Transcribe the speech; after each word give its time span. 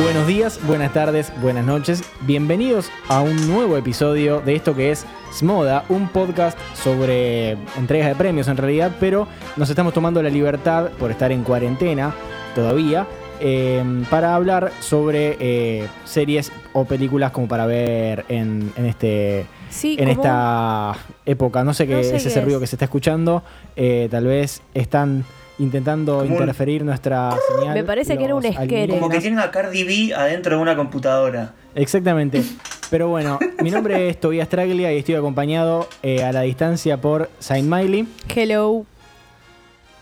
Buenos 0.00 0.26
días, 0.26 0.58
buenas 0.66 0.92
tardes, 0.92 1.32
buenas 1.40 1.64
noches. 1.64 2.02
Bienvenidos 2.22 2.90
a 3.08 3.20
un 3.20 3.46
nuevo 3.48 3.76
episodio 3.76 4.40
de 4.40 4.56
esto 4.56 4.74
que 4.74 4.90
es 4.90 5.06
Smoda, 5.32 5.84
un 5.88 6.08
podcast 6.08 6.58
sobre 6.74 7.52
entregas 7.78 8.08
de 8.08 8.16
premios 8.16 8.48
en 8.48 8.56
realidad, 8.56 8.90
pero 8.98 9.28
nos 9.56 9.70
estamos 9.70 9.94
tomando 9.94 10.20
la 10.20 10.30
libertad 10.30 10.88
por 10.98 11.12
estar 11.12 11.30
en 11.30 11.44
cuarentena 11.44 12.12
todavía 12.56 13.06
eh, 13.40 13.82
para 14.10 14.34
hablar 14.34 14.72
sobre 14.80 15.36
eh, 15.38 15.86
series 16.04 16.50
o 16.72 16.84
películas 16.86 17.30
como 17.30 17.46
para 17.46 17.66
ver 17.66 18.24
en, 18.28 18.72
en 18.76 18.86
este 18.86 19.46
Sí, 19.70 19.96
en 19.98 20.08
como- 20.08 20.22
esta 20.22 20.92
época. 21.24 21.62
No 21.62 21.72
sé 21.72 21.86
qué 21.86 21.94
No 21.96 22.02
sé 22.02 22.16
es 22.16 22.22
qué 22.22 22.28
ese 22.30 22.38
es. 22.40 22.44
ruido 22.44 22.58
que 22.60 22.66
se 22.66 22.74
está 22.76 22.84
escuchando. 22.84 23.42
Eh, 23.76 24.08
tal 24.10 24.24
vez 24.26 24.60
están 24.72 25.24
intentando 25.58 26.18
Como 26.18 26.26
un- 26.34 26.40
interferir 26.40 26.84
nuestra 26.84 27.36
señal. 27.56 27.74
Me 27.74 27.84
parece 27.84 28.16
que 28.18 28.24
era 28.24 28.34
un 28.34 28.44
esquere. 28.44 28.88
Como 28.98 29.08
que 29.08 29.20
tienen 29.20 29.38
a 29.38 29.50
Cardi 29.50 29.84
B 29.84 30.14
adentro 30.14 30.56
de 30.56 30.62
una 30.62 30.74
computadora. 30.76 31.52
Exactamente. 31.74 32.42
Pero 32.90 33.08
bueno, 33.08 33.38
mi 33.62 33.70
nombre 33.70 34.08
es 34.08 34.20
Tobias 34.20 34.48
Traglia 34.48 34.92
y 34.92 34.98
estoy 34.98 35.14
acompañado 35.16 35.88
eh, 36.02 36.22
a 36.22 36.32
la 36.32 36.42
distancia 36.42 37.00
por 37.00 37.30
Saint 37.40 37.68
Miley, 37.68 38.06
Hello. 38.34 38.84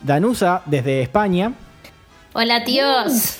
Danusa 0.00 0.62
desde 0.66 1.00
España 1.02 1.52
Hola 2.34 2.64
tíos. 2.64 3.38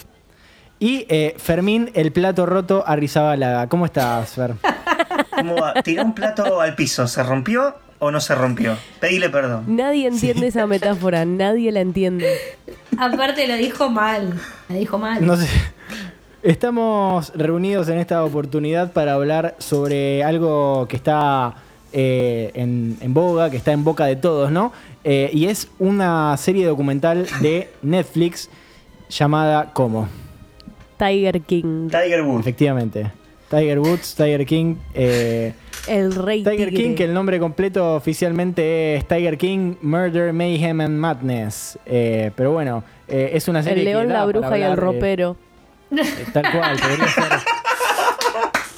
y 0.78 1.06
eh, 1.08 1.34
Fermín, 1.38 1.90
el 1.94 2.12
plato 2.12 2.46
roto 2.46 2.84
Arrizabalaga. 2.86 3.68
¿Cómo 3.68 3.84
estás, 3.86 4.30
Fer? 4.30 4.54
¿Cómo 5.36 5.56
va? 5.56 5.74
Tiró 5.82 6.04
un 6.04 6.14
plato 6.14 6.60
al 6.60 6.74
piso. 6.74 7.06
¿Se 7.08 7.22
rompió 7.22 7.74
o 8.02 8.10
no 8.10 8.20
se 8.20 8.34
rompió? 8.34 8.76
Pedile 8.98 9.30
perdón. 9.30 9.64
Nadie 9.68 10.08
entiende 10.08 10.48
esa 10.48 10.66
metáfora, 10.66 11.24
nadie 11.24 11.70
la 11.70 11.80
entiende. 11.80 12.26
Aparte 12.98 13.46
lo 13.46 13.54
dijo 13.54 13.88
mal. 13.90 14.34
Lo 14.68 14.74
dijo 14.74 14.98
mal. 14.98 15.24
No 15.24 15.36
sé. 15.36 15.46
Estamos 16.42 17.32
reunidos 17.36 17.88
en 17.88 17.98
esta 17.98 18.24
oportunidad 18.24 18.92
para 18.92 19.12
hablar 19.14 19.54
sobre 19.58 20.24
algo 20.24 20.88
que 20.88 20.96
está 20.96 21.54
eh, 21.92 22.50
en, 22.54 22.96
en 23.00 23.14
boga, 23.14 23.48
que 23.50 23.56
está 23.56 23.70
en 23.70 23.84
boca 23.84 24.06
de 24.06 24.16
todos, 24.16 24.50
¿no? 24.50 24.72
Eh, 25.04 25.30
y 25.32 25.46
es 25.46 25.68
una 25.78 26.36
serie 26.36 26.66
documental 26.66 27.28
de 27.40 27.70
Netflix 27.82 28.50
llamada 29.08 29.70
¿Cómo? 29.72 30.08
Tiger 30.98 31.40
King, 31.42 31.88
Tiger 31.88 32.22
Woods. 32.22 32.40
Efectivamente. 32.40 33.12
Tiger 33.48 33.78
Woods, 33.78 34.16
Tiger 34.16 34.44
King. 34.44 34.74
eh, 34.94 35.52
el 35.86 36.14
rey 36.14 36.42
Tiger 36.42 36.70
tigre. 36.70 36.82
King, 36.82 36.94
que 36.94 37.04
el 37.04 37.14
nombre 37.14 37.38
completo 37.38 37.94
oficialmente 37.94 38.96
es 38.96 39.06
Tiger 39.06 39.38
King 39.38 39.74
Murder, 39.82 40.32
Mayhem 40.32 40.80
and 40.80 40.98
Madness. 40.98 41.78
Eh, 41.86 42.30
pero 42.36 42.52
bueno, 42.52 42.84
eh, 43.08 43.30
es 43.34 43.48
una 43.48 43.62
serie 43.62 43.80
El 43.80 43.84
león, 43.84 44.08
la 44.08 44.24
bruja 44.24 44.58
y 44.58 44.62
el 44.62 44.72
eh, 44.72 44.76
ropero. 44.76 45.36
Eh, 45.90 46.02
Tal 46.32 46.50
cual, 46.50 46.78
podría 46.78 47.08
ser. 47.08 47.24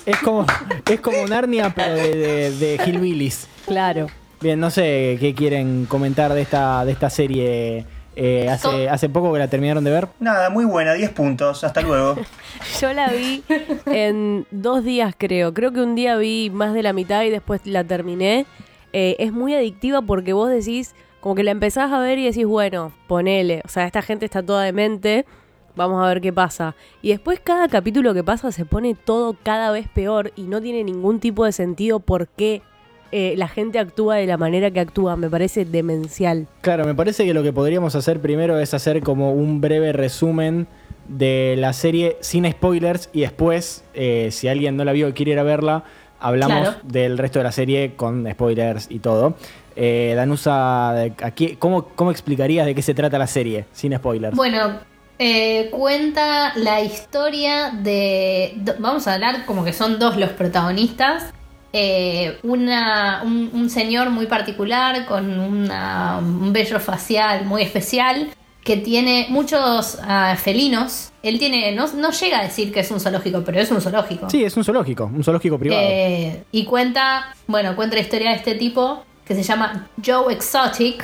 Es 0.07 0.17
como, 0.19 0.45
es 0.91 1.01
como 1.01 1.27
Narnia, 1.27 1.73
pero 1.75 1.95
de, 1.95 2.15
de, 2.15 2.51
de 2.51 2.81
Hillbillies. 2.85 3.49
Claro. 3.67 4.09
Bien, 4.41 4.61
no 4.61 4.71
sé 4.71 5.17
qué 5.21 5.35
quieren 5.35 5.87
comentar 5.87 6.35
de 6.35 6.43
esta, 6.43 6.85
de 6.85 6.93
esta 6.93 7.09
serie. 7.09 7.87
Eh, 8.17 8.49
hace, 8.49 8.89
hace 8.89 9.09
poco 9.09 9.33
que 9.33 9.39
la 9.39 9.49
terminaron 9.49 9.83
de 9.85 9.91
ver. 9.91 10.09
Nada, 10.21 10.51
muy 10.51 10.65
buena, 10.65 10.93
10 10.95 11.11
puntos. 11.11 11.65
Hasta 11.65 11.81
luego. 11.81 12.17
Yo 12.81 12.93
la 12.93 13.09
vi 13.09 13.43
en 13.87 14.47
dos 14.51 14.85
días, 14.85 15.15
creo. 15.17 15.53
Creo 15.53 15.73
que 15.73 15.81
un 15.81 15.95
día 15.95 16.17
vi 16.17 16.51
más 16.51 16.75
de 16.75 16.83
la 16.83 16.93
mitad 16.93 17.23
y 17.23 17.31
después 17.31 17.61
la 17.65 17.85
terminé. 17.85 18.47
Eh, 18.93 19.17
es 19.19 19.33
muy 19.33 19.55
adictiva 19.55 20.03
porque 20.03 20.33
vos 20.33 20.49
decís, 20.49 20.95
como 21.21 21.35
que 21.35 21.43
la 21.43 21.51
empezás 21.51 21.91
a 21.91 21.99
ver 21.99 22.19
y 22.19 22.25
decís, 22.25 22.47
bueno, 22.47 22.93
ponele. 23.09 23.63
O 23.65 23.69
sea, 23.69 23.87
esta 23.87 24.03
gente 24.03 24.25
está 24.25 24.43
toda 24.43 24.63
demente. 24.63 25.27
Vamos 25.77 26.05
a 26.05 26.07
ver 26.07 26.21
qué 26.21 26.33
pasa. 26.33 26.77
Y 27.03 27.09
después 27.09 27.41
cada 27.41 27.67
capítulo 27.67 28.15
que 28.15 28.23
pasa 28.23 28.53
se 28.53 28.65
pone 28.65 28.95
todo 28.95 29.37
cada 29.43 29.73
vez 29.73 29.89
peor 29.89 30.33
y 30.37 30.43
no 30.43 30.61
tiene 30.61 30.85
ningún 30.85 31.19
tipo 31.19 31.45
de 31.45 31.51
sentido 31.51 31.99
por 31.99 32.29
qué 32.29 32.63
eh, 33.13 33.35
la 33.37 33.49
gente 33.49 33.79
actúa 33.79 34.17
de 34.17 34.27
la 34.27 34.37
manera 34.37 34.71
que 34.71 34.81
actúa. 34.81 35.17
Me 35.17 35.29
parece 35.31 35.65
demencial. 35.65 36.47
Claro, 36.61 36.85
me 36.85 36.95
parece 36.95 37.25
que 37.25 37.35
lo 37.35 37.43
que 37.43 37.53
podríamos 37.53 37.95
hacer 37.95 38.21
primero 38.21 38.59
es 38.59 38.75
hacer 38.75 39.03
como 39.03 39.33
un 39.33 39.61
breve 39.61 39.93
resumen 39.93 40.67
de 41.09 41.55
la 41.59 41.73
serie 41.73 42.17
sin 42.21 42.51
spoilers 42.51 43.11
y 43.13 43.21
después, 43.21 43.85
eh, 43.95 44.29
si 44.33 44.49
alguien 44.49 44.77
no 44.77 44.85
la 44.85 44.93
vio 44.93 45.09
y 45.09 45.13
quiere 45.13 45.33
ir 45.33 45.39
a 45.39 45.43
verla, 45.43 45.85
hablamos 46.19 46.61
Claro. 46.61 46.77
del 46.83 47.19
resto 47.19 47.39
de 47.41 47.43
la 47.45 47.53
serie 47.53 47.95
con 47.97 48.27
spoilers 48.31 48.87
y 48.91 49.01
todo. 49.01 49.35
Eh, 49.77 50.15
Danusa, 50.17 50.91
aquí, 51.23 51.57
¿cómo, 51.59 51.87
¿cómo 51.95 52.11
explicarías 52.11 52.65
de 52.65 52.75
qué 52.75 52.81
se 52.83 52.95
trata 52.95 53.19
la 53.19 53.27
serie 53.27 53.67
sin 53.73 53.95
spoilers? 53.95 54.35
Bueno, 54.37 54.79
eh, 55.19 55.69
cuenta 55.71 56.53
la 56.57 56.81
historia 56.81 57.71
de. 57.71 58.55
Vamos 58.79 59.07
a 59.07 59.15
hablar 59.15 59.45
como 59.47 59.65
que 59.65 59.73
son 59.73 59.99
dos 59.99 60.17
los 60.17 60.31
protagonistas. 60.31 61.33
Eh, 61.77 62.39
una, 62.45 63.23
un, 63.25 63.51
un 63.53 63.69
señor 63.69 64.11
muy 64.11 64.27
particular 64.27 65.05
con 65.07 65.41
una- 65.41 66.19
un 66.19 66.53
vello 66.53 66.79
facial 66.79 67.45
muy 67.47 67.63
especial 67.63 68.29
que 68.63 68.77
tiene 68.77 69.27
muchos 69.29 69.99
ah, 70.05 70.37
felinos. 70.41 71.11
Él 71.25 71.41
tiene, 71.41 71.73
no, 71.73 71.87
no 71.95 72.13
llega 72.13 72.39
a 72.39 72.43
decir 72.45 72.73
que 72.73 72.79
es 72.81 72.91
un 72.93 73.01
zoológico, 73.01 73.43
pero 73.45 73.61
es 73.61 73.71
un 73.73 73.81
zoológico. 73.81 74.31
Sí, 74.31 74.45
es 74.45 74.57
un 74.57 74.63
zoológico, 74.65 75.05
un 75.13 75.25
zoológico 75.25 75.59
privado. 75.59 75.83
Eh, 75.85 76.45
y 76.53 76.65
cuenta, 76.65 77.35
bueno, 77.49 77.75
cuenta 77.75 77.97
la 77.97 78.03
historia 78.03 78.31
de 78.31 78.37
este 78.37 78.55
tipo 78.55 79.05
que 79.27 79.35
se 79.35 79.43
llama 79.43 79.89
Joe 80.07 80.33
Exotic, 80.33 81.03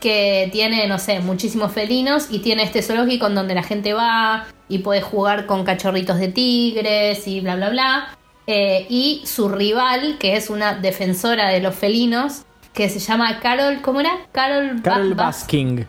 que 0.00 0.48
tiene, 0.52 0.86
no 0.86 0.98
sé, 1.00 1.18
muchísimos 1.18 1.72
felinos 1.72 2.28
y 2.30 2.38
tiene 2.38 2.62
este 2.62 2.82
zoológico 2.82 3.26
en 3.26 3.34
donde 3.34 3.54
la 3.56 3.64
gente 3.64 3.92
va 3.94 4.46
y 4.68 4.78
puede 4.78 5.00
jugar 5.02 5.46
con 5.46 5.64
cachorritos 5.64 6.18
de 6.20 6.28
tigres 6.28 7.26
y 7.26 7.40
bla, 7.40 7.56
bla, 7.56 7.70
bla. 7.70 8.17
Eh, 8.50 8.86
y 8.88 9.20
su 9.26 9.50
rival, 9.50 10.16
que 10.18 10.34
es 10.36 10.48
una 10.48 10.72
defensora 10.74 11.50
de 11.50 11.60
los 11.60 11.74
felinos, 11.74 12.44
que 12.72 12.88
se 12.88 12.98
llama 12.98 13.40
Carol, 13.40 13.82
¿cómo 13.82 14.00
era? 14.00 14.12
Carol, 14.32 14.80
Carol 14.82 15.12
Ba- 15.14 15.24
Bas- 15.26 15.40
Basking. 15.42 15.86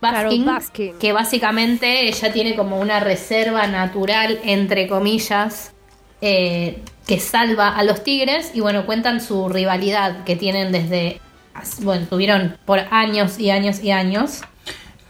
Baskin, 0.00 0.44
Carol 0.44 0.44
Baskin. 0.44 0.98
que 1.00 1.12
básicamente 1.12 2.06
ella 2.06 2.32
tiene 2.32 2.54
como 2.54 2.78
una 2.78 3.00
reserva 3.00 3.66
natural, 3.66 4.38
entre 4.44 4.86
comillas, 4.86 5.72
eh, 6.20 6.80
que 7.08 7.18
salva 7.18 7.70
a 7.76 7.82
los 7.82 8.04
tigres 8.04 8.52
y 8.54 8.60
bueno, 8.60 8.86
cuentan 8.86 9.20
su 9.20 9.48
rivalidad 9.48 10.22
que 10.22 10.36
tienen 10.36 10.70
desde, 10.70 11.20
bueno, 11.80 12.06
tuvieron 12.08 12.56
por 12.66 12.80
años 12.92 13.38
y 13.40 13.50
años 13.50 13.82
y 13.82 13.90
años. 13.90 14.42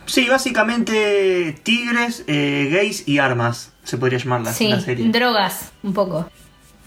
Sí, 0.06 0.28
básicamente 0.28 1.58
tigres, 1.62 2.24
eh, 2.26 2.68
gays 2.72 3.06
y 3.06 3.18
armas. 3.18 3.72
Se 3.82 3.98
podría 3.98 4.18
llamar 4.18 4.40
la, 4.42 4.52
Sí, 4.54 4.68
la 4.68 4.80
serie. 4.80 5.08
drogas, 5.10 5.72
un 5.82 5.92
poco. 5.92 6.30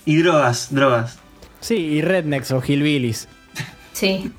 Y 0.05 0.17
drogas, 0.17 0.67
drogas. 0.71 1.19
Sí, 1.61 1.75
y 1.75 2.01
Rednecks 2.01 2.51
o 2.51 2.61
Hillbillies. 2.65 3.27
Sí, 3.93 4.31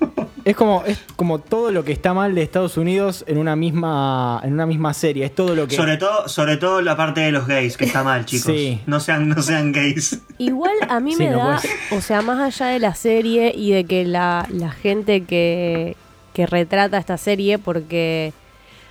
Es 0.47 0.57
como, 0.57 0.85
es 0.87 0.99
como 1.17 1.39
todo 1.39 1.71
lo 1.71 1.85
que 1.85 1.93
está 1.93 2.15
mal 2.15 2.35
de 2.35 2.43
Estados 2.43 2.79
Unidos 2.79 3.25
en 3.29 3.37
una 3.37 3.57
misma, 3.57 4.41
en 4.43 4.55
una 4.55 4.65
misma 4.65 4.95
serie. 4.95 5.27
Es 5.27 5.35
todo 5.35 5.55
lo 5.55 5.69
que. 5.69 5.77
Sobre 5.77 5.99
todo, 5.99 6.29
sobre 6.29 6.57
todo 6.57 6.81
la 6.81 6.97
parte 6.97 7.21
de 7.21 7.31
los 7.31 7.47
gays, 7.47 7.77
que 7.77 7.85
está 7.85 8.03
mal, 8.03 8.25
chicos. 8.25 8.55
Sí. 8.55 8.81
No 8.87 9.01
sean, 9.01 9.29
no 9.29 9.43
sean 9.43 9.73
gays. 9.73 10.19
Igual 10.39 10.73
a 10.89 10.99
mí 11.01 11.13
Sí, 11.17 11.25
me 11.25 11.31
no 11.31 11.39
da, 11.39 11.61
o 11.91 12.01
sea, 12.01 12.23
más 12.23 12.39
allá 12.41 12.73
de 12.73 12.79
la 12.79 12.95
serie 12.95 13.53
y 13.55 13.73
de 13.73 13.85
que 13.85 14.07
la, 14.07 14.47
la 14.49 14.71
gente 14.71 15.25
que, 15.25 15.95
que 16.33 16.47
retrata 16.47 16.97
esta 16.97 17.19
serie, 17.19 17.59
porque 17.59 18.33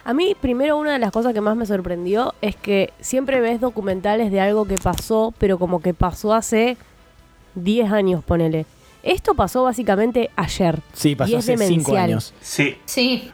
a 0.04 0.14
mí 0.14 0.36
primero 0.40 0.78
una 0.78 0.94
de 0.94 1.00
las 1.00 1.12
cosas 1.12 1.34
que 1.34 1.42
más 1.42 1.56
me 1.56 1.66
sorprendió 1.66 2.34
es 2.42 2.56
que 2.56 2.94
siempre 3.00 3.42
ves 3.42 3.62
documentales 3.62 4.32
de 4.32 4.40
algo 4.40 4.66
que 4.66 4.76
pasó, 4.78 5.34
pero 5.38 5.60
como 5.60 5.82
que 5.82 5.94
pasó 5.94 6.34
hace 6.34 6.78
10 7.56 7.92
años, 7.92 8.24
ponele. 8.24 8.66
Esto 9.04 9.34
pasó 9.34 9.64
básicamente 9.64 10.30
ayer. 10.36 10.80
Sí, 10.94 11.12
y 11.12 11.16
pasó 11.16 11.38
es 11.38 11.50
hace 11.50 11.68
cinco 11.68 11.96
años. 11.96 12.34
Sí. 12.42 12.78
sí, 12.86 13.32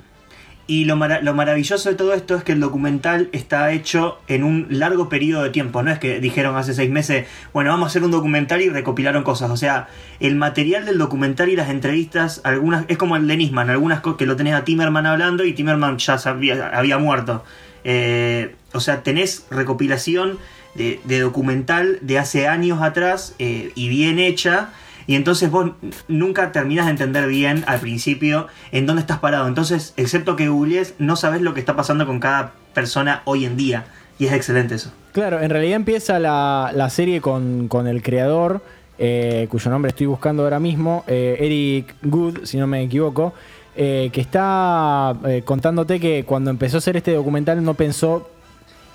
Y 0.68 0.86
lo, 0.86 0.96
lo 0.96 1.34
maravilloso 1.36 1.90
de 1.90 1.96
todo 1.96 2.16
esto 2.16 2.36
es 2.36 2.44
que 2.44 2.52
el 2.54 2.60
documental 2.60 3.30
está 3.34 3.72
hecho 3.72 4.18
en 4.28 4.44
un 4.44 4.66
largo 4.72 5.10
periodo 5.10 5.44
de 5.44 5.52
tiempo. 5.52 5.84
No 5.84 5.92
es 5.92 6.00
que 6.00 6.20
dijeron 6.20 6.56
hace 6.58 6.74
seis 6.74 6.90
meses, 6.90 7.28
bueno, 7.54 7.70
vamos 7.70 7.86
a 7.86 7.88
hacer 7.90 8.04
un 8.04 8.10
documental 8.10 8.62
y 8.64 8.70
recopilaron 8.70 9.24
cosas. 9.24 9.52
O 9.52 9.58
sea, 9.58 9.90
el 10.20 10.36
material 10.36 10.86
del 10.86 10.98
documental 10.98 11.50
y 11.50 11.56
las 11.56 11.70
entrevistas, 11.70 12.42
algunas 12.44 12.86
es 12.88 12.98
como 12.98 13.16
el 13.16 13.28
de 13.28 13.38
Nisman, 13.38 13.70
algunas 13.70 14.02
que 14.18 14.26
lo 14.26 14.36
tenés 14.36 14.56
a 14.56 14.64
Timerman 14.64 15.06
hablando 15.06 15.44
y 15.46 15.54
Timerman 15.54 16.00
ya 16.00 16.18
sabía- 16.18 16.70
había 16.74 16.98
muerto. 16.98 17.44
Eh, 17.84 18.56
o 18.74 18.80
sea, 18.80 19.04
tenés 19.04 19.46
recopilación 19.52 20.40
de, 20.74 21.00
de 21.04 21.20
documental 21.20 22.00
de 22.02 22.18
hace 22.18 22.48
años 22.48 22.82
atrás 22.82 23.36
eh, 23.38 23.72
y 23.76 23.88
bien 23.88 24.18
hecha. 24.18 24.70
Y 25.08 25.16
entonces 25.16 25.52
vos 25.52 25.72
nunca 26.08 26.52
terminás 26.52 26.86
de 26.86 26.92
entender 26.92 27.28
bien 27.28 27.64
al 27.68 27.80
principio 27.80 28.48
en 28.72 28.86
dónde 28.86 29.02
estás 29.02 29.20
parado. 29.20 29.48
Entonces, 29.48 29.94
excepto 29.98 30.36
que 30.36 30.50
googlees, 30.50 30.96
no 30.98 31.16
sabes 31.16 31.42
lo 31.42 31.54
que 31.54 31.60
está 31.60 31.76
pasando 31.76 32.06
con 32.06 32.20
cada 32.20 32.54
persona 32.74 33.22
hoy 33.26 33.46
en 33.46 33.58
día. 33.58 33.86
Y 34.18 34.26
es 34.26 34.34
excelente 34.34 34.76
eso. 34.76 34.92
Claro, 35.12 35.42
en 35.42 35.50
realidad 35.50 35.76
empieza 35.76 36.20
la, 36.20 36.72
la 36.74 36.90
serie 36.90 37.22
con, 37.22 37.68
con 37.68 37.88
el 37.88 38.02
creador, 38.02 38.62
eh, 38.98 39.48
cuyo 39.50 39.72
nombre 39.72 39.90
estoy 39.90 40.08
buscando 40.08 40.44
ahora 40.44 40.60
mismo, 40.60 41.04
eh, 41.08 41.38
Eric 41.40 41.96
Good, 42.02 42.46
si 42.46 42.58
no 42.58 42.68
me 42.68 42.82
equivoco, 42.82 43.34
eh, 43.76 44.10
que 44.14 44.22
está 44.22 45.16
contándote 45.44 46.00
que 46.00 46.24
cuando 46.24 46.50
empezó 46.50 46.78
a 46.78 46.80
hacer 46.80 46.96
este 46.96 47.14
documental 47.14 47.62
no 47.62 47.74
pensó 47.74 48.30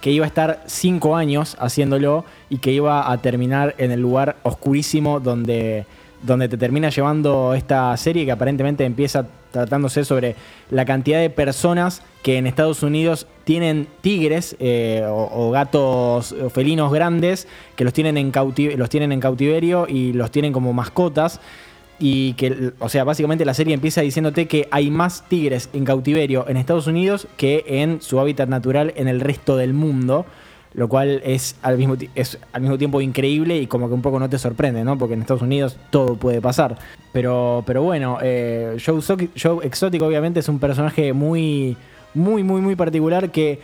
que 0.00 0.10
iba 0.10 0.24
a 0.24 0.28
estar 0.28 0.62
cinco 0.66 1.16
años 1.16 1.56
haciéndolo 1.60 2.24
y 2.48 2.58
que 2.58 2.72
iba 2.72 3.12
a 3.12 3.18
terminar 3.18 3.74
en 3.76 3.90
el 3.90 4.00
lugar 4.00 4.36
oscurísimo 4.42 5.20
donde, 5.20 5.84
donde 6.22 6.48
te 6.48 6.56
termina 6.56 6.90
llevando 6.90 7.54
esta 7.54 7.96
serie 7.96 8.24
que 8.24 8.32
aparentemente 8.32 8.84
empieza 8.84 9.26
tratándose 9.50 10.04
sobre 10.04 10.36
la 10.70 10.84
cantidad 10.84 11.20
de 11.20 11.30
personas 11.30 12.02
que 12.22 12.36
en 12.36 12.46
Estados 12.46 12.82
Unidos 12.82 13.26
tienen 13.44 13.88
tigres 14.00 14.56
eh, 14.60 15.04
o, 15.08 15.50
gatos 15.50 16.32
o 16.32 16.50
felinos 16.50 16.92
grandes 16.92 17.48
que 17.76 17.84
los 17.84 17.92
tienen, 17.92 18.16
en 18.16 18.32
los 18.76 18.90
tienen 18.90 19.12
en 19.12 19.20
cautiverio 19.20 19.86
y 19.88 20.12
los 20.12 20.30
tienen 20.30 20.52
como 20.52 20.72
mascotas. 20.72 21.40
Y 22.02 22.32
que, 22.34 22.72
o 22.78 22.88
sea, 22.88 23.04
básicamente 23.04 23.44
la 23.44 23.52
serie 23.52 23.74
empieza 23.74 24.00
diciéndote 24.00 24.46
que 24.46 24.68
hay 24.70 24.90
más 24.90 25.28
tigres 25.28 25.68
en 25.74 25.84
cautiverio 25.84 26.46
en 26.48 26.56
Estados 26.56 26.86
Unidos 26.86 27.26
que 27.36 27.64
en 27.66 28.00
su 28.00 28.18
hábitat 28.20 28.48
natural 28.48 28.94
en 28.96 29.06
el 29.06 29.20
resto 29.20 29.56
del 29.56 29.74
mundo. 29.74 30.24
Lo 30.72 30.88
cual 30.88 31.20
es 31.24 31.56
al 31.62 31.76
mismo, 31.78 31.96
es 32.14 32.38
al 32.52 32.60
mismo 32.62 32.78
tiempo 32.78 33.00
increíble 33.00 33.58
y 33.58 33.66
como 33.66 33.88
que 33.88 33.94
un 33.94 34.02
poco 34.02 34.20
no 34.20 34.28
te 34.30 34.38
sorprende, 34.38 34.84
¿no? 34.84 34.96
Porque 34.96 35.14
en 35.14 35.20
Estados 35.22 35.42
Unidos 35.42 35.76
todo 35.90 36.14
puede 36.14 36.40
pasar. 36.40 36.78
Pero, 37.12 37.64
pero 37.66 37.82
bueno, 37.82 38.18
eh, 38.22 38.76
Joe, 38.84 39.00
Sock- 39.02 39.30
Joe 39.40 39.66
Exotic 39.66 40.00
obviamente 40.02 40.38
es 40.40 40.48
un 40.48 40.60
personaje 40.60 41.12
muy, 41.12 41.76
muy, 42.14 42.44
muy, 42.44 42.60
muy 42.60 42.76
particular 42.76 43.30
que 43.30 43.58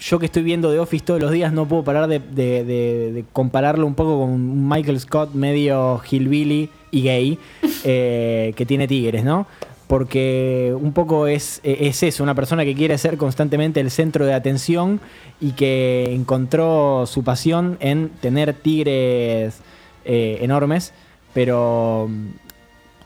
yo 0.00 0.18
que 0.18 0.26
estoy 0.26 0.42
viendo 0.44 0.70
The 0.72 0.78
Office 0.78 1.04
todos 1.04 1.20
los 1.20 1.32
días 1.32 1.52
no 1.52 1.66
puedo 1.66 1.82
parar 1.84 2.06
de, 2.06 2.18
de- 2.20 3.24
compararlo 3.32 3.84
un 3.86 3.94
poco 3.94 4.20
con 4.20 4.68
Michael 4.68 4.98
Scott 5.00 5.34
medio 5.34 6.00
hillbilly 6.08 6.70
y 6.92 7.02
gay 7.02 7.38
eh, 7.84 8.54
que 8.56 8.64
tiene 8.64 8.86
tigres, 8.88 9.22
¿no? 9.24 9.46
Porque 9.88 10.74
un 10.78 10.92
poco 10.92 11.26
es, 11.26 11.60
es 11.64 12.02
eso, 12.02 12.22
una 12.22 12.34
persona 12.34 12.64
que 12.64 12.74
quiere 12.74 12.96
ser 12.98 13.16
constantemente 13.16 13.80
el 13.80 13.90
centro 13.90 14.26
de 14.26 14.34
atención 14.34 15.00
y 15.40 15.52
que 15.52 16.12
encontró 16.14 17.06
su 17.06 17.24
pasión 17.24 17.78
en 17.80 18.10
tener 18.20 18.52
tigres 18.52 19.58
eh, 20.04 20.38
enormes, 20.42 20.92
pero 21.32 22.06
mm, 22.10 22.28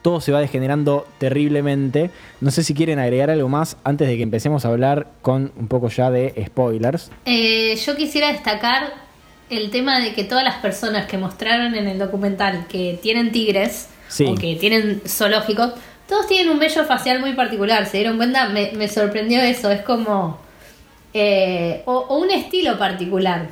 todo 0.02 0.20
se 0.20 0.32
va 0.32 0.40
degenerando 0.40 1.06
terriblemente. 1.18 2.10
No 2.40 2.50
sé 2.50 2.64
si 2.64 2.74
quieren 2.74 2.98
agregar 2.98 3.30
algo 3.30 3.48
más 3.48 3.76
antes 3.84 4.08
de 4.08 4.16
que 4.16 4.24
empecemos 4.24 4.64
a 4.64 4.68
hablar 4.68 5.06
con 5.22 5.52
un 5.56 5.68
poco 5.68 5.88
ya 5.88 6.10
de 6.10 6.34
spoilers. 6.48 7.12
Eh, 7.26 7.76
yo 7.86 7.94
quisiera 7.96 8.32
destacar 8.32 8.92
el 9.50 9.70
tema 9.70 10.00
de 10.00 10.14
que 10.14 10.24
todas 10.24 10.42
las 10.42 10.56
personas 10.56 11.06
que 11.06 11.16
mostraron 11.16 11.76
en 11.76 11.86
el 11.86 11.98
documental 12.00 12.66
que 12.68 12.98
tienen 13.00 13.30
tigres 13.30 13.88
Sí. 14.08 14.26
o 14.26 14.34
que 14.34 14.56
tienen 14.56 15.00
zoológicos, 15.06 15.72
todos 16.08 16.26
tienen 16.26 16.50
un 16.50 16.58
vello 16.58 16.84
facial 16.84 17.20
muy 17.20 17.32
particular. 17.34 17.86
¿Se 17.86 17.98
dieron 17.98 18.16
cuenta? 18.16 18.48
Me, 18.48 18.72
me 18.72 18.88
sorprendió 18.88 19.40
eso. 19.40 19.70
Es 19.70 19.82
como. 19.82 20.38
eh, 21.14 21.82
o, 21.86 21.92
o 22.08 22.18
un 22.18 22.30
estilo 22.30 22.78
particular. 22.78 23.48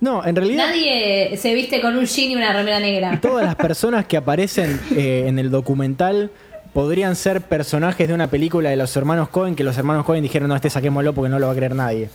No, 0.00 0.24
en 0.24 0.34
realidad 0.34 0.68
Nadie 0.68 1.36
se 1.36 1.52
viste 1.52 1.80
con 1.82 1.96
un 1.96 2.06
jean 2.06 2.30
y 2.30 2.36
una 2.36 2.52
remera 2.54 2.80
negra. 2.80 3.18
todas 3.20 3.44
las 3.44 3.54
personas 3.68 4.06
que 4.06 4.16
aparecen 4.16 4.80
eh, 4.96 5.24
en 5.26 5.38
el 5.38 5.50
documental 5.50 6.30
podrían 6.72 7.16
ser 7.16 7.42
personajes 7.42 8.08
de 8.08 8.14
una 8.14 8.28
película 8.28 8.70
de 8.70 8.76
los 8.76 8.96
hermanos 8.96 9.28
Cohen 9.28 9.54
que 9.56 9.64
los 9.64 9.76
hermanos 9.76 10.06
Cohen 10.06 10.22
dijeron, 10.22 10.48
no, 10.48 10.56
este 10.56 10.70
saquémoslo 10.70 11.12
porque 11.12 11.28
no 11.28 11.38
lo 11.38 11.46
va 11.48 11.52
a 11.52 11.56
creer 11.56 11.74
nadie. 11.74 12.08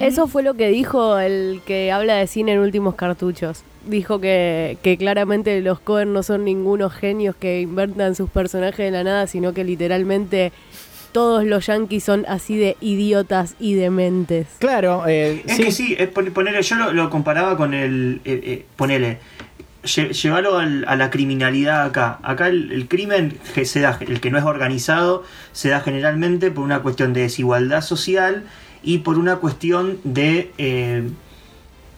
Eso 0.00 0.28
fue 0.28 0.44
lo 0.44 0.54
que 0.54 0.68
dijo 0.68 1.18
el 1.18 1.60
que 1.66 1.90
habla 1.90 2.14
de 2.16 2.26
cine 2.28 2.52
en 2.52 2.60
últimos 2.60 2.94
cartuchos. 2.94 3.64
Dijo 3.86 4.20
que, 4.20 4.76
que 4.82 4.98
claramente 4.98 5.60
los 5.62 5.80
Cohen 5.80 6.12
no 6.12 6.22
son 6.22 6.44
ningunos 6.44 6.92
genios 6.92 7.34
que 7.34 7.60
inventan 7.62 8.14
sus 8.14 8.28
personajes 8.28 8.78
de 8.84 8.90
la 8.90 9.04
nada, 9.04 9.26
sino 9.26 9.54
que 9.54 9.64
literalmente 9.64 10.52
todos 11.12 11.44
los 11.44 11.66
yankees 11.66 12.04
son 12.04 12.24
así 12.28 12.56
de 12.58 12.76
idiotas 12.80 13.56
y 13.58 13.74
dementes. 13.74 14.46
Claro, 14.58 15.04
eh, 15.08 15.42
Es 15.46 15.56
sí. 15.56 15.62
que 15.64 15.72
sí, 15.72 15.96
es 15.98 16.08
ponele, 16.08 16.62
yo 16.62 16.76
lo, 16.76 16.92
lo 16.92 17.08
comparaba 17.10 17.56
con 17.56 17.72
el. 17.74 18.20
eh, 18.24 18.40
eh, 18.44 18.64
ponele. 18.76 19.18
lle- 19.82 20.12
Llevarlo 20.12 20.58
al- 20.58 20.84
a 20.86 20.94
la 20.96 21.08
criminalidad 21.10 21.82
acá. 21.84 22.18
Acá 22.22 22.48
el, 22.48 22.70
el 22.72 22.86
crimen 22.86 23.38
que 23.54 23.64
se 23.64 23.80
da, 23.80 23.98
el 24.06 24.20
que 24.20 24.30
no 24.30 24.36
es 24.38 24.44
organizado, 24.44 25.24
se 25.52 25.70
da 25.70 25.80
generalmente 25.80 26.50
por 26.50 26.64
una 26.64 26.80
cuestión 26.82 27.12
de 27.14 27.22
desigualdad 27.22 27.80
social 27.80 28.44
y 28.82 28.98
por 28.98 29.16
una 29.18 29.36
cuestión 29.36 29.98
de. 30.04 30.50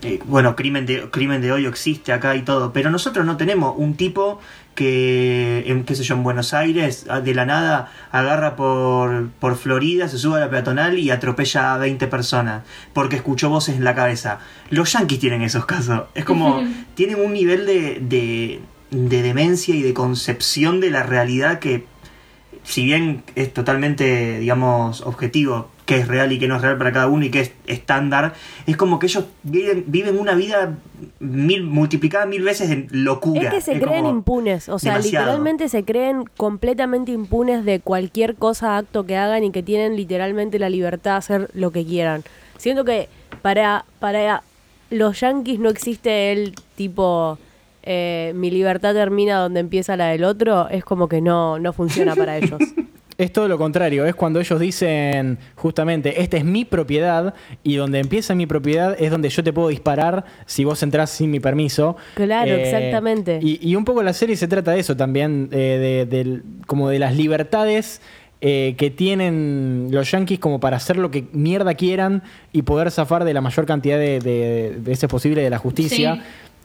Eh, 0.03 0.19
bueno, 0.25 0.57
crimen 0.57 0.85
de, 0.87 1.09
crimen 1.11 1.41
de 1.41 1.53
odio 1.53 1.69
existe 1.69 2.13
acá 2.13 2.35
y 2.37 2.43
todo, 2.43 2.73
pero 2.73 2.91
nosotros 2.91 3.25
no 3.25 3.37
tenemos 3.37 3.75
un 3.77 3.95
tipo 3.95 4.41
que, 4.75 5.65
en, 5.67 5.85
qué 5.85 5.95
sé 5.95 6.03
yo, 6.03 6.15
en 6.15 6.23
Buenos 6.23 6.55
Aires, 6.55 7.07
a- 7.09 7.21
de 7.21 7.35
la 7.35 7.45
nada, 7.47 7.93
agarra 8.11 8.57
por, 8.57 9.29
por 9.39 9.57
Florida, 9.57 10.09
se 10.09 10.19
sube 10.19 10.39
a 10.39 10.41
la 10.41 10.51
peatonal 10.51 10.99
y 10.99 11.11
atropella 11.11 11.75
a 11.75 11.79
20 11.79 12.07
personas, 12.09 12.63
porque 12.93 13.17
escuchó 13.17 13.49
voces 13.51 13.77
en 13.77 13.85
la 13.85 13.95
cabeza. 13.95 14.39
Los 14.71 14.93
yanquis 14.93 15.19
tienen 15.21 15.43
esos 15.43 15.67
casos. 15.67 16.05
Es 16.15 16.25
como, 16.25 16.63
tienen 16.95 17.21
un 17.21 17.33
nivel 17.33 17.67
de, 17.67 18.01
de, 18.01 18.61
de 18.91 19.23
demencia 19.23 19.75
y 19.75 19.83
de 19.83 19.93
concepción 19.95 20.81
de 20.81 20.91
la 20.91 21.03
realidad 21.03 21.59
que, 21.59 21.85
si 22.65 22.85
bien 22.85 23.25
es 23.35 23.53
totalmente, 23.53 24.39
digamos, 24.39 25.01
objetivo, 25.03 25.71
que 25.87 25.97
es 25.97 26.09
real 26.09 26.33
y 26.33 26.39
que 26.39 26.49
no 26.49 26.57
es 26.57 26.63
real 26.63 26.79
para 26.79 26.93
cada 26.93 27.09
uno 27.09 27.25
y 27.25 27.31
que 27.31 27.41
es 27.41 27.53
estándar, 27.67 28.35
es 28.67 28.77
como 28.77 28.99
que 28.99 29.07
ellos 29.07 29.25
viven, 29.43 29.85
viven 29.89 30.19
una 30.19 30.35
vida 30.35 30.77
mil, 31.19 31.65
multiplicada 31.65 32.27
mil 32.27 32.43
veces 32.43 32.71
en 32.71 32.89
locura. 32.91 33.49
Es 33.49 33.55
que 33.55 33.61
se 33.61 33.81
creen 33.81 34.07
impunes, 34.07 34.69
o 34.69 34.79
sea, 34.79 34.93
demasiado. 34.93 35.27
literalmente 35.27 35.69
se 35.69 35.85
creen 35.85 36.25
completamente 36.37 37.13
impunes 37.13 37.65
de 37.65 37.81
cualquier 37.81 38.37
cosa, 38.37 38.77
acto 38.77 39.05
que 39.07 39.17
hagan 39.17 39.45
y 39.45 39.51
que 39.51 39.63
tienen 39.63 39.97
literalmente 39.97 40.59
la 40.59 40.71
libertad 40.71 41.13
de 41.13 41.17
hacer 41.17 41.51
lo 41.55 41.73
que 41.73 41.85
quieran. 41.85 42.23
Siento 42.59 42.85
que 42.85 43.09
para, 43.43 43.85
para 43.99 44.43
los 44.91 45.21
yankees 45.21 45.59
no 45.59 45.69
existe 45.69 46.33
el 46.33 46.55
tipo, 46.77 47.39
eh, 47.83 48.33
mi 48.37 48.51
libertad 48.51 48.95
termina 48.95 49.39
donde 49.39 49.61
empieza 49.61 49.97
la 49.97 50.07
del 50.07 50.23
otro, 50.23 50.69
es 50.69 50.85
como 50.85 51.09
que 51.09 51.21
no, 51.21 51.59
no 51.59 51.73
funciona 51.73 52.15
para 52.15 52.37
ellos. 52.39 52.61
Es 53.19 53.33
todo 53.33 53.47
lo 53.47 53.59
contrario, 53.59 54.07
es 54.07 54.15
cuando 54.15 54.41
ellos 54.41 54.59
dicen 54.59 55.39
justamente, 55.55 56.23
esta 56.23 56.37
es 56.39 56.45
mi 56.45 56.65
propiedad 56.65 57.35
y 57.63 57.77
donde 57.77 57.99
empieza 58.01 58.35
mi 58.35 58.47
propiedad 58.47 58.97
es 58.99 59.11
donde 59.11 59.29
yo 59.29 59.45
te 59.45 59.53
puedo 59.53 59.69
disparar 59.69 60.25
si 60.47 60.65
vos 60.65 60.83
entrás 60.83 61.11
sin 61.11 61.31
mi 61.31 61.39
permiso. 61.41 61.97
Eh, 61.99 62.13
Claro, 62.15 62.55
exactamente. 62.55 63.39
Y, 63.43 63.59
y 63.67 63.77
un 63.77 63.85
poco 63.85 64.03
la 64.03 64.13
serie 64.15 64.37
se 64.37 64.49
trata 64.49 64.73
de 64.73 64.81
eso 64.81 64.97
también, 64.97 65.49
eh, 65.53 66.07
de, 66.09 66.17
del- 66.17 66.43
como 66.67 66.89
de 66.89 66.99
las 66.99 67.15
libertades 67.17 68.01
eh, 68.41 68.75
que 68.77 68.91
tienen 68.91 69.89
los 69.93 70.11
yankees 70.11 70.39
como 70.41 70.59
para 70.59 70.77
hacer 70.79 70.97
lo 70.97 71.11
que 71.13 71.27
mierda 71.33 71.75
quieran 71.75 72.23
y 72.53 72.63
poder 72.63 72.91
zafar 72.91 73.25
de 73.25 73.35
la 73.35 73.41
mayor 73.41 73.67
cantidad 73.67 73.99
de, 73.99 74.19
de 74.19 74.77
veces 74.81 75.09
posible 75.09 75.43
de 75.43 75.51
la 75.51 75.59
justicia. 75.59 76.15
Sí. 76.17 76.21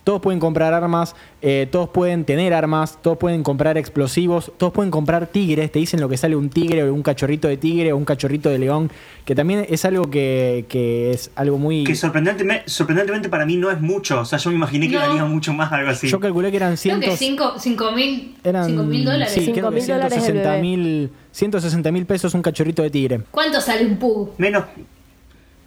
Todos 0.07 0.21
pueden 0.21 0.39
comprar 0.39 0.73
armas, 0.73 1.17
eh, 1.41 1.67
todos 1.69 1.89
pueden 1.89 2.23
tener 2.23 2.53
armas, 2.53 2.97
todos 3.01 3.17
pueden 3.17 3.43
comprar 3.43 3.77
explosivos, 3.77 4.53
todos 4.57 4.71
pueden 4.71 4.89
comprar 4.89 5.27
tigres, 5.27 5.69
te 5.69 5.79
dicen 5.79 5.99
lo 5.99 6.07
que 6.07 6.15
sale 6.15 6.37
un 6.37 6.49
tigre 6.49 6.81
o 6.89 6.93
un 6.93 7.03
cachorrito 7.03 7.49
de 7.49 7.57
tigre 7.57 7.91
o 7.91 7.97
un 7.97 8.05
cachorrito 8.05 8.47
de 8.49 8.57
león, 8.57 8.89
que 9.25 9.35
también 9.35 9.65
es 9.67 9.83
algo 9.83 10.09
que, 10.09 10.63
que 10.69 11.11
es 11.11 11.29
algo 11.35 11.57
muy... 11.57 11.83
Que 11.83 11.93
sorprendentemente, 11.93 12.69
sorprendentemente 12.69 13.27
para 13.27 13.45
mí 13.45 13.57
no 13.57 13.69
es 13.69 13.81
mucho. 13.81 14.21
O 14.21 14.23
sea, 14.23 14.39
yo 14.39 14.49
me 14.49 14.55
imaginé 14.55 14.87
que 14.87 14.93
No. 14.95 15.01
valía 15.09 15.25
mucho 15.25 15.51
más 15.51 15.73
algo 15.73 15.89
así. 15.89 16.07
Yo 16.07 16.21
calculé 16.21 16.51
que 16.51 16.55
eran 16.55 16.77
Creo 16.77 17.01
que 17.01 17.17
cientos... 17.17 17.61
5 17.61 18.83
mil 18.85 19.03
dólares. 19.03 19.33
Sí, 19.33 19.41
Cinco 19.41 19.53
creo 19.55 19.69
que 19.71 19.75
mil 19.75 19.87
dólares 19.87 20.13
el 20.13 20.21
160 20.23 20.49
bebé. 20.51 20.61
mil 20.61 21.09
160 21.33 21.91
mil 21.91 22.05
pesos 22.05 22.33
un 22.33 22.41
cachorrito 22.41 22.81
de 22.81 22.89
tigre. 22.89 23.21
¿Cuánto 23.29 23.59
sale 23.59 23.85
un 23.85 23.97
pug? 23.97 24.29
Menos, 24.37 24.63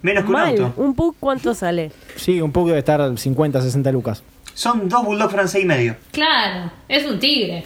menos 0.02 0.25
que 0.25 0.30
un 0.30 0.37
auto. 0.37 0.73
un 0.76 0.95
pug 0.95 1.14
¿cuánto 1.19 1.54
sale? 1.54 1.92
Sí, 2.16 2.40
un 2.40 2.52
poco 2.52 2.69
debe 2.69 2.78
estar 2.80 3.16
50, 3.19 3.61
60 3.62 3.92
lucas. 3.92 4.23
Son 4.54 4.88
dos 4.88 5.04
bulldogs 5.04 5.33
francés 5.33 5.62
y 5.62 5.66
medio. 5.66 5.97
Claro, 6.12 6.71
es 6.88 7.07
un 7.07 7.19
tigre. 7.19 7.64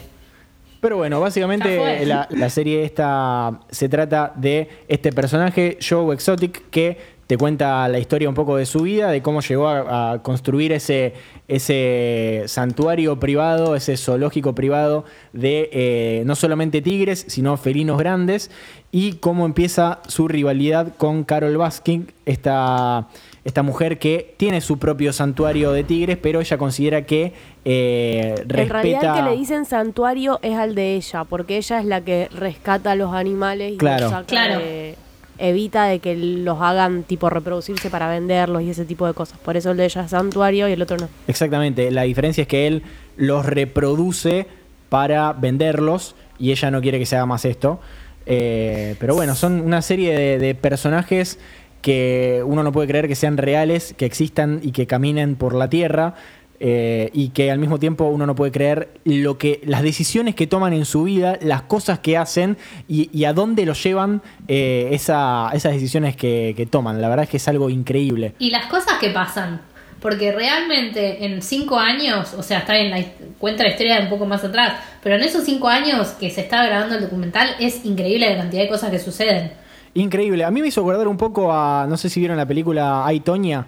Pero 0.80 0.98
bueno, 0.98 1.18
básicamente 1.18 2.04
la 2.04 2.50
serie 2.50 2.84
esta 2.84 3.60
se 3.70 3.88
trata 3.88 4.32
de 4.36 4.68
este 4.86 5.12
personaje, 5.12 5.78
Joe 5.80 6.14
Exotic, 6.14 6.68
que 6.68 7.13
te 7.26 7.38
cuenta 7.38 7.88
la 7.88 7.98
historia 7.98 8.28
un 8.28 8.34
poco 8.34 8.56
de 8.56 8.66
su 8.66 8.80
vida, 8.80 9.10
de 9.10 9.22
cómo 9.22 9.40
llegó 9.40 9.68
a, 9.68 10.12
a 10.12 10.22
construir 10.22 10.72
ese, 10.72 11.14
ese 11.48 12.42
santuario 12.46 13.18
privado, 13.18 13.76
ese 13.76 13.96
zoológico 13.96 14.54
privado 14.54 15.04
de 15.32 15.70
eh, 15.72 16.22
no 16.26 16.34
solamente 16.34 16.82
tigres, 16.82 17.24
sino 17.28 17.56
felinos 17.56 17.98
grandes, 17.98 18.50
y 18.92 19.14
cómo 19.14 19.46
empieza 19.46 20.00
su 20.06 20.28
rivalidad 20.28 20.94
con 20.96 21.24
Carol 21.24 21.56
Baskin, 21.56 22.12
esta, 22.26 23.08
esta 23.44 23.62
mujer 23.62 23.98
que 23.98 24.34
tiene 24.36 24.60
su 24.60 24.78
propio 24.78 25.12
santuario 25.12 25.72
de 25.72 25.82
tigres, 25.82 26.16
pero 26.16 26.40
ella 26.40 26.58
considera 26.58 27.02
que 27.06 27.32
eh, 27.64 28.34
respeta... 28.46 28.62
En 28.62 28.68
realidad 28.68 29.18
el 29.18 29.24
que 29.24 29.30
le 29.30 29.36
dicen 29.36 29.64
santuario 29.64 30.38
es 30.42 30.56
al 30.56 30.74
de 30.74 30.94
ella, 30.94 31.24
porque 31.24 31.56
ella 31.56 31.80
es 31.80 31.86
la 31.86 32.00
que 32.02 32.28
rescata 32.32 32.92
a 32.92 32.94
los 32.96 33.12
animales 33.14 33.72
y 33.72 33.76
Claro. 33.78 34.04
los 34.04 34.10
saca 34.12 34.26
Claro. 34.26 34.58
de- 34.60 34.96
evita 35.38 35.86
de 35.86 35.98
que 35.98 36.16
los 36.16 36.60
hagan 36.60 37.02
tipo 37.02 37.30
reproducirse 37.30 37.90
para 37.90 38.08
venderlos 38.08 38.62
y 38.62 38.70
ese 38.70 38.84
tipo 38.84 39.06
de 39.06 39.14
cosas. 39.14 39.38
Por 39.38 39.56
eso 39.56 39.70
el 39.70 39.76
de 39.76 39.84
ella 39.86 40.04
es 40.04 40.10
santuario 40.10 40.68
y 40.68 40.72
el 40.72 40.82
otro 40.82 40.96
no. 40.96 41.08
Exactamente, 41.26 41.90
la 41.90 42.02
diferencia 42.02 42.42
es 42.42 42.48
que 42.48 42.66
él 42.66 42.82
los 43.16 43.44
reproduce 43.46 44.46
para 44.88 45.32
venderlos 45.32 46.14
y 46.38 46.52
ella 46.52 46.70
no 46.70 46.80
quiere 46.80 46.98
que 46.98 47.06
se 47.06 47.16
haga 47.16 47.26
más 47.26 47.44
esto. 47.44 47.80
Eh, 48.26 48.96
pero 48.98 49.14
bueno, 49.14 49.34
son 49.34 49.60
una 49.60 49.82
serie 49.82 50.16
de, 50.16 50.38
de 50.38 50.54
personajes 50.54 51.38
que 51.82 52.42
uno 52.46 52.62
no 52.62 52.72
puede 52.72 52.88
creer 52.88 53.08
que 53.08 53.14
sean 53.14 53.36
reales, 53.36 53.94
que 53.98 54.06
existan 54.06 54.60
y 54.62 54.72
que 54.72 54.86
caminen 54.86 55.36
por 55.36 55.54
la 55.54 55.68
Tierra. 55.68 56.14
Eh, 56.60 57.10
y 57.12 57.30
que 57.30 57.50
al 57.50 57.58
mismo 57.58 57.78
tiempo 57.78 58.04
uno 58.04 58.26
no 58.26 58.34
puede 58.34 58.52
creer 58.52 58.88
lo 59.04 59.36
que 59.38 59.60
las 59.66 59.82
decisiones 59.82 60.34
que 60.34 60.46
toman 60.46 60.72
en 60.72 60.84
su 60.84 61.02
vida, 61.04 61.38
las 61.42 61.62
cosas 61.62 61.98
que 61.98 62.16
hacen 62.16 62.56
y, 62.88 63.10
y 63.12 63.24
a 63.24 63.32
dónde 63.32 63.66
los 63.66 63.82
llevan 63.82 64.22
eh, 64.48 64.88
esa- 64.92 65.50
esas 65.52 65.72
decisiones 65.72 66.16
que, 66.16 66.54
que 66.56 66.66
toman. 66.66 67.00
La 67.02 67.08
verdad 67.08 67.24
es 67.24 67.30
que 67.30 67.36
es 67.38 67.48
algo 67.48 67.70
increíble. 67.70 68.34
Y 68.38 68.50
las 68.50 68.66
cosas 68.66 68.94
que 69.00 69.10
pasan. 69.10 69.60
Porque 70.00 70.32
realmente 70.32 71.24
en 71.24 71.40
cinco 71.40 71.78
años, 71.78 72.34
o 72.34 72.42
sea, 72.42 72.58
está 72.58 72.74
bien, 72.74 72.90
la, 72.90 73.02
cuenta 73.38 73.62
la 73.62 73.70
historia 73.70 73.96
de 73.96 74.02
un 74.02 74.10
poco 74.10 74.26
más 74.26 74.44
atrás, 74.44 74.74
pero 75.02 75.14
en 75.16 75.22
esos 75.22 75.44
cinco 75.44 75.68
años 75.68 76.08
que 76.20 76.30
se 76.30 76.42
estaba 76.42 76.66
grabando 76.66 76.96
el 76.96 77.00
documental 77.00 77.48
es 77.58 77.86
increíble 77.86 78.28
la 78.28 78.36
cantidad 78.36 78.62
de 78.62 78.68
cosas 78.68 78.90
que 78.90 78.98
suceden. 78.98 79.52
Increíble. 79.94 80.44
A 80.44 80.50
mí 80.50 80.60
me 80.60 80.68
hizo 80.68 80.82
acordar 80.82 81.08
un 81.08 81.16
poco 81.16 81.50
a, 81.52 81.86
no 81.88 81.96
sé 81.96 82.10
si 82.10 82.20
vieron 82.20 82.36
la 82.36 82.44
película 82.46 83.06
Ay 83.06 83.20
Toña 83.20 83.64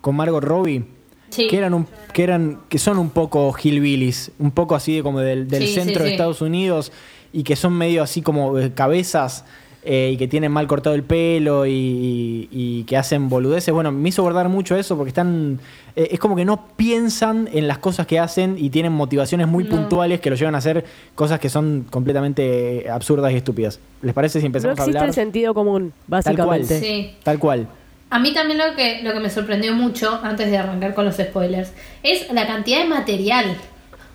con 0.00 0.14
Margot 0.14 0.44
Robbie. 0.44 0.84
Sí. 1.30 1.46
Que 1.48 1.56
eran, 1.58 1.74
un, 1.74 1.86
que 2.12 2.22
eran 2.24 2.58
que 2.68 2.78
son 2.78 2.98
un 2.98 3.10
poco 3.10 3.54
hillbillies, 3.56 4.32
un 4.38 4.50
poco 4.50 4.74
así 4.74 4.96
de 4.96 5.02
como 5.02 5.20
del, 5.20 5.48
del 5.48 5.62
Sí, 5.62 5.68
sí, 5.68 5.74
centro 5.74 6.02
de 6.02 6.08
sí. 6.10 6.12
Estados 6.14 6.40
Unidos 6.42 6.92
y 7.32 7.42
que 7.44 7.54
son 7.56 7.72
medio 7.72 8.02
así 8.02 8.20
como 8.22 8.54
cabezas 8.74 9.44
eh, 9.82 10.10
y 10.12 10.16
que 10.18 10.28
tienen 10.28 10.52
mal 10.52 10.66
cortado 10.66 10.94
el 10.94 11.04
pelo 11.04 11.64
y, 11.64 11.70
y- 11.72 12.48
y 12.50 12.84
que 12.84 12.96
hacen 12.98 13.28
boludeces. 13.30 13.72
Bueno, 13.72 13.90
me 13.92 14.08
hizo 14.10 14.20
acordar 14.22 14.48
mucho 14.50 14.76
eso 14.76 14.96
porque 14.96 15.08
están 15.08 15.58
eh, 15.96 16.08
es 16.10 16.18
como 16.18 16.36
que 16.36 16.44
no 16.44 16.66
piensan 16.76 17.48
en 17.52 17.66
las 17.68 17.78
cosas 17.78 18.06
que 18.06 18.18
hacen 18.18 18.56
y 18.58 18.68
tienen 18.70 18.92
motivaciones 18.92 19.46
muy 19.48 19.64
No. 19.64 19.70
puntuales 19.70 20.20
que 20.20 20.28
los 20.30 20.38
llevan 20.38 20.54
a 20.54 20.58
hacer 20.58 20.84
cosas 21.14 21.40
que 21.40 21.48
son 21.48 21.86
completamente 21.88 22.90
absurdas 22.90 23.32
y 23.32 23.36
estúpidas. 23.36 23.80
¿Les 24.02 24.12
parece 24.12 24.40
si 24.40 24.44
No 24.44 24.46
empezamos 24.48 24.78
a 24.78 24.82
existe 24.82 24.98
hablar? 24.98 25.08
el 25.08 25.14
sentido 25.14 25.54
común, 25.54 25.92
Tal 26.10 26.22
cual. 26.36 26.48
básicamente. 26.60 26.80
Sí. 26.80 27.10
Tal 27.22 27.38
cual. 27.38 27.68
A 28.10 28.18
mí 28.18 28.34
también 28.34 28.58
lo 28.58 28.74
que, 28.74 29.02
lo 29.02 29.12
que 29.12 29.20
me 29.20 29.30
sorprendió 29.30 29.72
mucho, 29.72 30.20
antes 30.22 30.50
de 30.50 30.58
arrancar 30.58 30.94
con 30.94 31.04
los 31.04 31.16
spoilers, 31.16 31.72
es 32.02 32.30
la 32.32 32.46
cantidad 32.46 32.78
de 32.80 32.86
material. 32.86 33.56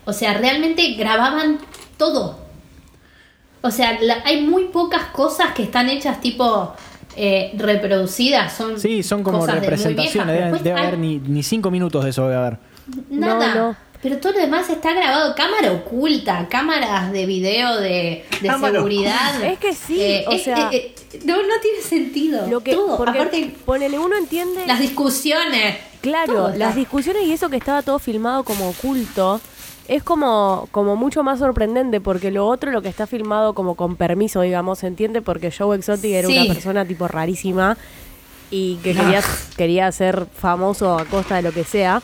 O 0.03 0.11
sea, 0.13 0.33
realmente 0.37 0.93
grababan 0.95 1.59
todo. 1.97 2.37
O 3.61 3.71
sea, 3.71 3.97
la- 4.01 4.21
hay 4.25 4.41
muy 4.41 4.65
pocas 4.65 5.03
cosas 5.07 5.53
que 5.53 5.63
están 5.63 5.89
hechas 5.89 6.19
tipo 6.21 6.73
eh, 7.17 7.53
reproducidas. 7.57 8.51
Son 8.53 8.77
Sí, 8.79 9.01
son 9.01 9.23
como 9.23 9.39
cosas 9.39 9.55
de 9.55 9.61
representaciones. 9.61 10.35
viejas, 10.35 10.63
Debe, 10.63 10.79
hay 10.79 10.85
haber 10.87 10.99
ni, 10.99 11.17
ni 11.19 11.41
cinco 11.43 11.71
minutos 11.71 12.03
de 12.03 12.09
eso 12.09 12.23
debe 12.27 12.35
haber. 12.35 12.57
Nada. 13.09 13.55
No, 13.55 13.67
no. 13.69 13.75
Pero 14.05 14.19
todo 14.19 14.33
lo 14.33 14.39
demás 14.39 14.69
está 14.69 14.93
grabado. 14.93 15.33
Cámara 15.33 15.71
oculta, 15.71 16.47
cámaras 16.47 17.11
de 17.11 17.25
video 17.25 17.77
de, 17.77 18.23
de 18.39 18.49
seguridad. 18.51 19.31
oculta. 19.31 19.47
Es 19.51 19.57
que 19.57 19.73
sí, 19.73 19.99
o 20.27 20.31
es- 20.31 20.43
sea- 20.43 20.69
eh, 20.71 20.93
eh, 21.11 21.19
no, 21.25 21.37
no 21.37 21.53
tiene 21.59 21.81
sentido. 21.81 22.45
Lo 22.47 22.59
que, 22.59 22.73
todo. 22.73 22.97
porque 22.97 23.17
Aparte, 23.17 23.55
ponele, 23.65 23.97
uno 23.97 24.15
entiende. 24.15 24.67
las 24.67 24.79
discusiones. 24.79 25.77
Claro, 26.01 26.49
las 26.55 26.75
discusiones 26.75 27.23
y 27.25 27.31
eso 27.33 27.49
que 27.49 27.57
estaba 27.57 27.81
todo 27.81 27.97
filmado 27.97 28.43
como 28.43 28.69
oculto 28.69 29.41
es 29.87 30.03
como, 30.03 30.67
como 30.71 30.95
mucho 30.95 31.23
más 31.23 31.39
sorprendente 31.39 31.99
porque 31.99 32.29
lo 32.29 32.45
otro, 32.47 32.69
lo 32.71 32.83
que 32.83 32.89
está 32.89 33.07
filmado 33.07 33.53
como 33.55 33.73
con 33.73 33.95
permiso, 33.95 34.41
digamos, 34.41 34.77
se 34.79 34.85
entiende 34.87 35.23
porque 35.23 35.51
Joe 35.51 35.75
Exotic 35.77 36.11
era 36.11 36.27
Sí. 36.27 36.37
una 36.37 36.53
persona 36.53 36.85
tipo 36.85 37.07
rarísima 37.07 37.75
y 38.51 38.75
que 38.83 38.93
quería, 38.93 39.23
quería 39.57 39.91
ser 39.91 40.27
famoso 40.31 40.95
a 40.99 41.05
costa 41.05 41.37
de 41.37 41.41
lo 41.41 41.51
que 41.51 41.63
sea, 41.63 42.03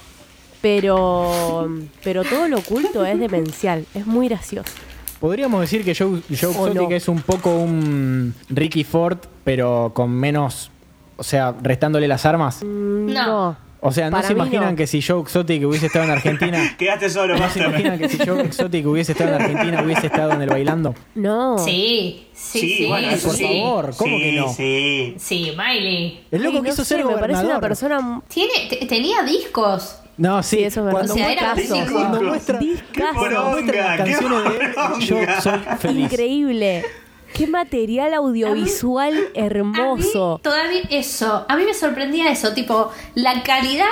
pero, 0.61 1.69
pero 2.03 2.23
todo 2.23 2.47
lo 2.47 2.59
oculto 2.59 3.05
es 3.05 3.19
demencial, 3.19 3.85
es 3.93 4.05
muy 4.05 4.27
gracioso. 4.27 4.71
Podríamos 5.19 5.61
decir 5.61 5.83
que 5.85 5.93
Joe, 5.95 6.19
Exotic 6.29 6.89
no. 6.89 6.91
es 6.95 7.07
un 7.07 7.21
poco 7.21 7.55
un 7.55 8.33
Ricky 8.49 8.83
Ford, 8.83 9.17
pero 9.43 9.91
con 9.93 10.09
menos. 10.11 10.71
O 11.17 11.23
sea, 11.23 11.53
restándole 11.61 12.07
las 12.07 12.25
armas. 12.25 12.63
Mm, 12.63 13.13
No. 13.13 13.71
O 13.83 13.91
sea, 13.91 14.11
¿no 14.11 14.17
Para 14.17 14.27
se 14.27 14.33
imaginan 14.33 14.71
no. 14.71 14.75
que 14.75 14.85
si 14.85 15.01
Joe 15.01 15.21
Exotic 15.21 15.65
hubiese 15.65 15.87
estado 15.87 16.05
en 16.05 16.11
Argentina. 16.11 16.75
Quedaste 16.77 17.09
solo, 17.09 17.35
¿No 17.35 17.49
se 17.49 17.61
imaginan 17.63 17.97
que 17.97 18.09
si 18.09 18.19
Joe 18.23 18.39
Exotic 18.43 18.85
hubiese 18.85 19.13
estado 19.13 19.33
en 19.35 19.41
Argentina 19.41 19.81
hubiese 19.83 20.05
estado 20.05 20.33
en 20.33 20.41
el 20.43 20.49
bailando? 20.49 20.93
No. 21.15 21.57
Sí, 21.57 22.27
sí, 22.31 22.59
sí. 22.59 22.73
Sí, 22.77 22.85
bueno, 22.87 23.07
por 23.09 23.33
sí. 23.35 23.43
favor, 23.43 23.95
¿cómo 23.97 24.17
Sí, 24.17 24.21
que 24.21 24.31
no? 24.33 24.53
Sí. 24.53 25.15
Sí, 25.17 25.51
Miley. 25.57 26.25
El 26.29 26.43
loco 26.43 26.57
Ay, 26.57 26.61
no 26.63 26.69
quiso 26.69 26.83
sé, 26.85 26.95
ser 26.95 27.05
me 27.05 27.13
parece 27.17 27.43
una 27.43 27.59
persona 27.59 28.21
Tiene, 28.27 28.51
te- 28.69 28.85
tenía 28.85 29.23
discos. 29.23 29.95
No, 30.17 30.43
sí, 30.43 30.57
Sí, 30.57 30.63
eso 30.63 30.79
es 30.81 30.85
verdad. 30.85 30.91
cuando 31.07 31.13
O 31.13 31.17
sea, 31.17 31.25
muestra, 31.25 31.51
era 31.51 31.55
músico. 31.55 31.93
cuando 31.93 32.21
muestra, 32.21 32.59
Discazo. 32.59 33.13
cuando 33.19 33.43
muestra 33.45 33.87
las 33.87 33.97
canciones 33.97 34.43
de 34.43 34.65
él, 34.65 34.73
yo 34.99 35.41
soy 35.41 35.59
feliz. 35.79 36.11
Increíble. 36.11 36.85
Qué 37.33 37.47
material 37.47 38.13
audiovisual 38.13 39.13
A 39.15 39.39
hermoso. 39.39 40.35
mí 40.35 40.41
todavía 40.43 40.81
eso, 40.89 41.45
a 41.47 41.55
mí 41.55 41.63
me 41.63 41.73
sorprendía 41.73 42.29
eso, 42.29 42.53
tipo, 42.53 42.91
la 43.15 43.41
calidad 43.43 43.85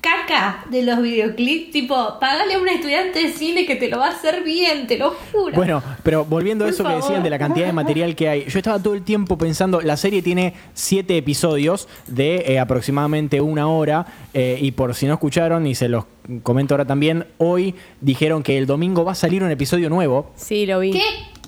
caca 0.00 0.64
de 0.70 0.82
los 0.82 1.02
videoclips, 1.02 1.70
tipo, 1.70 2.18
pagale 2.20 2.54
a 2.54 2.58
un 2.58 2.68
estudiante 2.68 3.20
de 3.20 3.32
cine 3.32 3.66
que 3.66 3.76
te 3.76 3.88
lo 3.88 3.98
va 3.98 4.06
a 4.06 4.10
hacer 4.10 4.42
bien, 4.44 4.86
te 4.86 4.98
lo 4.98 5.10
juro. 5.10 5.54
Bueno, 5.54 5.82
pero 6.02 6.24
volviendo 6.24 6.64
a 6.64 6.68
eso 6.68 6.84
que 6.84 6.94
decían 6.94 7.22
de 7.22 7.30
la 7.30 7.38
cantidad 7.38 7.66
de 7.66 7.72
material 7.72 8.14
que 8.14 8.28
hay, 8.28 8.44
yo 8.46 8.58
estaba 8.58 8.80
todo 8.80 8.94
el 8.94 9.02
tiempo 9.02 9.36
pensando, 9.38 9.80
la 9.80 9.96
serie 9.96 10.22
tiene 10.22 10.54
siete 10.74 11.16
episodios 11.16 11.88
de 12.06 12.44
eh, 12.46 12.58
aproximadamente 12.58 13.40
una 13.40 13.68
hora, 13.68 14.06
eh, 14.34 14.58
y 14.60 14.70
por 14.72 14.94
si 14.94 15.06
no 15.06 15.14
escucharon, 15.14 15.66
y 15.66 15.74
se 15.74 15.88
los 15.88 16.04
comento 16.42 16.74
ahora 16.74 16.84
también, 16.84 17.26
hoy 17.38 17.74
dijeron 18.00 18.42
que 18.42 18.58
el 18.58 18.66
domingo 18.66 19.04
va 19.04 19.12
a 19.12 19.16
salir 19.16 19.42
un 19.42 19.50
episodio 19.50 19.88
nuevo. 19.88 20.32
Sí, 20.36 20.66
lo 20.66 20.80
vi. 20.80 20.92
¿Qué? 20.92 21.02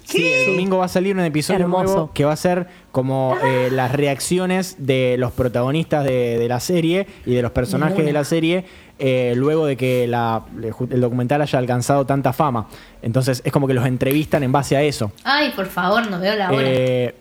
Sí, 0.04 0.26
el 0.26 0.46
domingo 0.46 0.78
va 0.78 0.86
a 0.86 0.88
salir 0.88 1.14
un 1.14 1.22
episodio 1.22 1.60
Hermoso. 1.60 1.84
nuevo 1.84 2.10
que 2.12 2.24
va 2.24 2.32
a 2.32 2.36
ser 2.36 2.66
como 2.90 3.36
eh, 3.44 3.68
las 3.70 3.92
reacciones 3.92 4.74
de 4.78 5.16
los 5.18 5.30
protagonistas 5.32 6.04
de, 6.04 6.36
de 6.38 6.48
la 6.48 6.58
serie 6.60 7.06
y 7.26 7.34
de 7.34 7.42
los 7.42 7.52
personajes 7.52 8.04
de 8.04 8.12
la 8.12 8.24
serie 8.24 8.64
eh, 8.98 9.34
luego 9.36 9.66
de 9.66 9.76
que 9.76 10.06
la- 10.06 10.42
el 10.90 11.00
documental 11.00 11.40
haya 11.42 11.58
alcanzado 11.58 12.04
tanta 12.06 12.32
fama. 12.32 12.68
Entonces 13.02 13.40
es 13.44 13.52
como 13.52 13.66
que 13.68 13.74
los 13.74 13.86
entrevistan 13.86 14.42
en 14.42 14.52
base 14.52 14.76
a 14.76 14.82
eso. 14.82 15.12
Ay, 15.24 15.52
por 15.54 15.66
favor, 15.66 16.10
no 16.10 16.18
veo 16.18 16.34
la 16.34 16.50
hora. 16.50 16.62
Eh, 16.66 17.14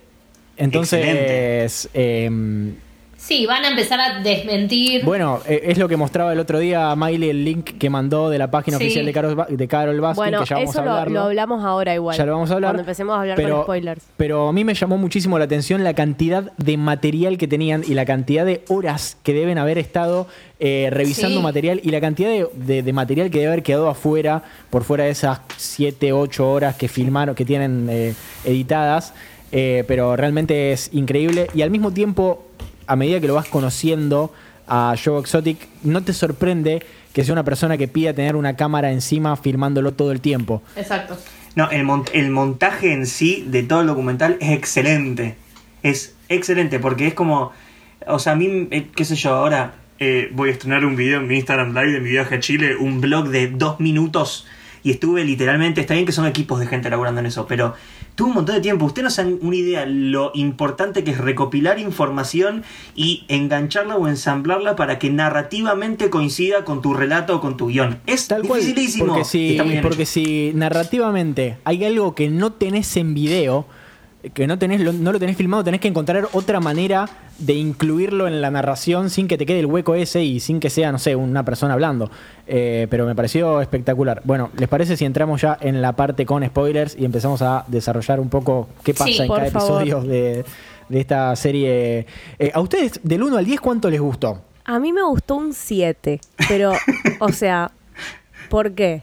entonces, 0.57 1.89
eh, 1.93 2.73
sí, 3.19 3.45
van 3.45 3.65
a 3.65 3.67
empezar 3.69 3.99
a 3.99 4.19
desmentir. 4.21 5.03
bueno, 5.03 5.39
eh, 5.47 5.61
es 5.65 5.77
lo 5.77 5.87
que 5.89 5.97
mostraba 5.97 6.31
el 6.33 6.39
otro 6.39 6.57
día 6.57 6.95
Miley, 6.95 7.29
el 7.29 7.43
link 7.45 7.77
que 7.77 7.89
mandó 7.89 8.29
de 8.29 8.37
la 8.39 8.49
página 8.49 8.77
Sí. 8.77 8.85
oficial 8.85 9.05
de 9.05 9.13
Carol, 9.13 9.45
de 9.49 9.67
Carol 9.67 9.99
Baskin, 10.01 10.15
Bueno, 10.23 10.39
que 10.39 10.45
ya 10.49 10.55
vamos 10.55 10.69
eso 10.71 10.79
a 10.81 10.85
lo, 10.85 10.91
hablarlo. 10.91 11.13
lo 11.13 11.25
hablamos 11.25 11.63
ahora 11.63 11.93
igual. 11.93 12.17
Ya 12.17 12.25
lo 12.25 12.31
vamos 12.31 12.49
a 12.49 12.53
hablar. 12.55 12.69
Cuando 12.71 12.81
empecemos 12.83 13.15
a 13.15 13.21
hablar 13.21 13.35
pero, 13.35 13.55
con 13.57 13.63
spoilers. 13.65 14.03
Pero 14.17 14.47
a 14.47 14.53
mí 14.53 14.63
me 14.63 14.73
llamó 14.73 14.97
muchísimo 14.97 15.37
la 15.37 15.45
atención 15.45 15.83
la 15.83 15.93
cantidad 15.93 16.51
de 16.57 16.77
material 16.77 17.37
que 17.37 17.47
tenían 17.47 17.83
y 17.87 17.93
la 17.93 18.05
cantidad 18.05 18.45
de 18.45 18.63
horas 18.69 19.17
que 19.23 19.33
deben 19.33 19.57
haber 19.57 19.77
estado 19.77 20.27
eh, 20.61 20.89
revisando 20.91 21.37
Sí. 21.37 21.43
material 21.43 21.79
y 21.83 21.89
la 21.91 22.01
cantidad 22.01 22.29
de, 22.29 22.47
de- 22.53 22.83
de 22.83 22.93
material 22.93 23.29
que 23.29 23.39
debe 23.39 23.51
haber 23.51 23.63
quedado 23.63 23.87
afuera, 23.89 24.43
por 24.69 24.83
fuera 24.83 25.05
de 25.05 25.11
esas 25.11 25.39
7, 25.57 26.11
8 26.11 26.49
horas 26.51 26.75
que 26.75 26.87
filmaron, 26.89 27.33
que 27.35 27.45
tienen 27.45 27.87
eh, 27.89 28.13
editadas. 28.43 29.13
Eh, 29.51 29.83
pero 29.87 30.15
realmente 30.15 30.71
es 30.73 30.89
increíble 30.93 31.47
y 31.55 31.61
al 31.63 31.71
mismo 31.71 31.91
tiempo, 31.91 32.43
a 32.89 32.95
medida 32.95 33.19
que 33.21 33.27
lo 33.27 33.35
vas 33.35 33.47
conociendo 33.47 34.33
a 34.67 34.95
Joe 35.01 35.19
Exotic, 35.19 35.57
no 35.83 36.03
te 36.03 36.13
sorprende 36.13 36.83
que 37.13 37.23
sea 37.23 37.33
una 37.33 37.43
persona 37.43 37.77
que 37.77 37.87
pida 37.87 38.13
tener 38.13 38.35
una 38.35 38.55
cámara 38.55 38.91
encima 38.91 39.35
filmándolo 39.37 39.93
todo 39.93 40.11
el 40.11 40.21
tiempo. 40.21 40.61
Exacto. 40.75 41.17
No, 41.55 41.69
el, 41.71 41.83
mon- 41.83 42.05
el 42.13 42.29
montaje 42.29 42.93
en 42.93 43.05
sí 43.07 43.43
de 43.47 43.63
todo 43.63 43.81
el 43.81 43.87
documental 43.87 44.37
es 44.39 44.51
excelente. 44.51 45.35
Es 45.81 46.15
excelente 46.29 46.79
porque 46.79 47.07
es 47.07 47.13
como. 47.13 47.51
O 48.07 48.19
sea, 48.19 48.33
a 48.33 48.35
mí, 48.35 48.67
eh, 48.71 48.87
qué 48.95 49.05
sé 49.05 49.15
yo, 49.15 49.33
ahora 49.33 49.73
eh, 49.99 50.29
voy 50.33 50.49
a 50.49 50.51
estrenar 50.53 50.85
un 50.85 50.95
video 50.95 51.19
en 51.19 51.27
mi 51.27 51.35
Instagram 51.37 51.73
Live 51.73 51.91
de 51.91 51.99
mi 52.01 52.09
viaje 52.09 52.35
a 52.35 52.39
Chile, 52.39 52.75
un 52.75 53.01
blog 53.01 53.29
de 53.29 53.47
dos 53.47 53.79
minutos. 53.79 54.45
Y 54.83 54.91
estuve 54.91 55.23
literalmente, 55.25 55.81
está 55.81 55.93
bien 55.93 56.05
que 56.05 56.11
son 56.11 56.25
equipos 56.25 56.59
de 56.59 56.67
gente 56.67 56.89
laburando 56.89 57.19
en 57.19 57.25
eso, 57.27 57.45
pero 57.47 57.73
tuve 58.15 58.29
un 58.29 58.35
montón 58.35 58.55
de 58.55 58.61
tiempo. 58.61 58.85
Ustedes 58.85 59.17
no 59.17 59.23
dan 59.23 59.39
una 59.41 59.55
idea 59.55 59.85
lo 59.85 60.31
importante 60.33 61.03
que 61.03 61.11
es 61.11 61.17
recopilar 61.17 61.79
información 61.79 62.63
y 62.95 63.23
engancharla 63.27 63.95
o 63.95 64.07
ensamblarla 64.07 64.75
para 64.75 64.99
que 64.99 65.09
narrativamente 65.09 66.09
coincida 66.09 66.65
con 66.65 66.81
tu 66.81 66.93
relato 66.93 67.35
o 67.37 67.41
con 67.41 67.57
tu 67.57 67.67
guion. 67.67 67.99
Es 68.05 68.27
Tal 68.27 68.43
cual, 68.43 68.59
dificilísimo. 68.61 69.13
porque 69.13 69.21
y 69.21 69.57
si, 69.57 69.79
porque 69.81 70.03
hecho. 70.03 70.11
si 70.11 70.51
narrativamente 70.53 71.57
hay 71.63 71.85
algo 71.85 72.15
que 72.15 72.29
no 72.29 72.53
tenés 72.53 72.95
en 72.97 73.13
video, 73.13 73.65
que 74.33 74.47
no, 74.47 74.59
tenés, 74.59 74.81
lo- 74.81 74.91
no 74.93 75.11
lo 75.13 75.19
tenés 75.19 75.37
filmado, 75.37 75.63
tenés 75.63 75.79
que 75.79 75.87
encontrar 75.87 76.27
otra 76.33 76.59
manera 76.59 77.07
de 77.37 77.53
incluirlo 77.53 78.27
en 78.27 78.41
la 78.41 78.51
narración 78.51 79.09
sin 79.09 79.27
que 79.29 79.37
te 79.37 79.45
quede 79.45 79.59
el 79.61 79.65
hueco 79.65 79.95
ese 79.95 80.23
y 80.23 80.41
sin 80.41 80.59
que 80.59 80.69
sea, 80.69 80.91
no 80.91 80.99
sé, 80.99 81.15
una 81.15 81.43
persona 81.45 81.73
hablando. 81.73 82.11
Eh, 82.47 82.87
pero 82.89 83.05
me 83.05 83.15
pareció 83.15 83.61
espectacular. 83.61 84.21
Bueno, 84.25 84.49
¿les 84.57 84.67
parece 84.67 84.97
si 84.97 85.05
entramos 85.05 85.41
ya 85.41 85.57
en 85.61 85.81
la 85.81 85.93
parte 85.93 86.25
con 86.25 86.45
spoilers 86.45 86.97
y 86.99 87.05
empezamos 87.05 87.41
a 87.41 87.63
desarrollar 87.67 88.19
un 88.19 88.27
poco 88.29 88.67
qué 88.83 88.93
pasa 88.93 89.05
Sí, 89.05 89.21
en 89.21 89.27
cada 89.29 89.45
favor. 89.51 89.81
episodio 89.83 90.01
de, 90.01 90.43
de 90.89 90.99
esta 90.99 91.33
serie? 91.37 92.05
Eh, 92.39 92.51
¿A 92.53 92.59
ustedes, 92.59 92.99
del 93.03 93.23
1 93.23 93.37
al 93.37 93.45
10, 93.45 93.61
cuánto 93.61 93.89
les 93.89 94.01
gustó? 94.01 94.41
A 94.65 94.79
mí 94.79 94.91
me 94.91 95.01
gustó 95.03 95.35
un 95.35 95.53
7, 95.53 96.19
pero, 96.49 96.73
o 97.21 97.29
sea, 97.29 97.71
¿por 98.49 98.73
qué? 98.73 99.01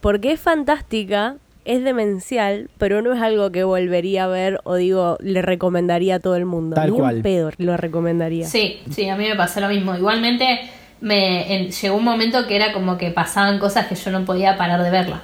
Porque 0.00 0.32
es 0.32 0.40
fantástica 0.40 1.36
es 1.64 1.82
demencial, 1.84 2.68
pero 2.78 3.00
no 3.02 3.12
es 3.14 3.22
algo 3.22 3.50
que 3.52 3.64
volvería 3.64 4.24
a 4.24 4.26
ver 4.28 4.60
o 4.64 4.74
digo, 4.74 5.16
le 5.20 5.40
recomendaría 5.42 6.16
a 6.16 6.20
todo 6.20 6.36
el 6.36 6.44
mundo. 6.44 6.74
Tal 6.76 6.90
Ni 6.92 6.96
cual. 6.98 7.16
un 7.16 7.22
pedo 7.22 7.50
lo 7.58 7.76
recomendaría. 7.76 8.46
Sí, 8.46 8.80
sí, 8.90 9.08
a 9.08 9.16
mí 9.16 9.26
me 9.28 9.34
pasó 9.36 9.60
lo 9.60 9.68
mismo. 9.68 9.94
Igualmente, 9.96 10.60
me 11.00 11.54
en- 11.54 11.70
llegó 11.70 11.96
un 11.96 12.04
momento 12.04 12.46
que 12.46 12.56
era 12.56 12.72
como 12.72 12.98
que 12.98 13.10
pasaban 13.10 13.58
cosas 13.58 13.86
que 13.86 13.94
yo 13.94 14.10
no 14.10 14.24
podía 14.24 14.56
parar 14.56 14.82
de 14.82 14.90
verla. 14.90 15.22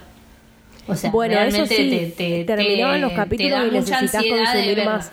O 0.88 0.94
sea, 0.97 1.11
Bueno, 1.11 1.35
eso 1.35 1.42
realmente 1.50 1.76
sí, 1.76 1.90
te, 1.90 2.06
te- 2.40 2.44
terminaban 2.44 2.97
te- 2.97 3.00
los 3.02 3.12
capítulos 3.12 3.61
y 3.68 3.70
necesitas 3.75 4.25
consumir 4.25 4.85
más. 4.85 5.12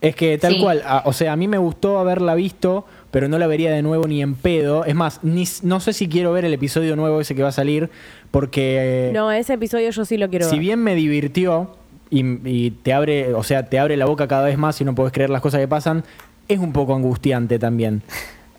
Es 0.00 0.16
que 0.16 0.38
tal 0.38 0.54
Sí. 0.54 0.60
cual, 0.60 0.82
a- 0.86 1.02
o 1.04 1.12
sea, 1.12 1.32
a 1.32 1.36
mí 1.36 1.46
me 1.46 1.58
gustó 1.58 1.98
haberla 1.98 2.34
visto, 2.34 2.86
pero 3.10 3.28
no 3.28 3.38
la 3.38 3.46
vería 3.46 3.70
de 3.72 3.82
nuevo 3.82 4.06
ni 4.06 4.22
en 4.22 4.34
pedo. 4.34 4.84
Es 4.84 4.94
más, 4.94 5.20
ni, 5.22 5.44
no 5.62 5.80
sé 5.80 5.92
si 5.92 6.08
quiero 6.08 6.32
ver 6.32 6.44
el 6.44 6.52
episodio 6.54 6.96
nuevo 6.96 7.20
ese 7.20 7.34
que 7.34 7.42
va 7.42 7.48
a 7.48 7.52
salir, 7.52 7.90
porque 8.30 9.10
No, 9.14 9.30
ese 9.32 9.54
episodio 9.54 9.90
yo 9.90 10.04
sí 10.04 10.16
lo 10.16 10.28
quiero 10.30 10.46
si 10.48 10.56
ver. 10.56 10.60
bien 10.60 10.78
me 10.80 10.94
divirtió 10.94 11.76
y, 12.10 12.24
y 12.48 12.70
te 12.70 12.92
abre, 12.92 13.34
o 13.34 13.42
sea, 13.42 13.66
te 13.66 13.78
abre 13.78 13.96
la 13.96 14.06
boca 14.06 14.26
cada 14.28 14.44
vez 14.44 14.58
más 14.58 14.80
y 14.80 14.84
no 14.84 14.94
puedes 14.94 15.12
creer 15.12 15.30
las 15.30 15.40
cosas 15.42 15.60
que 15.60 15.68
pasan, 15.68 16.04
es 16.48 16.58
un 16.58 16.72
poco 16.72 16.94
angustiante 16.94 17.58
también. 17.58 18.02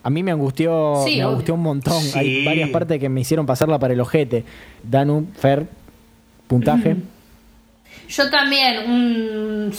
A 0.04 0.10
mí 0.10 0.24
me 0.24 0.32
angustió, 0.32 0.96
Sí, 1.06 1.18
me 1.18 1.24
angustió 1.24 1.54
un 1.54 1.62
montón. 1.62 2.02
Sí. 2.02 2.18
Hay 2.18 2.46
varias 2.46 2.70
partes 2.72 3.00
que 3.00 3.08
me 3.08 3.22
hicieron 3.22 3.46
pasarla 3.46 3.78
para 3.78 3.94
el 3.94 4.00
ojete. 4.00 4.44
Danu, 4.84 5.28
Fer, 5.38 5.68
puntaje. 6.48 6.96
Yo 8.10 8.30
también, 8.30 8.90
un 8.90 9.72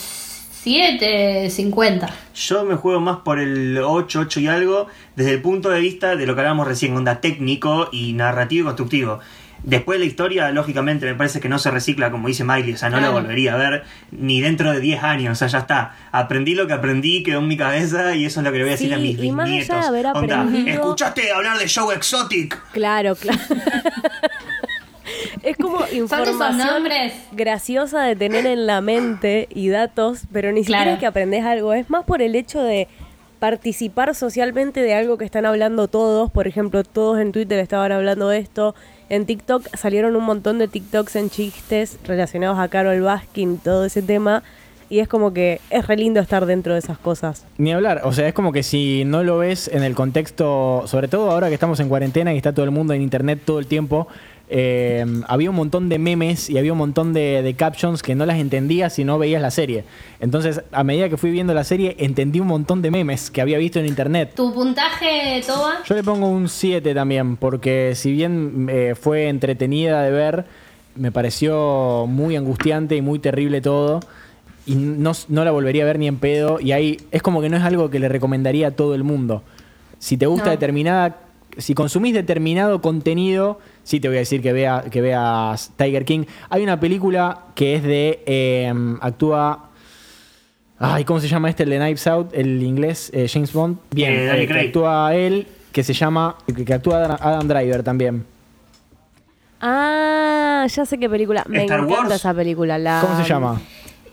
7.50. 0.64 2.08
Yo 2.34 2.64
me 2.64 2.76
juego 2.76 3.00
más 3.00 3.18
por 3.18 3.38
el 3.38 3.78
8, 3.78 4.20
8 4.20 4.40
y 4.40 4.46
algo, 4.48 4.86
desde 5.16 5.32
el 5.32 5.42
punto 5.42 5.70
de 5.70 5.80
vista 5.80 6.16
de 6.16 6.26
lo 6.26 6.34
que 6.34 6.40
hablábamos 6.40 6.66
recién, 6.68 6.96
onda 6.96 7.20
técnico 7.20 7.88
y 7.92 8.12
narrativo 8.12 8.62
y 8.62 8.66
constructivo. 8.66 9.20
Después 9.64 10.00
la 10.00 10.06
historia, 10.06 10.50
lógicamente, 10.50 11.06
me 11.06 11.14
parece 11.14 11.38
que 11.38 11.48
no 11.48 11.56
se 11.60 11.70
recicla, 11.70 12.10
como 12.10 12.26
dice 12.26 12.42
Miley, 12.42 12.72
o 12.74 12.76
sea, 12.76 12.90
no 12.90 12.96
la 12.96 13.08
Claro. 13.10 13.22
volvería 13.22 13.54
a 13.54 13.56
ver 13.58 13.84
ni 14.10 14.40
dentro 14.40 14.72
de 14.72 14.80
10 14.80 15.04
años, 15.04 15.32
o 15.32 15.34
sea, 15.36 15.46
ya 15.46 15.58
está. 15.58 15.94
Aprendí 16.10 16.56
lo 16.56 16.66
que 16.66 16.72
aprendí, 16.72 17.22
quedó 17.22 17.38
en 17.38 17.46
mi 17.46 17.56
cabeza 17.56 18.16
y 18.16 18.24
eso 18.24 18.40
es 18.40 18.44
lo 18.44 18.50
que 18.50 18.58
le 18.58 18.64
voy 18.64 18.70
a 18.70 18.72
decir 18.72 18.88
Sí, 18.88 18.94
a 18.94 18.98
mis 18.98 19.18
y 19.22 19.30
más 19.30 19.46
allá 19.46 19.52
de 19.52 19.58
bisnietos. 19.60 19.86
haber 19.86 20.06
Onda, 20.14 20.46
¿escuchaste 20.66 21.30
hablar 21.32 21.58
de 21.58 21.68
Show 21.68 21.92
Exotic? 21.92 22.60
Claro, 22.72 23.14
claro. 23.14 23.38
es 25.52 25.56
como 25.56 25.78
información 25.92 26.84
graciosa 27.32 28.02
de 28.02 28.16
tener 28.16 28.46
en 28.46 28.66
la 28.66 28.80
mente 28.80 29.48
y 29.50 29.68
datos, 29.68 30.22
pero 30.32 30.52
ni 30.52 30.64
siquiera 30.64 30.94
es 30.94 30.98
que 30.98 31.06
aprendes 31.06 31.44
algo. 31.44 31.72
Es 31.72 31.88
más 31.90 32.04
por 32.04 32.22
el 32.22 32.34
hecho 32.34 32.62
de 32.62 32.88
participar 33.38 34.14
socialmente 34.14 34.82
de 34.82 34.94
algo 34.94 35.18
que 35.18 35.24
están 35.24 35.46
hablando 35.46 35.88
todos. 35.88 36.30
Por 36.30 36.46
ejemplo, 36.46 36.84
todos 36.84 37.18
en 37.18 37.32
Twitter 37.32 37.58
estaban 37.58 37.92
hablando 37.92 38.28
de 38.28 38.38
esto. 38.38 38.74
En 39.08 39.26
TikTok 39.26 39.66
salieron 39.76 40.16
un 40.16 40.24
montón 40.24 40.58
de 40.58 40.68
TikToks 40.68 41.16
en 41.16 41.28
chistes 41.28 41.98
relacionados 42.04 42.58
a 42.58 42.68
Carol 42.68 43.00
Baskin 43.02 43.54
y 43.54 43.56
todo 43.56 43.84
ese 43.84 44.00
tema. 44.00 44.42
Y 44.88 45.00
es 45.00 45.08
como 45.08 45.32
que 45.32 45.60
es 45.70 45.86
re 45.86 45.96
lindo 45.96 46.20
estar 46.20 46.44
dentro 46.44 46.74
de 46.74 46.78
esas 46.78 46.98
cosas. 46.98 47.46
Ni 47.56 47.72
hablar, 47.72 48.02
o 48.04 48.12
sea, 48.12 48.28
es 48.28 48.34
como 48.34 48.52
que 48.52 48.62
si 48.62 49.04
no 49.06 49.24
lo 49.24 49.38
ves 49.38 49.68
en 49.72 49.82
el 49.82 49.94
contexto, 49.94 50.84
sobre 50.86 51.08
todo 51.08 51.30
ahora 51.30 51.48
que 51.48 51.54
estamos 51.54 51.80
en 51.80 51.88
cuarentena 51.88 52.34
y 52.34 52.36
está 52.36 52.52
todo 52.52 52.64
el 52.64 52.72
mundo 52.72 52.92
en 52.92 53.00
internet 53.00 53.40
todo 53.44 53.58
el 53.58 53.66
tiempo, 53.66 54.06
eh, 54.54 55.04
había 55.28 55.48
un 55.48 55.56
montón 55.56 55.88
de 55.88 55.98
memes 55.98 56.50
y 56.50 56.58
había 56.58 56.72
un 56.72 56.78
montón 56.78 57.14
de, 57.14 57.40
de 57.42 57.54
captions 57.54 58.02
que 58.02 58.14
no 58.14 58.26
las 58.26 58.36
entendías 58.38 58.92
si 58.92 59.02
no 59.02 59.18
veías 59.18 59.40
la 59.40 59.50
serie. 59.50 59.84
Entonces, 60.20 60.60
a 60.72 60.84
medida 60.84 61.08
que 61.08 61.16
fui 61.16 61.30
viendo 61.30 61.54
la 61.54 61.64
serie, 61.64 61.96
entendí 61.98 62.38
un 62.38 62.48
montón 62.48 62.82
de 62.82 62.90
memes 62.90 63.30
que 63.30 63.40
había 63.40 63.56
visto 63.56 63.78
en 63.80 63.86
internet. 63.86 64.32
¿Tu 64.36 64.52
puntaje, 64.52 65.42
Toba? 65.46 65.76
Yo 65.86 65.94
le 65.94 66.04
pongo 66.04 66.28
un 66.28 66.50
7 66.50 66.94
también, 66.94 67.36
porque 67.38 67.94
si 67.96 68.12
bien 68.12 68.66
eh, 68.70 68.94
fue 68.94 69.28
entretenida 69.28 70.02
de 70.02 70.10
ver, 70.10 70.44
me 70.96 71.10
pareció 71.10 72.04
muy 72.06 72.36
angustiante 72.36 72.94
y 72.94 73.00
muy 73.00 73.18
terrible 73.18 73.62
todo. 73.62 74.00
Y 74.66 74.74
no, 74.74 75.12
no 75.28 75.44
la 75.44 75.50
volvería 75.50 75.82
a 75.84 75.86
ver 75.86 75.98
ni 75.98 76.06
en 76.08 76.18
pedo. 76.18 76.60
Y 76.60 76.72
ahí 76.72 76.98
es 77.10 77.22
como 77.22 77.40
que 77.40 77.48
no 77.48 77.56
es 77.56 77.62
algo 77.62 77.88
que 77.90 77.98
le 77.98 78.08
recomendaría 78.10 78.68
a 78.68 78.70
todo 78.72 78.94
el 78.94 79.02
mundo. 79.02 79.42
Si 79.98 80.16
te 80.18 80.26
gusta 80.26 80.44
No. 80.46 80.50
determinada. 80.52 81.16
Si 81.58 81.74
consumís 81.74 82.14
determinado 82.14 82.80
contenido, 82.80 83.58
sí 83.84 84.00
te 84.00 84.08
voy 84.08 84.16
a 84.16 84.20
decir 84.20 84.40
que, 84.42 84.52
vea, 84.52 84.84
que 84.90 85.00
veas 85.00 85.72
Tiger 85.76 86.04
King. 86.04 86.24
Hay 86.50 86.62
una 86.62 86.78
película 86.80 87.42
que 87.54 87.74
es 87.76 87.82
de. 87.82 88.22
eh, 88.26 88.72
actúa. 89.00 89.68
Ay, 90.78 91.04
¿cómo 91.04 91.20
se 91.20 91.28
llama 91.28 91.48
este? 91.48 91.62
El 91.62 91.70
de 91.70 91.78
Knives 91.78 92.06
Out, 92.08 92.30
el 92.34 92.60
inglés, 92.62 93.10
eh, 93.14 93.28
James 93.32 93.52
Bond. 93.52 93.78
Bien, 93.92 94.12
Eh, 94.12 94.30
eh, 94.34 94.40
que 94.40 94.46
Craig. 94.48 94.66
actúa 94.66 95.14
él, 95.14 95.46
que 95.70 95.82
se 95.84 95.92
llama. 95.92 96.36
Que, 96.54 96.64
que 96.64 96.74
actúa 96.74 97.04
Adam- 97.04 97.18
Adam 97.20 97.46
Driver 97.48 97.82
también. 97.84 98.24
Ah, 99.60 100.66
ya 100.68 100.84
sé 100.84 100.98
qué 100.98 101.08
película. 101.08 101.44
Me 101.46 101.62
Star 101.62 101.80
encanta 101.80 102.00
Wars. 102.02 102.14
esa 102.16 102.34
película. 102.34 102.78
La... 102.78 103.00
¿Cómo 103.00 103.16
se 103.22 103.28
llama? 103.28 103.60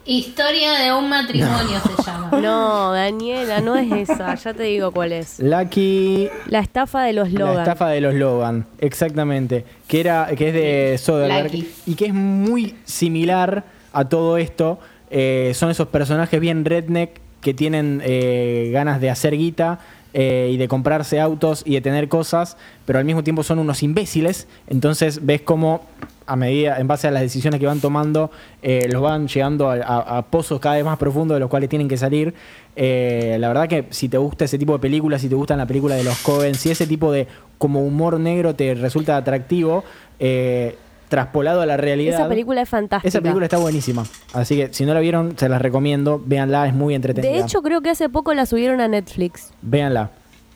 Historia 0.10 0.74
de 0.80 0.92
un 0.92 1.08
matrimonio 1.08 1.80
se 1.82 2.04
llama. 2.04 2.32
No, 2.42 2.92
Daniela, 2.94 3.62
no 3.62 3.76
es 3.76 4.10
esa. 4.10 4.34
Ya 4.34 4.56
te 4.56 4.64
digo 4.64 4.92
cuál 4.92 5.12
es. 5.12 5.40
Lucky. 5.40 6.30
La 6.48 6.62
estafa 6.62 7.04
de 7.04 7.14
los 7.14 7.32
Logan. 7.32 7.56
La 7.58 7.62
estafa 7.62 7.90
de 7.90 8.02
los 8.02 8.16
Logan, 8.16 8.66
exactamente. 8.80 9.66
Que 9.88 10.00
era, 10.00 10.28
que 10.36 10.48
es 10.48 10.54
de 10.56 10.98
Soderbergh 10.98 11.54
Lucky. 11.54 11.72
y 11.86 11.94
que 11.94 12.08
es 12.08 12.14
muy 12.16 12.76
similar 12.86 13.66
a 13.94 14.10
todo 14.10 14.38
esto. 14.38 14.80
Eh, 15.12 15.52
son 15.54 15.70
esos 15.70 15.88
personajes 15.90 16.40
bien 16.40 16.66
redneck 16.66 17.22
que 17.42 17.54
tienen 17.54 18.02
eh, 18.04 18.72
ganas 18.74 19.00
de 19.02 19.12
hacer 19.12 19.38
guita 19.38 19.80
eh, 20.14 20.50
y 20.54 20.58
de 20.58 20.68
comprarse 20.68 21.20
autos 21.20 21.64
y 21.66 21.74
de 21.74 21.82
tener 21.82 22.08
cosas, 22.08 22.58
pero 22.86 23.00
al 23.00 23.06
mismo 23.06 23.24
tiempo 23.24 23.44
son 23.44 23.60
unos 23.60 23.84
imbéciles. 23.84 24.48
Entonces 24.68 25.26
ves 25.26 25.42
cómo 25.42 25.82
a 26.30 26.36
medida, 26.36 26.80
en 26.80 26.88
base 26.88 27.08
a 27.08 27.12
las 27.12 27.24
decisiones 27.24 27.60
que 27.60 27.66
van 27.66 27.80
tomando, 27.80 28.30
eh, 28.62 28.88
los 28.92 29.02
van 29.02 29.28
llegando 29.28 29.72
a, 29.72 30.22
pozos 30.30 30.60
cada 30.60 30.76
vez 30.76 30.86
más 30.86 30.98
profundos 31.00 31.36
de 31.36 31.40
los 31.40 31.50
cuales 31.50 31.70
tienen 31.70 31.88
que 31.88 31.98
salir. 31.98 32.36
Eh, 32.76 33.38
la 33.40 33.48
verdad 33.48 33.68
que 33.68 33.86
si 33.90 34.10
te 34.10 34.18
gusta 34.20 34.46
ese 34.46 34.60
tipo 34.60 34.74
de 34.74 34.80
películas, 34.80 35.22
si 35.22 35.28
te 35.28 35.34
gustan 35.34 35.58
la 35.58 35.66
película 35.66 35.96
de 35.96 36.04
los 36.04 36.20
Coen, 36.20 36.54
si 36.54 36.70
ese 36.70 36.86
tipo 36.86 37.12
de 37.12 37.28
como 37.58 37.82
humor 37.82 38.20
negro 38.20 38.54
te 38.54 38.76
resulta 38.76 39.18
atractivo, 39.18 39.84
eh, 40.20 40.78
traspolado 41.10 41.62
a 41.62 41.66
la 41.66 41.76
realidad. 41.76 42.20
Esa 42.20 42.30
película 42.30 42.62
es 42.62 42.70
fantástica. 42.70 43.08
Esa 43.10 43.20
película 43.22 43.46
está 43.46 43.58
buenísima. 43.58 44.06
Así 44.34 44.56
que 44.56 44.70
si 44.74 44.86
no 44.86 44.94
la 44.94 45.00
vieron, 45.02 45.38
se 45.38 45.50
las 45.50 45.62
recomiendo. 45.62 46.22
Véanla, 46.26 46.68
es 46.68 46.74
muy 46.74 46.96
entretenida. 46.96 47.32
De 47.34 47.40
hecho, 47.40 47.62
creo 47.62 47.82
que 47.82 47.90
hace 47.90 48.08
poco 48.10 48.34
la 48.34 48.46
subieron 48.46 48.80
a 48.80 48.88
Netflix. 48.88 49.52
véanla. 49.62 50.12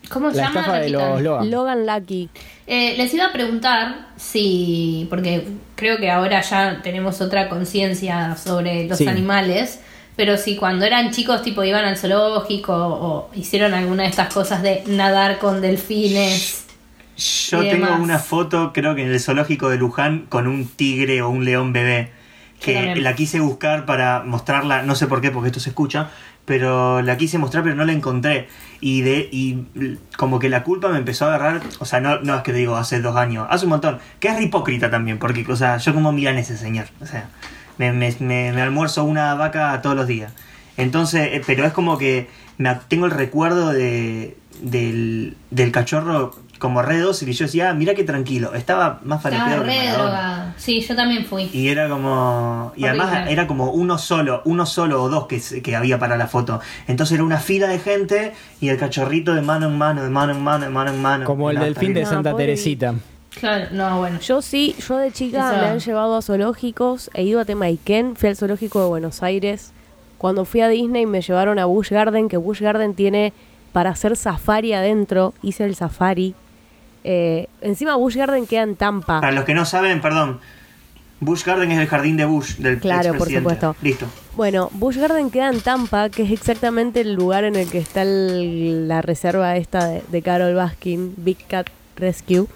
¿Cómo 0.10 0.32
se 0.32 0.38
La 0.38 0.44
llama? 0.50 0.60
estafa 0.60 0.80
de 0.80 0.90
los 0.90 1.22
Logan. 1.22 1.50
Logan 1.52 1.86
Lucky. 1.88 2.30
Eh, 2.68 2.96
les 2.98 3.14
iba 3.14 3.26
a 3.28 3.32
preguntar 3.32 4.08
si, 4.18 5.08
porque 5.10 5.48
creo 5.76 5.98
que 5.98 6.12
ahora 6.12 6.42
ya 6.42 6.82
tenemos 6.84 7.22
otra 7.22 7.48
conciencia 7.50 8.36
sobre 8.36 8.86
los 8.88 8.98
Sí. 8.98 9.08
animales, 9.08 9.80
pero 10.18 10.38
si 10.38 10.58
cuando 10.58 10.86
eran 10.86 11.12
chicos 11.12 11.42
tipo 11.42 11.64
iban 11.64 11.86
al 11.86 11.96
zoológico 11.98 12.74
o 12.76 13.30
hicieron 13.34 13.74
alguna 13.74 14.04
de 14.04 14.10
estas 14.10 14.32
cosas 14.34 14.62
de 14.62 14.84
nadar 14.88 15.40
con 15.40 15.62
delfines. 15.62 16.63
Yo 17.16 17.68
tengo 17.70 17.86
demás. 17.86 18.00
una 18.02 18.20
foto, 18.20 18.72
creo 18.74 18.96
que 18.96 19.04
en 19.04 19.10
el 19.12 19.20
zoológico 19.20 19.70
de 19.70 19.78
Luján, 19.78 20.26
con 20.30 20.48
un 20.48 20.68
tigre 20.68 21.22
o 21.22 21.30
un 21.30 21.46
león 21.46 21.74
bebé. 21.74 22.12
Que 22.60 22.96
la 22.96 23.14
quise 23.16 23.42
buscar 23.42 23.86
para 23.86 24.24
mostrarla, 24.24 24.84
no 24.84 24.96
sé 24.96 25.08
por 25.08 25.20
qué, 25.20 25.32
porque 25.32 25.48
esto 25.48 25.60
se 25.60 25.70
escucha, 25.70 26.10
pero 26.46 27.02
la 27.02 27.18
quise 27.18 27.38
mostrar, 27.38 27.62
pero 27.64 27.76
no 27.76 27.84
la 27.84 27.92
encontré. 27.92 28.48
Y 28.80 29.02
de 29.02 29.28
y 29.32 29.66
como 30.18 30.40
que 30.40 30.48
la 30.50 30.64
culpa 30.64 30.88
me 30.90 30.98
empezó 30.98 31.26
a 31.26 31.36
agarrar, 31.36 31.62
o 31.80 31.86
sea, 31.86 32.00
no, 32.00 32.22
no 32.22 32.36
es 32.36 32.42
que 32.44 32.54
te 32.54 32.60
digo 32.60 32.78
hace 32.78 33.02
dos 33.02 33.18
años, 33.18 33.48
hace 33.50 33.66
un 33.66 33.72
montón, 33.72 34.00
que 34.22 34.30
es 34.30 34.40
hipócrita 34.42 34.90
también, 34.90 35.20
porque, 35.20 35.46
o 35.50 35.56
sea, 35.58 35.76
yo 35.78 35.94
como 35.94 36.14
miran 36.14 36.38
ese 36.38 36.56
señor, 36.58 36.86
o 37.02 37.06
sea, 37.06 37.30
me, 37.78 37.92
me, 37.92 38.16
me- 38.20 38.54
me 38.54 38.62
almuerzo 38.62 39.04
una 39.04 39.34
vaca 39.36 39.82
todos 39.82 39.96
los 39.98 40.08
días. 40.08 40.32
Entonces, 40.78 41.30
eh, 41.34 41.42
pero 41.46 41.66
es 41.66 41.74
como 41.74 41.98
que 41.98 42.30
me, 42.58 42.74
tengo 42.88 43.06
el 43.06 43.12
recuerdo 43.12 43.72
de, 43.74 44.38
del, 44.62 45.36
del 45.52 45.72
cachorro 45.72 46.34
como 46.64 46.82
re 46.82 46.98
dócil 47.00 47.28
y 47.28 47.34
yo 47.34 47.44
decía, 47.46 47.70
ah, 47.70 47.74
mira 47.74 47.94
qué 47.94 48.06
tranquilo, 48.06 48.54
estaba 48.54 49.02
más 49.04 49.24
Estaba 49.26 49.46
Maradona. 49.50 49.94
drogado. 49.94 50.54
Sí, 50.56 50.80
yo 50.80 50.96
también 50.96 51.26
fui. 51.26 51.50
Y 51.52 51.68
era 51.68 51.90
como. 51.90 52.72
Y 52.78 52.86
Horrible. 52.86 53.04
además 53.04 53.30
era 53.30 53.48
como 53.48 53.72
uno 53.72 53.98
solo, 53.98 54.42
uno 54.46 54.66
solo 54.66 55.04
o 55.04 55.10
dos 55.10 55.28
que, 55.28 55.42
se- 55.42 55.62
que 55.62 55.76
había 55.76 56.00
para 56.00 56.16
la 56.16 56.28
foto. 56.28 56.62
Entonces 56.88 57.16
era 57.16 57.24
una 57.26 57.38
fila 57.40 57.68
de 57.68 57.80
gente 57.80 58.34
y 58.62 58.70
el 58.70 58.78
cachorrito 58.78 59.36
de 59.36 59.42
mano 59.42 59.68
en 59.68 59.78
mano, 59.78 60.04
de 60.04 60.10
mano 60.10 60.32
en 60.32 60.42
mano, 60.42 60.64
de 60.64 60.72
mano 60.72 60.92
en 60.92 61.02
mano. 61.02 61.26
Como 61.26 61.50
el 61.52 61.60
delfín 61.60 61.94
de. 61.94 62.04
No, 62.04 62.10
Santa 62.10 62.34
Teresita. 62.36 62.96
Claro, 63.40 63.66
no, 63.72 63.98
bueno. 64.00 64.20
Yo 64.22 64.42
sí, 64.42 64.76
yo 64.88 64.98
de 64.98 65.12
chica 65.12 65.50
Eso. 65.52 65.62
me 65.62 65.68
han 65.72 65.80
llevado 65.80 66.16
a 66.16 66.22
zoológicos, 66.22 67.12
he 67.14 67.24
ido 67.24 67.42
a 67.42 67.46
Temaiken, 67.46 68.16
fui 68.16 68.30
al 68.30 68.38
zoológico 68.38 68.80
de 68.82 68.88
Buenos 68.88 69.22
Aires. 69.22 69.72
Cuando 70.18 70.46
fui 70.46 70.62
a 70.62 70.70
Disney 70.70 71.06
me 71.06 71.22
llevaron 71.22 71.60
a 71.60 71.66
Busch 71.66 71.90
Garden, 71.92 72.30
que 72.30 72.38
Busch 72.38 72.62
Garden 72.62 72.94
tiene 72.94 73.34
para 73.74 73.90
hacer 73.90 74.16
safari 74.16 74.72
adentro, 74.74 75.34
hice 75.42 75.66
el 75.66 75.76
safari. 75.76 76.36
Eh, 77.04 77.48
encima 77.62 77.96
Busch 77.96 78.16
Garden 78.16 78.48
queda 78.48 78.64
en 78.64 78.76
Tampa. 78.76 79.20
Para 79.22 79.34
los 79.34 79.46
que 79.46 79.54
no 79.54 79.66
saben, 79.66 80.02
perdón. 80.02 80.40
Bush 81.20 81.44
Garden 81.46 81.72
es 81.72 81.80
el 81.80 81.88
jardín 81.88 82.18
de 82.18 82.26
Bush, 82.26 82.56
del 82.58 82.80
Claro, 82.80 83.14
por 83.18 83.30
supuesto. 83.30 83.76
Listo. 83.82 84.06
Bueno, 84.36 84.70
Busch 84.74 84.98
Garden 84.98 85.30
queda 85.32 85.50
en 85.50 85.62
Tampa, 85.62 86.10
que 86.10 86.24
es 86.24 86.32
exactamente 86.32 87.00
el 87.02 87.14
lugar 87.14 87.44
en 87.46 87.56
el 87.56 87.70
que 87.70 87.78
está 87.78 88.02
el- 88.02 88.88
la 88.90 89.02
reserva 89.02 89.56
esta 89.56 89.88
de, 89.88 90.02
de 90.12 90.22
Carol 90.22 90.54
Baskin, 90.56 91.14
Big 91.18 91.38
Cat 91.48 91.68
Rescue. 91.96 92.48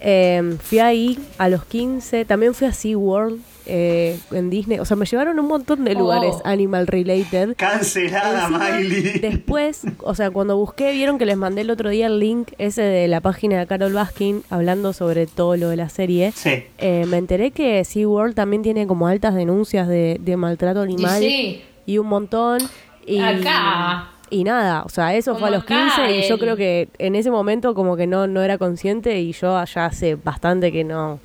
Eh, 0.00 0.56
fui 0.62 0.78
ahí 0.78 1.18
a 1.38 1.48
los 1.48 1.64
15, 1.64 2.24
también 2.26 2.54
fui 2.54 2.66
a 2.68 2.72
SeaWorld, 2.72 3.40
eh, 3.66 4.18
en 4.32 4.50
Disney. 4.50 4.78
O 4.78 4.84
sea, 4.84 4.96
me 4.96 5.06
llevaron 5.06 5.38
a 5.38 5.42
un 5.42 5.48
montón 5.48 5.84
de 5.84 5.94
lugares 5.94 6.34
Oh. 6.36 6.42
animal 6.44 6.86
related. 6.86 7.54
Cancelada, 7.56 8.46
Encima, 8.46 8.70
Miley. 8.78 9.02
Después, 9.20 9.82
o 10.02 10.14
sea, 10.14 10.30
cuando 10.30 10.56
busqué, 10.56 10.92
vieron 10.92 11.18
que 11.18 11.26
les 11.26 11.36
mandé 11.36 11.62
el 11.62 11.70
otro 11.70 11.90
día 11.90 12.06
el 12.06 12.18
link 12.18 12.52
ese 12.58 12.82
de 12.82 13.08
la 13.08 13.20
página 13.20 13.58
de 13.58 13.66
Carol 13.66 13.92
Baskin 13.92 14.42
hablando 14.50 14.92
sobre 14.92 15.26
todo 15.26 15.56
lo 15.56 15.68
de 15.68 15.76
la 15.76 15.88
serie. 15.88 16.32
Sí. 16.32 16.64
Eh, 16.78 17.04
me 17.08 17.18
enteré 17.18 17.50
que 17.50 17.84
SeaWorld 17.84 18.34
también 18.34 18.62
tiene 18.62 18.86
como 18.86 19.06
altas 19.08 19.34
denuncias 19.34 19.88
de, 19.88 20.18
de 20.20 20.36
maltrato 20.36 20.80
animal 20.82 21.22
Y 21.22 21.28
sí. 21.28 21.62
y 21.86 21.98
un 21.98 22.06
montón. 22.06 22.60
Y, 23.06 23.20
Acá. 23.20 24.10
Y 24.28 24.42
nada, 24.42 24.82
o 24.84 24.88
sea, 24.88 25.14
eso 25.14 25.36
fue 25.36 25.46
a 25.46 25.50
los 25.52 25.62
acá, 25.62 25.92
15 25.96 26.16
y 26.18 26.28
yo 26.28 26.36
creo 26.38 26.56
que 26.56 26.88
en 26.98 27.14
ese 27.14 27.30
momento 27.30 27.74
como 27.76 27.96
que 27.96 28.08
no, 28.08 28.26
no 28.26 28.42
era 28.42 28.58
consciente 28.58 29.20
y 29.20 29.30
yo 29.30 29.62
ya 29.64 29.84
hace 29.86 30.16
bastante 30.16 30.72
que 30.72 30.82
no, 30.82 31.20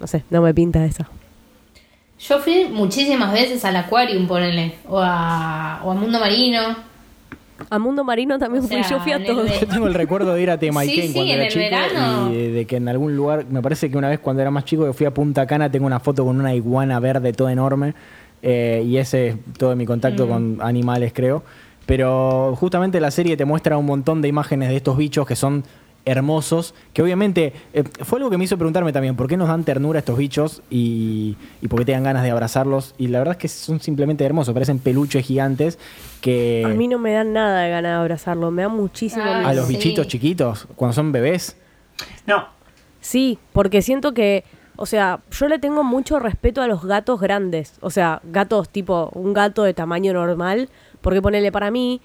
no 0.00 0.06
sé, 0.06 0.24
no 0.30 0.40
me 0.40 0.54
pinta 0.54 0.82
eso. 0.86 1.04
Yo 2.20 2.38
fui 2.40 2.66
muchísimas 2.70 3.32
veces 3.32 3.64
al 3.64 3.76
Aquarium, 3.76 4.26
ponele. 4.26 4.74
O 4.88 4.98
a, 5.00 5.80
o 5.84 5.90
a 5.90 5.94
Mundo 5.94 6.18
Marino. 6.20 6.60
A 7.68 7.78
Mundo 7.78 8.04
Marino 8.04 8.38
también 8.38 8.64
O 8.64 8.68
fui, 8.68 8.76
sea, 8.82 8.88
yo 8.90 9.00
fui 9.00 9.12
a 9.12 9.24
todo. 9.24 9.46
Yo 9.46 9.66
tengo 9.66 9.86
el 9.86 9.94
recuerdo 9.94 10.34
de 10.34 10.42
ir 10.42 10.50
a 10.50 10.58
Temaiken 10.58 10.94
Sí, 11.02 11.08
sí, 11.08 11.12
cuando 11.14 11.32
en 11.32 11.38
era 11.38 11.46
el 11.46 11.52
chico 11.52 11.60
verano. 11.64 12.30
y 12.30 12.34
de, 12.36 12.50
de 12.52 12.64
que 12.66 12.76
en 12.76 12.88
algún 12.88 13.16
lugar, 13.16 13.46
me 13.50 13.62
parece 13.62 13.90
que 13.90 13.96
una 13.98 14.08
vez 14.08 14.18
cuando 14.18 14.42
era 14.42 14.50
más 14.50 14.64
chico 14.64 14.86
que 14.86 14.92
fui 14.92 15.06
a 15.06 15.12
Punta 15.12 15.46
Cana 15.46 15.70
tengo 15.70 15.86
una 15.86 16.00
foto 16.00 16.24
con 16.24 16.38
una 16.38 16.54
iguana 16.54 16.98
verde 17.00 17.32
toda 17.32 17.52
enorme 17.52 17.94
eh, 18.42 18.82
y 18.86 18.96
ese 18.96 19.28
es 19.28 19.36
todo 19.58 19.74
mi 19.76 19.84
contacto 19.86 20.26
Mm. 20.26 20.28
con 20.28 20.58
animales 20.62 21.12
creo. 21.14 21.42
Pero 21.86 22.54
justamente 22.56 23.00
la 23.00 23.10
serie 23.10 23.36
te 23.36 23.44
muestra 23.44 23.76
un 23.76 23.86
montón 23.86 24.22
de 24.22 24.28
imágenes 24.28 24.68
de 24.68 24.76
estos 24.76 24.96
bichos 24.96 25.26
que 25.26 25.36
son 25.36 25.64
hermosos, 26.04 26.74
que 26.92 27.02
obviamente 27.02 27.52
eh, 27.72 27.84
fue 28.04 28.18
algo 28.18 28.30
que 28.30 28.38
me 28.38 28.44
hizo 28.44 28.56
preguntarme 28.56 28.92
también, 28.92 29.16
¿por 29.16 29.28
qué 29.28 29.36
nos 29.36 29.48
dan 29.48 29.64
ternura 29.64 29.98
estos 30.00 30.16
bichos 30.18 30.62
y, 30.70 31.36
y 31.60 31.68
por 31.68 31.80
qué 31.80 31.84
te 31.86 31.92
dan 31.92 32.04
ganas 32.04 32.22
de 32.22 32.30
abrazarlos? 32.30 32.94
Y 32.98 33.08
la 33.08 33.18
verdad 33.18 33.32
es 33.32 33.38
que 33.38 33.48
son 33.48 33.80
simplemente 33.80 34.24
hermosos, 34.24 34.52
parecen 34.54 34.78
peluches 34.78 35.24
gigantes 35.24 35.78
que 36.20 36.62
A 36.66 36.68
mí 36.70 36.88
no 36.88 36.98
me 36.98 37.12
dan 37.12 37.32
nada 37.32 37.62
de 37.62 37.70
ganas 37.70 37.92
de 37.92 37.96
abrazarlo, 37.98 38.50
me 38.50 38.62
da 38.62 38.68
muchísimo 38.68 39.24
Ah, 39.26 39.48
a 39.48 39.54
los 39.54 39.66
sí. 39.66 39.74
bichitos 39.74 40.06
chiquitos, 40.08 40.66
cuando 40.76 40.92
son 40.94 41.12
bebés. 41.12 41.56
No, 42.26 42.46
Sí, 43.02 43.38
porque 43.54 43.80
siento 43.80 44.12
que, 44.12 44.44
o 44.76 44.84
sea, 44.84 45.20
yo 45.30 45.48
le 45.48 45.58
tengo 45.58 45.82
mucho 45.82 46.18
respeto 46.18 46.60
a 46.60 46.66
los 46.66 46.84
gatos 46.84 47.18
grandes. 47.18 47.78
O 47.80 47.88
sea, 47.88 48.20
gatos 48.24 48.68
tipo 48.68 49.10
un 49.14 49.32
gato 49.32 49.62
de 49.62 49.72
tamaño 49.72 50.12
normal. 50.12 50.68
Porque 51.00 51.22
ponele 51.22 51.50
para 51.50 51.70
mí, 51.70 52.02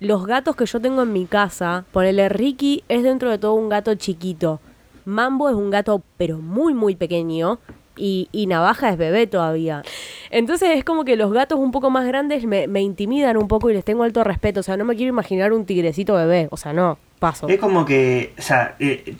los 0.00 0.26
gatos 0.26 0.56
que 0.56 0.66
yo 0.66 0.80
tengo 0.80 1.02
en 1.02 1.12
mi 1.12 1.26
casa, 1.26 1.84
ponele 1.92 2.28
Ricky 2.28 2.84
es 2.88 3.02
dentro 3.02 3.30
de 3.30 3.38
todo 3.38 3.54
un 3.54 3.68
gato 3.68 3.94
chiquito. 3.94 4.60
Mambo 5.04 5.48
es 5.48 5.54
un 5.54 5.70
gato 5.70 6.02
pero 6.16 6.38
muy 6.38 6.74
muy 6.74 6.96
pequeño. 6.96 7.58
Y, 7.98 8.28
y 8.30 8.46
Navaja 8.46 8.90
es 8.90 8.98
bebé 8.98 9.26
todavía. 9.26 9.82
Entonces 10.30 10.68
es 10.76 10.84
como 10.84 11.06
que 11.06 11.16
los 11.16 11.32
gatos 11.32 11.58
un 11.58 11.70
poco 11.70 11.88
más 11.88 12.06
grandes 12.06 12.44
me, 12.44 12.66
me 12.68 12.82
intimidan 12.82 13.38
un 13.38 13.48
poco 13.48 13.70
y 13.70 13.72
les 13.72 13.84
tengo 13.86 14.02
alto 14.02 14.22
respeto. 14.22 14.60
O 14.60 14.62
sea, 14.62 14.76
no 14.76 14.84
me 14.84 14.96
quiero 14.96 15.08
imaginar 15.08 15.54
un 15.54 15.64
tigrecito 15.64 16.12
bebé. 16.12 16.48
O 16.50 16.58
sea, 16.58 16.74
no, 16.74 16.98
paso. 17.20 17.48
es 17.48 17.58
como 17.58 17.86
que, 17.86 18.34
o 18.38 18.42
sea, 18.42 18.76
eh, 18.80 19.16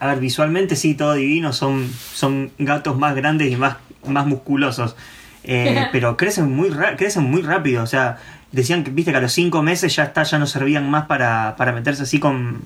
a 0.00 0.06
ver, 0.06 0.20
visualmente 0.20 0.74
sí, 0.74 0.94
todo 0.94 1.12
divino, 1.12 1.52
son, 1.52 1.86
son 2.14 2.50
gatos 2.58 2.96
más 2.96 3.14
grandes 3.14 3.52
y 3.52 3.56
más, 3.56 3.76
más 4.06 4.26
musculosos. 4.26 4.96
Eh, 5.42 5.88
pero 5.92 6.16
crecen 6.16 6.50
muy, 6.50 6.70
ra- 6.70 6.96
crecen 6.96 7.24
muy 7.24 7.42
rápido, 7.42 7.82
o 7.82 7.86
sea, 7.86 8.16
decían 8.56 8.84
que, 8.84 8.90
viste, 8.90 9.10
que 9.12 9.18
a 9.18 9.20
los 9.20 9.32
cinco 9.32 9.62
meses 9.62 9.94
ya 9.96 10.04
está, 10.04 10.22
ya 10.22 10.38
no 10.38 10.46
servían 10.46 10.88
más 10.90 11.06
para, 11.06 11.54
para 11.56 11.72
meterse 11.72 12.02
así 12.04 12.18
con, 12.20 12.62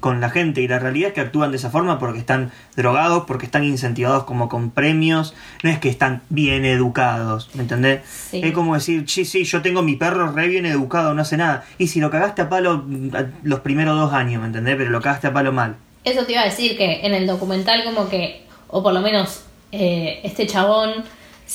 con 0.00 0.20
la 0.20 0.30
gente. 0.30 0.60
Y 0.62 0.68
la 0.68 0.78
realidad 0.78 1.08
es 1.08 1.14
que 1.14 1.20
actúan 1.20 1.50
de 1.50 1.56
esa 1.58 1.70
forma 1.70 1.98
porque 1.98 2.18
están 2.18 2.50
drogados, 2.76 3.24
porque 3.26 3.46
están 3.46 3.64
incentivados 3.64 4.24
como 4.24 4.48
con 4.48 4.70
premios. 4.70 5.34
No 5.62 5.70
es 5.70 5.78
que 5.78 5.88
están 5.88 6.22
bien 6.28 6.64
educados, 6.64 7.50
¿me 7.54 7.62
entendés? 7.62 8.00
Sí. 8.30 8.40
Es 8.42 8.52
como 8.52 8.74
decir, 8.74 9.04
sí, 9.08 9.24
sí, 9.24 9.44
yo 9.44 9.62
tengo 9.62 9.82
mi 9.82 9.96
perro 9.96 10.32
re 10.32 10.48
bien 10.48 10.66
educado, 10.66 11.14
no 11.14 11.22
hace 11.22 11.36
nada. 11.36 11.64
Y 11.78 11.88
si 11.88 12.00
lo 12.00 12.10
cagaste 12.10 12.42
a 12.42 12.48
palo 12.48 12.84
mm, 12.86 13.14
a- 13.16 13.26
los 13.42 13.60
primeros 13.60 13.96
dos 13.98 14.12
años, 14.12 14.40
¿me 14.40 14.46
entendés? 14.48 14.76
Pero 14.76 14.90
lo 14.90 15.00
cagaste 15.00 15.28
a 15.28 15.32
palo 15.32 15.52
mal. 15.52 15.76
Eso 16.04 16.24
te 16.24 16.32
iba 16.32 16.40
a 16.42 16.46
decir 16.46 16.76
que 16.76 17.06
en 17.06 17.14
el 17.14 17.26
documental 17.28 17.84
como 17.84 18.08
que, 18.08 18.44
o 18.68 18.82
por 18.82 18.92
lo 18.92 19.00
menos 19.00 19.44
eh, 19.70 20.20
este 20.24 20.46
chabón 20.48 21.04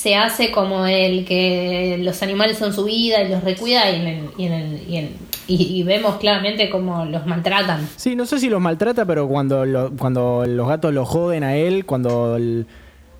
se 0.00 0.14
hace 0.14 0.52
como 0.52 0.86
el 0.86 1.24
que 1.24 1.98
los 2.00 2.22
animales 2.22 2.56
son 2.56 2.72
su 2.72 2.84
vida 2.84 3.20
y 3.22 3.28
los 3.30 3.42
recuida 3.42 3.90
y, 3.90 3.96
en 3.96 4.06
el- 4.06 4.30
y, 4.38 4.46
en 4.46 4.52
el- 4.52 4.82
y, 4.88 4.96
en- 4.96 5.16
y- 5.48 5.78
y 5.80 5.82
vemos 5.82 6.18
claramente 6.18 6.70
cómo 6.70 7.04
los 7.04 7.26
maltratan. 7.26 7.88
Sí, 7.96 8.14
no 8.14 8.24
sé 8.24 8.38
si 8.38 8.48
los 8.48 8.60
maltrata, 8.60 9.04
pero 9.04 9.26
cuando, 9.26 9.64
lo- 9.66 9.90
cuando 9.96 10.44
los 10.46 10.68
gatos 10.68 10.94
lo 10.94 11.04
joden 11.04 11.42
a 11.42 11.56
él, 11.56 11.84
cuando... 11.84 12.36
el- 12.36 12.66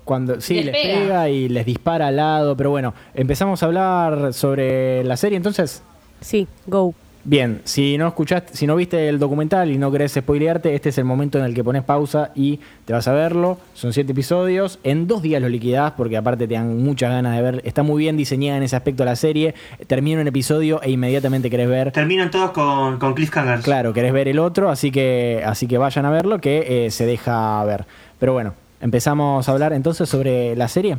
cuando, 0.05 0.39
sí, 0.41 0.55
Les 0.55 0.65
les, 0.65 0.73
pega. 0.73 0.99
pega. 1.01 1.29
y 1.29 1.49
les 1.49 1.65
dispara 1.65 2.07
al 2.07 2.15
lado, 2.15 2.55
pero 2.57 2.69
bueno, 2.71 2.93
empezamos 3.13 3.61
a 3.61 3.65
hablar 3.67 4.33
sobre 4.33 5.03
la 5.03 5.17
serie, 5.17 5.35
entonces, 5.37 5.83
Sí, 6.21 6.47
go. 6.65 6.93
Bien, 7.23 7.61
si 7.63 7.97
no 7.97 8.07
escuchaste, 8.07 8.55
si 8.55 8.67
no 8.67 8.75
viste 8.75 9.09
el 9.09 9.19
documental 9.19 9.71
y 9.71 9.77
no 9.77 9.91
querés 9.91 10.13
spoilearte, 10.13 10.75
este 10.75 10.89
es 10.89 10.97
el 10.97 11.05
momento 11.05 11.37
en 11.37 11.45
el 11.45 11.53
que 11.53 11.63
pones 11.63 11.83
pausa 11.83 12.31
y 12.35 12.59
te 12.85 12.93
vas 12.93 13.07
a 13.07 13.13
verlo, 13.13 13.57
son 13.73 13.93
siete 13.93 14.11
episodios, 14.11 14.79
en 14.83 15.07
dos 15.07 15.21
días 15.21 15.41
lo 15.41 15.49
liquidás 15.49 15.93
porque 15.93 16.17
aparte 16.17 16.47
te 16.47 16.53
dan 16.53 16.81
muchas 16.81 17.11
ganas 17.11 17.35
de 17.35 17.41
ver, 17.41 17.61
está 17.65 17.83
muy 17.83 18.03
bien 18.03 18.17
diseñada 18.17 18.57
en 18.57 18.63
ese 18.63 18.75
aspecto 18.75 19.05
la 19.05 19.15
serie, 19.15 19.55
termina 19.87 20.21
un 20.21 20.27
episodio 20.27 20.81
e 20.81 20.91
inmediatamente 20.91 21.49
querés 21.49 21.67
ver 21.67 21.91
Terminan 21.91 22.31
todos 22.31 22.51
con, 22.51 22.97
con 22.97 23.13
cliffhangers. 23.13 23.63
Claro, 23.63 23.93
querés 23.93 24.13
ver 24.13 24.27
el 24.27 24.39
otro, 24.39 24.69
así 24.69 24.91
que, 24.91 25.43
así 25.45 25.67
que 25.67 25.77
vayan 25.77 26.05
a 26.05 26.09
verlo, 26.09 26.39
que 26.39 26.85
eh, 26.85 26.91
se 26.91 27.05
deja 27.05 27.63
ver. 27.63 27.85
Pero 28.19 28.33
bueno, 28.33 28.53
empezamos 28.81 29.47
a 29.47 29.51
hablar 29.51 29.73
entonces 29.73 30.09
sobre 30.09 30.55
la 30.55 30.67
serie. 30.67 30.97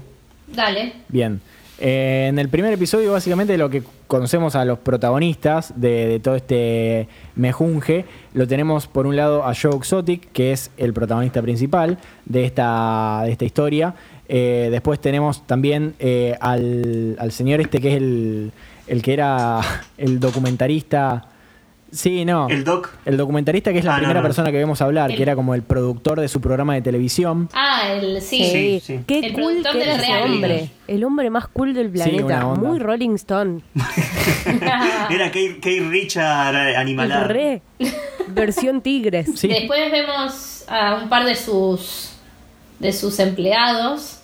Dale. 0.55 0.93
Bien. 1.09 1.41
Eh, 1.81 2.27
en 2.29 2.39
el 2.39 2.51
primer 2.51 2.75
episodio, 2.75 3.13
básicamente, 3.13 3.57
lo 3.57 3.71
que 3.71 3.83
conocemos 4.07 4.55
a 4.55 4.67
los 4.67 4.79
protagonistas 4.79 5.73
de, 5.81 6.21
todo 6.23 6.37
este 6.37 7.09
mejunje, 7.37 8.05
lo 8.35 8.47
tenemos 8.47 8.87
por 8.87 9.07
un 9.07 9.17
lado 9.17 9.45
a 9.45 9.55
Joe 9.55 9.75
Exotic, 9.77 10.31
que 10.33 10.53
es 10.53 10.71
el 10.77 10.93
protagonista 10.93 11.41
principal 11.41 11.99
de 12.27 12.45
esta, 12.45 13.23
de 13.25 13.33
esta 13.33 13.45
historia. 13.47 13.95
Eh, 14.29 14.69
después 14.71 15.01
tenemos 15.01 15.47
también 15.47 15.95
eh, 15.99 16.37
al, 16.41 17.17
al 17.19 17.33
señor 17.33 17.63
este 17.63 17.81
que 17.81 17.89
es 17.89 17.97
el, 17.97 18.53
el 18.87 19.03
que 19.03 19.15
era 19.15 19.61
el 19.97 20.21
documentarista. 20.21 21.29
Sí, 21.93 22.25
no. 22.25 22.49
El 22.49 22.63
doc. 22.65 22.89
El 23.05 23.17
documentarista 23.17 23.73
que 23.73 23.81
es 23.81 23.85
la 23.85 23.95
Ah, 23.95 23.99
primera 23.99 24.21
no. 24.21 24.27
persona 24.27 24.51
que 24.53 24.59
vemos 24.59 24.81
hablar, 24.81 25.11
El- 25.11 25.17
que 25.17 25.23
era 25.23 25.35
como 25.35 25.55
el 25.55 25.63
productor 25.63 26.21
de 26.21 26.29
su 26.29 26.41
programa 26.41 26.75
de 26.75 26.83
televisión. 26.83 27.49
Ah, 27.53 27.89
el 27.93 28.23
sí. 28.23 28.45
Sí, 28.51 28.81
sí. 28.85 29.01
Qué 29.07 29.19
El 29.19 29.33
cool 29.33 29.43
productor 29.63 29.73
que 29.73 29.83
era 29.83 29.95
ese 29.97 30.23
hombre. 30.23 30.71
El 30.87 31.05
hombre 31.05 31.31
más 31.31 31.49
cool 31.49 31.75
del 31.75 31.91
planeta. 31.91 32.45
Muy 32.47 32.79
Rolling 32.79 33.15
Stone. 33.17 33.63
Era 35.11 35.27
Kate, 35.29 35.57
Kate 35.57 35.87
Richard 35.91 36.57
animalada. 36.77 37.25
re. 37.25 37.63
Versión 38.29 38.81
tigres. 38.81 39.29
Sí. 39.37 39.49
Después 39.49 39.91
vemos 39.91 40.65
a 40.69 40.95
un 41.03 41.09
par 41.09 41.25
de 41.25 41.35
sus 41.35 42.13
de 42.79 42.93
sus 42.93 43.19
empleados. 43.19 44.21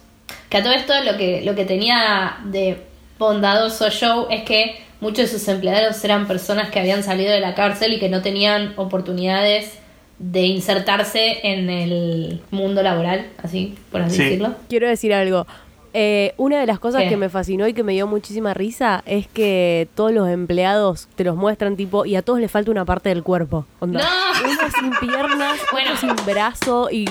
Que 0.49 0.59
a 0.59 0.63
todo 0.63 0.73
esto 0.73 0.93
lo 1.05 1.17
que, 1.19 1.43
lo 1.45 1.55
que 1.55 1.65
tenía 1.65 2.39
de 2.45 2.83
bondadoso 3.19 3.87
Joe 3.91 4.27
es 4.35 4.45
que 4.45 4.77
muchos 5.01 5.31
de 5.33 5.39
sus 5.39 5.47
empleados 5.49 6.03
eran 6.05 6.27
personas 6.27 6.71
que 6.71 6.79
habían 6.81 7.03
salido 7.03 7.31
de 7.33 7.41
la 7.41 7.55
cárcel 7.55 7.93
y 7.93 7.99
que 7.99 8.09
no 8.09 8.23
tenían 8.23 8.73
oportunidades 8.77 9.79
de 10.19 10.43
insertarse 10.43 11.41
en 11.43 11.69
el 11.69 12.41
mundo 12.51 12.83
laboral, 12.83 13.27
así 13.43 13.75
por 13.93 14.01
así 14.03 14.17
Sí. 14.17 14.23
decirlo. 14.25 14.55
Quiero 14.69 14.89
decir 14.89 15.13
algo. 15.13 15.47
Eh, 15.99 16.35
una 16.37 16.61
de 16.61 16.67
las 16.67 16.79
cosas 16.79 17.03
¿Qué? 17.05 17.09
que 17.09 17.17
me 17.17 17.31
fascinó 17.31 17.67
y 17.67 17.73
que 17.73 17.83
me 17.83 17.93
dio 17.95 18.07
muchísima 18.07 18.53
risa 18.53 19.03
es 19.07 19.29
que 19.29 19.89
todos 19.95 20.13
los 20.13 20.29
empleados 20.29 21.09
te 21.17 21.25
los 21.25 21.37
muestran 21.37 21.75
tipo 21.77 22.05
y 22.05 22.17
a 22.17 22.23
todos 22.23 22.39
les 22.39 22.51
falta 22.51 22.71
una 22.71 22.85
parte 22.85 23.09
del 23.09 23.23
cuerpo. 23.23 23.65
Onda, 23.81 24.01
¡No! 24.01 24.07
Uno 24.51 24.61
sin 24.79 25.09
piernas, 25.09 25.59
Bueno. 25.73 25.93
otro 25.95 26.15
sin 26.15 26.27
brazo 26.27 26.89
y 26.93 27.09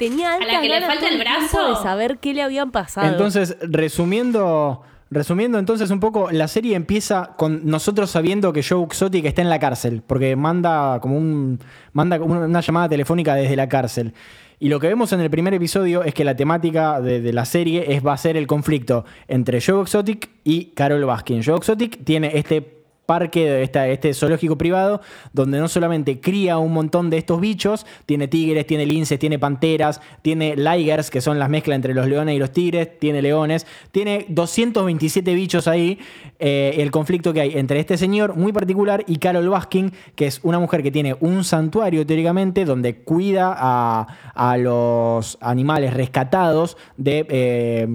tenía 0.00 0.30
la 0.30 0.34
altas 0.36 0.60
que 0.62 0.68
le 0.68 0.80
falta 0.80 1.08
el 1.08 1.18
brazo. 1.18 1.68
de 1.76 1.76
saber 1.82 2.18
qué 2.18 2.34
le 2.34 2.42
habían 2.42 2.72
pasado. 2.72 3.06
Entonces, 3.06 3.56
resumiendo, 3.60 4.82
resumiendo 5.10 5.58
entonces 5.58 5.90
un 5.90 6.00
poco, 6.00 6.30
la 6.30 6.48
serie 6.48 6.76
empieza 6.76 7.32
con 7.36 7.66
nosotros 7.66 8.10
sabiendo 8.10 8.52
que 8.52 8.62
Joe 8.62 8.84
Exotic 8.84 9.24
está 9.24 9.42
en 9.42 9.50
la 9.50 9.58
cárcel, 9.58 10.02
porque 10.06 10.36
manda 10.36 10.98
como 11.00 11.16
un 11.16 11.60
manda 11.92 12.20
una 12.20 12.60
llamada 12.60 12.88
telefónica 12.88 13.34
desde 13.34 13.56
la 13.56 13.68
cárcel. 13.68 14.14
Y 14.60 14.68
lo 14.68 14.80
que 14.80 14.86
vemos 14.86 15.12
en 15.12 15.20
el 15.20 15.30
primer 15.30 15.52
episodio 15.52 16.04
es 16.04 16.14
que 16.14 16.24
la 16.24 16.36
temática 16.36 17.00
de, 17.00 17.20
de 17.20 17.32
la 17.32 17.44
serie 17.44 17.94
es, 17.94 18.06
va 18.06 18.12
a 18.12 18.16
ser 18.16 18.36
el 18.36 18.46
conflicto 18.46 19.04
entre 19.28 19.60
Joe 19.60 19.82
Exotic 19.82 20.30
y 20.44 20.66
Carol 20.66 21.04
Baskin. 21.04 21.42
Joe 21.44 21.56
Exotic 21.56 22.04
tiene 22.04 22.38
este 22.38 22.83
parque, 23.06 23.62
este 23.62 24.14
zoológico 24.14 24.56
privado, 24.56 25.00
donde 25.32 25.58
no 25.58 25.68
solamente 25.68 26.20
cría 26.20 26.58
un 26.58 26.72
montón 26.72 27.10
de 27.10 27.18
estos 27.18 27.40
bichos, 27.40 27.86
tiene 28.06 28.28
tigres, 28.28 28.66
tiene 28.66 28.86
linces, 28.86 29.18
tiene 29.18 29.38
panteras, 29.38 30.00
tiene 30.22 30.56
ligers, 30.56 31.10
que 31.10 31.20
son 31.20 31.38
las 31.38 31.48
mezclas 31.48 31.76
entre 31.76 31.94
los 31.94 32.06
leones 32.06 32.36
y 32.36 32.38
los 32.38 32.52
tigres, 32.52 32.98
tiene 32.98 33.22
leones, 33.22 33.66
tiene 33.92 34.26
227 34.28 35.34
bichos 35.34 35.68
ahí, 35.68 35.98
eh, 36.38 36.74
el 36.78 36.90
conflicto 36.90 37.32
que 37.32 37.40
hay 37.40 37.52
entre 37.58 37.80
este 37.80 37.96
señor 37.96 38.36
muy 38.36 38.52
particular 38.52 39.04
y 39.06 39.16
Carol 39.16 39.48
Baskin, 39.48 39.92
que 40.14 40.26
es 40.26 40.40
una 40.42 40.58
mujer 40.58 40.82
que 40.82 40.90
tiene 40.90 41.16
un 41.20 41.44
santuario 41.44 42.06
teóricamente, 42.06 42.64
donde 42.64 42.96
cuida 43.02 43.54
a, 43.56 44.06
a 44.34 44.56
los 44.56 45.38
animales 45.40 45.94
rescatados 45.94 46.76
de... 46.96 47.26
eh, 47.28 47.88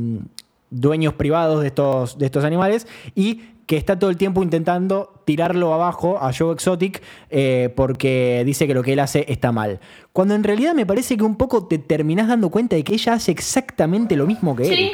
dueños 0.71 1.13
privados 1.13 1.61
de 1.61 1.67
estos, 1.67 2.17
de 2.17 2.25
estos 2.25 2.43
animales 2.43 2.87
y 3.15 3.41
que 3.69 3.77
está 3.77 3.99
todo 3.99 4.09
el 4.09 4.17
tiempo 4.17 4.41
intentando 4.41 5.21
tirarlo 5.25 5.75
abajo 5.75 6.17
a 6.19 6.33
Joe 6.33 6.55
Exotic 6.55 7.03
eh, 7.29 7.71
porque 7.75 8.41
dice 8.43 8.65
que 8.65 8.73
lo 8.73 8.81
que 8.81 8.93
él 8.93 8.99
hace 8.99 9.25
está 9.29 9.51
mal. 9.51 9.79
Cuando 10.11 10.33
en 10.33 10.43
realidad 10.43 10.73
me 10.73 10.87
parece 10.87 11.17
que 11.17 11.23
un 11.23 11.35
poco 11.35 11.67
te 11.67 11.77
terminás 11.77 12.27
dando 12.27 12.49
cuenta 12.49 12.75
de 12.75 12.83
que 12.83 12.95
ella 12.95 13.13
hace 13.13 13.29
exactamente 13.29 14.15
lo 14.15 14.25
mismo 14.25 14.55
que 14.55 14.63
él. 14.63 14.91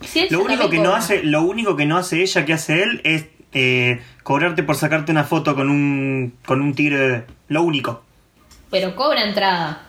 Sí. 0.00 0.26
Lo 0.30 0.42
único 0.42 0.68
que 0.68 0.80
no 0.80 0.96
hace, 0.96 1.22
lo 1.22 1.42
único 1.44 1.76
que 1.76 1.86
no 1.86 1.96
hace 1.96 2.22
ella 2.22 2.44
que 2.44 2.52
hace 2.52 2.82
él 2.82 3.00
es 3.04 3.26
eh, 3.52 4.00
cobrarte 4.24 4.64
por 4.64 4.74
sacarte 4.74 5.12
una 5.12 5.22
foto 5.22 5.54
con 5.54 5.70
un 5.70 6.32
con 6.44 6.60
un 6.60 6.74
tigre. 6.74 7.26
Lo 7.46 7.62
único. 7.62 8.02
Pero 8.72 8.96
cobra 8.96 9.22
entrada. 9.22 9.86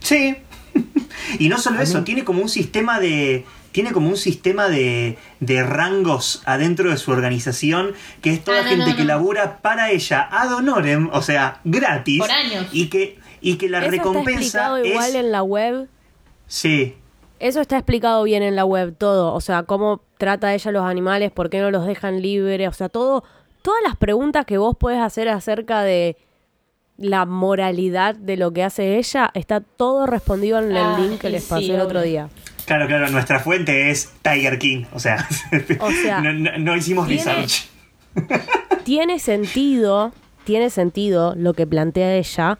Sí. 0.00 0.36
y 1.38 1.50
no 1.50 1.58
solo 1.58 1.82
eso, 1.82 2.02
tiene 2.02 2.24
como 2.24 2.40
un 2.40 2.48
sistema 2.48 2.98
de. 2.98 3.44
Tiene 3.72 3.92
como 3.92 4.08
un 4.08 4.16
sistema 4.16 4.68
de, 4.68 5.18
de 5.40 5.62
rangos 5.62 6.42
adentro 6.44 6.90
de 6.90 6.96
su 6.98 7.10
organización, 7.10 7.92
que 8.20 8.30
es 8.30 8.44
toda 8.44 8.60
Ah, 8.60 8.62
no, 8.64 8.68
gente 8.68 8.90
no, 8.90 8.96
que 8.96 9.02
no. 9.02 9.08
labura 9.08 9.58
para 9.62 9.90
ella 9.90 10.28
ad 10.30 10.52
honorem, 10.54 11.08
o 11.12 11.22
sea, 11.22 11.60
gratis. 11.64 12.20
Por 12.20 12.30
años. 12.30 12.66
Y 12.72 12.88
que, 12.88 13.18
y 13.40 13.56
que 13.56 13.68
la 13.68 13.78
Eso 13.78 13.86
está 13.86 13.96
recompensa 13.98 14.38
explicado 14.42 14.84
igual 14.84 15.16
en 15.16 15.32
la 15.32 15.42
web. 15.42 15.88
Sí. 16.46 16.96
Eso 17.38 17.60
está 17.60 17.76
explicado 17.76 18.22
bien 18.22 18.42
en 18.42 18.54
la 18.54 18.64
web, 18.64 18.94
todo. 18.96 19.34
O 19.34 19.40
sea, 19.40 19.64
cómo 19.64 20.02
trata 20.18 20.54
ella 20.54 20.68
a 20.68 20.72
los 20.72 20.84
animales, 20.84 21.32
por 21.32 21.50
qué 21.50 21.60
no 21.60 21.70
los 21.70 21.86
dejan 21.86 22.22
libres. 22.22 22.68
O 22.68 22.72
sea, 22.72 22.88
todo. 22.88 23.24
Todas 23.62 23.80
las 23.84 23.96
preguntas 23.96 24.44
que 24.44 24.58
vos 24.58 24.76
puedes 24.78 25.00
hacer 25.00 25.28
acerca 25.28 25.82
de 25.82 26.16
la 26.98 27.24
moralidad 27.26 28.14
de 28.14 28.36
lo 28.36 28.52
que 28.52 28.62
hace 28.64 28.98
ella, 28.98 29.30
está 29.34 29.60
todo 29.60 30.06
respondido 30.06 30.58
en 30.58 30.72
el 30.72 30.76
Ah, 30.76 30.96
link 31.00 31.20
que 31.20 31.30
les 31.30 31.44
sí, 31.44 31.50
pasé 31.50 31.74
el 31.74 31.80
otro 31.80 32.02
día. 32.02 32.28
Claro, 32.66 32.86
claro, 32.86 33.08
nuestra 33.10 33.40
fuente 33.40 33.90
es 33.90 34.12
Tiger 34.22 34.58
King, 34.58 34.84
o 34.92 34.98
sea, 35.00 35.26
O 35.80 35.90
sea, 35.90 36.20
no, 36.22 36.32
no- 36.32 36.58
no 36.58 36.76
hicimos 36.76 37.06
tiene- 37.08 37.24
research. 37.24 37.68
Tiene 38.84 39.18
sentido, 39.20 40.12
tiene 40.44 40.68
sentido 40.70 41.34
lo 41.36 41.54
que 41.54 41.66
plantea 41.66 42.16
ella, 42.16 42.58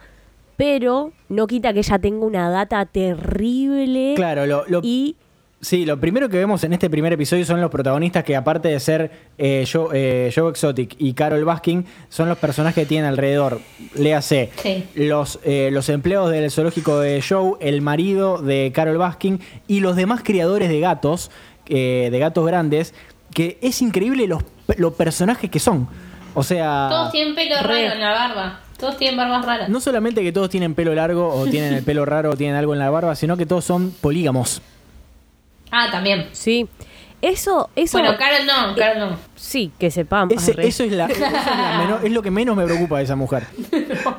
pero 0.55 1.11
no 1.29 1.47
quita 1.47 1.73
que 1.73 1.79
ella 1.79 1.99
tenga 1.99 2.25
una 2.25 2.49
data 2.49 2.85
terrible 2.85 4.13
Claro, 4.15 4.45
lo, 4.45 4.63
lo- 4.67 4.79
y 4.83 5.15
sí, 5.63 5.85
lo 5.85 5.99
primero 5.99 6.29
que 6.29 6.37
vemos 6.37 6.63
en 6.63 6.73
este 6.73 6.89
primer 6.89 7.11
episodio 7.13 7.45
son 7.45 7.59
los 7.61 7.71
protagonistas 7.71 8.23
que 8.23 8.35
aparte 8.35 8.67
de 8.67 8.79
ser 8.79 9.11
eh, 9.37 9.65
Joe, 9.71 9.87
eh, 9.93 10.31
Joe 10.35 10.49
Exotic 10.51 10.95
y 10.99 11.13
Carol 11.13 11.43
Baskin, 11.45 11.85
son 12.09 12.29
los 12.29 12.37
personajes 12.37 12.83
que 12.83 12.85
tienen 12.85 13.07
alrededor. 13.09 13.59
Léase, 13.95 14.51
Sí. 14.61 14.83
los, 14.95 15.39
eh, 15.43 15.69
los 15.71 15.89
empleados 15.89 16.29
del 16.31 16.51
zoológico 16.51 16.99
de 16.99 17.23
Joe, 17.27 17.53
el 17.61 17.81
marido 17.81 18.41
de 18.41 18.71
Carol 18.75 18.97
Baskin 18.97 19.39
y 19.67 19.79
los 19.79 19.95
demás 19.95 20.21
criadores 20.23 20.69
de 20.69 20.79
gatos, 20.79 21.31
eh, 21.67 22.09
de 22.11 22.19
gatos 22.19 22.45
grandes, 22.45 22.93
que 23.33 23.57
es 23.61 23.81
increíble 23.81 24.27
los, 24.27 24.43
los 24.77 24.93
personajes 24.93 25.49
que 25.49 25.59
son. 25.59 25.87
O 26.35 26.43
sea... 26.43 26.87
Todos 26.89 27.11
tienen 27.11 27.35
pelo 27.35 27.55
re. 27.61 27.83
raro 27.87 27.93
en 27.93 27.99
la 28.01 28.11
barba. 28.11 28.59
Todos 28.77 28.97
tienen 28.97 29.15
barbas 29.17 29.45
raras. 29.45 29.69
No 29.69 29.79
solamente 29.79 30.21
que 30.23 30.31
todos 30.31 30.49
tienen 30.49 30.75
pelo 30.75 30.93
largo 30.93 31.29
o 31.33 31.45
tienen 31.47 31.73
el 31.73 31.83
pelo 31.83 32.05
raro 32.05 32.31
o 32.31 32.35
tienen 32.35 32.55
algo 32.57 32.73
en 32.73 32.79
la 32.79 32.89
barba, 32.89 33.15
sino 33.15 33.37
que 33.37 33.45
todos 33.45 33.63
son 33.63 33.91
polígamos. 34.01 34.61
Ah, 35.75 35.89
también. 35.91 36.29
sí. 36.31 36.67
Eso, 37.21 37.69
eso 37.77 37.97
Bueno, 37.99 38.17
Carol 38.17 38.45
no, 38.45 38.75
Carol 38.75 38.99
no. 39.11 39.17
sí, 39.33 39.71
que 39.79 39.89
sepamos. 39.89 40.33
Ese- 40.35 40.51
Re. 40.51 40.67
eso 40.67 40.83
es, 40.83 40.91
la, 40.91 41.05
eso 41.05 41.25
es, 41.25 41.31
la 41.31 41.79
menor- 41.81 41.99
es 42.03 42.11
lo 42.11 42.21
que 42.21 42.31
menos 42.31 42.53
me 42.57 42.65
preocupa 42.65 42.97
de 42.97 43.05
esa 43.05 43.15
mujer. 43.15 43.47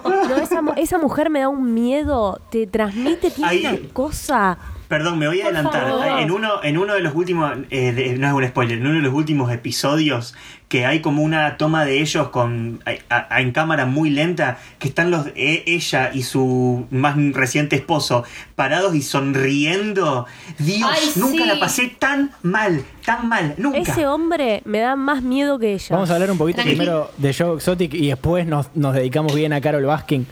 No, 0.04 0.36
esa, 0.36 0.62
mu- 0.62 0.72
esa 0.74 0.96
mujer 0.96 1.28
me 1.28 1.40
da 1.40 1.50
un 1.50 1.74
miedo, 1.74 2.40
te 2.50 2.66
transmite, 2.66 3.30
tiene 3.30 3.50
Ahí- 3.50 3.66
una 3.66 3.76
cosa. 3.92 4.56
Perdón, 4.88 5.18
me 5.18 5.26
voy 5.26 5.40
a 5.40 5.44
Por 5.44 5.54
adelantar. 5.56 6.18
En 6.20 6.30
uno, 6.30 6.62
en 6.62 6.78
uno 6.78 6.94
de 6.94 7.00
los 7.00 7.14
últimos, 7.14 7.52
eh, 7.70 7.92
de- 7.92 8.18
no 8.18 8.26
es 8.28 8.32
un 8.34 8.46
spoiler, 8.46 8.78
en 8.78 8.86
uno 8.86 8.96
de 8.96 9.02
los 9.02 9.14
últimos 9.14 9.50
episodios 9.52 10.34
que 10.68 10.86
hay 10.86 11.00
como 11.00 11.22
una 11.22 11.56
toma 11.56 11.84
de 11.84 12.00
ellos 12.00 12.28
con 12.30 12.82
a- 13.08 13.26
a- 13.30 13.40
en 13.40 13.52
cámara 13.52 13.86
muy 13.86 14.10
lenta, 14.10 14.58
que 14.78 14.88
están 14.88 15.10
los 15.10 15.26
e- 15.36 15.62
ella 15.66 16.10
y 16.12 16.22
su 16.22 16.86
más 16.90 17.16
reciente 17.32 17.76
esposo 17.76 18.24
parados 18.56 18.94
y 18.94 19.02
sonriendo. 19.02 20.26
Dios, 20.58 20.90
Ay, 20.92 21.10
nunca 21.16 21.42
sí. 21.44 21.48
la 21.48 21.60
pasé 21.60 21.88
tan 21.98 22.32
mal, 22.42 22.84
tan 23.04 23.28
mal, 23.28 23.54
nunca. 23.56 23.78
Ese 23.78 24.06
hombre 24.06 24.62
me 24.64 24.80
da 24.80 24.96
más 24.96 25.22
miedo 25.22 25.58
que 25.58 25.74
ella. 25.74 25.86
Vamos 25.90 26.10
a 26.10 26.14
hablar 26.14 26.30
un 26.30 26.38
poquito 26.38 26.62
primero 26.62 27.10
de 27.18 27.32
Joe 27.32 27.56
Exotic 27.56 27.94
y 27.94 28.08
después 28.08 28.46
nos, 28.46 28.66
nos 28.74 28.94
dedicamos 28.94 29.34
bien 29.34 29.52
a 29.52 29.60
Carol 29.60 29.84
Baskin. 29.86 30.26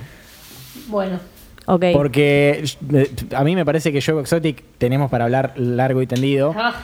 Bueno. 0.88 1.20
Ok. 1.66 1.85
Porque 1.92 2.64
eh, 2.92 3.11
a 3.37 3.44
mí 3.44 3.55
me 3.55 3.64
parece 3.64 3.92
que 3.92 4.03
Joe 4.03 4.20
Exotic 4.20 4.62
tenemos 4.79 5.11
para 5.11 5.25
hablar 5.25 5.53
largo 5.57 6.03
y 6.03 6.07
tendido. 6.07 6.55
Ah, 6.57 6.75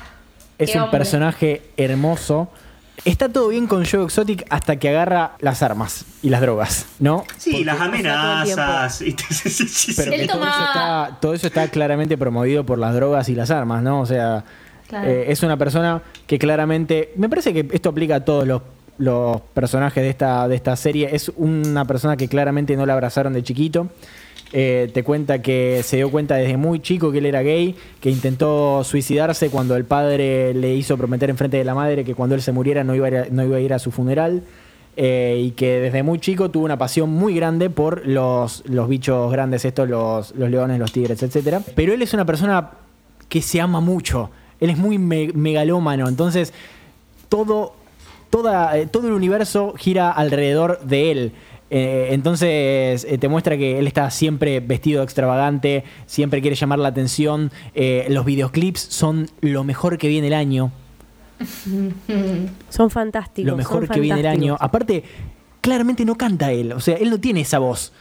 Es 0.58 0.74
un 0.74 0.82
hombre. 0.82 0.98
personaje 0.98 1.62
hermoso. 1.76 2.48
Está 3.04 3.28
todo 3.28 3.48
bien 3.48 3.68
con 3.68 3.84
Joe 3.84 4.04
Exotic 4.04 4.44
hasta 4.50 4.76
que 4.76 4.88
agarra 4.88 5.32
las 5.38 5.62
armas 5.62 6.04
y 6.20 6.30
las 6.30 6.40
drogas, 6.40 6.86
¿no? 6.98 7.24
Sí, 7.36 7.50
Porque- 7.52 7.64
las 7.64 7.80
amenazas. 7.80 9.02
y- 9.02 9.14
Pero 9.96 10.10
que 10.10 10.20
Él 10.22 10.26
todo, 10.28 10.42
eso 10.42 10.64
está, 10.64 11.18
todo 11.20 11.34
eso 11.34 11.46
está 11.46 11.68
claramente 11.68 12.18
promovido 12.18 12.64
por 12.66 12.78
las 12.78 12.94
drogas 12.94 13.28
y 13.28 13.34
las 13.36 13.50
armas, 13.52 13.82
¿no? 13.82 14.00
O 14.00 14.06
sea, 14.06 14.44
Claro. 14.88 15.08
eh, 15.08 15.26
es 15.30 15.42
una 15.42 15.56
persona 15.56 16.02
que 16.26 16.38
claramente. 16.38 17.12
Me 17.16 17.28
parece 17.28 17.52
que 17.52 17.68
esto 17.72 17.90
aplica 17.90 18.16
a 18.16 18.24
todos 18.24 18.46
los, 18.48 18.62
los 18.98 19.40
personajes 19.54 20.02
de 20.02 20.10
esta, 20.10 20.48
de 20.48 20.56
esta 20.56 20.74
serie. 20.76 21.10
Es 21.12 21.30
una 21.36 21.84
persona 21.84 22.16
que 22.16 22.26
claramente 22.26 22.74
no 22.76 22.84
la 22.86 22.94
abrazaron 22.94 23.32
de 23.32 23.42
chiquito. 23.44 23.88
Eh, 24.52 24.90
te 24.94 25.02
cuenta 25.02 25.42
que 25.42 25.82
se 25.84 25.96
dio 25.98 26.10
cuenta 26.10 26.36
desde 26.36 26.56
muy 26.56 26.80
chico 26.80 27.12
que 27.12 27.18
él 27.18 27.26
era 27.26 27.42
gay, 27.42 27.74
que 28.00 28.08
intentó 28.10 28.82
suicidarse 28.82 29.50
cuando 29.50 29.76
el 29.76 29.84
padre 29.84 30.54
le 30.54 30.74
hizo 30.74 30.96
prometer 30.96 31.28
enfrente 31.28 31.58
de 31.58 31.64
la 31.64 31.74
madre 31.74 32.02
que 32.02 32.14
cuando 32.14 32.34
él 32.34 32.40
se 32.40 32.52
muriera 32.52 32.82
no 32.82 32.94
iba 32.94 33.06
a 33.06 33.10
ir 33.10 33.16
a, 33.18 33.26
no 33.30 33.44
iba 33.44 33.58
a, 33.58 33.60
ir 33.60 33.74
a 33.74 33.78
su 33.78 33.90
funeral. 33.90 34.42
eh, 34.96 35.38
y 35.44 35.50
que 35.52 35.80
desde 35.80 36.02
muy 36.02 36.18
chico 36.18 36.50
tuvo 36.50 36.64
una 36.64 36.76
pasión 36.78 37.10
muy 37.10 37.34
grande 37.34 37.68
por 37.70 38.06
los, 38.06 38.64
los 38.66 38.88
bichos 38.88 39.30
grandes, 39.30 39.64
estos, 39.66 39.88
los, 39.88 40.34
los 40.34 40.50
leones, 40.50 40.78
los 40.80 40.90
tigres, 40.92 41.22
etcétera. 41.22 41.60
Pero 41.76 41.92
él 41.92 42.00
es 42.02 42.14
una 42.14 42.24
persona 42.24 42.70
que 43.28 43.42
se 43.42 43.60
ama 43.60 43.80
mucho. 43.80 44.30
Él 44.60 44.70
es 44.70 44.78
muy 44.78 44.98
me- 44.98 45.30
megalómano. 45.34 46.08
Entonces, 46.08 46.52
todo, 47.28 47.74
toda, 48.30 48.76
eh, 48.78 48.86
todo 48.86 49.08
el 49.08 49.12
universo 49.14 49.74
gira 49.76 50.10
alrededor 50.10 50.80
de 50.80 51.10
él. 51.12 51.32
Eh, 51.70 52.08
entonces 52.12 53.04
eh, 53.04 53.18
te 53.20 53.28
muestra 53.28 53.56
que 53.58 53.78
él 53.78 53.86
está 53.86 54.10
siempre 54.10 54.60
vestido 54.60 55.02
extravagante, 55.02 55.84
siempre 56.06 56.40
quiere 56.40 56.56
llamar 56.56 56.78
la 56.78 56.88
atención. 56.88 57.50
eh, 57.74 58.06
los 58.08 58.24
videoclips 58.24 58.80
son 58.80 59.28
lo 59.42 59.64
mejor 59.64 59.98
que 59.98 60.08
viene 60.08 60.28
el 60.28 60.34
año. 60.34 60.72
Son 62.70 62.90
fantásticos. 62.90 63.48
Lo 63.50 63.56
mejor 63.56 63.88
que 63.88 64.00
viene 64.00 64.20
el 64.20 64.26
año. 64.26 64.56
Aparte, 64.58 65.04
claramente 65.60 66.04
no 66.04 66.16
canta 66.16 66.50
él. 66.50 66.72
O 66.72 66.80
sea, 66.80 66.96
él 66.96 67.10
no 67.10 67.18
tiene 67.20 67.42
esa 67.42 67.58
voz. 67.60 67.92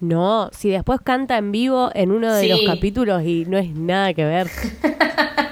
No, 0.00 0.50
si 0.52 0.70
después 0.70 1.00
canta 1.02 1.36
en 1.38 1.52
vivo 1.52 1.90
en 1.94 2.12
uno 2.12 2.32
de 2.32 2.42
Sí. 2.42 2.48
los 2.48 2.60
capítulos 2.66 3.22
y 3.24 3.44
no 3.46 3.58
es 3.58 3.74
nada 3.74 4.14
que 4.14 4.24
ver. 4.24 4.48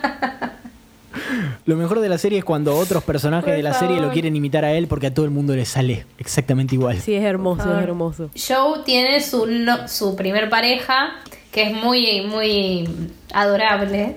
Lo 1.67 1.77
mejor 1.77 2.01
de 2.01 2.09
la 2.11 2.19
serie 2.19 2.39
es 2.39 2.45
cuando 2.45 2.77
otros 2.77 3.03
personajes 3.05 3.47
Por 3.47 3.57
de 3.57 3.63
la 3.63 3.73
serie 3.75 4.01
lo 4.01 4.11
quieren 4.11 4.37
imitar 4.37 4.65
a 4.65 4.73
él 4.75 4.87
porque 4.87 5.07
a 5.07 5.15
todo 5.15 5.25
el 5.25 5.31
mundo 5.31 5.55
le 5.57 5.65
sale 5.65 6.05
exactamente 6.19 6.75
igual. 6.75 7.01
Sí, 7.01 7.15
es 7.15 7.25
hermoso, 7.25 7.75
es 7.79 7.83
hermoso. 7.83 8.31
Joe 8.37 8.81
tiene 8.85 9.21
su, 9.23 9.47
no- 9.47 9.89
su 9.89 10.15
primer 10.15 10.51
pareja, 10.51 11.15
que 11.51 11.63
es 11.63 11.73
muy, 11.73 12.21
muy 12.27 12.87
adorable. 13.33 14.17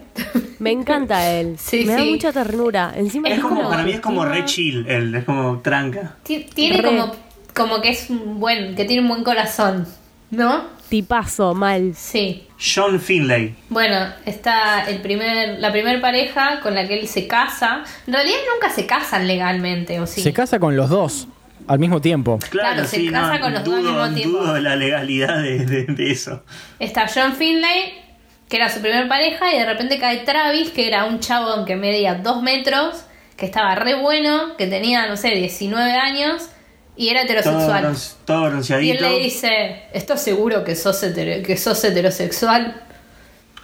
Me 0.60 0.72
encanta 0.72 1.32
él. 1.32 1.56
Sí, 1.60 1.86
Me 1.86 1.94
da 1.94 2.04
mucha 2.04 2.34
ternura. 2.34 2.94
Encima 2.96 3.30
Es 3.30 3.40
como, 3.40 3.70
para 3.70 3.84
mí 3.84 3.92
es 3.92 4.00
como 4.02 4.26
re 4.26 4.44
chill, 4.46 4.86
él, 4.88 5.16
es 5.16 5.24
como 5.24 5.60
tranca. 5.60 6.16
Ti- 6.24 6.48
Tiene 6.54 6.78
Re. 6.82 6.84
como, 6.84 7.12
como 7.56 7.82
que 7.82 7.90
es 7.90 8.10
un 8.10 8.40
buen, 8.40 8.76
que 8.76 8.86
tiene 8.86 9.02
un 9.04 9.08
buen 9.10 9.24
corazón, 9.24 9.88
¿no? 10.32 10.64
Tipazo, 10.90 11.54
mal. 11.54 11.94
Sí. 11.96 12.48
John 12.60 13.00
Finlay. 13.00 13.56
Bueno, 13.70 14.08
está 14.26 14.86
el 14.90 15.02
primer, 15.02 15.60
la 15.60 15.72
primer 15.72 16.02
pareja 16.02 16.60
con 16.62 16.74
la 16.76 16.88
que 16.88 17.00
él 17.00 17.08
se 17.08 17.28
casa. 17.28 17.84
En 18.08 18.14
realidad 18.14 18.38
nunca 18.54 18.74
se 18.74 18.86
casan 18.86 19.28
legalmente, 19.28 20.00
¿o 20.00 20.08
sí? 20.08 20.22
Se 20.22 20.34
casa 20.34 20.60
con 20.60 20.76
los 20.76 20.90
dos 20.90 21.28
al 21.68 21.80
mismo 21.80 22.00
tiempo. 22.02 22.40
Claro, 22.50 22.74
Claro, 22.76 22.88
se 22.88 22.98
sí, 22.98 23.10
casa 23.10 23.36
no, 23.36 23.40
con 23.42 23.54
los 23.54 23.64
dos 23.64 23.76
al 23.76 23.82
dudo, 23.84 23.92
mismo 24.04 24.16
tiempo. 24.16 24.38
dudo 24.40 24.60
la 24.60 24.76
legalidad 24.76 25.42
de, 25.42 25.66
de- 25.66 25.84
de 25.86 26.12
eso. 26.12 26.44
Está 26.80 27.08
John 27.14 27.34
Finlay, 27.34 27.94
que 28.50 28.56
era 28.58 28.70
su 28.70 28.80
primer 28.82 29.08
pareja, 29.10 29.54
y 29.54 29.58
de 29.60 29.66
repente 29.66 30.00
cae 30.00 30.20
Travis, 30.20 30.70
que 30.72 30.88
era 30.88 31.06
un 31.06 31.20
chabón 31.20 31.66
que 31.66 31.76
medía 31.76 32.16
dos 32.16 32.42
metros, 32.42 33.04
que 33.36 33.46
estaba 33.46 33.76
re 33.76 33.96
bueno, 33.96 34.56
que 34.58 34.66
tenía, 34.68 35.06
no 35.08 35.18
sé, 35.18 35.32
19 35.32 35.92
años, 35.92 36.50
y 36.98 37.10
era 37.10 37.22
heterosexual. 37.22 37.96
todo 38.26 38.52
Y 38.82 38.92
él 38.92 38.98
le 39.02 39.20
dice, 39.20 39.84
¿estás 39.94 40.22
seguro 40.24 40.64
que 40.64 40.76
sos, 40.76 41.02
hetero- 41.04 41.44
que 41.46 41.56
sos 41.58 41.84
heterosexual? 41.84 42.84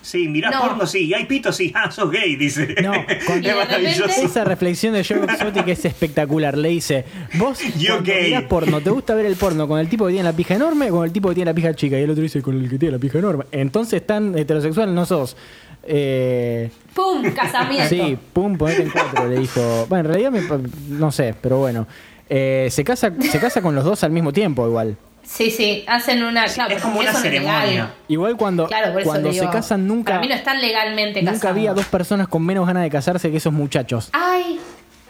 Sí, 0.01 0.27
mirás 0.27 0.51
No. 0.51 0.59
porno, 0.59 0.85
sí. 0.85 1.05
Y 1.05 1.13
hay 1.13 1.23
pito, 1.25 1.53
sí. 1.53 1.71
Ah, 1.75 1.89
sos 1.89 2.11
gay, 2.11 2.35
dice. 2.35 2.75
No, 2.83 2.91
con- 3.25 3.43
es 3.45 3.55
maravilloso. 3.55 4.01
repente- 4.01 4.25
Esa 4.25 4.43
reflexión 4.43 4.93
de 4.93 5.03
Joe 5.05 5.23
Exotic 5.23 5.67
es 5.69 5.85
espectacular. 5.85 6.57
Le 6.57 6.69
dice, 6.69 7.05
vos 7.35 7.57
gay. 8.03 8.23
mirás 8.27 8.43
porno, 8.43 8.81
¿te 8.81 8.89
gusta 8.89 9.15
ver 9.15 9.25
el 9.25 9.37
porno 9.37 9.65
con 9.67 9.79
el 9.79 9.87
tipo 9.87 10.05
que 10.05 10.11
tiene 10.11 10.25
la 10.29 10.35
pija 10.35 10.55
enorme 10.55 10.91
o 10.91 10.95
con 10.95 11.05
el 11.05 11.13
tipo 11.13 11.29
que 11.29 11.35
tiene 11.35 11.49
la 11.51 11.55
pija 11.55 11.73
chica? 11.73 11.97
Y 11.97 12.03
el 12.03 12.09
otro 12.09 12.21
dice, 12.21 12.41
con 12.41 12.61
el 12.61 12.69
que 12.69 12.77
tiene 12.77 12.91
la 12.91 12.99
pija 12.99 13.17
enorme. 13.19 13.45
Entonces 13.53 14.05
tan 14.05 14.37
heterosexual 14.37 14.93
no 14.93 15.05
sos. 15.05 15.37
Eh, 15.85 16.69
¡Pum! 16.93 17.23
Casamiento. 17.33 17.89
sí, 17.89 18.17
pum, 18.33 18.57
ponete 18.57 18.83
en 18.83 18.89
cuatro, 18.89 19.27
le 19.27 19.39
dijo. 19.39 19.85
Bueno, 19.89 20.09
en 20.09 20.13
realidad 20.13 20.31
me- 20.31 20.69
no 20.97 21.11
sé, 21.11 21.33
pero 21.41 21.57
bueno. 21.59 21.87
Eh, 22.29 22.67
se, 22.71 22.83
casa, 22.83 23.11
se 23.31 23.39
casa 23.39 23.61
con 23.61 23.75
los 23.75 23.83
dos 23.83 24.03
al 24.03 24.11
mismo 24.11 24.31
tiempo 24.33 24.65
igual. 24.67 24.97
Sí, 25.23 25.51
sí, 25.51 25.83
hacen 25.87 26.21
una. 26.23 26.45
Claro, 26.45 26.75
es 26.75 26.81
como 26.81 26.99
una 26.99 27.13
no 27.13 27.19
ceremonia. 27.19 27.93
Igual 28.07 28.35
cuando, 28.35 28.67
Claro, 28.67 28.93
cuando 29.03 29.29
digo, 29.29 29.45
se 29.45 29.49
casan 29.51 29.87
nunca, 29.87 30.13
Para 30.13 30.21
mí 30.21 30.27
no 30.27 30.35
están 30.35 30.59
legalmente 30.59 31.19
casados. 31.21 31.35
nunca 31.37 31.49
había 31.49 31.73
dos 31.73 31.85
personas 31.85 32.27
con 32.27 32.45
menos 32.45 32.67
ganas 32.67 32.83
de 32.83 32.89
casarse 32.89 33.31
que 33.31 33.37
esos 33.37 33.53
muchachos. 33.53 34.09
Ay, 34.11 34.59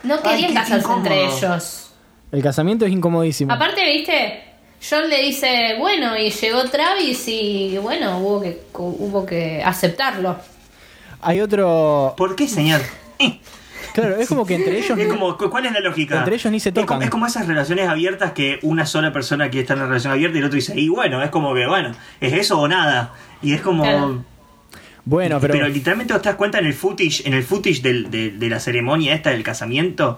no 0.04 0.22
querían 0.22 0.54
casarse 0.54 0.78
incómodo. 0.86 0.98
entre 1.12 1.26
ellos. 1.26 1.92
El 2.32 2.44
casamiento 2.44 2.86
es 2.86 2.92
incomodísimo. 2.92 3.52
Aparte, 3.54 3.84
viste, 3.86 4.44
John 4.88 5.10
le 5.10 5.22
dice, 5.22 5.76
bueno, 5.80 6.18
y 6.18 6.30
llegó 6.30 6.64
Travis 6.66 7.28
y 7.28 7.78
bueno, 7.80 8.20
hubo 8.20 8.42
que, 8.42 8.62
hubo 8.74 9.26
que 9.26 9.64
aceptarlo. 9.64 10.36
Hay 11.22 11.40
otro. 11.42 12.14
¿Por 12.18 12.36
qué, 12.36 12.48
señor? 12.48 12.82
Eh, 13.20 13.40
Claro, 13.94 14.16
es 14.18 14.28
como 14.28 14.46
que 14.46 14.56
entre 14.56 14.78
ellos. 14.80 14.98
Es 14.98 15.08
como, 15.08 15.38
¿cu- 15.38 15.50
¿cuál 15.50 15.66
es 15.68 15.72
la 15.74 15.80
lógica? 15.80 16.18
Entre 16.20 16.36
ellos 16.36 16.52
ni 16.52 16.60
se 16.60 16.70
Es 16.70 16.74
como, 16.76 16.86
tocan. 16.86 17.02
es 17.04 17.10
como 17.10 17.26
esas 17.28 17.48
relaciones 17.48 17.88
abiertas 17.88 18.32
que 18.34 18.60
una 18.64 18.86
sola 18.86 19.14
persona 19.14 19.50
quiere 19.50 19.62
estar 19.62 19.78
en 19.78 19.84
una 19.84 19.90
relación 19.90 20.14
abierta 20.14 20.38
y 20.38 20.40
el 20.40 20.46
otro 20.46 20.56
dice, 20.56 20.74
y 20.80 20.90
bueno, 20.90 21.22
es 21.22 21.30
como 21.30 21.54
que, 21.54 21.68
bueno, 21.68 21.92
es 22.20 22.34
eso 22.34 22.60
o 22.60 22.68
nada. 22.68 23.14
Y 23.42 23.54
es 23.54 23.62
como... 23.62 23.84
Claro. 23.84 24.24
Bueno, 25.06 25.40
pero. 25.42 25.68
literalmente 25.68 26.14
vos 26.14 26.22
te 26.22 26.30
das 26.30 26.38
cuenta 26.38 26.60
en 26.60 26.66
el 26.66 26.74
footage, 26.74 27.24
en 27.26 27.34
el 27.34 27.44
footage 27.44 27.82
del- 27.82 28.10
de, 28.10 28.32
de 28.32 28.50
la 28.50 28.60
ceremonia 28.60 29.14
esta 29.14 29.32
del 29.32 29.44
casamiento. 29.44 30.18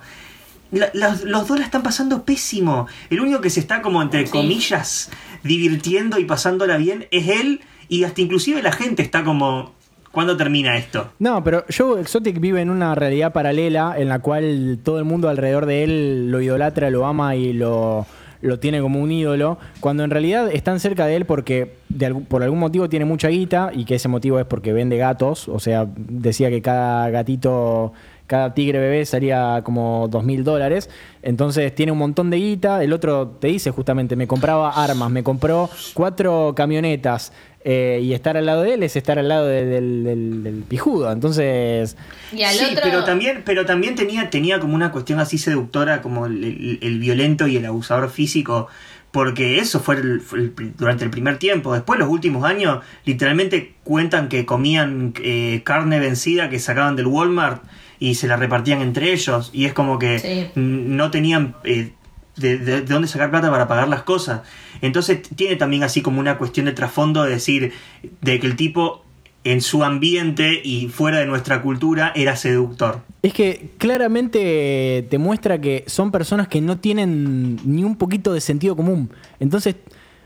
la- 0.72 0.92
los, 0.94 1.24
los 1.24 1.48
dos 1.48 1.58
la 1.58 1.66
están 1.66 1.82
pasando 1.84 2.24
pésimo. 2.24 2.88
El 3.10 3.20
único 3.20 3.42
que 3.42 3.50
se 3.50 3.60
está 3.60 3.82
como 3.82 4.02
entre 4.02 4.26
Sí. 4.28 4.32
comillas 4.32 5.10
divirtiendo 5.44 6.20
y 6.20 6.26
pasándola 6.26 6.78
bien 6.78 7.08
es 7.12 7.28
él 7.30 7.62
y 7.90 8.04
hasta 8.04 8.22
inclusive 8.22 8.62
la 8.62 8.72
gente 8.72 9.02
está 9.04 9.24
como 9.24 9.74
¿cuándo 10.16 10.38
termina 10.38 10.78
esto? 10.78 11.10
No, 11.20 11.44
pero 11.44 11.66
Joe 11.76 12.00
Exotic 12.00 12.40
vive 12.40 12.62
en 12.62 12.70
una 12.70 12.96
realidad 12.96 13.34
paralela 13.34 13.96
en 13.98 14.08
la 14.08 14.20
cual 14.20 14.80
todo 14.82 14.98
el 14.98 15.04
mundo 15.04 15.28
alrededor 15.28 15.66
de 15.66 15.84
él 15.84 16.32
lo 16.32 16.42
idolatra, 16.42 16.90
lo 16.90 17.06
ama 17.06 17.36
y 17.36 17.52
lo, 17.52 18.08
lo 18.42 18.58
tiene 18.60 18.80
como 18.82 19.02
un 19.02 19.12
ídolo, 19.12 19.58
cuando 19.82 20.06
en 20.06 20.12
realidad 20.12 20.50
están 20.52 20.80
cerca 20.80 21.06
de 21.06 21.18
él 21.18 21.26
porque 21.26 21.76
de 21.90 22.16
por 22.16 22.44
algún 22.44 22.60
motivo 22.60 22.88
tiene 22.88 23.04
mucha 23.04 23.28
guita 23.28 23.72
y 23.74 23.84
que 23.84 23.96
ese 23.96 24.08
motivo 24.08 24.40
es 24.40 24.46
porque 24.46 24.72
vende 24.72 24.98
gatos, 24.98 25.50
o 25.50 25.60
sea, 25.60 25.86
decía 25.96 26.50
que 26.50 26.62
cada 26.62 27.10
gatito, 27.10 27.92
cada 28.26 28.54
tigre 28.54 28.80
bebé 28.80 29.06
salía 29.06 29.62
como 29.66 30.08
dos 30.10 30.24
mil 30.24 30.46
dólares, 30.46 30.90
entonces 31.24 31.76
tiene 31.76 31.92
un 31.92 31.98
montón 31.98 32.30
de 32.30 32.38
guita, 32.38 32.82
el 32.82 32.94
otro 32.94 33.28
te 33.40 33.48
dice 33.48 33.72
justamente, 33.72 34.16
me 34.16 34.28
compraba 34.28 34.70
armas, 34.82 35.12
me 35.12 35.24
compró 35.24 35.70
cuatro 35.94 36.54
camionetas. 36.56 37.34
Eh, 37.66 38.00
y 38.02 38.14
estar 38.14 38.38
al 38.38 38.46
lado 38.46 38.62
de 38.62 38.76
él 38.76 38.84
es 38.84 38.96
estar 38.96 39.18
al 39.20 39.28
lado 39.28 39.48
de- 39.48 39.66
del, 39.66 40.04
del- 40.04 40.44
del 40.44 40.64
pijudo. 40.64 41.12
Entonces, 41.12 41.98
Y 42.32 42.44
al 42.44 42.54
sí, 42.54 42.64
otro. 42.72 42.82
pero 42.84 43.04
también, 43.04 43.42
pero 43.44 43.66
también 43.66 43.96
tenía, 43.96 44.30
tenía 44.30 44.60
como 44.60 44.76
una 44.76 44.92
cuestión 44.92 45.20
así 45.20 45.38
seductora 45.40 46.02
como 46.02 46.28
el, 46.28 46.44
el- 46.44 46.80
el 46.82 47.00
violento 47.00 47.48
y 47.48 47.58
el 47.58 47.66
abusador 47.66 48.10
físico. 48.10 48.68
Porque 49.12 49.60
eso 49.60 49.80
fue, 49.80 49.96
el- 49.96 50.20
fue 50.22 50.40
el 50.40 50.52
pri- 50.52 50.74
durante 50.78 51.06
el 51.06 51.10
primer 51.10 51.38
tiempo. 51.38 51.74
Después, 51.74 51.98
los 52.00 52.10
últimos 52.10 52.44
años, 52.44 52.84
literalmente 53.06 53.74
cuentan 53.86 54.28
que 54.30 54.46
comían 54.46 55.14
eh, 55.24 55.62
carne 55.64 56.00
vencida 56.00 56.50
que 56.50 56.60
sacaban 56.60 56.96
del 56.98 57.08
Walmart 57.08 57.64
y 57.98 58.16
se 58.16 58.28
la 58.28 58.36
repartían 58.36 58.82
entre 58.82 59.14
ellos. 59.14 59.52
Y 59.54 59.66
es 59.66 59.74
como 59.74 60.00
que 60.00 60.20
Sí. 60.20 60.48
no 60.56 61.12
tenían 61.12 61.56
eh, 61.64 61.94
de, 62.38 62.58
de- 62.58 62.82
de 62.82 62.94
dónde 62.94 63.08
sacar 63.08 63.30
plata 63.32 63.50
para 63.52 63.68
pagar 63.68 63.88
las 63.88 64.04
cosas. 64.04 64.42
Entonces 64.82 65.22
tiene 65.36 65.56
también 65.56 65.84
así 65.84 66.02
como 66.02 66.20
una 66.20 66.38
cuestión 66.38 66.66
de 66.66 66.74
trasfondo 66.74 67.24
de 67.24 67.32
decir 67.32 67.74
de 68.22 68.40
que 68.40 68.48
el 68.48 68.56
tipo 68.56 69.04
en 69.44 69.62
su 69.62 69.84
ambiente 69.84 70.60
y 70.64 70.88
fuera 70.90 71.20
de 71.20 71.28
nuestra 71.28 71.62
cultura 71.62 72.12
era 72.16 72.36
seductor. 72.36 73.02
es 73.22 73.32
que 73.34 73.70
claramente 73.78 75.06
te 75.10 75.18
muestra 75.18 75.60
que 75.62 75.84
son 75.88 76.12
personas 76.12 76.48
que 76.48 76.62
no 76.62 76.78
tienen 76.80 77.60
ni 77.64 77.84
un 77.84 77.96
poquito 77.96 78.34
de 78.34 78.42
sentido 78.42 78.76
común. 78.76 79.12
Entonces, 79.40 79.76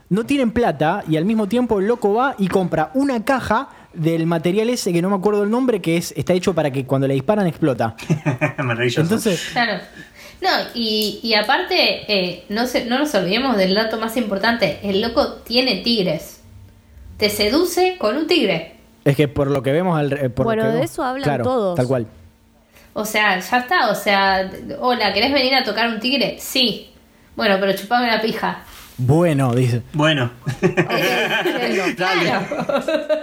no 0.08 0.24
tienen 0.24 0.50
plata 0.50 1.04
y 1.08 1.16
al 1.16 1.24
mismo 1.24 1.46
tiempo 1.48 1.78
el 1.80 1.86
loco 1.86 2.14
va 2.14 2.34
y 2.38 2.48
compra 2.48 2.90
una 2.94 3.24
caja 3.24 3.68
del 3.94 4.26
material 4.26 4.70
ese 4.70 4.92
que 4.92 5.02
no 5.02 5.10
me 5.10 5.16
acuerdo 5.16 5.42
el 5.44 5.50
nombre, 5.50 5.80
que 5.80 5.96
es, 5.96 6.12
está 6.16 6.32
hecho 6.32 6.54
para 6.54 6.70
que 6.70 6.84
cuando 6.86 7.06
le 7.06 7.14
disparan 7.14 7.46
explota. 7.46 7.94
Maravilloso. 8.58 9.02
Entonces, 9.02 9.50
Claro. 9.52 9.82
No, 10.42 10.48
y, 10.74 11.20
y 11.22 11.34
aparte, 11.34 12.04
eh, 12.08 12.44
no, 12.48 12.66
se, 12.66 12.84
no 12.86 12.98
nos 12.98 13.14
olvidemos 13.14 13.56
del 13.56 13.74
dato 13.74 13.98
más 13.98 14.16
importante. 14.16 14.78
El 14.82 15.00
loco 15.02 15.34
tiene 15.44 15.76
tigres. 15.82 16.40
Te 17.18 17.28
seduce 17.28 17.96
con 17.98 18.16
un 18.16 18.26
tigre. 18.26 18.76
es 19.04 19.16
que 19.16 19.28
por 19.28 19.50
lo 19.50 19.62
que 19.62 19.72
vemos 19.72 19.98
al 19.98 20.12
eh, 20.12 20.30
por 20.30 20.44
lo 20.46 20.48
Bueno, 20.48 20.62
que 20.62 20.68
de 20.68 20.74
vemos- 20.76 20.90
eso 20.90 21.04
hablan 21.04 21.24
claro, 21.24 21.44
todos. 21.44 21.76
Tal 21.76 21.86
cual. 21.86 22.06
O 22.94 23.04
sea, 23.04 23.38
ya 23.38 23.58
está. 23.58 23.90
O 23.90 23.94
sea, 23.94 24.50
hola, 24.80 25.12
¿querés 25.12 25.32
venir 25.32 25.54
a 25.54 25.62
tocar 25.62 25.88
un 25.88 26.00
tigre? 26.00 26.36
Sí. 26.40 26.90
Bueno, 27.36 27.56
pero 27.60 27.72
chupame 27.74 28.06
la 28.06 28.20
pija. 28.22 28.64
Bueno, 28.98 29.54
dice. 29.54 29.82
Bueno, 29.94 30.30
Claro. 31.96 32.46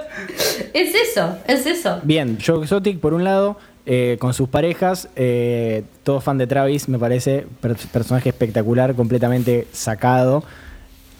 es 0.74 0.96
eso, 0.96 1.38
es 1.48 1.66
eso. 1.66 2.00
Bien, 2.04 2.38
Joe 2.44 2.64
Exotic, 2.64 3.00
por 3.00 3.14
un 3.14 3.24
lado, 3.24 3.58
eh, 3.90 4.18
con 4.20 4.34
sus 4.34 4.50
parejas, 4.50 5.08
eh, 5.16 5.84
todo 6.04 6.20
fan 6.22 6.38
de 6.38 6.46
Travis, 6.46 6.90
me 6.90 7.00
parece, 7.00 7.48
per- 7.62 7.78
personaje 7.92 8.30
espectacular, 8.30 8.94
completamente 8.96 9.66
sacado. 9.72 10.44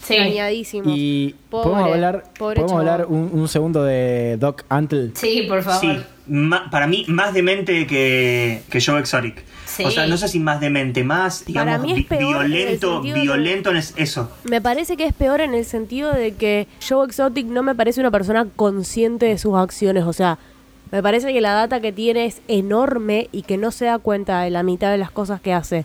Sí. 0.04 0.16
Dañadísimo. 0.16 0.84
Y 0.86 1.34
Pobre, 1.50 1.64
podemos 1.70 1.92
hablar, 1.92 2.24
podemos 2.38 2.72
hablar 2.72 3.06
un, 3.08 3.30
un 3.32 3.48
segundo 3.48 3.82
de 3.84 4.36
Doc 4.38 4.64
Antle. 4.68 5.10
Sí, 5.14 5.44
por 5.48 5.62
favor. 5.62 5.80
sí, 5.80 5.98
ma- 6.28 6.70
para 6.70 6.86
mí 6.86 7.04
más 7.08 7.34
demente 7.34 7.86
que, 7.86 8.62
que 8.70 8.80
Joe 8.80 9.00
Exotic. 9.00 9.42
Sí. 9.66 9.84
O 9.84 9.90
sea, 9.90 10.06
no 10.06 10.16
sé 10.16 10.28
si 10.28 10.38
más 10.40 10.60
demente, 10.60 11.04
más, 11.04 11.44
digamos, 11.44 11.72
Para 11.72 11.82
mí 11.82 11.92
es 11.92 12.10
en 12.10 12.18
violento, 12.18 13.02
de- 13.02 13.12
violento 13.12 13.70
en 13.70 13.76
es- 13.78 13.94
eso. 13.96 14.30
Me 14.44 14.60
parece 14.60 14.96
que 14.96 15.04
es 15.04 15.12
peor 15.12 15.40
en 15.40 15.52
el 15.54 15.64
sentido 15.64 16.12
de 16.12 16.32
que 16.34 16.68
Joe 16.86 17.06
Exotic 17.06 17.46
no 17.46 17.62
me 17.62 17.74
parece 17.74 18.00
una 18.00 18.10
persona 18.10 18.46
consciente 18.56 19.26
de 19.26 19.36
sus 19.38 19.54
acciones. 19.56 20.04
O 20.04 20.12
sea, 20.12 20.38
me 20.90 21.02
parece 21.02 21.32
que 21.32 21.40
la 21.40 21.52
data 21.52 21.80
que 21.80 21.92
tiene 21.92 22.26
es 22.26 22.40
enorme 22.48 23.28
y 23.32 23.42
que 23.42 23.56
no 23.56 23.70
se 23.70 23.86
da 23.86 23.98
cuenta 23.98 24.42
de 24.42 24.50
la 24.50 24.62
mitad 24.62 24.90
de 24.90 24.98
las 24.98 25.10
cosas 25.10 25.40
que 25.40 25.52
hace. 25.52 25.84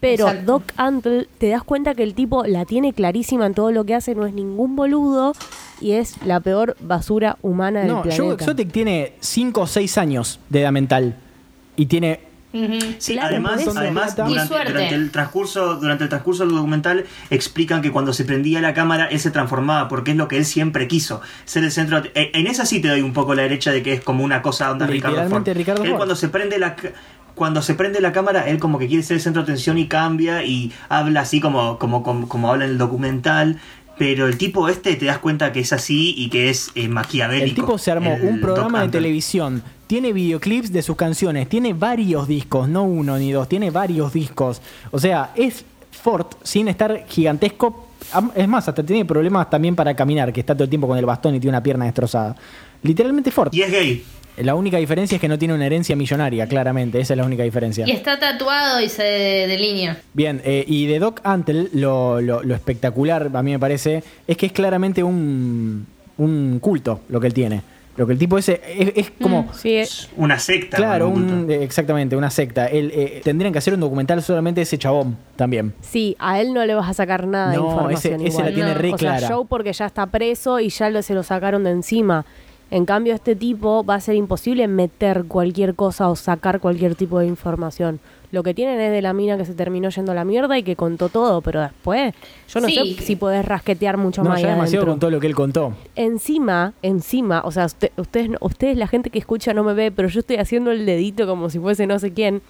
Pero 0.00 0.28
Exacto. 0.28 0.52
Doc 0.52 0.62
Antle, 0.76 1.28
te 1.38 1.48
das 1.48 1.62
cuenta 1.62 1.94
que 1.94 2.02
el 2.02 2.14
tipo 2.14 2.44
la 2.44 2.66
tiene 2.66 2.92
clarísima 2.92 3.46
en 3.46 3.54
todo 3.54 3.72
lo 3.72 3.84
que 3.84 3.94
hace, 3.94 4.14
no 4.14 4.26
es 4.26 4.34
ningún 4.34 4.76
boludo 4.76 5.32
y 5.80 5.92
es 5.92 6.22
la 6.26 6.40
peor 6.40 6.76
basura 6.80 7.38
humana 7.40 7.80
del 7.80 7.88
No, 7.88 8.02
planeta. 8.02 8.22
Joe 8.22 8.34
Exotic 8.34 8.70
tiene 8.70 9.12
5 9.20 9.60
o 9.62 9.66
6 9.66 9.98
años 9.98 10.40
de 10.50 10.60
edad 10.60 10.72
mental. 10.72 11.16
Y 11.76 11.86
tiene 11.86 12.20
Sí, 12.98 13.14
Claro, 13.14 13.28
además, 13.28 13.60
además 13.80 14.14
durante, 14.72 14.94
el 14.94 15.10
transcurso, 15.10 15.74
durante 15.76 16.04
el 16.04 16.10
transcurso 16.10 16.46
del 16.46 16.54
documental 16.54 17.04
explican 17.30 17.82
que 17.82 17.90
cuando 17.90 18.12
se 18.12 18.24
prendía 18.24 18.60
la 18.60 18.74
cámara 18.74 19.06
él 19.06 19.18
se 19.18 19.30
transformaba 19.32 19.88
porque 19.88 20.12
es 20.12 20.16
lo 20.16 20.28
que 20.28 20.36
él 20.36 20.44
siempre 20.44 20.86
quiso, 20.86 21.20
ser 21.44 21.64
el 21.64 21.72
centro. 21.72 22.00
de- 22.02 22.12
eh, 22.14 22.30
En 22.34 22.46
esa 22.46 22.64
sí 22.64 22.80
te 22.80 22.88
doy 22.88 23.02
un 23.02 23.12
poco 23.12 23.34
la 23.34 23.42
derecha 23.42 23.72
de 23.72 23.82
que 23.82 23.92
es 23.94 24.00
como 24.02 24.22
una 24.22 24.40
cosa 24.42 24.70
onda 24.70 24.86
Ricardo 24.86 25.16
Ford. 25.28 25.48
Ricardo 25.56 25.82
él 25.84 25.90
cuando 25.96 26.14
se 26.16 26.28
prende 26.28 26.58
la 26.58 26.76
cuando 27.34 27.62
se 27.62 27.74
prende 27.74 28.00
la 28.00 28.12
cámara, 28.12 28.48
él 28.48 28.60
como 28.60 28.78
que 28.78 28.86
quiere 28.86 29.02
ser 29.02 29.16
el 29.16 29.20
centro 29.20 29.42
de 29.42 29.50
atención 29.50 29.76
y 29.76 29.88
cambia 29.88 30.44
y 30.44 30.72
habla 30.88 31.22
así 31.22 31.40
como, 31.40 31.80
como, 31.80 32.04
como, 32.04 32.28
como 32.28 32.52
habla 32.52 32.64
en 32.64 32.70
el 32.70 32.78
documental. 32.78 33.58
Pero 33.98 34.26
el 34.26 34.38
tipo 34.38 34.68
este 34.68 34.94
te 34.96 35.06
das 35.06 35.18
cuenta 35.18 35.52
que 35.52 35.60
es 35.60 35.72
así 35.72 36.14
y 36.16 36.28
que 36.28 36.50
es 36.50 36.70
eh, 36.74 36.88
maquiavélico. 36.88 37.46
El 37.48 37.54
tipo 37.54 37.78
se 37.78 37.90
armó 37.92 38.14
un 38.22 38.40
programa 38.40 38.80
Doc 38.80 38.86
de 38.88 38.98
televisión, 38.98 39.62
tiene 39.94 40.12
videoclips 40.12 40.72
de 40.72 40.82
sus 40.82 40.96
canciones, 40.96 41.48
tiene 41.48 41.72
varios 41.72 42.26
discos, 42.26 42.68
no 42.68 42.82
uno 42.82 43.16
ni 43.16 43.30
dos, 43.30 43.48
tiene 43.48 43.70
varios 43.70 44.12
discos. 44.12 44.60
O 44.90 44.98
sea, 44.98 45.30
es 45.36 45.64
Ford 45.92 46.26
sin 46.42 46.66
estar 46.66 47.04
gigantesco. 47.06 47.86
Es 48.34 48.48
más, 48.48 48.66
hasta 48.66 48.82
tiene 48.82 49.04
problemas 49.04 49.48
también 49.48 49.76
para 49.76 49.94
caminar, 49.94 50.32
que 50.32 50.40
está 50.40 50.52
todo 50.52 50.64
el 50.64 50.68
tiempo 50.68 50.88
con 50.88 50.98
el 50.98 51.06
bastón 51.06 51.36
y 51.36 51.38
tiene 51.38 51.50
una 51.56 51.62
pierna 51.62 51.84
destrozada. 51.84 52.34
Literalmente 52.82 53.30
Ford. 53.30 53.54
Y 53.54 53.62
es 53.62 53.70
gay. 53.70 54.04
La 54.38 54.56
única 54.56 54.78
diferencia 54.78 55.14
es 55.14 55.20
que 55.20 55.28
no 55.28 55.38
tiene 55.38 55.54
una 55.54 55.64
herencia 55.66 55.94
millonaria, 55.94 56.48
claramente. 56.48 56.98
Esa 56.98 57.12
es 57.14 57.18
la 57.18 57.24
única 57.24 57.44
diferencia. 57.44 57.86
Y 57.86 57.92
está 57.92 58.18
tatuado 58.18 58.80
y 58.80 58.88
se 58.88 59.04
delinea. 59.04 60.00
Bien, 60.12 60.42
eh, 60.44 60.64
y 60.66 60.86
de 60.86 60.98
Doc 60.98 61.20
Antle, 61.22 61.68
lo, 61.72 62.20
lo- 62.20 62.42
lo 62.42 62.52
espectacular, 62.56 63.30
a 63.32 63.42
mí 63.44 63.52
me 63.52 63.60
parece, 63.60 64.02
es 64.26 64.36
que 64.36 64.46
es 64.46 64.52
claramente 64.52 65.04
un, 65.04 65.86
un 66.18 66.58
culto 66.60 67.02
lo 67.08 67.20
que 67.20 67.28
él 67.28 67.32
tiene. 67.34 67.62
Lo 67.96 68.06
que 68.06 68.12
el 68.14 68.18
tipo 68.18 68.36
ese 68.38 68.60
es, 68.76 68.92
es 68.96 69.12
como... 69.22 69.52
Sí, 69.54 69.76
es- 69.76 70.08
Una 70.16 70.38
secta. 70.38 70.76
Claro, 70.76 71.08
un 71.08 71.48
eh, 71.48 71.62
exactamente, 71.62 72.16
una 72.16 72.28
secta. 72.30 72.66
Él, 72.66 72.90
eh, 72.94 73.20
tendrían 73.22 73.52
que 73.52 73.58
hacer 73.58 73.72
un 73.74 73.80
documental 73.80 74.20
solamente 74.22 74.58
de 74.60 74.62
ese 74.64 74.78
chabón 74.78 75.16
también. 75.36 75.74
Sí, 75.80 76.16
a 76.18 76.40
él 76.40 76.52
no 76.52 76.64
le 76.66 76.74
vas 76.74 76.88
a 76.90 76.94
sacar 76.94 77.26
nada 77.28 77.54
No, 77.54 77.62
de 77.62 77.68
información 77.68 78.14
ese- 78.14 78.26
ese 78.26 78.32
igual. 78.36 78.46
la 78.46 78.54
tiene 78.54 78.74
No. 78.74 78.78
re 78.80 78.88
o 78.94 78.98
sea, 78.98 79.18
clara. 79.18 79.28
Joe 79.34 79.46
porque 79.48 79.72
ya 79.72 79.86
está 79.86 80.06
preso 80.06 80.58
y 80.58 80.70
ya 80.70 80.90
lo, 80.90 81.02
se 81.02 81.14
lo 81.14 81.22
sacaron 81.22 81.62
de 81.64 81.70
encima. 81.70 82.24
En 82.70 82.86
cambio, 82.86 83.14
este 83.14 83.36
tipo 83.36 83.84
va 83.84 83.94
a 83.96 84.00
ser 84.00 84.16
imposible 84.16 84.66
meter 84.66 85.26
cualquier 85.28 85.74
cosa 85.76 86.08
o 86.08 86.16
sacar 86.16 86.58
cualquier 86.58 86.96
tipo 86.96 87.20
de 87.20 87.26
información. 87.26 88.00
Lo 88.34 88.42
que 88.42 88.52
tienen 88.52 88.80
es 88.80 88.90
de 88.90 89.00
la 89.00 89.12
mina 89.12 89.36
que 89.36 89.44
se 89.44 89.54
terminó 89.54 89.90
yendo 89.90 90.10
a 90.10 90.14
la 90.16 90.24
mierda 90.24 90.58
y 90.58 90.64
que 90.64 90.74
contó 90.74 91.08
todo, 91.08 91.40
pero 91.40 91.60
después 91.62 92.12
yo 92.48 92.60
no 92.60 92.66
Sí. 92.66 92.96
sé 92.96 93.02
si 93.04 93.14
podés 93.14 93.44
rasquetear 93.44 93.96
mucho 93.96 94.24
No, 94.24 94.30
más 94.30 94.42
ya 94.42 94.48
demasiado 94.50 94.86
con 94.86 94.98
todo 94.98 95.10
lo 95.12 95.20
que 95.20 95.28
él 95.28 95.36
contó. 95.36 95.72
Encima, 95.94 96.72
encima, 96.82 97.42
o 97.44 97.52
sea, 97.52 97.66
usted- 97.66 97.92
ustedes, 97.96 98.30
no- 98.30 98.38
ustedes, 98.40 98.76
la 98.76 98.88
gente 98.88 99.10
que 99.10 99.20
escucha 99.20 99.54
no 99.54 99.62
me 99.62 99.72
ve, 99.72 99.92
pero 99.92 100.08
yo 100.08 100.18
estoy 100.20 100.36
haciendo 100.36 100.72
el 100.72 100.84
dedito 100.84 101.26
como 101.28 101.48
si 101.48 101.60
fuese 101.60 101.86
no 101.86 101.98
sé 102.00 102.12
quién. 102.12 102.42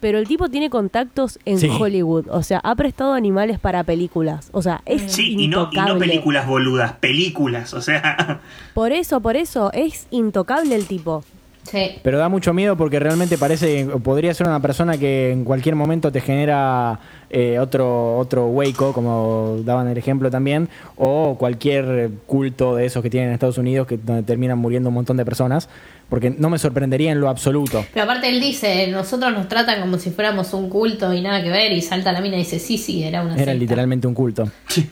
Pero 0.00 0.18
el 0.18 0.28
tipo 0.28 0.48
tiene 0.48 0.70
contactos 0.70 1.40
en 1.44 1.58
Sí. 1.58 1.68
Hollywood, 1.68 2.26
o 2.30 2.42
sea, 2.44 2.60
ha 2.62 2.74
prestado 2.76 3.14
animales 3.14 3.58
para 3.58 3.82
películas, 3.84 4.48
o 4.52 4.62
sea, 4.62 4.80
es 4.86 5.12
Sí, 5.12 5.32
y 5.32 5.34
no, 5.34 5.40
y 5.40 5.44
intocable. 5.64 5.92
no 5.94 5.98
películas 5.98 6.46
boludas, 6.46 6.92
películas, 6.94 7.74
o 7.74 7.80
sea. 7.82 8.40
Por 8.74 8.92
eso, 8.92 9.20
por 9.20 9.36
eso, 9.36 9.70
es 9.72 10.06
intocable 10.10 10.74
el 10.76 10.86
tipo. 10.86 11.24
Sí. 11.70 11.96
Pero 12.02 12.18
da 12.18 12.28
mucho 12.28 12.54
miedo 12.54 12.76
porque 12.76 12.98
realmente 12.98 13.36
parece 13.38 13.84
que 13.86 13.98
podría 13.98 14.32
ser 14.34 14.46
una 14.48 14.60
persona 14.60 14.96
que 14.96 15.32
en 15.32 15.44
cualquier 15.44 15.74
momento 15.74 16.10
te 16.10 16.20
genera 16.20 16.98
eh, 17.30 17.58
otro 17.58 18.16
otro 18.16 18.46
Waco, 18.46 18.92
como 18.92 19.58
daban 19.64 19.86
el 19.88 19.98
ejemplo 19.98 20.30
también, 20.30 20.68
o 20.96 21.36
cualquier 21.38 22.10
culto 22.26 22.74
de 22.76 22.86
esos 22.86 23.02
que 23.02 23.10
tienen 23.10 23.28
en 23.28 23.34
Estados 23.34 23.58
Unidos 23.58 23.86
que 23.86 23.98
donde 23.98 24.22
terminan 24.22 24.58
muriendo 24.58 24.88
un 24.88 24.94
montón 24.94 25.16
de 25.18 25.24
personas, 25.26 25.68
porque 26.08 26.30
no 26.30 26.48
me 26.48 26.58
sorprendería 26.58 27.12
en 27.12 27.20
lo 27.20 27.28
absoluto. 27.28 27.84
Pero 27.92 28.04
aparte 28.04 28.28
él 28.30 28.40
dice, 28.40 28.86
nosotros 28.88 29.32
nos 29.34 29.46
tratan 29.48 29.80
como 29.80 29.98
si 29.98 30.10
fuéramos 30.10 30.54
un 30.54 30.70
culto 30.70 31.12
y 31.12 31.20
nada 31.20 31.42
que 31.42 31.50
ver, 31.50 31.72
y 31.72 31.82
salta 31.82 32.12
la 32.12 32.20
mina 32.22 32.36
y 32.36 32.40
dice, 32.40 32.58
sí, 32.58 32.78
sí, 32.78 33.02
era 33.02 33.20
una 33.20 33.34
Era 33.34 33.40
secta". 33.44 33.54
literalmente 33.54 34.06
un 34.06 34.14
culto. 34.14 34.50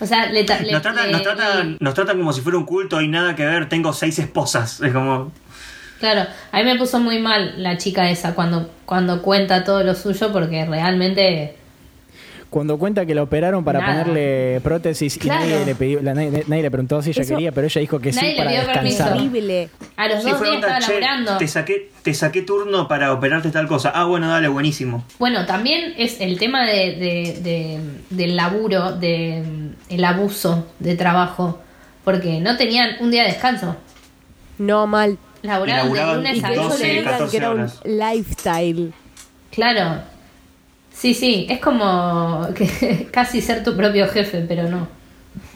O 0.00 0.06
sea, 0.06 0.26
le, 0.26 0.42
le- 0.42 0.72
Nos 0.72 0.82
tratan, 0.82 1.06
le- 1.06 1.12
nos, 1.12 1.22
tratan, 1.22 1.76
nos 1.78 1.94
tratan 1.94 2.18
como 2.18 2.32
si 2.32 2.40
fuera 2.40 2.58
un 2.58 2.64
culto 2.66 3.00
y 3.00 3.06
nada 3.06 3.36
que 3.36 3.44
ver, 3.46 3.68
tengo 3.68 3.92
seis 3.92 4.18
esposas. 4.18 4.80
Es 4.80 4.92
como. 4.92 5.30
Claro, 6.04 6.28
a 6.52 6.58
mí 6.58 6.64
me 6.64 6.76
puso 6.76 7.00
muy 7.00 7.18
mal 7.18 7.54
la 7.62 7.78
chica 7.78 8.10
esa 8.10 8.34
cuando, 8.34 8.68
cuando 8.84 9.22
cuenta 9.22 9.64
todo 9.64 9.82
lo 9.82 9.94
suyo 9.94 10.30
porque 10.32 10.66
realmente... 10.66 11.56
Cuando 12.50 12.78
cuenta 12.78 13.06
que 13.06 13.14
la 13.14 13.22
operaron 13.22 13.64
para 13.64 13.80
Nada. 13.80 14.02
ponerle 14.04 14.60
prótesis 14.62 15.16
Claro. 15.16 15.44
y 15.46 15.48
nadie 15.48 15.64
le, 15.64 15.74
pidió, 15.74 16.02
la- 16.02 16.12
nadie, 16.12 16.44
nadie 16.46 16.62
le 16.62 16.70
preguntó 16.70 17.00
si 17.00 17.10
ella 17.10 17.22
Eso- 17.22 17.34
quería, 17.34 17.52
pero 17.52 17.66
ella 17.68 17.80
dijo 17.80 17.98
que 18.00 18.12
sí 18.12 18.20
le 18.20 18.36
para 18.36 18.50
pidió 18.50 18.62
descansar. 18.66 19.12
Horrible. 19.14 19.70
A 19.96 20.08
los 20.08 20.22
Sí, 20.22 20.28
dos 20.28 20.38
fue 20.38 20.48
días 20.50 20.56
onda, 20.62 20.78
estaba 20.78 20.86
"Che, 20.86 21.00
laburando. 21.00 21.38
te 21.38 21.48
saqué, 21.48 21.90
te 22.02 22.12
saqué 22.14 22.42
turno 22.42 22.86
para 22.86 23.12
operarte 23.14 23.50
tal 23.50 23.66
cosa. 23.66 23.90
Ah, 23.94 24.04
bueno, 24.04 24.28
dale, 24.28 24.48
buenísimo. 24.48 25.04
Bueno, 25.18 25.46
también 25.46 25.94
es 25.96 26.20
el 26.20 26.38
tema 26.38 26.66
de, 26.66 26.74
de- 26.96 27.40
de- 27.42 27.80
del 28.10 28.36
laburo, 28.36 28.92
de 28.92 29.42
el 29.88 30.04
abuso 30.04 30.66
de 30.78 30.94
trabajo, 30.96 31.60
porque 32.04 32.40
no 32.40 32.56
tenían 32.58 32.90
un 33.00 33.10
día 33.10 33.22
de 33.22 33.30
descanso. 33.30 33.74
No 34.58 34.86
mal. 34.86 35.18
Laboraban 35.44 35.92
de 35.92 36.14
lunes 36.16 36.36
Y 36.36 36.40
a 36.44 36.48
que 36.48 36.52
ellos 36.54 36.68
12, 36.70 36.78
le 36.86 36.90
viernes. 36.92 37.04
digan 37.04 37.12
14 37.18 37.30
que 37.30 37.36
era 37.36 37.50
un 37.50 37.60
horas. 37.60 37.80
lifestyle. 37.84 38.92
Claro. 39.50 40.00
Sí, 40.92 41.12
sí, 41.14 41.46
es 41.50 41.60
como 41.60 42.48
que 42.54 43.08
casi 43.12 43.40
ser 43.40 43.62
tu 43.64 43.76
propio 43.76 44.08
jefe, 44.08 44.44
pero 44.48 44.68
no. 44.68 44.88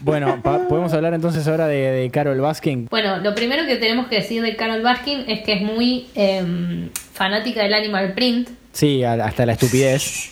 Bueno, 0.01 0.41
podemos 0.43 0.93
hablar 0.93 1.15
entonces 1.15 1.47
ahora 1.47 1.67
de, 1.69 1.77
de 1.77 2.11
Carol 2.11 2.41
Baskin. 2.41 2.87
Bueno, 2.91 3.19
lo 3.19 3.35
primero 3.35 3.65
que 3.67 3.77
tenemos 3.77 4.09
que 4.09 4.17
decir 4.17 4.43
de 4.43 4.57
Carol 4.57 4.83
Baskin 4.83 5.25
es 5.29 5.41
que 5.45 5.53
es 5.55 5.63
muy 5.63 6.09
em, 6.17 6.91
fanática 7.13 7.63
del 7.63 7.75
animal 7.75 8.13
print. 8.13 8.51
Sí, 8.73 9.05
hasta 9.05 9.47
la 9.47 9.53
estupidez. 9.53 10.31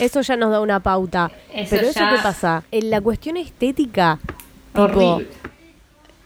Eso 0.00 0.20
ya 0.20 0.36
nos 0.36 0.50
da 0.50 0.60
una 0.60 0.80
pauta. 0.80 1.30
Eso 1.54 1.70
Pero 1.76 1.88
eso 1.88 2.00
ya- 2.00 2.10
qué 2.10 2.16
pasa? 2.22 2.62
En 2.72 2.90
la 2.90 3.00
cuestión 3.00 3.36
estética, 3.36 4.18
tipo. 4.74 5.22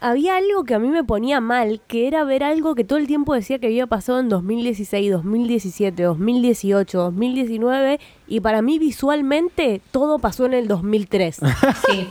Había 0.03 0.35
algo 0.35 0.65
que 0.65 0.73
a 0.73 0.79
mí 0.79 0.89
me 0.89 1.05
ponía 1.05 1.39
mal, 1.39 1.79
que 1.87 2.07
era 2.07 2.25
ver 2.25 2.43
algo 2.43 2.75
que 2.75 2.83
todo 2.83 2.99
el 2.99 3.07
tiempo 3.07 3.33
decía 3.33 3.57
que 3.57 3.67
había 3.67 3.87
pasado 3.87 4.19
en 4.19 4.27
2016, 4.27 5.09
2017, 5.11 6.03
2018, 6.03 6.97
2019, 6.97 7.99
y 8.27 8.41
para 8.41 8.61
mí 8.61 8.79
visualmente 8.79 9.79
todo 9.91 10.19
pasó 10.19 10.45
en 10.45 10.55
el 10.55 10.67
2003. 10.67 11.39
Sí. 11.87 12.07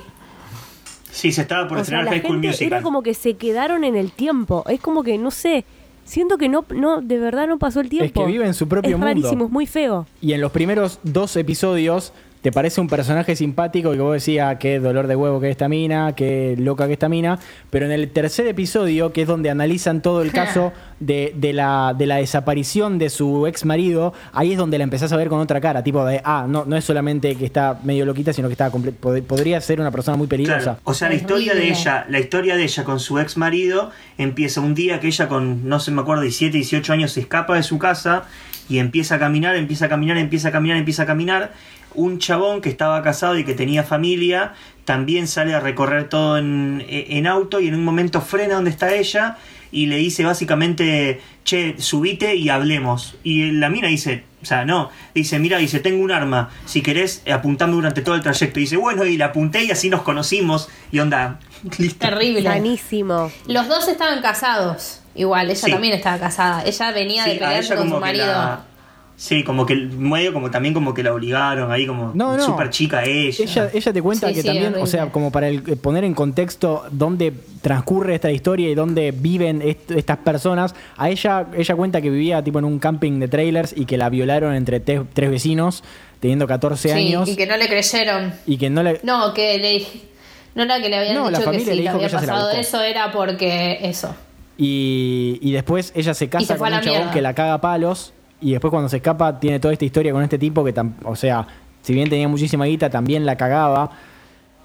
Sí, 1.11 1.31
se 1.33 1.43
estaba 1.43 1.69
por 1.69 1.77
o 1.77 1.85
sea, 1.85 1.99
estrenar 2.01 2.05
la 2.07 2.11
High 2.13 2.21
School 2.23 2.33
gente 2.37 2.49
Musical. 2.49 2.67
era 2.69 2.83
como 2.83 3.03
que 3.03 3.13
se 3.13 3.35
quedaron 3.35 3.85
en 3.85 3.97
el 3.97 4.11
tiempo. 4.13 4.65
Es 4.71 4.81
como 4.81 5.03
que, 5.03 5.19
no 5.19 5.31
sé, 5.31 5.67
siento 6.05 6.39
que 6.39 6.49
no, 6.49 6.65
no 6.75 7.03
de 7.03 7.19
verdad 7.19 7.47
no 7.47 7.59
pasó 7.59 7.81
el 7.81 7.91
tiempo. 7.91 8.25
que 8.25 8.27
vive 8.27 8.47
en 8.47 8.55
su 8.55 8.67
propio 8.67 8.93
es 8.93 8.97
mundo. 8.97 9.07
rarísimo, 9.07 9.45
es 9.45 9.51
muy 9.51 9.67
feo. 9.67 10.07
Y 10.23 10.33
en 10.33 10.41
los 10.41 10.51
primeros 10.53 10.99
dos 11.03 11.37
episodios 11.37 12.15
te 12.43 12.51
parece 12.53 12.81
un 12.81 12.89
personaje 12.89 13.37
simpático 13.37 13.95
y 13.95 13.97
que 13.97 14.03
vos 14.03 14.15
decías 14.15 14.57
qué 14.59 14.81
dolor 14.81 15.07
de 15.07 15.15
huevo 15.17 15.41
que 15.41 15.47
es 15.47 15.53
esta 15.53 15.69
mina, 15.69 16.13
qué 16.17 16.57
loca 16.59 16.89
que 16.89 16.95
esta 16.95 17.09
mina. 17.09 17.39
Pero 17.71 17.87
en 17.87 17.93
el 17.93 18.11
tercer 18.11 18.47
episodio, 18.49 19.13
que 19.13 19.23
es 19.23 19.29
donde 19.29 19.49
analizan 19.49 20.03
todo 20.03 20.23
el 20.23 20.33
caso 20.33 20.73
de, 21.01 21.33
de 21.37 21.53
la, 21.53 21.95
de 21.97 22.07
la 22.07 22.17
desaparición 22.17 22.99
de 22.99 23.11
su 23.11 23.47
ex 23.47 23.65
marido, 23.65 24.13
ahí 24.33 24.53
es 24.53 24.59
donde 24.59 24.77
la 24.79 24.85
empezás 24.85 25.13
a 25.13 25.17
ver 25.17 25.29
con 25.29 25.39
otra 25.39 25.61
cara. 25.61 25.85
Tipo 25.85 26.05
de, 26.05 26.21
ah, 26.25 26.47
no, 26.49 26.65
no 26.65 26.77
es 26.77 26.85
solamente 26.85 27.37
que 27.37 27.45
está 27.47 27.79
medio 27.85 28.05
loquita, 28.05 28.33
sino 28.33 28.49
que 28.49 28.53
está 28.55 28.71
pod- 28.73 29.23
podría 29.23 29.61
ser 29.61 29.81
una 29.81 29.93
persona 29.93 30.17
muy 30.17 30.27
peligrosa. 30.27 30.61
Claro. 30.63 30.79
O 30.83 30.95
sea, 30.95 31.09
la 31.09 31.15
historia 31.15 31.55
de 31.55 31.69
ella, 31.69 32.07
la 32.09 32.19
historia 32.19 32.57
de 32.57 32.65
ella 32.65 32.83
con 32.83 32.99
su 32.99 33.21
ex 33.21 33.37
marido 33.37 33.91
empieza 34.19 34.61
un 34.61 34.75
día 34.75 34.99
que 34.99 35.07
ella 35.07 35.29
con, 35.29 35.69
no 35.69 35.79
sé, 35.79 35.93
me 35.93 36.01
acuerdo, 36.01 36.23
17, 36.23 36.57
18 36.57 36.93
años 36.93 37.13
se 37.13 37.21
escapa 37.21 37.55
de 37.55 37.63
su 37.63 37.79
casa 37.79 38.25
y 38.69 38.79
empieza 38.79 39.15
a 39.15 39.19
caminar, 39.21 39.55
empieza 39.55 39.87
a 39.87 39.89
caminar, 39.89 40.17
empieza 40.19 40.49
a 40.49 40.53
caminar, 40.53 40.77
empieza 40.77 41.03
a 41.05 41.07
caminar. 41.07 41.53
Un 41.95 42.19
chabón 42.19 42.61
que 42.61 42.69
estaba 42.69 43.03
casado 43.03 43.37
y 43.39 43.45
que 43.45 43.55
tenía 43.55 43.83
familia 43.83 44.55
también 44.85 45.29
sale 45.29 45.55
a 45.55 45.61
recorrer 45.61 46.09
todo 46.09 46.39
en, 46.39 46.85
en 46.89 47.27
auto 47.27 47.61
y 47.61 47.69
en 47.69 47.75
un 47.75 47.85
momento 47.85 48.21
frena 48.21 48.55
donde 48.57 48.71
está 48.71 48.93
ella 48.95 49.37
y 49.71 49.87
le 49.87 49.97
dice 49.97 50.25
básicamente, 50.25 51.21
che, 51.45 51.77
subite 51.79 52.35
y 52.35 52.49
hablemos. 52.49 53.15
Y 53.23 53.53
la 53.53 53.71
mina 53.71 53.89
dice, 53.89 54.25
o 54.43 54.45
sea, 54.45 54.65
no, 54.65 54.91
dice, 55.15 55.39
mira, 55.39 55.57
dice, 55.59 55.81
tengo 55.81 56.03
un 56.03 56.11
arma, 56.11 56.51
si 56.67 56.83
querés, 56.83 57.23
apuntame 57.33 57.73
durante 57.75 58.03
todo 58.03 58.15
el 58.17 58.21
trayecto. 58.23 58.59
Y 58.59 58.63
dice, 58.65 58.77
bueno, 58.77 59.05
y 59.07 59.17
la 59.17 59.27
apunté 59.27 59.65
y 59.65 59.71
así 59.71 59.89
nos 59.89 60.03
conocimos. 60.03 60.69
Y 60.91 60.99
onda, 60.99 61.39
listo. 61.79 62.07
Terrible. 62.07 62.43
Buenísimo. 62.43 63.31
Los 63.47 63.69
dos 63.69 63.89
estaban 63.89 64.21
casados. 64.21 65.01
Igual, 65.15 65.51
ella 65.51 65.61
Sí. 65.61 65.71
también 65.71 65.95
estaba 65.95 66.19
casada. 66.19 66.65
Ella 66.65 66.91
venía 66.93 67.25
de 67.25 67.39
Sí, 67.39 67.41
ella 67.43 67.77
con 67.77 67.89
su 67.89 67.99
marido. 67.99 68.27
la... 68.27 68.65
Sí, 69.17 69.45
como 69.45 69.65
que 69.67 69.75
el 69.75 69.91
medio 69.91 70.33
como 70.33 70.51
también 70.51 70.75
como 70.75 70.95
que 70.95 71.03
la 71.05 71.13
obligaron 71.15 71.71
ahí 71.71 71.87
como 71.87 72.11
No, 72.15 72.37
no. 72.37 72.45
súper 72.45 72.71
chica 72.71 73.05
ella. 73.05 73.45
Ella, 73.45 73.71
ella 73.73 73.93
te 73.93 74.03
cuenta 74.03 74.29
Sí, 74.29 74.35
que 74.35 74.41
sí, 74.43 74.47
también, 74.49 74.75
o 74.81 74.87
sea, 74.87 75.11
como 75.13 75.31
para 75.31 75.49
el- 75.49 75.63
eh, 75.69 75.77
poner 75.77 76.03
en 76.05 76.15
contexto 76.15 76.85
dónde 76.91 77.33
transcurre 77.61 78.17
esta 78.17 78.33
historia 78.33 78.69
y 78.69 78.75
dónde 78.75 79.13
viven 79.13 79.63
est- 79.63 79.91
estas 79.93 80.17
personas, 80.19 80.75
a 80.97 81.09
ella, 81.09 81.47
ella 81.57 81.77
cuenta 81.77 82.01
que 82.01 82.11
vivía 82.11 82.43
tipo 82.43 82.59
en 82.59 82.65
un 82.65 82.79
camping 82.81 83.21
de 83.21 83.29
trailers 83.29 83.73
y 83.77 83.85
que 83.85 83.97
la 83.97 84.09
violaron 84.09 84.55
entre 84.55 84.81
tres 84.81 85.05
vecinos, 85.31 85.85
teniendo 86.19 86.49
14 86.49 86.89
Sí, 86.89 86.95
años, 86.95 87.29
y 87.29 87.37
que 87.37 87.47
no 87.47 87.57
le 87.57 87.69
creyeron. 87.69 88.33
y 88.47 88.57
que 88.57 88.71
no 88.71 88.83
le... 88.83 88.99
No, 89.05 89.33
que 89.35 89.59
le 89.59 89.87
No 90.57 90.65
era 90.65 90.81
que 90.83 90.89
le 90.89 90.97
habían 90.99 91.15
No, 91.15 91.31
la 91.31 91.39
dicho 91.39 91.51
que 91.51 91.59
familia 91.59 91.65
si 91.65 91.71
le 91.71 91.77
le 91.77 91.83
dijo 91.83 91.99
que 91.99 92.05
había 92.07 92.19
pasado 92.19 92.51
eso 92.51 92.83
era 92.83 93.13
porque 93.13 93.79
eso. 93.83 94.15
Y, 94.59 95.39
y 95.41 95.53
después 95.53 95.93
ella 95.95 96.13
se 96.15 96.29
casa 96.29 96.55
se 96.55 96.57
con 96.59 96.67
un 96.73 96.81
chabón 96.81 96.91
mierda. 96.99 97.11
que 97.13 97.23
la 97.23 97.35
caga 97.35 97.55
a 97.55 97.61
palos. 97.61 98.13
Y 98.43 98.53
después 98.53 98.71
cuando 98.71 98.89
se 98.89 98.97
escapa 98.97 99.39
tiene 99.39 99.61
toda 99.61 99.73
esta 99.73 99.85
historia 99.85 100.13
con 100.13 100.23
este 100.23 100.39
tipo 100.39 100.65
que, 100.65 100.75
o 101.05 101.17
sea, 101.17 101.47
si 101.83 101.95
bien 101.95 102.11
tenía 102.11 102.29
muchísima 102.29 102.65
guita, 102.67 102.91
también 102.91 103.25
la 103.25 103.37
cagaba. 103.37 103.91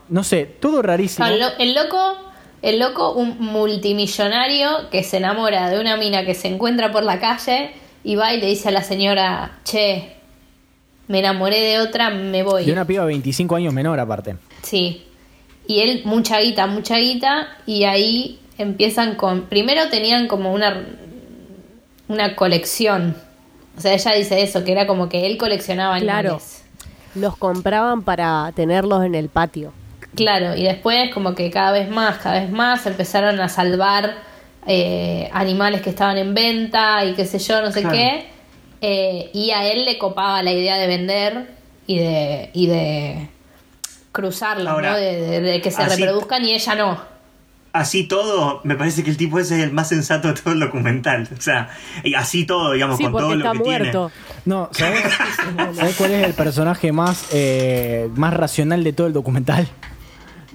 No 0.10 0.24
sé, 0.24 0.46
todo 0.46 0.82
rarísimo. 0.82 1.28
El, 1.28 1.40
lo- 1.40 1.58
el 1.60 1.74
loco, 1.76 2.16
el 2.62 2.80
loco, 2.80 3.14
un 3.14 3.38
multimillonario 3.40 4.90
que 4.92 5.04
se 5.04 5.18
enamora 5.18 5.70
de 5.70 5.80
una 5.80 5.96
mina 5.98 6.26
que 6.26 6.34
se 6.34 6.48
encuentra 6.48 6.92
por 6.92 7.04
la 7.04 7.20
calle 7.20 7.72
y 8.04 8.16
va 8.16 8.34
y 8.34 8.40
le 8.40 8.48
dice 8.48 8.70
a 8.70 8.72
la 8.72 8.84
señora, 8.84 9.60
che, 9.64 10.14
me 11.08 11.20
enamoré 11.20 11.60
de 11.60 11.80
otra, 11.80 12.10
me 12.10 12.44
voy. 12.44 12.66
De 12.66 12.72
una 12.72 12.86
piba 12.86 13.04
de 13.04 13.08
25 13.10 13.56
años 13.56 13.74
menor 13.74 14.00
aparte. 14.00 14.38
Sí. 14.64 15.04
Y 15.68 15.82
él, 15.82 16.02
mucha 16.06 16.40
guita, 16.40 16.66
mucha 16.68 16.98
guita, 16.98 17.48
y 17.66 17.84
ahí 17.84 18.40
empiezan 18.58 19.16
con. 19.16 19.44
Primero 19.44 19.90
tenían 19.90 20.28
como 20.28 20.54
una. 20.54 20.86
una 22.08 22.36
colección. 22.36 23.18
O 23.78 23.82
sea, 23.82 23.94
ella 23.94 24.14
dice 24.14 24.42
eso, 24.42 24.64
que 24.64 24.72
era 24.72 24.88
como 24.88 25.08
que 25.10 25.26
él 25.28 25.38
coleccionaba 25.38 26.00
Claro. 26.00 26.30
animales. 26.30 26.64
Los 27.16 27.38
compraban 27.38 28.02
para 28.04 28.52
tenerlos 28.56 29.04
en 29.06 29.16
el 29.16 29.30
patio. 29.30 29.72
Claro, 30.16 30.56
y 30.56 30.64
después 30.64 31.14
como 31.14 31.36
que 31.36 31.50
cada 31.52 31.72
vez 31.72 31.90
más, 31.90 32.18
cada 32.18 32.40
vez 32.40 32.50
más 32.50 32.86
empezaron 32.88 33.40
a 33.40 33.50
salvar 33.50 34.16
eh, 34.66 35.30
animales 35.32 35.82
que 35.82 35.90
estaban 35.92 36.18
en 36.18 36.34
venta 36.34 37.06
y 37.06 37.14
qué 37.14 37.26
sé 37.26 37.40
yo, 37.40 37.62
no 37.62 37.72
sé 37.72 37.82
Claro. 37.82 37.96
qué. 37.96 38.26
Eh, 38.82 39.30
y 39.34 39.52
a 39.52 39.66
él 39.72 39.86
le 39.86 39.98
copaba 39.98 40.42
la 40.44 40.52
idea 40.52 40.78
de 40.78 40.88
vender 40.88 41.48
y 41.88 42.00
de, 42.00 42.50
y 42.54 42.68
de 42.68 43.30
cruzarlos, 44.12 44.68
Ahora, 44.68 44.92
¿no? 44.92 44.98
De, 44.98 45.22
de- 45.22 45.42
de 45.42 45.62
que 45.62 45.72
se 45.72 45.82
así- 45.82 46.02
reproduzcan 46.02 46.44
y 46.46 46.54
ella 46.54 46.76
no. 46.76 47.17
Así 47.78 48.06
todo, 48.06 48.60
me 48.64 48.76
parece 48.76 49.04
que 49.04 49.12
el 49.12 49.18
tipo 49.18 49.38
ese 49.40 49.58
es 49.60 49.64
el 49.64 49.72
más 49.72 49.90
sensato 49.90 50.30
de 50.30 50.34
todo 50.34 50.54
el 50.54 50.60
documental. 50.60 51.28
O 51.38 51.42
sea, 51.42 51.70
y 52.04 52.16
así 52.16 52.44
todo, 52.46 52.72
digamos, 52.74 52.98
Sí, 52.98 53.04
con 53.04 53.12
todo 53.14 53.22
porque 53.28 53.36
lo 53.38 53.46
está 53.46 53.52
que 53.52 53.64
muerto. 53.64 54.12
No, 54.46 54.70
¿sabes, 54.72 55.04
¿sabés 55.76 55.96
cuál 55.96 56.12
es 56.14 56.26
el 56.26 56.34
personaje 56.34 56.92
más, 56.92 57.28
eh, 57.32 58.10
más 58.16 58.34
racional 58.34 58.84
de 58.84 58.94
todo 58.94 59.06
el 59.08 59.14
documental? 59.14 59.68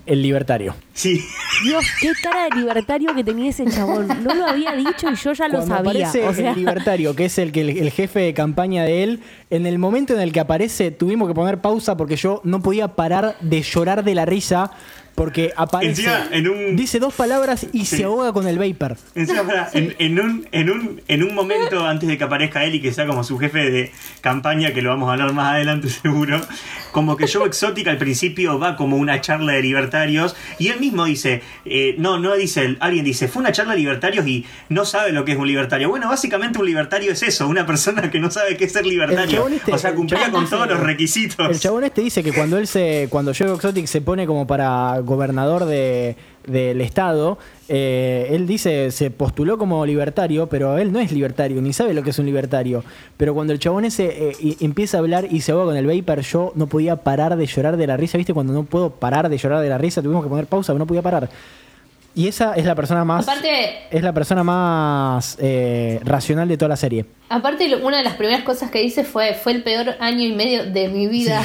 el 0.05 0.20
libertario. 0.20 0.75
Sí. 0.95 1.25
Dios, 1.62 1.85
qué 2.01 2.11
cara 2.20 2.49
de 2.49 2.57
libertario 2.61 3.14
que 3.14 3.23
tenía 3.23 3.51
ese 3.51 3.64
chabón. 3.66 4.09
No 4.25 4.35
lo 4.35 4.47
había 4.47 4.73
dicho 4.73 5.09
y 5.09 5.14
yo 5.14 5.33
ya 5.33 5.47
lo 5.47 5.59
Cuando 5.59 5.77
sabía. 5.77 5.91
aparece 6.09 6.27
O 6.27 6.35
sea, 6.35 6.51
el 6.51 6.57
libertario, 6.57 7.14
que 7.14 7.27
es 7.27 7.39
el, 7.39 7.53
que 7.53 7.61
el, 7.61 7.70
el 7.70 7.91
jefe 7.93 8.18
de 8.18 8.35
campaña 8.35 8.83
de 8.83 9.05
él, 9.05 9.20
en 9.53 9.66
el 9.66 9.78
momento 9.78 10.14
en 10.14 10.20
el 10.20 10.32
que 10.32 10.40
aparece 10.40 10.90
tuvimos 10.90 11.28
que 11.28 11.34
poner 11.34 11.59
pausa 11.61 11.96
porque 11.96 12.16
yo 12.16 12.40
no 12.44 12.61
podía 12.62 12.88
parar 12.96 13.36
de 13.40 13.62
llorar 13.62 14.03
de 14.03 14.14
la 14.14 14.24
risa 14.24 14.70
porque 15.14 15.53
aparece, 15.59 15.90
Encima, 16.05 16.28
en 16.30 16.48
un- 16.48 16.74
dice 16.74 16.98
dos 16.98 17.12
palabras 17.12 17.66
y 17.70 17.84
Sí. 17.84 17.98
se 17.98 18.05
ahoga 18.05 18.32
con 18.32 18.48
el 18.48 18.57
vapor. 18.59 18.96
Encima, 19.14 19.42
en, 19.74 19.94
en 19.98 20.18
un, 20.18 20.48
en, 20.53 20.70
un, 20.70 21.03
en 21.07 21.22
un 21.22 21.34
momento 21.34 21.86
antes 21.86 22.09
de 22.09 22.16
que 22.16 22.24
aparezca 22.24 22.64
él 22.64 22.76
y 22.76 22.80
que 22.80 22.94
sea 22.94 23.07
como 23.07 23.22
su 23.22 23.38
jefe 23.38 23.59
de 23.70 23.92
campaña, 24.22 24.72
que 24.72 24.80
lo 24.80 24.88
vamos 24.88 25.11
a 25.11 25.12
hablar 25.12 25.34
más 25.34 25.53
adelante 25.53 25.90
seguro, 26.03 26.40
como 26.92 27.18
que 27.18 27.28
Joe 27.28 27.46
Exotic 27.46 27.88
al 27.88 27.98
principio 27.98 28.59
va 28.59 28.74
como 28.74 28.96
una 28.96 29.20
charla 29.20 29.53
de 29.53 29.61
libertarios 29.61 30.34
y 30.59 30.68
él 30.68 30.80
mismo 30.80 31.05
dice, 31.05 31.42
eh, 31.66 31.94
no, 31.98 32.18
no 32.18 32.34
dice, 32.34 32.78
alguien 32.80 33.05
dice, 33.05 33.28
fue 33.28 33.40
una 33.40 33.53
charla 33.53 33.74
de 33.74 33.80
libertarios 33.80 34.26
y 34.26 34.46
no 34.70 34.86
sabe 34.86 35.12
lo 35.12 35.26
que 35.26 35.32
es 35.32 35.38
un 35.38 35.46
libertario. 35.46 35.90
Bueno, 35.90 36.09
básicamente 36.09 36.59
un 36.59 36.64
libertario 36.64 37.12
es 37.12 37.22
eso, 37.22 37.48
una 37.48 37.66
persona 37.66 38.11
que 38.11 38.18
no 38.18 38.30
sabe 38.30 38.57
qué 38.57 38.64
es 38.64 38.72
ser 38.72 38.86
libertario. 38.86 39.41
Chabón 39.43 39.53
este- 39.55 39.72
o 39.72 39.78
sea, 39.78 39.90
el 39.90 39.97
cumplía 39.97 40.18
chabón 40.20 40.32
con 40.32 40.40
dice- 40.45 40.57
todos 40.57 40.68
los 40.68 40.80
requisitos. 40.80 41.49
El 41.51 41.59
chabón 41.61 41.84
este 41.84 42.01
dice 42.03 42.22
que 42.22 42.32
cuando 42.32 42.59
él 42.59 42.66
se, 42.66 43.09
cuando 43.11 43.32
Joe 43.36 43.55
Exotic 43.55 43.86
se 43.86 44.01
pone 44.01 44.26
como 44.26 44.47
para 44.47 44.99
gobernador 45.01 45.64
de, 45.64 46.16
del 46.47 46.80
estado, 46.80 47.38
eh, 47.68 48.28
él 48.30 48.47
dice, 48.47 48.90
se 48.90 49.11
postuló 49.11 49.59
como 49.59 49.84
libertario, 49.86 50.49
pero 50.49 50.76
él 50.78 50.93
no 50.93 50.99
es 50.99 51.12
libertario, 51.12 51.61
ni 51.62 51.72
sabe 51.72 51.95
lo 51.95 52.03
que 52.03 52.11
es 52.11 52.18
un 52.18 52.26
libertario. 52.26 52.84
Pero 53.16 53.34
cuando 53.34 53.53
el 53.53 53.59
chabón 53.59 53.84
ese 53.84 54.30
eh, 54.30 54.57
empieza 54.61 54.97
a 54.97 55.01
hablar 55.01 55.26
y 55.30 55.40
se 55.40 55.53
ahoga 55.53 55.66
con 55.66 55.76
el 55.76 55.86
vapor, 55.86 56.20
yo 56.22 56.53
no 56.55 56.66
podía 56.66 56.97
parar 56.97 57.36
de 57.36 57.47
llorar 57.47 57.76
de 57.76 57.86
la 57.86 57.97
risa, 57.97 58.18
¿viste? 58.18 58.34
Cuando 58.34 58.53
no 58.53 58.64
puedo 58.64 58.90
parar 58.90 59.28
de 59.28 59.38
llorar 59.38 59.61
de 59.62 59.68
la 59.68 59.78
risa, 59.78 60.03
tuvimos 60.03 60.22
que 60.24 60.28
poner 60.28 60.47
pausa, 60.47 60.72
pero 60.72 60.80
no 60.80 60.86
podía 60.86 61.03
parar. 61.03 61.28
Y 62.14 62.28
esa 62.28 62.52
es 62.54 62.66
la 62.66 62.74
persona 62.74 63.04
más... 63.06 63.26
Aparte, 63.26 63.86
Es 63.90 64.02
la 64.02 64.12
persona 64.12 64.44
más 64.44 65.38
eh, 65.40 65.98
racional 66.04 66.46
de 66.46 66.58
toda 66.58 66.68
la 66.68 66.76
serie. 66.76 67.06
aparte 67.30 67.74
una 67.76 67.96
de 67.98 68.04
las 68.04 68.16
primeras 68.16 68.42
cosas 68.42 68.70
que 68.70 68.80
dice 68.80 69.02
fue 69.02 69.32
fue 69.32 69.52
el 69.52 69.62
peor 69.62 69.96
año 69.98 70.22
y 70.22 70.32
medio 70.32 70.66
de 70.70 70.88
mi 70.88 71.06
vida. 71.06 71.42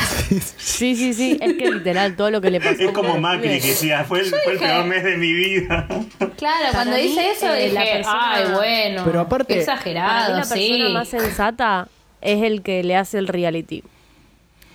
sí, 0.58 0.96
sí, 0.98 1.14
sí. 1.14 1.38
Es 1.42 1.54
que 1.54 1.72
literal 1.72 2.18
todo 2.18 2.32
lo 2.32 2.42
que 2.42 2.52
le 2.52 2.60
pasó. 2.60 2.82
Es 2.84 2.92
como 2.92 3.18
Macri, 3.18 3.48
que 3.62 3.68
decía, 3.68 4.04
fue 4.04 4.20
el, 4.20 4.26
fue 4.26 4.54
el 4.54 4.60
peor 4.60 4.84
mes 4.86 5.04
de 5.06 5.16
mi 5.18 5.34
vida. 5.34 5.88
Claro, 6.38 6.66
cuando 6.74 6.96
mí, 6.98 7.02
dice 7.04 7.32
eso 7.32 7.48
eh, 7.54 7.72
la 7.72 7.82
dije, 7.82 7.94
persona- 7.94 8.34
ay, 8.36 8.44
bueno. 8.54 9.02
Pero 9.06 9.20
aparte- 9.22 9.66
Para 9.66 9.84
mí 9.86 9.94
la 9.94 10.36
persona 10.36 10.56
sí. 10.88 10.94
más 10.94 11.08
sensata 11.08 11.88
es 12.22 12.44
el 12.44 12.62
que 12.62 12.84
le 12.84 12.96
hace 12.98 13.18
el 13.18 13.28
reality. 13.28 13.84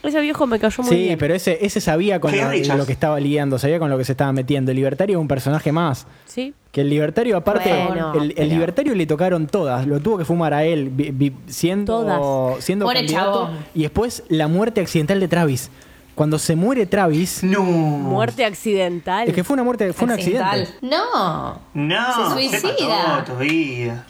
Ese 0.03 0.21
viejo 0.21 0.47
me 0.47 0.59
cayó 0.59 0.83
muy 0.83 0.91
Sí, 0.97 1.03
bien. 1.05 1.19
pero 1.19 1.35
ese, 1.35 1.65
ese 1.65 1.81
sabía 1.81 2.19
con 2.21 2.33
lo, 2.37 2.51
que 2.87 2.93
estaba 2.93 3.21
lidiando, 3.21 3.59
sabía 3.59 3.79
con 3.79 3.89
lo 3.89 3.97
que 3.99 4.05
se 4.05 4.13
estaba 4.13 4.33
metiendo. 4.33 4.71
El 4.73 4.77
libertario 4.77 5.17
es 5.19 5.21
un 5.21 5.29
personaje 5.29 5.71
más. 5.71 6.07
Sí. 6.27 6.55
Que 6.73 6.81
el 6.81 6.91
libertario, 6.91 7.37
aparte, 7.37 7.71
Bueno, 7.87 8.15
el, 8.15 8.23
el 8.31 8.35
pero- 8.35 8.49
libertario 8.49 8.95
le 8.95 9.07
tocaron 9.07 9.47
todas. 9.47 9.87
Lo 9.87 10.01
tuvo 10.01 10.19
que 10.19 10.25
fumar 10.25 10.55
a 10.55 10.65
él, 10.65 10.89
vi- 10.91 11.11
vi- 11.13 11.33
siendo, 11.47 12.03
Todas. 12.03 12.65
siendo 12.65 12.85
Pobre 12.87 13.01
candidato. 13.01 13.33
chabón. 13.47 13.59
Y 13.75 13.83
después 13.83 14.25
la 14.29 14.49
muerte 14.49 14.81
accidental 14.81 15.21
de 15.21 15.29
Travis. 15.29 15.71
Cuando 16.15 16.39
se 16.39 16.57
muere 16.57 16.85
Travis, 16.87 17.43
No. 17.43 17.63
Muerte 17.63 18.45
accidental. 18.45 19.29
es 19.29 19.35
que 19.35 19.45
fue 19.45 19.55
una 19.55 19.63
muerte, 19.63 19.93
fue 19.93 20.05
un 20.07 20.11
Accidental. 20.13 20.61
accidente. 20.63 20.87
No. 20.95 21.61
No, 21.75 22.29
Se 22.29 22.33
suicida. 22.61 23.25
todavía. 23.25 24.05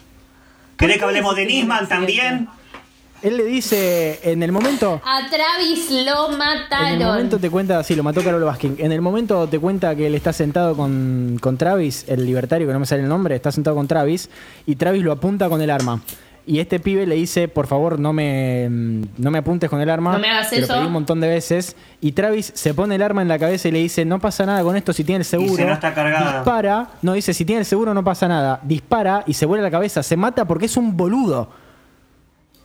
¿Querés 0.76 0.99
que 0.99 1.05
hablemos 1.05 1.36
de 1.36 1.47
Nisman 1.47 1.88
también? 1.88 2.49
Él 3.22 3.36
le 3.36 3.44
dice, 3.44 4.18
en 4.24 4.42
el 4.42 4.50
momento, 4.50 5.00
A 5.04 5.20
Travis 5.30 5.90
lo 6.04 6.26
En 6.26 6.32
el 6.32 6.38
mataron. 6.38 6.98
momento 7.02 7.38
te 7.38 7.50
cuenta, 7.50 7.82
sí, 7.84 7.94
lo 7.94 8.02
mató 8.02 8.22
Carol 8.22 8.42
Baskin. 8.42 8.76
En 8.78 8.90
el 8.92 9.00
momento 9.00 9.46
te 9.46 9.58
cuenta 9.60 9.94
que 9.94 10.08
él 10.08 10.14
está 10.16 10.32
sentado 10.32 10.76
con, 10.76 11.38
con 11.40 11.56
Travis, 11.56 12.04
el 12.08 12.26
libertario, 12.26 12.66
que 12.66 12.72
no 12.72 12.80
me 12.80 12.86
sale 12.86 13.02
el 13.02 13.08
nombre, 13.08 13.36
está 13.36 13.52
sentado 13.52 13.76
con 13.76 13.86
Travis, 13.86 14.28
y 14.66 14.74
Travis 14.76 15.02
lo 15.02 15.12
apunta 15.12 15.48
con 15.48 15.62
el 15.62 15.70
arma. 15.70 16.02
Y 16.44 16.58
este 16.58 16.80
pibe 16.80 17.06
le 17.06 17.14
dice, 17.14 17.46
por 17.46 17.68
favor, 17.68 18.00
no 18.00 18.12
me, 18.12 18.68
no 18.68 19.30
me 19.30 19.38
apuntes 19.38 19.70
con 19.70 19.80
el 19.80 19.88
arma. 19.88 20.14
No 20.14 20.18
me 20.18 20.28
hagas 20.28 20.50
Te 20.50 20.58
lo 20.58 20.64
eso. 20.64 20.74
pedí 20.74 20.86
un 20.86 20.92
montón 20.92 21.20
de 21.20 21.28
veces. 21.28 21.76
Y 22.00 22.10
Travis 22.10 22.50
se 22.56 22.74
pone 22.74 22.96
el 22.96 23.02
arma 23.02 23.22
en 23.22 23.28
la 23.28 23.38
cabeza 23.38 23.68
y 23.68 23.70
le 23.70 23.78
dice, 23.78 24.04
no 24.04 24.18
pasa 24.18 24.44
nada 24.44 24.64
con 24.64 24.76
esto 24.76 24.92
si 24.92 25.04
tiene 25.04 25.20
el 25.20 25.24
seguro. 25.24 25.50
Dice, 25.52 25.64
"No 25.64 25.74
está 25.74 25.94
cargada". 25.94 26.38
Dispara. 26.38 26.88
No, 27.02 27.12
dice, 27.12 27.32
si 27.32 27.44
tiene 27.44 27.60
el 27.60 27.66
seguro 27.66 27.94
no 27.94 28.02
pasa 28.02 28.26
nada. 28.26 28.58
Dispara 28.64 29.22
y 29.28 29.34
se 29.34 29.46
vuelve 29.46 29.62
la 29.62 29.70
cabeza. 29.70 30.02
Se 30.02 30.16
mata 30.16 30.44
porque 30.44 30.66
es 30.66 30.76
un 30.76 30.96
boludo. 30.96 31.48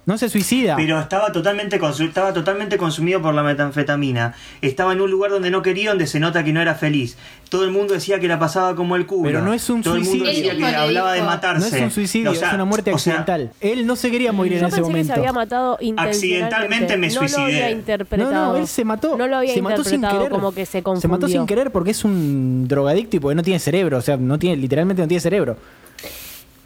No 0.07 0.17
se 0.17 0.29
suicida. 0.29 0.77
Pero 0.77 0.99
estaba 1.01 1.33
totalmente, 1.33 1.75
estaba 1.99 2.31
totalmente 2.33 2.77
consumido 2.77 3.21
por 3.21 3.33
la 3.33 3.43
metanfetamina. 3.43 4.33
Estaba 4.61 4.93
en 4.93 5.01
un 5.01 5.11
lugar 5.11 5.31
donde 5.31 5.51
no 5.51 5.61
quería, 5.61 5.89
donde 5.89 6.07
se 6.07 6.21
nota 6.21 6.45
que 6.45 6.53
no 6.53 6.61
era 6.61 6.75
feliz. 6.75 7.17
Todo 7.49 7.65
el 7.65 7.71
mundo 7.71 7.93
decía 7.93 8.17
que 8.17 8.29
la 8.29 8.39
pasaba 8.39 8.73
como 8.73 8.95
el 8.95 9.05
culo. 9.05 9.23
Pero 9.25 9.41
no 9.41 9.53
es 9.53 9.69
un 9.69 9.83
Todo 9.83 9.95
el 9.97 10.03
mundo 10.05 10.23
suicidio. 10.25 10.49
decía 10.51 10.65
que 10.65 10.71
le 10.71 10.77
hablaba 10.77 11.11
de 11.11 11.21
matarse. 11.23 11.69
No 11.69 11.75
es 11.77 11.83
un 11.83 11.91
suicidio, 11.91 12.31
O 12.31 12.35
sea, 12.35 12.47
es 12.47 12.53
una 12.53 12.63
muerte 12.63 12.93
o 12.93 12.97
sea, 12.97 13.19
accidental. 13.19 13.51
Él 13.59 13.85
no 13.85 13.97
se 13.97 14.09
quería 14.09 14.31
morir 14.31 14.53
Yo 14.53 14.59
en 14.59 14.65
ese 14.67 14.75
pensé 14.77 14.81
que 14.81 14.87
momento. 14.93 15.13
se 15.13 15.19
había 15.19 15.33
matado 15.33 15.77
intencionalmente. 15.81 16.45
Accidentalmente 16.45 16.97
me 16.97 17.07
No 17.09 17.13
lo 17.13 17.19
había 17.19 17.35
suicidé. 17.35 17.71
interpretado. 17.71 18.31
No, 18.31 18.51
no, 18.53 18.57
él 18.59 18.67
se 18.67 18.85
mató. 18.85 19.17
No 19.17 19.27
lo 19.27 19.35
había 19.35 19.53
se 19.53 19.61
mató 19.61 19.83
sin 19.83 20.01
querer. 20.01 20.29
como 20.29 20.53
que 20.53 20.65
se 20.65 20.83
confundió. 20.83 21.01
Se 21.01 21.07
mató 21.09 21.27
sin 21.27 21.45
querer 21.45 21.71
porque 21.71 21.91
es 21.91 22.05
un 22.05 22.65
drogadicto 22.69 23.17
y 23.17 23.19
porque 23.19 23.35
no 23.35 23.43
tiene 23.43 23.59
cerebro. 23.59 23.97
O 23.97 24.01
sea, 24.01 24.15
no 24.15 24.39
tiene, 24.39 24.55
literalmente 24.55 25.01
no 25.01 25.07
tiene 25.09 25.19
cerebro. 25.19 25.57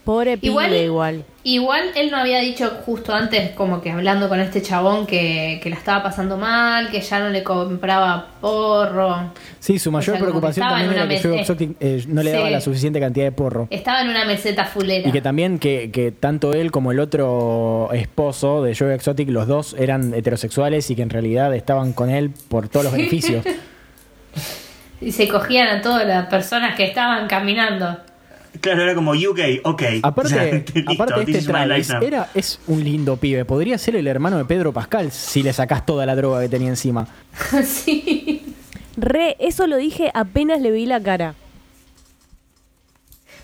Pobre 0.03 0.37
pibe 0.37 0.51
Igual, 0.51 0.75
igual. 0.75 1.25
igual 1.43 1.83
él 1.95 2.09
no 2.09 2.17
había 2.17 2.39
dicho 2.39 2.71
justo 2.85 3.13
antes, 3.13 3.51
como 3.51 3.81
que 3.81 3.91
hablando 3.91 4.29
con 4.29 4.39
este 4.39 4.61
chabón, 4.63 5.05
que, 5.05 5.59
que 5.61 5.69
la 5.69 5.75
estaba 5.75 6.01
pasando 6.01 6.37
mal, 6.37 6.89
que 6.89 7.01
ya 7.01 7.19
no 7.19 7.29
le 7.29 7.43
compraba 7.43 8.27
porro. 8.41 9.31
Sí, 9.59 9.77
su 9.77 9.91
mayor 9.91 10.15
sea, 10.15 10.23
preocupación 10.23 10.67
también 10.67 10.91
era 10.91 11.07
que 11.07 11.19
Joe 11.21 11.39
Exotic 11.39 11.75
eh, 11.79 12.03
no 12.07 12.23
le 12.23 12.31
daba 12.31 12.49
la 12.49 12.61
suficiente 12.61 12.99
cantidad 12.99 13.25
de 13.25 13.31
porro. 13.31 13.67
Estaba 13.69 14.01
en 14.01 14.09
una 14.09 14.25
meseta 14.25 14.65
fulera. 14.65 15.07
Y 15.07 15.11
que 15.11 15.21
también 15.21 15.59
que, 15.59 15.91
que 15.91 16.11
tanto 16.11 16.53
él 16.53 16.71
como 16.71 16.91
el 16.91 16.99
otro 16.99 17.89
esposo 17.93 18.63
de 18.63 18.75
Joe 18.75 18.95
Exotic, 18.95 19.29
los 19.29 19.47
dos 19.47 19.75
eran 19.77 20.15
heterosexuales 20.15 20.89
y 20.89 20.95
que 20.95 21.03
en 21.03 21.11
realidad 21.11 21.53
estaban 21.53 21.93
con 21.93 22.09
él 22.09 22.31
por 22.49 22.69
todos 22.69 22.85
los 22.85 22.93
beneficios. 22.93 23.45
Y 25.01 25.11
se 25.11 25.27
cogían 25.27 25.67
a 25.67 25.81
todas 25.81 26.05
las 26.05 26.27
personas 26.27 26.75
que 26.75 26.83
estaban 26.83 27.27
caminando. 27.27 27.97
Claro, 28.62 28.84
era 28.84 28.95
como 28.95 29.12
UK, 29.12 29.39
ok. 29.64 29.84
Aparte, 30.03 30.36
O 30.36 30.38
sea, 30.38 30.45
listo, 30.76 30.91
aparte 30.91 31.26
this 31.26 31.36
este 31.38 31.51
Travis 31.51 31.89
era, 32.01 32.30
es 32.36 32.59
un 32.68 32.84
lindo 32.84 33.18
pibe. 33.18 33.43
Podría 33.43 33.78
ser 33.78 33.95
el 33.95 34.07
hermano 34.07 34.38
de 34.38 34.45
Pedro 34.45 34.72
Pascal 34.72 35.12
si 35.12 35.41
le 35.41 35.51
sacás 35.51 35.86
toda 35.86 36.05
la 36.05 36.16
droga 36.16 36.41
que 36.41 36.49
tenía 36.49 36.70
encima. 36.70 37.07
sí. 37.66 38.53
Re, 38.95 39.36
eso 39.39 39.68
lo 39.68 39.78
dije 39.78 40.12
apenas 40.14 40.62
le 40.62 40.72
vi 40.72 40.86
la 40.86 41.01
cara. 41.01 41.34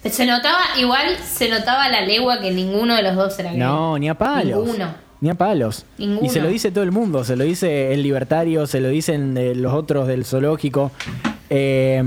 Se 0.03 0.26
notaba, 0.26 0.59
igual 0.78 1.18
se 1.18 1.49
notaba 1.49 1.89
la 1.89 2.01
legua 2.01 2.39
que 2.39 2.51
ninguno 2.51 2.95
de 2.95 3.01
los 3.01 3.15
dos 3.15 3.38
era 3.39 3.49
gay. 3.49 3.59
No, 3.59 3.97
ni 3.97 4.07
a 4.07 4.13
palos. 4.13 4.65
Ninguno. 4.65 4.93
Ni 5.20 5.30
a 5.30 5.36
palos. 5.36 5.86
Ninguno. 5.97 6.26
Y 6.26 6.30
se 6.30 6.39
lo 6.39 6.47
dice 6.47 6.72
todo 6.72 6.84
el 6.84 6.91
mundo. 6.91 7.24
Se 7.24 7.36
lo 7.36 7.43
dice 7.43 7.93
el 7.93 8.03
libertario, 8.03 8.68
se 8.68 8.80
lo 8.80 8.89
dicen 8.89 9.36
los 9.61 9.74
otros 9.74 10.07
del 10.07 10.26
zoológico. 10.26 10.91
Eh, 11.49 12.03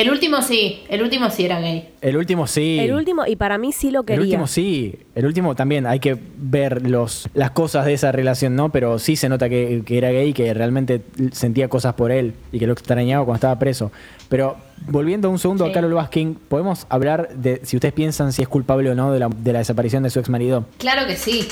El 0.00 0.10
último 0.10 0.40
sí, 0.42 0.82
el 0.88 1.02
último 1.02 1.30
sí 1.30 1.44
era 1.44 1.60
gay. 1.60 1.90
el 2.00 2.16
último 2.16 2.46
sí. 2.46 2.78
El 2.80 2.92
último, 2.92 3.26
y 3.26 3.36
para 3.36 3.58
mí 3.58 3.72
sí 3.72 3.90
lo 3.90 4.00
El 4.00 4.06
quería. 4.06 4.22
último 4.22 4.46
sí. 4.46 4.94
El 5.14 5.26
último 5.26 5.54
también. 5.54 5.86
Hay 5.86 6.00
que 6.00 6.16
ver 6.36 6.88
los, 6.88 7.28
las 7.34 7.50
cosas 7.50 7.84
de 7.86 7.92
esa 7.94 8.10
relación, 8.12 8.56
¿no? 8.56 8.70
Pero 8.70 8.98
sí 8.98 9.16
se 9.16 9.28
nota 9.28 9.48
que, 9.48 9.82
que 9.84 9.98
era 9.98 10.10
gay, 10.10 10.32
que 10.32 10.52
realmente 10.54 11.02
sentía 11.32 11.68
cosas 11.68 11.94
por 11.94 12.12
él 12.12 12.34
y 12.52 12.58
que 12.58 12.66
lo 12.66 12.72
extrañaba 12.72 13.24
cuando 13.24 13.36
estaba 13.36 13.58
preso. 13.58 13.90
Pero 14.28 14.56
volviendo 14.86 15.28
un 15.28 15.38
segundo 15.38 15.64
Sí. 15.64 15.70
a 15.70 15.74
Carol 15.74 15.92
Baskin, 15.94 16.34
podemos 16.48 16.86
hablar 16.88 17.30
de 17.34 17.60
si 17.64 17.76
ustedes 17.76 17.92
piensan 17.94 18.32
si 18.32 18.42
es 18.42 18.48
culpable 18.48 18.90
o 18.90 18.94
no 18.94 19.12
de 19.12 19.18
la, 19.20 19.28
de 19.28 19.52
la 19.52 19.58
desaparición 19.58 20.02
de 20.02 20.10
su 20.10 20.18
ex 20.20 20.28
marido. 20.28 20.64
Claro 20.78 21.06
que 21.06 21.16
sí. 21.16 21.46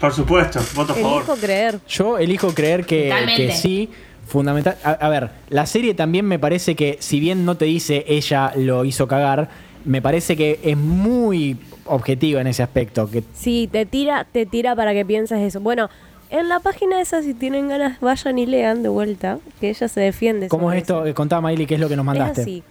Por 0.00 0.12
supuesto, 0.12 0.58
voto 0.74 0.92
a 0.92 0.96
favor. 0.96 1.22
Elijo 1.22 1.36
creer. 1.36 1.78
Yo 1.88 2.18
elijo 2.18 2.52
creer 2.52 2.84
que 2.84 3.52
sí. 3.54 3.88
Fundamental. 4.32 4.76
A, 4.82 4.92
a 4.92 5.08
ver, 5.10 5.28
la 5.50 5.66
serie 5.66 5.92
también 5.92 6.24
me 6.26 6.38
parece 6.38 6.74
que, 6.74 6.96
si 7.00 7.20
bien 7.20 7.44
no 7.44 7.56
te 7.56 7.66
dice 7.66 8.06
ella 8.08 8.52
lo 8.56 8.86
hizo 8.86 9.06
cagar, 9.06 9.50
me 9.84 10.00
parece 10.00 10.38
que 10.38 10.58
es 10.62 10.76
muy 10.76 11.58
objetiva 11.84 12.40
en 12.40 12.46
ese 12.46 12.62
aspecto. 12.62 13.10
Que 13.10 13.22
Sí, 13.34 13.68
te 13.70 13.84
tira, 13.84 14.26
te 14.32 14.46
tira 14.46 14.74
para 14.74 14.94
que 14.94 15.04
pienses 15.04 15.38
eso. 15.40 15.60
Bueno, 15.60 15.90
en 16.30 16.48
la 16.48 16.60
página 16.60 16.98
esa, 16.98 17.20
si 17.22 17.34
tienen 17.34 17.68
ganas, 17.68 18.00
vayan 18.00 18.38
y 18.38 18.46
lean 18.46 18.82
de 18.82 18.88
vuelta, 18.88 19.38
que 19.60 19.68
ella 19.68 19.86
se 19.86 20.00
defiende. 20.00 20.48
¿Cómo 20.48 20.72
es 20.72 20.78
esto? 20.78 21.00
eso. 21.00 21.06
Eh, 21.08 21.12
Contá, 21.14 21.42
Miley, 21.42 21.66
qué 21.66 21.74
es 21.74 21.80
lo 21.80 21.90
que 21.90 21.96
nos 21.96 22.06
mandaste. 22.06 22.40
Es 22.40 22.46
así. 22.46 22.62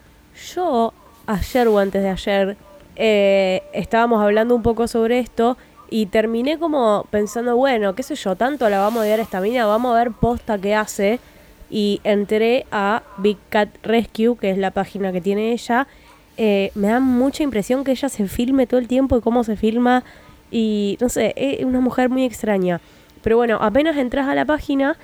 Yo, 0.56 0.94
ayer 1.28 1.68
o 1.68 1.78
antes 1.78 2.02
de 2.02 2.10
ayer, 2.10 2.58
eh, 2.96 3.62
estábamos 3.74 4.24
hablando 4.24 4.56
un 4.56 4.64
poco 4.64 4.88
sobre 4.88 5.20
esto 5.20 5.58
y 5.92 6.08
terminé 6.08 6.58
como 6.58 7.06
pensando, 7.12 7.56
bueno, 7.56 7.94
qué 7.94 8.02
sé 8.02 8.16
yo, 8.16 8.36
tanto 8.36 8.68
la 8.68 8.80
vamos 8.80 9.02
a 9.02 9.04
odiar 9.04 9.20
esta 9.20 9.42
mina, 9.42 9.68
vamos 9.68 9.94
a 9.94 10.00
ver 10.00 10.12
posta 10.12 10.58
que 10.58 10.74
hace. 10.74 11.20
Y 11.72 12.02
entré 12.04 12.66
a 12.72 13.02
Big 13.18 13.38
Cat 13.50 13.70
Rescue, 13.82 14.38
que 14.38 14.52
es 14.52 14.58
la 14.58 14.72
página 14.72 15.12
que 15.12 15.22
tiene 15.22 15.54
ella. 15.54 15.88
Eh, 16.38 16.72
me 16.76 16.90
da 16.90 17.00
mucha 17.00 17.44
impresión 17.44 17.84
que 17.84 17.92
ella 17.92 18.10
se 18.10 18.28
filme 18.28 18.68
todo 18.68 18.80
el 18.80 18.88
tiempo 18.88 19.18
y 19.18 19.22
cómo 19.22 19.44
se 19.44 19.56
filma. 19.56 20.04
Y 20.52 20.98
no 21.00 21.08
sé, 21.08 21.34
es 21.38 21.64
una 21.64 21.80
mujer 21.80 22.10
muy 22.10 22.26
extraña. 22.26 22.82
Pero 23.24 23.38
bueno, 23.38 23.58
apenas 23.62 23.96
entras 23.98 24.28
a 24.28 24.36
la 24.36 24.46
página, 24.46 24.98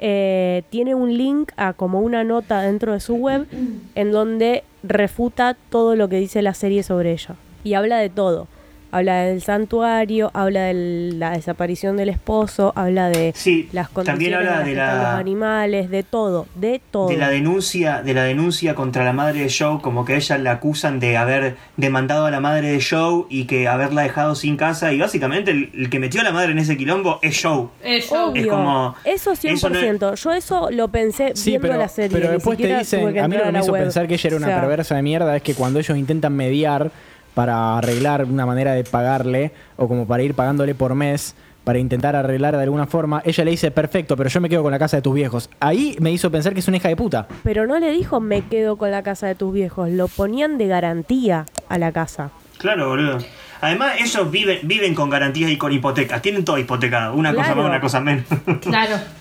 eh, 0.00 0.62
tiene 0.70 0.94
un 0.94 1.16
link 1.16 1.52
a 1.56 1.72
como 1.72 2.00
una 2.00 2.24
nota 2.24 2.62
dentro 2.62 2.92
de 2.92 3.00
su 3.00 3.14
web 3.14 3.46
en 3.94 4.12
donde 4.12 4.64
refuta 4.82 5.56
todo 5.70 5.96
lo 5.96 6.08
que 6.08 6.16
dice 6.16 6.42
la 6.42 6.54
serie 6.54 6.82
sobre 6.82 7.12
ella. 7.12 7.36
Y 7.62 7.74
habla 7.74 7.98
de 7.98 8.10
todo. 8.10 8.48
Habla 8.90 9.24
del 9.24 9.42
santuario, 9.42 10.30
habla 10.32 10.62
de 10.62 11.12
la 11.14 11.32
desaparición 11.32 11.96
del 11.98 12.08
esposo, 12.08 12.72
habla 12.74 13.10
de 13.10 13.32
Sí, 13.36 13.68
las 13.72 13.90
también 13.90 14.32
condiciones 14.32 14.48
habla 14.50 14.64
de 14.64 14.74
la- 14.74 14.94
los 15.12 15.20
animales, 15.20 15.90
de 15.90 16.02
todo, 16.02 16.46
de 16.54 16.80
todo. 16.90 17.08
de 17.08 17.16
la 17.18 17.28
denuncia 17.28 18.02
de 18.02 18.14
la 18.14 18.22
denuncia 18.24 18.74
contra 18.74 19.04
la 19.04 19.12
madre 19.12 19.40
de 19.40 19.52
Joe 19.56 19.80
como 19.82 20.04
que 20.04 20.14
a 20.14 20.16
ella 20.16 20.38
la 20.38 20.52
acusan 20.52 21.00
de 21.00 21.16
haber 21.18 21.56
demandado 21.76 22.24
a 22.26 22.30
la 22.30 22.40
madre 22.40 22.68
de 22.72 22.80
Joe 22.82 23.24
y 23.28 23.44
que 23.44 23.68
haberla 23.68 24.02
dejado 24.02 24.34
sin 24.34 24.56
casa 24.56 24.92
y 24.92 24.98
básicamente 24.98 25.50
el, 25.50 25.70
el 25.74 25.90
que 25.90 25.98
metió 25.98 26.20
a 26.22 26.24
la 26.24 26.32
madre 26.32 26.52
en 26.52 26.58
ese 26.58 26.76
quilombo 26.76 27.18
es 27.22 27.40
Joe 27.42 27.66
Eso. 27.84 28.28
Obvio, 28.30 28.42
Es 28.42 28.48
como- 28.48 28.94
eso 29.04 29.36
100%. 29.36 30.14
eso 30.14 30.28
Yo 30.30 30.32
eso 30.32 30.70
lo 30.70 30.88
pensé 30.88 31.32
Sí, 31.34 31.50
viendo 31.50 31.68
pero, 31.68 31.78
la 31.80 31.88
serie. 31.88 32.16
pero 32.18 32.32
después 32.32 32.56
te 32.56 32.78
dicen, 32.78 33.18
a 33.18 33.28
mí 33.28 33.36
lo 33.36 33.44
que 33.44 33.52
me 33.52 33.58
hizo 33.60 33.72
web. 33.72 33.82
pensar 33.82 34.06
que 34.08 34.14
ella 34.14 34.28
era 34.28 34.36
O 34.36 34.38
una 34.38 34.46
sea, 34.46 34.60
perversa 34.60 34.96
de 34.96 35.02
mierda 35.02 35.36
es 35.36 35.42
que 35.42 35.54
cuando 35.54 35.78
ellos 35.78 35.96
intentan 35.98 36.34
mediar 36.34 36.90
para 37.38 37.78
arreglar 37.78 38.24
una 38.24 38.46
manera 38.46 38.72
de 38.72 38.82
pagarle 38.82 39.52
o 39.76 39.86
como 39.86 40.08
para 40.08 40.24
ir 40.24 40.34
pagándole 40.34 40.74
por 40.74 40.96
mes 40.96 41.36
para 41.62 41.78
intentar 41.78 42.16
arreglar 42.16 42.56
de 42.56 42.64
alguna 42.64 42.88
forma, 42.88 43.22
ella 43.24 43.44
le 43.44 43.52
dice, 43.52 43.70
perfecto, 43.70 44.16
pero 44.16 44.28
yo 44.28 44.40
me 44.40 44.48
quedo 44.48 44.64
con 44.64 44.72
la 44.72 44.78
casa 44.80 44.96
de 44.96 45.02
tus 45.02 45.14
viejos. 45.14 45.48
Ahí 45.60 45.96
me 46.00 46.10
hizo 46.10 46.32
pensar 46.32 46.52
que 46.52 46.58
es 46.58 46.66
una 46.66 46.78
hija 46.78 46.88
de 46.88 46.96
puta. 46.96 47.28
Pero 47.44 47.64
no 47.68 47.78
le 47.78 47.92
dijo 47.92 48.18
me 48.18 48.42
quedo 48.42 48.76
con 48.76 48.90
la 48.90 49.04
casa 49.04 49.28
de 49.28 49.36
tus 49.36 49.52
viejos, 49.52 49.88
lo 49.88 50.08
ponían 50.08 50.58
de 50.58 50.66
garantía 50.66 51.46
a 51.68 51.78
la 51.78 51.92
casa. 51.92 52.32
claro 52.58 52.88
boludo 52.88 53.18
además 53.60 53.94
ellos 54.00 54.30
viven 54.32 54.58
viven 54.64 54.94
con 54.96 55.08
garantías 55.08 55.48
y 55.52 55.56
con 55.56 55.70
hipotecas 55.70 56.20
tienen 56.22 56.44
todo 56.44 56.58
hipotecado 56.58 57.14
una 57.14 57.32
cosa 57.32 57.54
más 57.54 57.66
una 57.66 57.80
cosa 57.80 58.00
menos 58.00 58.24
Claro. 58.62 58.96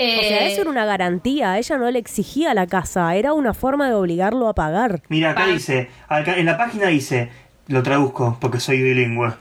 O 0.00 0.22
sea, 0.22 0.46
Eh, 0.46 0.52
eso 0.52 0.60
era 0.62 0.70
una 0.70 0.84
garantía, 0.84 1.58
ella 1.58 1.76
no 1.76 1.90
le 1.90 1.98
exigía 1.98 2.54
la 2.54 2.66
casa, 2.66 3.14
era 3.16 3.32
una 3.32 3.52
forma 3.54 3.88
de 3.88 3.94
obligarlo 3.94 4.48
a 4.48 4.54
pagar. 4.54 5.02
Mira, 5.08 5.30
acá 5.30 5.46
dice, 5.46 5.88
acá 6.08 6.36
en 6.38 6.46
la 6.46 6.56
página 6.56 6.86
dice, 6.86 7.30
lo 7.66 7.82
traduzco 7.82 8.36
porque 8.40 8.60
soy 8.60 8.80
bilingüe. 8.82 9.32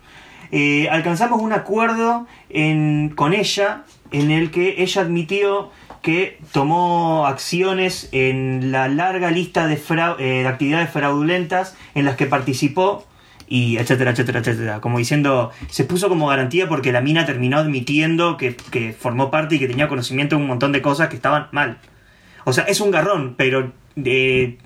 Eh, 0.51 0.87
alcanzamos 0.89 1.41
un 1.41 1.53
acuerdo 1.53 2.25
en- 2.49 3.09
con 3.15 3.33
ella 3.33 3.83
en 4.11 4.31
el 4.31 4.49
que 4.49 4.81
ella 4.81 5.01
admitió 5.01 5.69
que 6.01 6.39
tomó 6.53 7.27
acciones 7.27 8.07
en 8.13 8.71
la 8.71 8.87
larga 8.87 9.29
lista 9.29 9.67
de, 9.67 9.75
eh, 9.75 10.23
de 10.43 10.47
actividades 10.47 10.89
fraudulentas 10.89 11.75
en 11.95 12.05
las 12.05 12.15
que 12.15 12.25
participó 12.27 13.05
y 13.47 13.77
etcétera, 13.77 14.11
etcétera, 14.11 14.39
etcétera. 14.39 14.81
Como 14.81 14.97
diciendo, 14.97 15.51
se 15.69 15.83
puso 15.83 16.09
como 16.09 16.27
garantía 16.27 16.67
porque 16.67 16.91
la 16.91 17.01
mina 17.01 17.25
terminó 17.25 17.57
admitiendo 17.57 18.37
que, 18.37 18.55
que 18.55 18.93
formó 18.93 19.31
parte 19.31 19.55
y 19.55 19.59
que 19.59 19.67
tenía 19.67 19.87
conocimiento 19.87 20.35
de 20.35 20.41
un 20.41 20.47
montón 20.47 20.71
de 20.71 20.81
cosas 20.81 21.09
que 21.09 21.15
estaban 21.15 21.47
mal. 21.51 21.79
O 22.45 22.53
sea, 22.53 22.65
es 22.65 22.79
un 22.79 22.91
garrón, 22.91 23.35
pero 23.37 23.71
eh, 24.05 24.57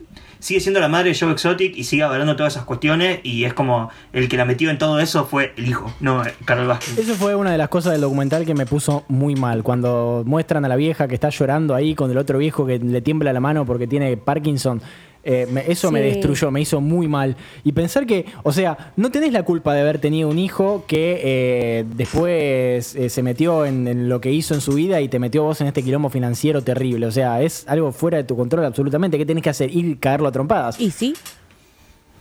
sigue 0.41 0.59
siendo 0.59 0.79
la 0.79 0.89
madre 0.89 1.09
de 1.09 1.17
Joe 1.17 1.31
Exotic 1.31 1.77
y 1.77 1.83
sigue 1.83 2.03
avalando 2.03 2.35
todas 2.35 2.53
esas 2.53 2.65
cuestiones 2.65 3.19
y 3.23 3.45
es 3.45 3.53
como 3.53 3.89
el 4.11 4.27
que 4.27 4.37
la 4.37 4.45
metió 4.45 4.69
en 4.69 4.77
todo 4.77 4.99
eso 4.99 5.25
fue 5.25 5.53
el 5.55 5.67
hijo, 5.67 5.93
no 5.99 6.25
eh, 6.25 6.33
Carol 6.45 6.67
Baskin. 6.67 6.97
Eso 6.97 7.13
fue 7.15 7.35
una 7.35 7.51
de 7.51 7.57
las 7.57 7.69
cosas 7.69 7.93
del 7.93 8.01
documental 8.01 8.45
que 8.45 8.53
me 8.53 8.65
puso 8.65 9.05
muy 9.07 9.35
mal. 9.35 9.63
Cuando 9.63 10.23
muestran 10.25 10.65
a 10.65 10.67
la 10.67 10.75
vieja 10.75 11.07
que 11.07 11.15
está 11.15 11.29
llorando 11.29 11.75
ahí 11.75 11.95
con 11.95 12.11
el 12.11 12.17
otro 12.17 12.39
viejo 12.39 12.65
que 12.65 12.79
le 12.79 13.01
tiembla 13.01 13.31
la 13.31 13.39
mano 13.39 13.65
porque 13.65 13.87
tiene 13.87 14.17
Parkinson. 14.17 14.81
Eh, 15.23 15.47
me- 15.51 15.69
eso 15.71 15.91
me 15.91 16.01
destruyó, 16.01 16.49
me 16.51 16.61
hizo 16.61 16.81
muy 16.81 17.07
mal. 17.07 17.35
Y 17.63 17.71
pensar 17.73 18.05
que, 18.05 18.25
o 18.43 18.51
sea, 18.51 18.93
no 18.95 19.11
tenés 19.11 19.31
la 19.33 19.43
culpa 19.43 19.73
de 19.73 19.81
haber 19.81 19.99
tenido 19.99 20.29
un 20.29 20.39
hijo 20.39 20.83
que 20.87 21.21
eh, 21.23 21.85
después 21.95 22.95
eh, 22.95 23.09
se 23.09 23.23
metió 23.23 23.65
en, 23.65 23.87
en 23.87 24.09
lo 24.09 24.19
que 24.21 24.31
hizo 24.31 24.53
en 24.53 24.61
su 24.61 24.73
vida 24.73 24.99
y 25.01 25.07
te 25.09 25.19
metió 25.19 25.43
vos 25.43 25.61
en 25.61 25.67
este 25.67 25.83
quilombo 25.83 26.09
financiero 26.09 26.61
terrible. 26.63 27.05
O 27.05 27.11
sea, 27.11 27.41
es 27.41 27.65
algo 27.67 27.91
fuera 27.91 28.17
de 28.17 28.23
tu 28.23 28.35
control 28.35 28.65
absolutamente. 28.65 29.17
¿Qué 29.17 29.25
tenés 29.25 29.43
que 29.43 29.49
hacer? 29.51 29.69
Ir 29.75 29.85
y 29.85 29.95
caerlo 29.95 30.27
a 30.27 30.31
trompadas. 30.31 30.79
Y 30.79 30.91
sí, 30.91 31.13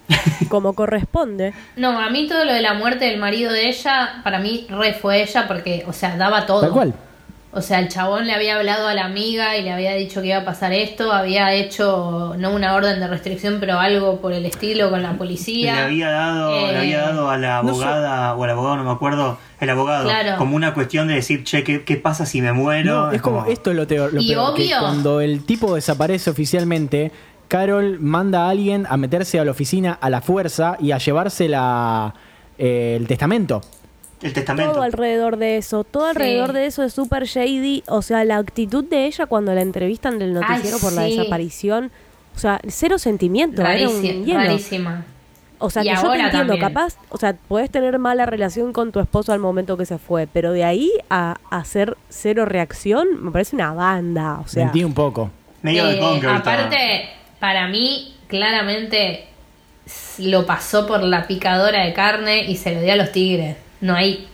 como 0.48 0.72
corresponde. 0.74 1.52
No, 1.76 1.98
a 1.98 2.10
mí 2.10 2.26
todo 2.26 2.44
lo 2.44 2.52
de 2.52 2.62
la 2.62 2.74
muerte 2.74 3.04
del 3.06 3.18
marido 3.18 3.52
de 3.52 3.68
ella, 3.68 4.20
para 4.24 4.38
mí 4.40 4.66
re 4.68 4.92
fue 4.94 5.22
ella 5.22 5.46
porque, 5.46 5.84
o 5.86 5.92
sea, 5.92 6.16
daba 6.16 6.46
todo. 6.46 6.60
Tal 6.62 6.70
cual. 6.72 6.94
O 7.52 7.62
sea, 7.62 7.80
el 7.80 7.88
chabón 7.88 8.28
le 8.28 8.32
había 8.32 8.56
hablado 8.56 8.86
a 8.86 8.94
la 8.94 9.04
amiga 9.04 9.56
y 9.56 9.62
le 9.62 9.72
había 9.72 9.94
dicho 9.94 10.20
que 10.22 10.28
iba 10.28 10.36
a 10.36 10.44
pasar 10.44 10.72
esto, 10.72 11.10
había 11.12 11.52
hecho 11.52 12.34
no 12.38 12.54
una 12.54 12.74
orden 12.76 13.00
de 13.00 13.08
restricción, 13.08 13.56
pero 13.58 13.76
algo 13.80 14.20
por 14.20 14.32
el 14.32 14.46
estilo 14.46 14.88
con 14.88 15.02
la 15.02 15.10
Le 15.12 15.18
policía. 15.18 15.86
había 15.86 16.10
dado, 16.10 16.54
Eh, 16.54 16.72
le 16.72 16.78
había 16.78 17.00
dado 17.00 17.28
a 17.28 17.36
la 17.36 17.60
no 17.64 17.70
abogada 17.70 18.36
o 18.36 18.44
al 18.44 18.50
abogado, 18.50 18.76
no 18.76 18.84
me 18.84 18.90
acuerdo, 18.92 19.36
el 19.58 19.68
abogado, 19.68 20.04
Claro. 20.04 20.38
como 20.38 20.54
una 20.54 20.74
cuestión 20.74 21.08
de 21.08 21.14
decir, 21.14 21.42
che, 21.42 21.64
¿qué, 21.64 21.82
qué 21.82 21.96
pasa 21.96 22.24
si 22.24 22.40
me 22.40 22.52
muero? 22.52 23.06
No, 23.06 23.10
es 23.12 23.20
como, 23.20 23.44
esto 23.46 23.70
es 23.72 23.76
lo, 23.76 23.84
peor, 23.88 24.12
lo 24.14 24.20
Y 24.20 24.28
peor, 24.28 24.54
que 24.54 24.62
obvio. 24.66 24.76
cuando 24.78 25.20
el 25.20 25.44
tipo 25.44 25.74
desaparece 25.74 26.30
oficialmente, 26.30 27.10
Carol 27.48 27.98
manda 27.98 28.46
a 28.46 28.50
alguien 28.50 28.86
a 28.88 28.96
meterse 28.96 29.40
a 29.40 29.44
la 29.44 29.50
oficina 29.50 29.98
a 30.00 30.08
la 30.08 30.20
fuerza 30.20 30.76
y 30.78 30.92
a 30.92 30.98
llevarse 30.98 31.48
la, 31.48 32.14
eh, 32.58 32.96
el 32.96 33.08
testamento. 33.08 33.60
El 34.22 34.32
testamento. 34.32 34.72
Todo 34.72 34.82
alrededor 34.82 35.36
de 35.36 35.56
eso, 35.56 35.84
todo 35.84 36.06
alrededor 36.06 36.52
de 36.52 36.66
eso 36.66 36.82
es 36.82 36.92
súper 36.92 37.24
shady. 37.24 37.82
O 37.88 38.02
sea, 38.02 38.24
la 38.24 38.36
actitud 38.38 38.84
de 38.84 39.06
ella 39.06 39.26
cuando 39.26 39.54
la 39.54 39.62
entrevistan 39.62 40.18
del 40.18 40.34
noticiero 40.34 40.76
Ay, 40.76 40.82
por 40.82 40.92
la 40.92 41.02
desaparición. 41.02 41.90
O 42.36 42.38
sea, 42.38 42.60
cero 42.68 42.98
sentimiento, 42.98 43.62
era 43.62 43.88
un 43.88 43.94
Rarísima, 43.96 44.24
hielo. 44.24 44.38
rarísima. 44.40 45.04
O 45.62 45.68
sea, 45.68 45.82
Y 45.82 45.88
que 45.88 45.94
yo 45.94 46.00
te 46.12 46.18
entiendo, 46.20 46.54
también. 46.54 46.60
capaz, 46.60 46.96
o 47.10 47.18
sea, 47.18 47.34
puedes 47.48 47.70
tener 47.70 47.98
mala 47.98 48.24
relación 48.24 48.72
con 48.72 48.92
tu 48.92 49.00
esposo 49.00 49.32
al 49.32 49.40
momento 49.40 49.76
que 49.76 49.84
se 49.84 49.98
fue, 49.98 50.26
pero 50.26 50.52
de 50.52 50.64
ahí 50.64 50.90
a 51.10 51.36
hacer 51.50 51.98
cero 52.08 52.46
reacción, 52.46 53.08
me 53.22 53.30
parece 53.30 53.56
una 53.56 53.74
banda. 53.74 54.38
O 54.42 54.48
sea, 54.48 54.64
Mentí 54.64 54.84
un 54.84 54.94
poco. 54.94 55.30
Medio 55.60 55.84
de 55.84 55.98
Eh, 55.98 56.02
ahorita. 56.02 56.36
aparte, 56.36 57.10
para 57.40 57.68
mí, 57.68 58.14
claramente 58.26 59.26
lo 60.18 60.46
pasó 60.46 60.86
por 60.86 61.02
la 61.02 61.26
picadora 61.26 61.84
de 61.84 61.92
carne 61.92 62.44
y 62.46 62.56
se 62.56 62.74
lo 62.74 62.80
dio 62.80 62.92
a 62.92 62.96
los 62.96 63.12
tigres. 63.12 63.56
No 63.80 63.94
hay. 63.94 64.28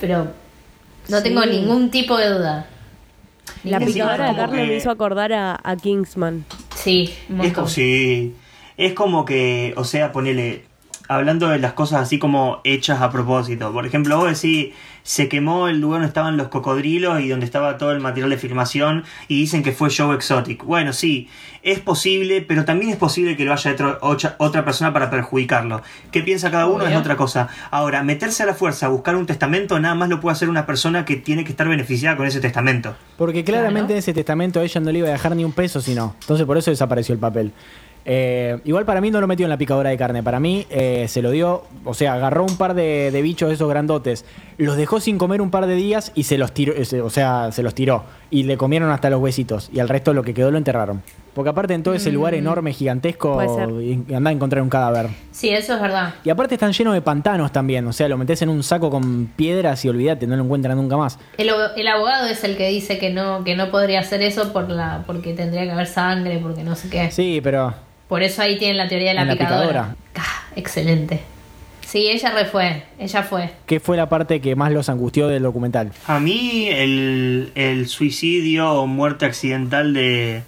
Pero 0.00 0.32
no 1.08 1.16
Sí. 1.18 1.22
tengo 1.24 1.44
ningún 1.44 1.90
tipo 1.90 2.16
de 2.16 2.30
duda. 2.30 2.66
la 3.64 3.80
picadora 3.80 4.28
de 4.30 4.36
carne 4.36 4.62
que- 4.62 4.66
me 4.68 4.76
hizo 4.76 4.90
acordar 4.90 5.32
a, 5.32 5.58
a 5.62 5.76
Kingsman. 5.76 6.44
Sí, 6.76 7.12
un 7.28 7.40
Es 7.40 7.52
como, 7.52 7.66
sí, 7.66 8.34
es 8.76 8.92
como 8.92 9.24
que, 9.24 9.72
o 9.76 9.84
sea, 9.84 10.12
ponele, 10.12 10.64
hablando 11.08 11.48
de 11.48 11.58
las 11.58 11.72
cosas 11.72 12.02
así 12.02 12.18
como 12.18 12.60
hechas 12.64 13.00
a 13.00 13.10
propósito. 13.10 13.72
Por 13.72 13.84
ejemplo, 13.86 14.18
vos 14.18 14.40
decís, 14.40 14.74
se 15.08 15.26
quemó 15.26 15.68
el 15.68 15.80
lugar 15.80 16.00
donde 16.00 16.08
estaban 16.08 16.36
los 16.36 16.48
cocodrilos 16.48 17.22
y 17.22 17.28
donde 17.30 17.46
estaba 17.46 17.78
todo 17.78 17.92
el 17.92 18.00
material 18.00 18.28
de 18.28 18.36
filmación 18.36 19.04
y 19.26 19.40
dicen 19.40 19.62
que 19.62 19.72
fue 19.72 19.88
Joe 19.88 20.14
Exotic. 20.14 20.62
Bueno, 20.64 20.92
sí, 20.92 21.30
es 21.62 21.78
posible, 21.80 22.42
pero 22.42 22.66
también 22.66 22.90
es 22.90 22.98
posible 22.98 23.34
que 23.34 23.46
lo 23.46 23.54
haya 23.54 23.70
hecho 23.70 23.96
otra, 24.02 24.34
otra 24.36 24.66
persona 24.66 24.92
para 24.92 25.08
perjudicarlo. 25.08 25.80
¿Qué 26.12 26.20
piensa 26.20 26.50
cada 26.50 26.66
uno? 26.66 26.84
Obvio. 26.84 26.88
Es 26.90 27.00
otra 27.00 27.16
cosa. 27.16 27.48
Ahora, 27.70 28.02
meterse 28.02 28.42
a 28.42 28.46
la 28.46 28.52
fuerza 28.52 28.84
a 28.84 28.88
buscar 28.90 29.16
un 29.16 29.24
testamento 29.24 29.80
nada 29.80 29.94
más 29.94 30.10
lo 30.10 30.20
puede 30.20 30.34
hacer 30.34 30.50
una 30.50 30.66
persona 30.66 31.06
que 31.06 31.16
tiene 31.16 31.42
que 31.42 31.52
estar 31.52 31.66
beneficiada 31.66 32.14
con 32.14 32.26
ese 32.26 32.40
testamento. 32.40 32.94
Porque 33.16 33.44
claramente 33.44 33.78
Claro. 33.86 33.92
en 33.94 33.98
ese 34.00 34.12
testamento 34.12 34.60
ella 34.60 34.78
no 34.82 34.92
le 34.92 34.98
iba 34.98 35.08
a 35.08 35.12
dejar 35.12 35.34
ni 35.34 35.42
un 35.42 35.52
peso, 35.52 35.80
sino. 35.80 36.16
Entonces 36.20 36.44
por 36.44 36.58
eso 36.58 36.70
desapareció 36.70 37.14
el 37.14 37.18
papel. 37.18 37.50
Eh, 38.10 38.58
igual 38.64 38.86
para 38.86 39.02
mí 39.02 39.10
no 39.10 39.20
lo 39.20 39.26
metió 39.26 39.44
en 39.44 39.50
la 39.50 39.58
picadora 39.58 39.90
de 39.90 39.98
carne. 39.98 40.22
Para 40.22 40.40
mí 40.40 40.66
eh, 40.70 41.06
se 41.08 41.20
lo 41.20 41.30
dio, 41.30 41.64
o 41.84 41.92
sea, 41.92 42.14
agarró 42.14 42.44
un 42.44 42.56
par 42.56 42.72
de, 42.74 43.10
de 43.10 43.20
bichos 43.22 43.48
de 43.50 43.54
esos 43.56 43.68
grandotes, 43.68 44.24
los 44.58 44.76
dejó 44.76 45.00
sin 45.00 45.18
comer 45.18 45.40
un 45.40 45.50
par 45.50 45.66
de 45.66 45.74
días 45.76 46.10
y 46.14 46.24
se 46.24 46.36
los 46.36 46.52
tiró, 46.52 46.74
eh, 46.76 47.00
o 47.00 47.10
sea, 47.10 47.50
se 47.52 47.62
los 47.62 47.74
tiró. 47.74 48.04
Y 48.30 48.42
le 48.42 48.56
comieron 48.56 48.90
hasta 48.90 49.08
los 49.08 49.20
huesitos. 49.20 49.70
Y 49.72 49.78
al 49.80 49.88
resto 49.88 50.12
lo 50.12 50.22
que 50.22 50.34
quedó 50.34 50.50
lo 50.50 50.58
enterraron. 50.58 51.02
Porque 51.32 51.50
aparte 51.50 51.72
en 51.74 51.84
todo 51.84 51.94
ese 51.94 52.10
lugar 52.10 52.34
enorme, 52.34 52.72
gigantesco, 52.72 53.38
andá 53.38 54.30
a 54.30 54.32
encontrar 54.32 54.60
un 54.60 54.68
cadáver. 54.68 55.06
Sí, 55.30 55.50
eso 55.50 55.74
es 55.76 55.80
verdad. 55.80 56.14
Y 56.24 56.30
aparte 56.30 56.56
están 56.56 56.72
llenos 56.72 56.94
de 56.94 57.00
pantanos 57.00 57.52
también. 57.52 57.86
O 57.86 57.92
sea, 57.92 58.08
lo 58.08 58.18
metes 58.18 58.42
en 58.42 58.48
un 58.48 58.64
saco 58.64 58.90
con 58.90 59.26
piedras 59.36 59.84
y 59.84 59.88
olvídate, 59.88 60.26
no 60.26 60.36
lo 60.36 60.42
encuentran 60.42 60.76
nunca 60.76 60.96
más. 60.96 61.18
El, 61.36 61.48
el 61.76 61.88
abogado 61.88 62.26
es 62.26 62.42
el 62.42 62.56
que 62.56 62.68
dice 62.68 62.98
que 62.98 63.10
no, 63.10 63.44
que 63.44 63.54
no 63.54 63.70
podría 63.70 64.00
hacer 64.00 64.20
eso 64.22 64.52
por 64.52 64.68
la, 64.68 65.04
porque 65.06 65.32
tendría 65.34 65.62
que 65.64 65.70
haber 65.70 65.86
sangre, 65.86 66.40
porque 66.42 66.64
no 66.64 66.74
sé 66.74 66.90
qué. 66.90 67.12
Sí, 67.12 67.40
pero 67.40 67.72
Por 68.08 68.24
eso 68.24 68.42
ahí 68.42 68.58
tienen 68.58 68.76
la 68.76 68.88
teoría 68.88 69.10
de 69.10 69.14
la, 69.14 69.22
En 69.22 69.28
la 69.28 69.34
picadora. 69.34 69.66
picadora. 69.68 69.96
Ah, 70.16 70.42
excelente. 70.56 71.20
Sí, 71.90 72.08
ella 72.10 72.30
re 72.34 72.44
fue, 72.44 72.82
ella 72.98 73.22
fue. 73.22 73.50
¿qué 73.64 73.80
fue 73.80 73.96
la 73.96 74.10
parte 74.10 74.40
que 74.42 74.54
más 74.54 74.70
los 74.72 74.90
angustió 74.90 75.26
del 75.26 75.42
documental? 75.42 75.90
A 76.06 76.20
mí 76.20 76.68
el, 76.68 77.50
el 77.54 77.88
suicidio 77.88 78.70
o 78.72 78.86
muerte 78.86 79.24
accidental 79.24 79.94
de, 79.94 80.42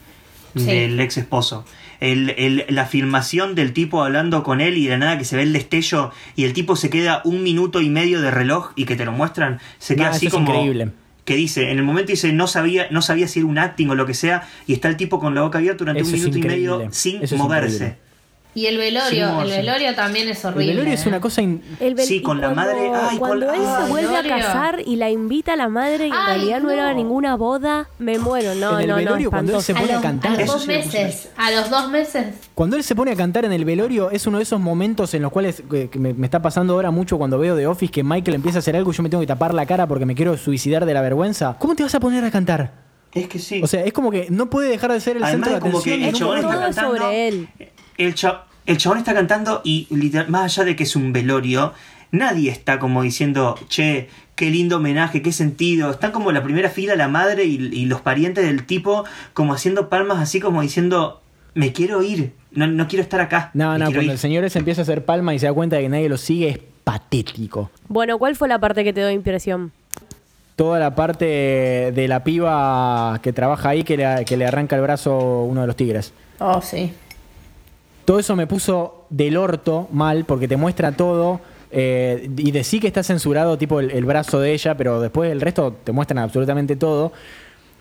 Sí. 0.55 0.65
del 0.67 1.01
ex 1.01 1.17
esposo. 1.17 1.65
El, 2.01 2.31
el- 2.37 2.65
la 2.69 2.85
filmación 2.87 3.55
del 3.55 3.73
tipo 3.73 4.05
hablando 4.05 4.43
con 4.43 4.61
él 4.61 4.77
y 4.77 4.85
de 4.85 4.91
la 4.91 4.99
nada 4.99 5.19
que 5.19 5.25
se 5.25 5.37
ve 5.37 5.43
el 5.43 5.53
destello 5.55 6.11
y 6.37 6.45
el 6.45 6.53
tipo 6.53 6.77
se 6.77 6.91
queda 6.91 7.23
un 7.25 7.43
minuto 7.43 7.81
y 7.81 7.89
medio 7.89 8.21
de 8.21 8.31
reloj 8.31 8.73
y 8.77 8.85
que 8.85 8.97
te 8.97 9.05
lo 9.07 9.13
muestran, 9.13 9.61
se 9.79 9.97
queda 9.97 10.11
No, 10.11 10.17
así 10.17 10.27
eso 10.27 10.37
es 10.39 10.45
como... 10.45 10.55
increíble. 10.55 10.91
Que 11.25 11.37
dice, 11.37 11.71
en 11.71 11.79
el 11.79 11.85
momento 11.85 12.11
dice, 12.11 12.33
no 12.33 12.49
sabía, 12.49 12.89
no 12.91 13.01
sabía 13.03 13.29
si 13.29 13.39
era 13.41 13.47
un 13.49 13.59
acting 13.59 13.89
o 13.89 13.95
lo 13.95 14.05
que 14.05 14.15
sea, 14.15 14.43
y 14.67 14.73
está 14.73 14.89
el 14.89 14.97
tipo 14.97 15.21
con 15.21 15.35
la 15.35 15.43
boca 15.43 15.59
abierta 15.59 15.79
durante 15.85 16.03
Eso 16.03 16.11
un 16.15 16.19
minuto 16.21 16.39
y 16.39 16.43
medio 16.43 16.89
sin 16.91 17.23
Eso 17.23 17.35
es 17.37 17.41
moverse. 17.41 17.97
Y 18.53 18.67
el 18.67 18.79
velorio, 18.79 19.29
Sí, 19.45 19.51
el 19.51 19.51
velorio 19.59 19.95
también 19.95 20.29
es 20.29 20.43
El 20.45 20.51
horrible. 20.55 20.73
velorio 20.73 20.95
es 20.95 21.07
una 21.07 21.19
¿eh? 21.19 21.21
cosa. 21.21 21.41
in- 21.41 21.63
El 21.79 21.95
vel- 21.95 22.01
Sí, 22.03 22.21
con 22.21 22.41
la 22.41 22.53
cuando- 22.53 22.63
madre- 22.73 22.91
ay, 22.93 23.17
cuando 23.19 23.47
con- 23.47 23.55
él 23.55 23.61
ay, 23.65 23.85
se 23.85 23.91
vuelve 23.91 24.17
a 24.17 24.23
casar 24.25 24.83
y 24.85 24.97
la 24.97 25.09
invita 25.09 25.53
a 25.53 25.57
la 25.57 25.69
madre 25.69 26.09
y 26.09 26.11
en 26.11 26.17
Ay, 26.17 26.27
realidad 26.35 26.61
no, 26.61 26.71
era 26.73 26.91
no. 26.91 26.97
ninguna 26.97 27.37
boda, 27.37 27.89
me 28.01 28.19
muero. 28.19 28.57
No, 28.57 28.75
En 28.75 28.81
el 28.81 28.87
no, 28.89 28.95
no, 28.95 28.97
velorio, 28.97 29.31
cuando 29.31 29.57
él 29.57 29.63
se 29.63 29.73
pone 29.73 29.91
a 29.91 29.95
los, 29.95 30.03
cantar. 30.03 30.33
los 30.33 30.41
Eso 30.41 30.53
dos 30.55 30.63
sí 30.63 30.69
meses, 30.69 31.29
a 31.37 31.51
los 31.53 31.71
dos 31.71 31.89
meses. 31.91 32.27
Cuando 32.57 32.77
él 32.77 32.83
se 32.83 32.97
pone 32.97 33.13
a 33.13 33.17
cantar 33.17 33.45
en 33.45 33.53
el 33.53 33.65
velorio, 33.65 34.11
es 34.11 34.27
uno 34.27 34.39
de 34.39 34.43
esos 34.43 34.59
momentos 34.59 35.15
en 35.15 35.23
los 35.23 35.31
cuales 35.31 35.63
eh, 35.73 35.89
que 35.91 35.99
me, 36.01 36.13
me 36.13 36.27
está 36.27 36.43
pasando 36.43 36.75
ahora 36.75 36.91
mucho 36.91 37.19
cuando 37.19 37.39
veo 37.39 37.57
The 37.57 37.69
Office 37.69 37.93
que 37.93 38.03
Michael 38.03 38.35
empieza 38.35 38.59
a 38.59 38.61
hacer 38.61 38.75
algo 38.75 38.91
y 38.91 38.95
yo 38.97 39.03
me 39.05 39.11
tengo 39.11 39.21
que 39.21 39.29
tapar 39.29 39.55
la 39.55 39.65
cara 39.65 39.87
porque 39.87 40.07
me 40.07 40.17
quiero 40.17 40.37
suicidar 40.37 40.87
de 40.87 40.93
la 40.95 41.03
vergüenza. 41.03 41.55
¿Cómo 41.61 41.77
te 41.77 41.85
vas 41.85 41.95
a 41.95 42.01
poner 42.01 42.25
a 42.25 42.31
cantar? 42.33 42.73
Es 43.13 43.29
que 43.29 43.39
sí. 43.39 43.61
O 43.63 43.67
sea, 43.69 43.85
es 43.85 43.93
como 43.93 44.11
que 44.11 44.27
no 44.31 44.51
puede 44.51 44.69
dejar 44.71 44.93
de 44.93 45.01
ser 45.01 45.17
el 45.17 45.25
Además, 45.25 45.49
centro 45.51 45.55
de 45.55 45.61
como 45.73 45.83
que 45.85 45.91
atención. 45.95 46.09
el 46.15 46.19
chabón 46.19 46.39
está 46.39 46.61
cantando. 46.61 46.97
sobre 46.99 47.29
él. 47.29 47.49
El, 48.05 48.15
cha- 48.15 48.45
el 48.67 48.77
chabón 48.79 48.99
está 48.99 49.15
cantando 49.15 49.61
y 49.65 49.87
literal- 49.91 50.29
más 50.29 50.45
allá 50.59 50.65
de 50.67 50.77
que 50.77 50.85
es 50.85 50.97
un 50.97 51.13
velorio, 51.13 51.73
nadie 52.13 52.51
está 52.51 52.79
como 52.79 53.03
diciendo, 53.03 53.57
che, 53.69 54.09
qué 54.35 54.51
lindo 54.51 54.77
homenaje, 54.77 55.23
qué 55.23 55.33
sentido. 55.33 55.91
Están 55.91 56.13
como 56.13 56.33
la 56.33 56.43
primera 56.43 56.71
fila 56.71 56.97
la 56.97 57.09
madre 57.09 57.45
y, 57.45 57.57
y 57.57 57.85
los 57.87 58.01
parientes 58.01 58.45
del 58.45 58.65
tipo 58.65 59.05
como 59.35 59.53
haciendo 59.53 59.89
palmas 59.89 60.19
así 60.19 60.41
como 60.41 60.63
diciendo, 60.63 61.21
me 61.55 61.73
quiero 61.73 62.03
ir, 62.03 62.33
no, 62.53 62.67
no 62.67 62.89
quiero 62.89 63.03
estar 63.03 63.21
acá. 63.21 63.51
No, 63.55 63.77
no, 63.79 63.87
cuando 63.87 64.03
ir". 64.03 64.11
el 64.11 64.19
señor 64.19 64.45
ese 64.45 64.59
empieza 64.59 64.81
a 64.81 64.85
hacer 64.85 65.05
palma 65.05 65.35
y 65.35 65.39
se 65.39 65.47
da 65.47 65.53
cuenta 65.53 65.77
de 65.77 65.83
que 65.83 65.89
nadie 65.89 66.09
lo 66.09 66.17
sigue, 66.17 66.49
es 66.49 66.59
patético. 66.85 67.71
Bueno, 67.89 68.19
¿cuál 68.19 68.35
fue 68.37 68.49
la 68.49 68.59
parte 68.59 68.83
que 68.85 68.93
te 68.93 69.01
dio 69.01 69.11
impresión? 69.11 69.73
Toda 70.57 70.79
la 70.79 70.95
parte 70.95 71.25
de 71.95 72.07
la 72.09 72.23
piba 72.23 73.19
que 73.23 73.33
trabaja 73.33 73.71
ahí 73.71 73.83
que 73.83 73.97
le, 73.97 74.25
que 74.25 74.37
le 74.37 74.47
arranca 74.47 74.77
el 74.77 74.83
brazo 74.83 75.43
uno 75.45 75.63
de 75.63 75.67
los 75.67 75.77
tigres. 75.77 76.13
Oh, 76.39 76.61
sí. 76.61 76.93
Todo 78.05 78.19
eso 78.19 78.35
me 78.37 78.47
puso 78.47 79.05
del 79.11 79.37
orto 79.37 79.89
mal 79.93 80.25
porque 80.25 80.49
te 80.49 80.57
muestra 80.57 80.93
todo. 80.93 81.41
eh, 81.73 82.29
y 82.37 82.51
de 82.51 82.65
sí 82.65 82.81
que 82.81 82.89
está 82.89 83.03
censurado 83.05 83.57
tipo 83.57 83.79
el, 83.81 83.91
el 83.93 84.05
brazo 84.05 84.41
de 84.41 84.53
ella, 84.53 84.77
pero 84.77 85.01
después 85.01 85.31
el 85.31 85.41
resto 85.41 85.77
te 85.85 85.93
muestran 85.93 86.19
absolutamente 86.19 86.75
todo. 86.77 87.13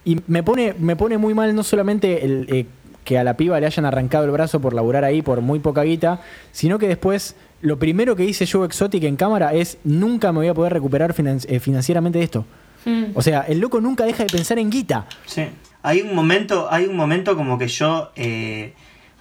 Y 0.06 0.18
me 0.28 0.44
pone, 0.44 0.76
me 0.80 0.96
pone 0.96 1.18
muy 1.18 1.34
mal 1.34 1.56
no 1.56 1.64
solamente 1.64 2.24
el, 2.24 2.46
eh, 2.50 2.66
que 3.04 3.18
a 3.18 3.24
la 3.24 3.36
piba 3.36 3.60
le 3.60 3.66
hayan 3.66 3.86
arrancado 3.86 4.26
el 4.26 4.32
brazo 4.32 4.60
por 4.60 4.74
laburar 4.74 5.04
ahí 5.06 5.22
por 5.24 5.42
muy 5.42 5.60
poca 5.60 5.82
guita, 5.84 6.22
sino 6.52 6.78
que 6.78 6.88
después 6.88 7.36
lo 7.62 7.80
primero 7.80 8.16
que 8.16 8.24
dice 8.24 8.46
Joe 8.46 8.66
Exotic 8.66 9.04
en 9.04 9.16
cámara 9.16 9.54
es 9.54 9.78
nunca 9.84 10.32
me 10.32 10.40
voy 10.40 10.48
a 10.48 10.54
poder 10.54 10.72
recuperar 10.74 11.14
finan- 11.16 11.44
eh, 11.50 11.60
financieramente 11.60 12.20
de 12.20 12.26
esto. 12.26 12.46
Mm. 12.86 13.06
O 13.16 13.22
sea, 13.22 13.42
el 13.42 13.60
loco 13.60 13.82
nunca 13.82 14.06
deja 14.06 14.24
de 14.24 14.30
pensar 14.30 14.60
en 14.60 14.70
guita. 14.70 15.08
Sí. 15.26 15.44
Hay 15.82 16.02
un 16.02 16.14
momento, 16.16 16.68
hay 16.72 16.86
un 16.86 16.96
momento 16.96 17.36
como 17.36 17.58
que 17.58 17.68
yo 17.68 18.12
eh, 18.16 18.74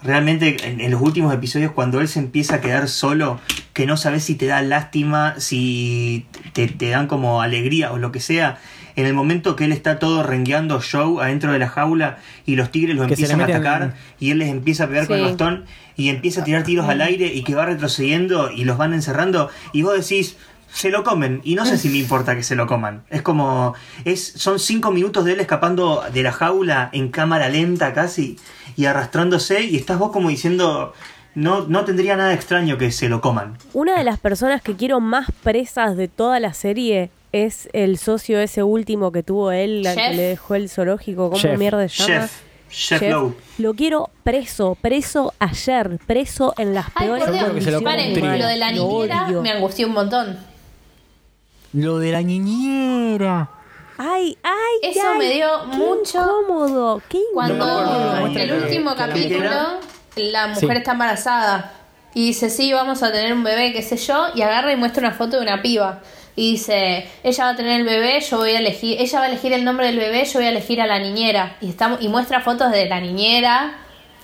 realmente 0.03 0.57
en, 0.69 0.81
en 0.81 0.91
los 0.91 1.01
últimos 1.01 1.33
episodios 1.35 1.73
cuando 1.73 2.01
él 2.01 2.09
se 2.09 2.19
empieza 2.21 2.57
a 2.57 2.61
quedar 2.61 2.89
solo, 2.89 3.41
que 3.73 3.87
no 3.87 3.97
sabes 3.97 4.25
si 4.25 4.35
te 4.35 4.47
da 4.47 4.63
lástima, 4.63 5.35
si 5.39 6.27
te, 6.53 6.69
te 6.69 6.89
dan 6.91 7.07
como 7.07 7.43
alegría 7.43 7.93
o 7.93 7.99
lo 7.99 8.13
que 8.13 8.21
sea. 8.21 8.59
En 8.97 9.07
el 9.07 9.15
momento 9.15 9.55
que 9.55 9.65
él 9.65 9.71
está 9.71 10.01
todo 10.01 10.25
rengueando 10.25 10.81
Joe 10.81 11.23
adentro 11.23 11.53
de 11.53 11.61
la 11.61 11.69
jaula 11.69 12.19
y 12.47 12.57
los 12.57 12.73
tigres 12.73 12.97
lo 12.97 13.03
Que 13.07 13.15
empiezan 13.15 13.41
a 13.41 13.45
atacar 13.59 13.83
en- 13.83 13.95
y 14.19 14.31
él 14.33 14.39
les 14.39 14.49
empieza 14.49 14.85
a 14.85 14.89
pegar 14.89 15.07
con 15.07 15.17
el 15.19 15.23
bastón 15.29 15.65
y 15.97 16.09
empieza 16.09 16.41
a 16.41 16.45
tirar 16.45 16.65
tiros 16.65 16.89
al 16.89 17.01
aire 17.01 17.27
y 17.33 17.45
que 17.45 17.55
va 17.55 17.65
retrocediendo 17.67 18.51
y 18.51 18.65
los 18.65 18.77
van 18.77 18.95
encerrando 18.95 19.51
y 19.73 19.83
vos 19.83 19.95
decís 19.95 20.37
se 20.73 20.91
lo 20.91 21.03
comen 21.05 21.41
y 21.45 21.55
no 21.55 21.65
sé 21.65 21.79
si 21.79 21.89
me 21.89 21.99
importa 21.99 22.37
que 22.37 22.43
se 22.43 22.55
lo 22.55 22.67
coman 22.67 23.05
es 23.11 23.23
como 23.23 23.75
es 24.05 24.33
son 24.37 24.59
cinco 24.59 24.91
minutos 24.91 25.25
de 25.25 25.33
él 25.33 25.41
escapando 25.41 26.05
de 26.13 26.23
la 26.23 26.33
jaula 26.33 26.91
en 26.93 27.09
cámara 27.09 27.49
lenta 27.49 27.93
casi 27.93 28.39
y 28.77 28.85
arrastrándose 28.85 29.63
y 29.65 29.77
estás 29.77 29.99
vos 29.99 30.13
como 30.13 30.29
diciendo 30.29 30.93
no 31.35 31.67
no 31.69 31.85
tendría 31.85 32.17
nada 32.17 32.33
extraño 32.33 32.79
que 32.79 32.91
se 32.91 33.09
lo 33.09 33.21
coman 33.21 33.59
Una 33.73 33.97
de 33.97 34.05
las 34.05 34.19
personas 34.19 34.63
que 34.63 34.77
quiero 34.77 35.01
más 35.01 35.29
presas 35.43 35.97
de 35.97 36.09
toda 36.09 36.41
la 36.41 36.53
serie 36.53 37.11
es 37.33 37.69
el 37.73 37.99
socio 37.99 38.41
ese 38.41 38.63
último 38.63 39.13
que 39.13 39.23
tuvo 39.23 39.53
él, 39.53 39.87
al 39.87 39.95
que 39.97 40.15
le 40.15 40.23
dejó 40.23 40.55
el 40.55 40.71
zoológico. 40.71 41.29
¿Cómo 41.31 41.41
Chef. 41.41 41.59
mierda 41.59 41.87
se 41.89 42.03
llama? 42.03 42.27
chef 42.27 42.43
chef 42.71 43.03
Lowe 43.03 43.35
Lo 43.59 43.75
quiero 43.75 44.11
preso, 44.25 44.77
preso 44.81 45.35
ayer, 45.39 45.99
preso 46.07 46.55
en 46.59 46.75
las 46.75 46.87
Ay, 46.95 47.07
peores 47.07 47.25
que 47.55 47.61
se 47.61 47.71
lo 47.71 47.83
paren, 47.83 48.15
de 48.15 48.57
la 48.57 48.73
niñera 48.73 49.29
me 49.43 49.51
angustió 49.51 49.87
un 49.87 49.95
montón. 49.95 50.39
Lo 51.73 51.99
de 51.99 52.13
la 52.13 52.23
niñera. 52.23 53.51
Ay, 53.99 54.39
ay, 54.43 54.91
Eso 54.91 55.01
ay, 55.13 55.19
me 55.19 55.31
dio 55.31 55.49
qué 55.71 55.77
mucho 55.77 56.19
incómodo, 56.21 57.03
qué 57.09 57.21
Cuando 57.35 57.65
acuerdo 57.65 58.29
de 58.29 58.35
la 58.35 58.43
el 58.43 58.63
último 58.63 58.95
capítulo, 58.95 59.51
la 60.17 60.47
mujer 60.47 60.71
Sí. 60.71 60.77
está 60.77 60.93
embarazada 60.93 61.73
y 62.15 62.29
dice, 62.29 62.49
sí, 62.49 62.73
vamos 62.73 63.03
a 63.03 63.13
tener 63.13 63.33
un 63.33 63.43
bebé, 63.43 63.73
qué 63.73 63.83
sé 63.83 63.97
yo, 63.97 64.27
y 64.35 64.43
agarra 64.43 64.73
y 64.73 64.77
muestra 64.77 65.07
una 65.07 65.17
foto 65.17 65.37
de 65.37 65.43
una 65.43 65.63
piba. 65.63 66.01
Y 66.37 66.53
dice, 66.53 67.09
ella 67.25 67.45
va 67.45 67.51
a 67.51 67.57
tener 67.57 67.81
el 67.81 67.87
bebé, 67.87 68.21
yo 68.21 68.39
voy 68.39 68.51
a 68.51 68.61
elegir, 68.61 68.97
ella 69.01 69.19
va 69.19 69.25
a 69.27 69.29
elegir 69.29 69.53
el 69.53 69.65
nombre 69.65 69.87
del 69.87 69.99
bebé, 69.99 70.25
yo 70.25 70.39
voy 70.39 70.47
a 70.47 70.51
elegir 70.51 70.81
a 70.81 70.87
la 70.87 71.01
niñera. 71.01 71.57
Y, 71.61 71.69
estamos, 71.71 72.01
y 72.01 72.09
muestra 72.09 72.41
fotos 72.41 72.71
de 72.71 72.87
la 72.89 73.01
niñera 73.01 73.79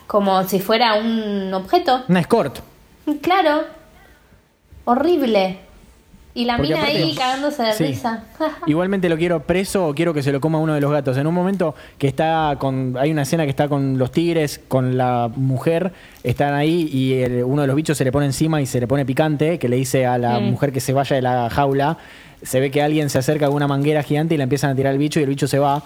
como 0.06 0.46
si 0.46 0.60
fuera 0.60 0.94
un 0.94 1.52
objeto. 1.52 2.04
Una 2.08 2.20
escort. 2.20 2.58
Claro. 3.20 3.64
Horrible. 4.84 5.58
Y 6.36 6.46
la 6.46 6.56
Porque 6.56 6.72
mina 6.72 6.82
aparte- 6.82 6.98
ahí 7.04 7.14
cagándose 7.14 7.62
de 7.62 7.72
Sí. 7.74 7.84
risa. 7.84 8.24
Igualmente 8.66 9.08
lo 9.08 9.16
quiero 9.16 9.40
preso 9.44 9.86
o 9.86 9.94
quiero 9.94 10.12
que 10.12 10.22
se 10.22 10.32
lo 10.32 10.40
coma 10.40 10.58
uno 10.58 10.74
de 10.74 10.80
los 10.80 10.90
gatos. 10.90 11.16
En 11.16 11.26
un 11.28 11.34
momento 11.34 11.76
que 11.96 12.08
está 12.08 12.56
con. 12.58 12.96
Hay 12.98 13.12
una 13.12 13.22
escena 13.22 13.44
que 13.44 13.50
está 13.50 13.68
con 13.68 13.98
los 13.98 14.10
tigres, 14.10 14.60
con 14.66 14.96
la 14.96 15.30
mujer, 15.36 15.92
están 16.24 16.54
ahí 16.54 16.88
y 16.92 17.14
el- 17.22 17.44
uno 17.44 17.62
de 17.62 17.68
los 17.68 17.76
bichos 17.76 17.96
se 17.96 18.04
le 18.04 18.10
pone 18.10 18.26
encima 18.26 18.60
y 18.60 18.66
se 18.66 18.80
le 18.80 18.88
pone 18.88 19.06
picante, 19.06 19.58
que 19.60 19.68
le 19.68 19.76
dice 19.76 20.06
a 20.06 20.18
la 20.18 20.40
Mm. 20.40 20.50
mujer 20.50 20.72
que 20.72 20.80
se 20.80 20.92
vaya 20.92 21.14
de 21.14 21.22
la 21.22 21.48
jaula. 21.50 21.98
Se 22.42 22.58
ve 22.58 22.70
que 22.72 22.82
alguien 22.82 23.10
se 23.10 23.18
acerca 23.18 23.46
con 23.46 23.54
una 23.54 23.68
manguera 23.68 24.02
gigante 24.02 24.34
y 24.34 24.36
le 24.36 24.42
empiezan 24.42 24.70
a 24.70 24.74
tirar 24.74 24.90
al 24.92 24.98
bicho 24.98 25.20
y 25.20 25.22
el 25.22 25.28
bicho 25.28 25.46
se 25.46 25.58
va. 25.60 25.82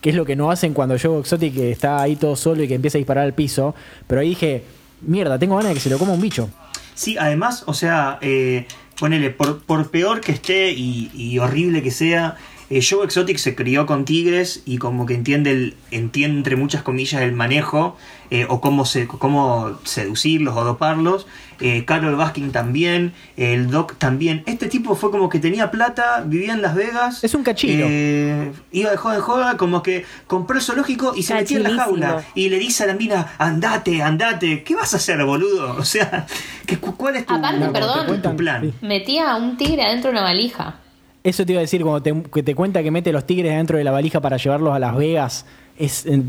Que 0.00 0.10
es 0.10 0.16
lo 0.16 0.24
que 0.24 0.34
no 0.34 0.50
hacen 0.50 0.74
cuando 0.74 0.96
Joe 1.00 1.20
Exotic 1.20 1.56
está 1.58 2.02
ahí 2.02 2.16
todo 2.16 2.34
solo 2.34 2.64
y 2.64 2.66
que 2.68 2.74
empieza 2.74 2.98
a 2.98 3.00
disparar 3.00 3.22
al 3.24 3.34
piso. 3.34 3.72
Pero 4.08 4.20
ahí 4.20 4.30
dije, 4.30 4.64
mierda, 5.00 5.38
tengo 5.38 5.54
ganas 5.54 5.68
de 5.70 5.74
que 5.74 5.80
se 5.80 5.90
lo 5.90 5.96
coma 5.98 6.12
un 6.12 6.20
bicho. 6.20 6.48
Sí, 6.94 7.16
además, 7.16 7.62
o 7.66 7.72
sea, 7.72 8.18
eh, 8.20 8.66
ponele, 8.98 9.30
por, 9.30 9.62
por 9.62 9.90
peor 9.90 10.20
que 10.20 10.32
esté 10.32 10.70
y, 10.72 11.10
y 11.14 11.38
horrible 11.38 11.82
que 11.82 11.90
sea, 11.90 12.36
eh, 12.76 12.80
Joe 12.88 13.04
Exotic 13.04 13.36
se 13.38 13.54
crió 13.54 13.86
con 13.86 14.04
tigres 14.04 14.62
y 14.64 14.78
como 14.78 15.04
que 15.06 15.14
entiende, 15.14 15.50
el, 15.50 15.76
entiende 15.90 16.38
entre 16.38 16.56
muchas 16.56 16.82
comillas 16.82 17.20
el 17.22 17.32
manejo 17.32 17.96
eh, 18.30 18.46
o 18.48 18.60
cómo, 18.60 18.84
se, 18.86 19.06
cómo 19.06 19.78
seducirlos 19.84 20.56
o 20.56 20.64
doparlos. 20.64 21.26
Eh, 21.60 21.84
Carol 21.84 22.16
Baskin 22.16 22.50
también, 22.50 23.12
el 23.36 23.70
Doc 23.70 23.94
también. 23.98 24.42
Este 24.46 24.66
tipo 24.66 24.96
fue 24.96 25.12
como 25.12 25.28
que 25.28 25.38
tenía 25.38 25.70
plata, 25.70 26.24
vivía 26.26 26.54
en 26.54 26.62
Las 26.62 26.74
Vegas. 26.74 27.22
Es 27.22 27.34
un 27.34 27.44
cachilo. 27.44 27.86
eh, 27.88 28.50
iba 28.72 28.90
de 28.90 28.96
joda 28.96 29.14
en 29.16 29.20
joda, 29.20 29.56
como 29.56 29.80
que 29.82 30.04
compró 30.26 30.56
el 30.56 30.62
zoológico 30.62 31.12
y 31.14 31.22
se 31.22 31.34
metía 31.34 31.58
en 31.58 31.62
la 31.76 31.84
jaula 31.84 32.24
y 32.34 32.48
le 32.48 32.58
dice 32.58 32.82
a 32.82 32.86
la 32.88 32.94
mina, 32.94 33.32
andate, 33.38 34.02
andate, 34.02 34.64
¿qué 34.64 34.74
vas 34.74 34.92
a 34.94 34.96
hacer, 34.96 35.22
boludo? 35.24 35.76
O 35.78 35.84
sea, 35.84 36.26
¿qué, 36.66 36.78
cu- 36.78 36.96
¿cuál 36.96 37.14
es 37.16 37.26
tu, 37.26 37.34
Aparte, 37.34 37.68
perdón. 37.68 38.22
tu 38.22 38.36
plan? 38.36 38.62
Sí. 38.62 38.74
Metía 38.84 39.30
a 39.32 39.36
un 39.36 39.56
tigre 39.56 39.82
adentro 39.84 40.10
de 40.10 40.16
una 40.16 40.22
valija. 40.24 40.76
Eso 41.24 41.46
te 41.46 41.52
iba 41.52 41.60
a 41.60 41.62
decir, 41.62 41.82
cuando 41.82 42.02
te, 42.02 42.30
que 42.30 42.42
te 42.42 42.54
cuenta 42.54 42.82
que 42.82 42.90
mete 42.90 43.12
los 43.12 43.24
tigres 43.26 43.54
dentro 43.56 43.78
de 43.78 43.84
la 43.84 43.92
valija 43.92 44.20
para 44.20 44.36
llevarlos 44.36 44.74
a 44.74 44.78
Las 44.78 44.96
Vegas, 44.96 45.46
es... 45.78 46.04
eh, 46.06 46.22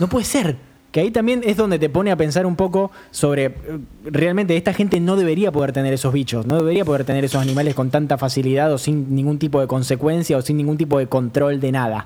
no 0.00 0.08
puede 0.08 0.26
ser. 0.26 0.56
Que 0.92 1.00
ahí 1.00 1.10
también 1.10 1.42
es 1.44 1.56
donde 1.56 1.80
te 1.80 1.88
pone 1.88 2.12
a 2.12 2.16
pensar 2.16 2.46
un 2.46 2.54
poco 2.54 2.92
sobre, 3.10 3.46
eh, 3.46 3.52
realmente 4.04 4.56
esta 4.56 4.72
gente 4.72 5.00
no 5.00 5.16
debería 5.16 5.50
poder 5.50 5.72
tener 5.72 5.92
esos 5.92 6.12
bichos, 6.12 6.46
no 6.46 6.56
debería 6.58 6.84
poder 6.84 7.04
tener 7.04 7.24
esos 7.24 7.42
animales 7.42 7.74
con 7.74 7.90
tanta 7.90 8.16
facilidad 8.16 8.72
o 8.72 8.78
sin 8.78 9.14
ningún 9.14 9.38
tipo 9.38 9.60
de 9.60 9.66
consecuencia 9.66 10.36
o 10.36 10.42
sin 10.42 10.56
ningún 10.56 10.76
tipo 10.76 10.98
de 10.98 11.08
control 11.08 11.58
de 11.58 11.72
nada. 11.72 12.04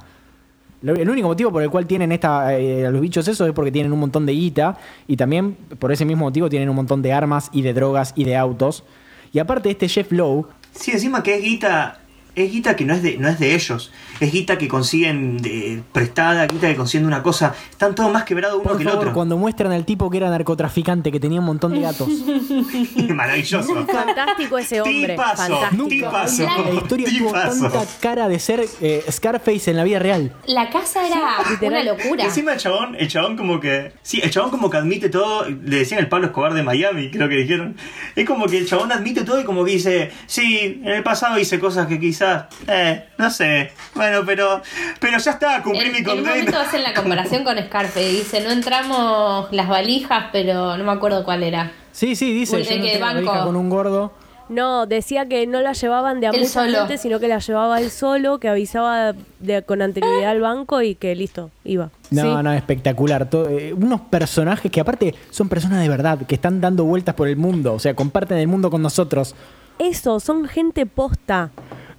El 0.81 1.11
único 1.11 1.27
motivo 1.27 1.51
por 1.51 1.63
el 1.63 1.71
cual 1.71 1.87
tienen 1.87 2.13
esta, 2.13 2.57
eh, 2.57 2.87
a 2.87 2.91
los 2.91 3.01
bichos 3.01 3.27
eso 3.27 3.45
es 3.45 3.53
porque 3.53 3.73
tienen 3.73 3.93
un 3.93 3.99
montón 3.99 4.25
de 4.25 4.33
guita 4.33 4.79
y 5.09 5.17
también 5.17 5.57
por 5.79 5.91
ese 5.91 6.05
mismo 6.05 6.25
motivo 6.25 6.49
tienen 6.49 6.69
un 6.69 6.77
montón 6.77 7.03
de 7.03 7.13
armas 7.13 7.51
y 7.53 7.63
de 7.63 7.75
drogas 7.75 8.13
y 8.15 8.25
de 8.25 8.37
autos. 8.37 8.85
Y 9.33 9.41
aparte 9.41 9.71
este 9.71 9.89
Jeff 9.89 10.13
Lowe 10.13 10.47
Sí, 10.79 10.93
encima 10.93 11.25
que 11.25 11.35
es 11.35 11.43
guita, 11.43 11.99
es 12.35 12.53
guita 12.53 12.77
que 12.77 12.85
no 12.85 12.95
es 12.95 13.03
de, 13.03 13.19
no 13.19 13.29
es 13.29 13.39
de 13.39 13.55
ellos, 13.55 13.93
es 14.21 14.33
guita 14.33 14.59
que 14.59 14.69
consiguen 14.69 15.39
de, 15.39 15.83
prestada, 15.93 16.47
guita 16.47 16.69
que 16.69 16.77
consiguen 16.77 17.07
una 17.07 17.23
cosa, 17.23 17.55
están 17.71 17.95
todos 17.95 18.13
más 18.13 18.25
quebrados 18.25 18.57
uno 18.61 18.65
Por 18.65 18.77
que 18.77 18.83
el 18.85 18.89
favor, 18.89 19.05
otro. 19.05 19.15
cuando 19.15 19.37
muestran 19.37 19.73
al 19.73 19.85
tipo 19.85 20.09
que 20.11 20.19
era 20.19 20.31
narcotraficante, 20.31 21.11
que 21.11 21.21
tenía 21.21 21.41
un 21.41 21.47
montón 21.47 21.75
de 21.75 21.81
gatos. 21.81 22.09
Maravilloso. 23.15 23.87
Fantástico 23.87 24.59
ese 24.59 24.81
hombre. 24.81 25.09
Tipazo, 25.15 25.43
fantástico. 25.43 25.89
tipazo. 25.89 26.43
La 26.45 26.75
historia 26.75 27.09
tuvo 27.19 27.33
tanta 27.33 27.85
cara 28.01 28.29
de 28.29 28.39
ser 28.39 28.65
eh, 28.81 29.05
Scarface 29.11 29.71
en 29.71 29.77
la 29.77 29.85
vida 29.85 29.99
real. 29.99 30.33
La 30.47 30.71
casa 30.71 31.07
era 31.07 31.39
una 31.41 31.51
literal. 31.51 31.87
locura. 31.87 32.25
Encima 32.25 32.53
el 32.53 32.59
chabón, 32.59 32.95
el 32.97 33.09
chabón 33.09 33.37
como 33.37 33.61
que. 33.61 33.93
Sí, 34.03 34.21
el 34.23 34.31
chabón 34.31 34.51
como 34.51 34.71
que 34.71 34.77
admite 34.77 35.09
todo. 35.09 35.49
Le 35.49 35.79
decían 35.79 36.01
el 36.01 36.09
Pablo 36.09 36.27
Escobar 36.27 36.55
de 36.55 36.63
Miami, 36.63 37.11
creo 37.11 37.29
que 37.29 37.37
dijeron. 37.37 37.77
Es 38.15 38.27
como 38.27 38.47
que 38.47 38.59
el 38.59 38.67
chabón 38.67 38.93
admite 38.93 39.25
todo 39.25 39.41
y 39.41 39.45
como 39.45 39.65
que 39.65 39.73
dice, 39.73 40.11
sí, 40.27 40.81
en 40.85 40.89
el 40.93 41.03
pasado 41.03 41.39
hice 41.39 41.59
cosas 41.59 41.87
que 41.87 41.99
quizá 41.99 42.28
Eh, 42.67 43.05
no 43.19 43.31
sé. 43.31 43.71
Bueno, 43.95 44.21
pero, 44.27 44.63
pero 45.01 45.19
ya 45.19 45.31
está, 45.33 45.63
cumplí 45.63 45.87
En, 45.87 45.93
mi 45.93 45.99
en 45.99 46.05
un 46.09 46.15
condena. 46.17 46.31
momento 46.37 46.59
hacen 46.59 46.83
la 46.83 46.95
comparación 47.01 47.45
con 47.45 47.59
Scarface. 47.59 48.09
Dice, 48.11 48.41
no 48.43 48.51
entramos 48.51 49.49
las 49.53 49.69
valijas, 49.69 50.27
pero 50.33 50.77
no 50.77 50.85
me 50.85 50.93
acuerdo 50.93 51.25
cuál 51.25 51.43
era. 51.43 51.73
Sí, 51.93 52.15
sí, 52.17 52.33
dice, 52.33 52.57
Uy, 52.57 52.63
yo 52.63 52.71
de 52.71 52.77
no 52.79 52.85
que 52.85 52.99
banco. 52.99 53.45
con 53.45 53.57
un 53.57 53.69
gordo. 53.71 54.13
No, 54.49 54.87
decía 54.87 55.27
que 55.27 55.47
no 55.47 55.61
la 55.61 55.75
llevaban 55.75 56.21
de 56.21 56.27
a 56.29 56.31
Él 56.31 56.39
mucha 56.41 56.65
solo. 56.65 56.79
gente, 56.79 56.97
sino 56.97 57.21
que 57.21 57.29
la 57.29 57.39
llevaba 57.39 57.81
él 57.83 57.91
solo, 57.91 58.39
que 58.39 58.49
avisaba 58.49 59.13
de, 59.41 59.63
con 59.63 59.83
anterioridad 59.83 60.31
al 60.31 60.41
banco 60.41 60.81
y 60.81 60.95
que 60.95 61.15
listo, 61.15 61.51
iba. 61.65 61.91
No, 62.11 62.23
Sí. 62.23 62.43
no, 62.45 62.53
espectacular. 62.55 63.29
To- 63.29 63.47
eh, 63.51 63.75
unos 63.75 64.01
personajes 64.01 64.71
que 64.73 64.81
aparte 64.81 65.15
son 65.29 65.51
personas 65.51 65.83
de 65.83 65.89
verdad, 65.91 66.21
que 66.27 66.35
están 66.37 66.63
dando 66.63 66.85
vueltas 66.85 67.15
por 67.15 67.29
el 67.29 67.37
mundo, 67.37 67.75
o 67.75 67.79
sea, 67.79 67.93
comparten 67.93 68.39
el 68.39 68.49
mundo 68.49 68.71
con 68.71 68.81
nosotros. 68.81 69.35
Eso, 69.79 70.19
son 70.19 70.49
gente 70.49 70.87
posta. 70.87 71.51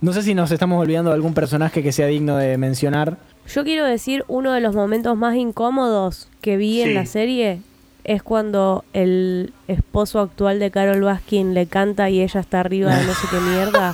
No 0.02 0.14
sé 0.14 0.24
si 0.24 0.34
nos 0.34 0.52
estamos 0.52 0.80
olvidando 0.82 1.10
de 1.10 1.16
algún 1.16 1.34
personaje 1.34 1.84
que 1.84 1.92
sea 1.92 2.08
digno 2.08 2.38
de 2.38 2.58
mencionar. 2.58 3.18
Yo 3.48 3.64
quiero 3.64 3.86
decir, 3.86 4.24
uno 4.28 4.54
de 4.54 4.62
los 4.62 4.76
momentos 4.76 5.18
más 5.18 5.36
incómodos 5.36 6.30
que 6.42 6.56
vi 6.58 6.76
Sí. 6.76 6.82
en 6.84 6.94
la 6.96 7.06
serie 7.06 7.60
es 8.06 8.24
cuando 8.24 8.86
el 8.94 9.54
esposo 9.68 10.20
actual 10.20 10.60
de 10.60 10.72
Carol 10.72 11.02
Baskin 11.02 11.54
le 11.54 11.66
canta 11.68 12.10
y 12.10 12.22
ella 12.22 12.40
está 12.40 12.62
arriba 12.62 12.96
de 12.96 13.06
no 13.06 13.14
sé 13.14 13.28
qué 13.30 13.40
mierda. 13.56 13.92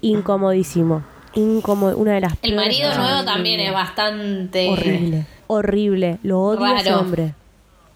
Incomodísimo. 0.00 1.02
Incómodo. 1.34 1.96
Una 1.96 2.12
de 2.12 2.20
las 2.22 2.34
El 2.42 2.54
marido 2.56 2.94
nuevo 2.96 3.24
también 3.24 3.60
es 3.60 3.72
bastante... 3.72 4.68
Horrible. 4.70 5.26
Horrible. 5.46 6.18
Lo 6.22 6.40
odio 6.40 6.64
a 6.64 6.78
ese 6.80 6.94
hombre. 6.94 7.34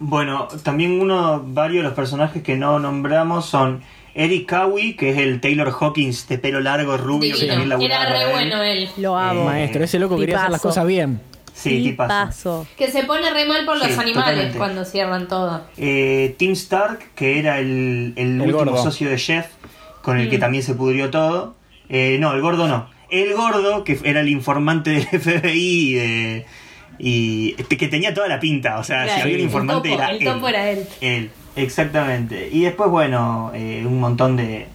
Bueno, 0.01 0.49
también 0.63 1.01
uno, 1.01 1.43
varios 1.47 1.83
de 1.83 1.89
los 1.89 1.95
personajes 1.97 2.43
que 2.43 2.57
no 2.57 2.79
nombramos 2.79 3.47
son 3.47 3.81
Eric 4.19 4.49
Cowie, 4.51 4.97
que 4.97 5.11
es 5.11 5.19
el 5.19 5.41
Taylor 5.41 5.73
Hawkins 5.81 6.27
de 6.29 6.39
pelo 6.39 6.61
largo, 6.61 6.97
rubio, 6.97 7.37
que 7.39 7.47
también 7.47 7.69
laburaba 7.69 8.05
Era 8.09 8.19
re 8.27 8.33
bueno 8.33 8.63
él. 8.63 8.89
Lo 8.97 9.17
amo. 9.17 9.43
Eh, 9.43 9.45
Maestro, 9.45 9.85
ese 9.85 9.99
loco 9.99 10.19
quería 10.19 10.39
hacer 10.39 10.51
las 10.51 10.61
cosas 10.61 10.87
bien. 10.87 11.21
Sí. 11.55 11.83
Tipazo. 11.83 12.67
Que 12.77 12.89
se 12.91 13.05
pone 13.05 13.31
re 13.33 13.45
mal 13.47 13.65
por 13.65 13.77
los 13.79 13.87
Sí, 13.89 13.93
animales 13.95 14.15
totalmente. 14.17 14.59
cuando 14.59 14.85
cierran 14.85 15.27
todo. 15.29 15.63
Eh, 15.77 16.35
Tim 16.39 16.53
Stark, 16.53 17.15
que 17.15 17.39
era 17.39 17.59
el, 17.59 18.13
el 18.17 18.41
último 18.41 18.59
gordo. 18.59 18.83
socio 18.83 19.09
de 19.11 19.19
Jeff, 19.19 19.47
con 20.03 20.19
el 20.19 20.27
Mm. 20.29 20.31
que 20.31 20.39
también 20.39 20.63
se 20.63 20.75
pudrió 20.75 21.11
todo. 21.11 21.55
Eh, 21.89 22.17
no, 22.21 22.33
el 22.35 22.41
gordo 22.41 22.69
no. 22.69 22.89
El 23.11 23.35
gordo, 23.35 23.83
que 23.85 23.99
era 24.05 24.21
el 24.21 24.29
informante 24.29 24.91
del 24.91 25.07
FBI 25.07 25.91
y, 25.91 25.95
de- 25.95 26.47
y 26.99 27.53
que 27.55 27.89
tenía 27.89 28.13
toda 28.15 28.29
la 28.29 28.39
pinta. 28.41 28.79
O 28.79 28.85
sea, 28.85 29.05
Claro, 29.05 29.15
si 29.17 29.21
había 29.23 29.35
un 29.35 29.41
el 29.41 29.45
informante 29.47 29.89
topo, 29.91 30.01
era 30.03 30.11
el 30.11 30.17
él. 30.19 30.25
topo 30.25 30.49
era 30.49 30.71
él. 30.71 30.87
Él, 31.01 31.31
exactamente. 31.57 32.49
Y 32.51 32.63
después, 32.63 32.91
bueno, 32.91 33.51
eh, 33.55 33.85
un 33.87 34.01
montón 34.01 34.37
de, 34.37 34.67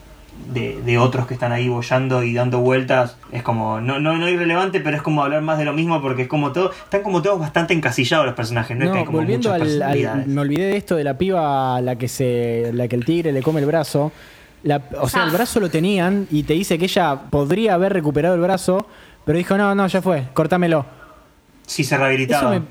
de, 0.54 0.82
de 0.82 0.98
otros 0.98 1.26
que 1.28 1.34
están 1.34 1.52
ahí 1.52 1.70
bollando 1.70 2.24
y 2.24 2.34
dando 2.34 2.60
vueltas. 2.60 3.18
Es 3.32 3.44
como, 3.44 3.80
no, 3.82 4.00
no, 4.00 4.18
no 4.18 4.28
irrelevante, 4.30 4.80
pero 4.80 4.98
es 4.98 5.02
como 5.04 5.24
hablar 5.24 5.42
más 5.42 5.58
de 5.58 5.66
lo 5.66 5.74
mismo 5.74 6.02
porque 6.02 6.24
es 6.24 6.28
como 6.28 6.52
todo, 6.52 6.72
están 6.72 7.02
como 7.02 7.22
todos 7.22 7.40
bastante 7.40 7.74
encasillados 7.74 8.26
los 8.26 8.36
personajes, 8.36 8.76
no, 8.78 8.84
es 8.86 8.90
que 8.90 8.94
No, 8.94 9.00
hay 9.00 9.06
como 9.06 9.18
volviendo 9.20 9.50
muchas 9.50 9.62
al, 9.62 9.62
al- 9.62 9.68
personalidades. 9.80 10.28
Me 10.28 10.42
olvidé 10.42 10.66
de 10.68 10.78
esto 10.78 10.96
de 10.96 11.04
la 11.04 11.18
piba 11.18 11.78
a 11.78 11.82
la 11.82 11.96
que, 11.96 12.08
se, 12.08 12.72
la 12.74 12.88
que 12.88 12.96
el 12.96 13.06
tigre 13.06 13.32
le 13.32 13.42
come 13.42 13.60
el 13.62 13.66
brazo. 13.66 14.12
La- 14.64 14.82
o 15.00 15.10
sea, 15.10 15.24
Ah. 15.24 15.26
el 15.26 15.32
brazo 15.32 15.60
lo 15.60 15.70
tenían 15.70 16.28
y 16.32 16.44
te 16.44 16.54
dice 16.54 16.78
que 16.78 16.86
ella 16.86 17.16
podría 17.30 17.74
haber 17.74 17.92
recuperado 17.94 18.36
el 18.36 18.42
brazo, 18.42 18.88
pero 19.26 19.38
dijo, 19.38 19.58
no, 19.58 19.74
no, 19.76 19.88
ya 19.88 20.02
fue, 20.02 20.26
cortámelo. 20.34 20.86
Sí, 21.66 21.84
se 21.84 21.96
Eso 21.96 22.04
rehabilitaba. 22.04 22.50
me, 22.52 22.62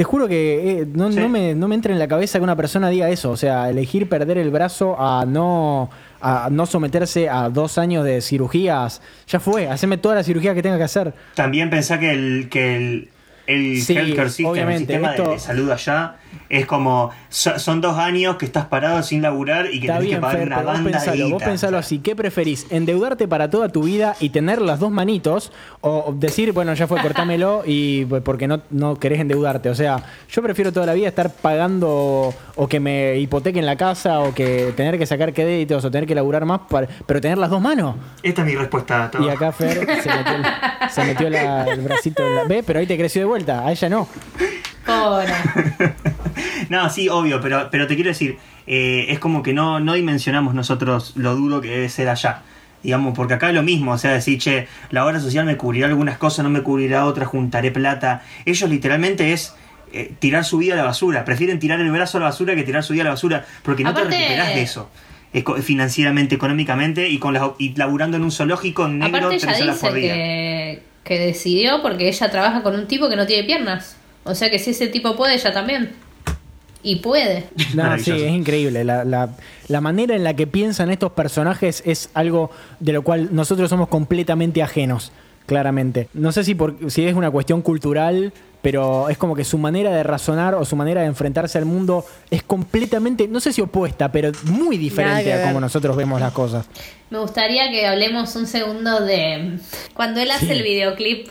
te 0.00 0.04
juro 0.04 0.28
que 0.28 0.80
eh, 0.80 0.86
no, 0.94 1.12
Sí. 1.12 1.18
no 1.20 1.28
me, 1.28 1.54
no 1.54 1.68
me 1.68 1.74
entra 1.74 1.92
en 1.92 1.98
la 1.98 2.08
cabeza 2.08 2.38
que 2.38 2.42
una 2.42 2.56
persona 2.56 2.88
diga 2.88 3.10
eso. 3.10 3.30
O 3.32 3.36
sea, 3.36 3.68
elegir 3.68 4.08
perder 4.08 4.38
el 4.38 4.50
brazo 4.50 4.96
a 4.98 5.26
no, 5.26 5.90
a 6.22 6.48
no 6.50 6.64
someterse 6.64 7.28
a 7.28 7.50
dos 7.50 7.76
años 7.76 8.02
de 8.06 8.22
cirugías. 8.22 9.02
Ya 9.28 9.40
fue, 9.40 9.68
haceme 9.68 9.98
toda 9.98 10.14
la 10.14 10.22
cirugía 10.22 10.54
que 10.54 10.62
tenga 10.62 10.78
que 10.78 10.84
hacer. 10.84 11.12
También 11.34 11.68
pensá 11.68 12.00
que 12.00 12.12
el, 12.12 12.48
que 12.48 12.76
el, 12.78 13.08
el 13.46 13.82
Sí, 13.82 13.94
healthcare 13.94 14.30
system, 14.30 14.70
el 14.70 14.78
sistema 14.78 15.10
de- 15.10 15.16
esto- 15.18 15.30
de, 15.32 15.38
salud 15.38 15.70
allá, 15.70 16.16
es 16.48 16.66
como, 16.66 17.10
so- 17.28 17.58
son 17.58 17.80
dos 17.80 17.96
años 17.98 18.36
que 18.36 18.44
estás 18.46 18.66
parado 18.66 19.02
sin 19.02 19.22
laburar 19.22 19.66
y 19.66 19.80
que 19.80 19.86
Está 19.86 19.94
tenés 19.94 20.02
bien, 20.08 20.16
que 20.16 20.20
pagar 20.20 20.38
Fer, 20.38 20.46
una 20.48 20.56
vos 20.56 20.66
banda 20.66 20.90
pensalo, 20.90 21.24
de 21.26 21.32
vos 21.32 21.42
pensalo 21.42 21.78
así. 21.78 21.98
¿Qué 22.00 22.16
preferís? 22.16 22.66
¿Endeudarte 22.70 23.28
para 23.28 23.48
toda 23.50 23.68
tu 23.68 23.82
vida 23.84 24.16
y 24.20 24.30
tener 24.30 24.60
las 24.60 24.80
dos 24.80 24.90
manitos? 24.90 25.52
¿O 25.80 26.12
decir, 26.16 26.52
bueno, 26.52 26.74
ya 26.74 26.86
fue, 26.86 27.00
cortámelo 27.00 27.62
y 27.66 28.04
pues, 28.06 28.22
porque 28.22 28.46
no, 28.48 28.60
no 28.70 28.96
querés 28.96 29.20
endeudarte? 29.20 29.70
O 29.70 29.74
sea, 29.74 30.02
yo 30.30 30.42
prefiero 30.42 30.72
toda 30.72 30.86
la 30.86 30.94
vida 30.94 31.08
estar 31.08 31.30
pagando 31.30 32.34
o 32.56 32.68
que 32.68 32.80
me 32.80 33.16
hipotequen 33.18 33.64
la 33.66 33.76
casa 33.76 34.20
o 34.20 34.34
que 34.34 34.72
tener 34.76 34.98
que 34.98 35.06
sacar 35.06 35.32
créditos 35.32 35.84
o 35.84 35.90
tener 35.90 36.06
que 36.06 36.14
laburar 36.14 36.44
más, 36.44 36.60
para- 36.68 36.88
pero 37.06 37.20
tener 37.20 37.38
las 37.38 37.50
dos 37.50 37.60
manos. 37.60 37.96
Esta 38.22 38.42
es 38.42 38.46
mi 38.46 38.54
respuesta 38.56 39.04
a 39.04 39.10
todo. 39.10 39.24
Y 39.26 39.30
acá 39.30 39.52
Fer 39.52 39.78
se 40.02 40.08
metió, 40.10 40.34
el, 40.34 40.90
se 40.90 41.04
metió 41.04 41.30
la- 41.30 41.64
el 41.64 41.80
bracito 41.80 42.26
en 42.26 42.34
la... 42.36 42.44
¿Ve? 42.44 42.62
Pero 42.66 42.80
ahí 42.80 42.86
te 42.86 42.98
creció 42.98 43.20
de 43.22 43.26
vuelta, 43.26 43.66
a 43.66 43.70
ella 43.72 43.88
no. 43.88 44.08
Pobre. 44.86 45.32
No, 46.68 46.88
sí, 46.90 47.08
obvio, 47.08 47.40
pero, 47.40 47.68
pero 47.70 47.86
te 47.86 47.94
quiero 47.94 48.08
decir, 48.10 48.38
eh, 48.66 49.06
es 49.08 49.18
como 49.18 49.42
que 49.42 49.52
no, 49.52 49.80
no 49.80 49.94
dimensionamos 49.94 50.54
nosotros 50.54 51.12
lo 51.16 51.34
duro 51.34 51.60
que 51.60 51.68
debe 51.70 51.88
ser 51.88 52.08
allá. 52.08 52.42
Digamos, 52.82 53.14
porque 53.14 53.34
acá 53.34 53.48
es 53.50 53.54
lo 53.54 53.62
mismo, 53.62 53.92
o 53.92 53.98
sea, 53.98 54.12
decir, 54.12 54.38
che, 54.38 54.66
la 54.90 55.04
obra 55.04 55.20
social 55.20 55.44
me 55.44 55.56
cubrirá 55.58 55.86
algunas 55.88 56.16
cosas, 56.16 56.42
no 56.44 56.50
me 56.50 56.62
cubrirá 56.62 57.04
otras, 57.04 57.28
juntaré 57.28 57.70
plata. 57.70 58.22
Ellos 58.46 58.70
literalmente 58.70 59.32
es 59.34 59.54
eh, 59.92 60.14
tirar 60.18 60.44
su 60.46 60.56
vida 60.58 60.74
a 60.74 60.76
la 60.78 60.84
basura. 60.84 61.24
Prefieren 61.26 61.58
tirar 61.58 61.78
el 61.80 61.90
brazo 61.90 62.16
a 62.16 62.20
la 62.20 62.26
basura 62.28 62.54
que 62.54 62.62
tirar 62.62 62.82
su 62.82 62.94
vida 62.94 63.02
a 63.02 63.04
la 63.04 63.10
basura, 63.10 63.44
porque 63.62 63.82
no 63.84 63.90
Aparte- 63.90 64.08
te 64.10 64.16
recuperás 64.18 64.54
de 64.54 64.62
eso. 64.62 64.90
Financieramente, 65.62 66.34
económicamente, 66.34 67.08
y 67.08 67.18
con 67.18 67.34
las, 67.34 67.42
y 67.58 67.74
laburando 67.76 68.16
en 68.16 68.24
un 68.24 68.32
zoológico 68.32 68.88
negro 68.88 69.18
Aparte 69.28 69.36
ella 69.36 69.46
tres 69.48 69.62
horas 69.62 69.74
dice 69.76 69.86
por 69.86 69.94
día. 69.96 70.14
que, 70.14 70.82
que 71.04 71.18
decidió 71.18 71.82
porque 71.82 72.08
ella 72.08 72.30
trabaja 72.30 72.62
con 72.62 72.74
un 72.74 72.86
tipo 72.88 73.08
que 73.08 73.16
no 73.16 73.26
tiene 73.26 73.44
piernas. 73.44 73.96
O 74.24 74.34
sea 74.34 74.50
que 74.50 74.58
si 74.58 74.70
ese 74.70 74.88
tipo 74.88 75.16
puede, 75.16 75.34
ella 75.34 75.52
también. 75.52 75.92
Y 76.82 76.96
puede. 76.96 77.48
No, 77.74 77.98
sí, 77.98 78.10
es 78.12 78.30
increíble. 78.32 78.84
La, 78.84 79.04
la- 79.04 79.30
la 79.68 79.80
manera 79.80 80.16
en 80.16 80.24
la 80.24 80.34
que 80.34 80.46
piensan 80.46 80.90
estos 80.90 81.12
personajes 81.12 81.82
es 81.86 82.08
algo 82.14 82.50
de 82.80 82.92
lo 82.92 83.02
cual 83.02 83.28
nosotros 83.32 83.68
somos 83.70 83.88
completamente 83.88 84.62
ajenos, 84.62 85.12
claramente. 85.46 86.08
No 86.14 86.32
sé 86.32 86.42
si, 86.44 86.54
por, 86.54 86.76
si 86.90 87.04
es 87.06 87.14
una 87.14 87.30
cuestión 87.30 87.62
cultural, 87.62 88.32
pero 88.62 89.08
es 89.08 89.16
como 89.18 89.34
que 89.34 89.44
su 89.44 89.56
manera 89.58 89.90
de 89.94 90.02
razonar 90.02 90.54
o 90.54 90.64
su 90.64 90.76
manera 90.76 91.00
de 91.02 91.06
enfrentarse 91.06 91.56
al 91.58 91.64
mundo 91.64 92.04
es 92.30 92.42
completamente, 92.42 93.26
no 93.28 93.40
sé 93.40 93.52
si 93.52 93.60
opuesta, 93.60 94.10
pero 94.12 94.32
muy 94.44 94.76
diferente 94.76 95.32
a 95.32 95.46
como 95.46 95.60
nosotros 95.60 95.96
vemos 95.96 96.20
las 96.20 96.32
cosas. 96.32 96.66
Me 97.10 97.18
gustaría 97.18 97.70
que 97.70 97.86
hablemos 97.86 98.36
un 98.36 98.46
segundo 98.46 99.00
de 99.00 99.58
cuando 99.94 100.20
él 100.20 100.30
hace 100.30 100.46
Sí. 100.46 100.52
el 100.52 100.62
videoclip 100.62 101.28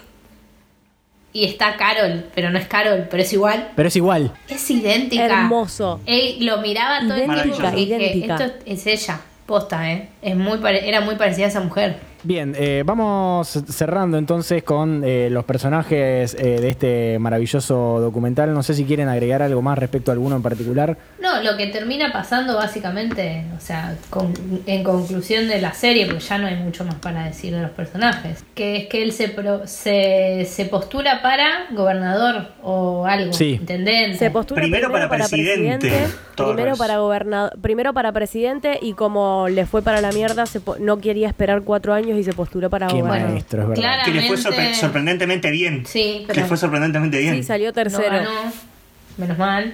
y 1.34 1.46
está 1.46 1.76
Carol, 1.78 2.26
pero 2.34 2.50
no 2.50 2.58
es 2.58 2.68
Carol, 2.68 3.08
pero 3.10 3.22
es 3.24 3.32
igual. 3.34 3.70
Pero 3.76 3.88
es 3.88 3.96
igual. 3.96 4.32
Es 4.48 4.70
idéntica. 4.72 5.26
Hermoso. 5.26 6.00
Él 6.06 6.38
lo 6.46 6.58
miraba 6.62 7.02
todo 7.02 7.16
el 7.16 7.26
tiempo 7.26 7.68
y 7.78 7.86
dije, 7.86 7.98
idéntica. 7.98 8.36
esto 8.36 8.54
es 8.66 8.88
ella, 8.88 9.22
posta, 9.46 9.92
¿eh? 9.92 10.10
Es 10.22 10.36
muy 10.36 10.58
pare- 10.58 10.88
era 10.88 11.02
muy 11.02 11.16
parecida 11.16 11.46
a 11.46 11.50
esa 11.50 11.60
mujer. 11.62 11.98
Bien, 12.22 12.54
eh, 12.58 12.84
vamos 12.86 13.48
cerrando 13.70 14.18
entonces 14.18 14.62
con 14.64 15.04
eh, 15.06 15.30
los 15.32 15.46
personajes 15.46 16.36
eh, 16.38 16.60
de 16.60 16.68
este 16.68 17.18
maravilloso 17.18 18.02
documental. 18.02 18.54
No 18.54 18.62
sé 18.62 18.74
si 18.74 18.84
quieren 18.84 19.08
agregar 19.08 19.42
algo 19.42 19.62
más 19.62 19.78
respecto 19.78 20.12
a 20.12 20.16
alguno 20.16 20.36
en 20.36 20.42
particular. 20.42 20.98
No, 21.22 21.42
lo 21.42 21.56
que 21.56 21.68
termina 21.68 22.12
pasando 22.12 22.58
básicamente, 22.58 23.46
o 23.58 23.62
sea, 23.62 23.96
con- 24.10 24.34
en 24.66 24.84
conclusión 24.84 25.48
de 25.48 25.62
la 25.62 25.74
serie, 25.74 26.08
porque 26.08 26.20
ya 26.20 26.38
no 26.38 26.48
hay 26.48 26.58
mucho 26.58 26.84
más 26.84 26.96
para 26.96 27.24
decir 27.24 27.56
de 27.56 27.62
los 27.62 27.72
personajes, 27.72 28.44
que 28.54 28.76
es 28.76 28.88
que 28.90 29.02
él 29.02 29.14
se, 29.14 29.30
pro- 29.30 29.66
se, 29.66 30.46
se 30.46 30.66
postula 30.66 31.22
para 31.22 31.68
gobernador 31.72 32.48
o 32.62 33.06
algo, 33.06 33.32
Sí. 33.32 33.52
intendente. 33.62 34.18
Se 34.18 34.30
postula 34.30 34.60
Primero 34.62 34.92
para 34.92 35.08
presidente, 35.08 35.90
Torres. 36.36 36.54
primero 36.56 36.76
para 36.76 36.98
gobernador, 36.98 37.54
primero 37.62 37.94
para 37.94 38.12
presidente 38.12 38.78
y 38.82 38.92
como 38.92 39.48
le 39.48 39.66
fue 39.66 39.82
para 39.82 40.02
la 40.02 40.12
mierda, 40.12 40.46
se 40.46 40.60
po- 40.60 40.76
no 40.80 40.98
quería 40.98 41.30
esperar 41.30 41.62
cuatro 41.62 41.94
años 41.94 42.09
y 42.18 42.24
se 42.24 42.34
postuló 42.34 42.70
para 42.70 42.88
Qué 42.88 43.04
maestro, 43.04 43.62
es 43.64 43.68
verdad. 43.70 44.06
Que 44.06 44.12
le 44.12 44.22
fue 44.28 44.38
sorpre- 44.38 44.74
sorprendentemente 44.74 45.50
bien. 45.52 45.86
Sí, 45.86 46.20
Que 46.22 46.26
pero 46.28 46.42
le 46.42 46.48
fue 46.48 46.58
sorprendentemente 46.58 47.18
bien. 47.20 47.36
Sí, 47.36 47.44
salió 47.44 47.68
no 47.70 47.74
tercero. 47.74 48.10
ganó, 48.10 48.30
menos 49.18 49.38
mal. 49.38 49.74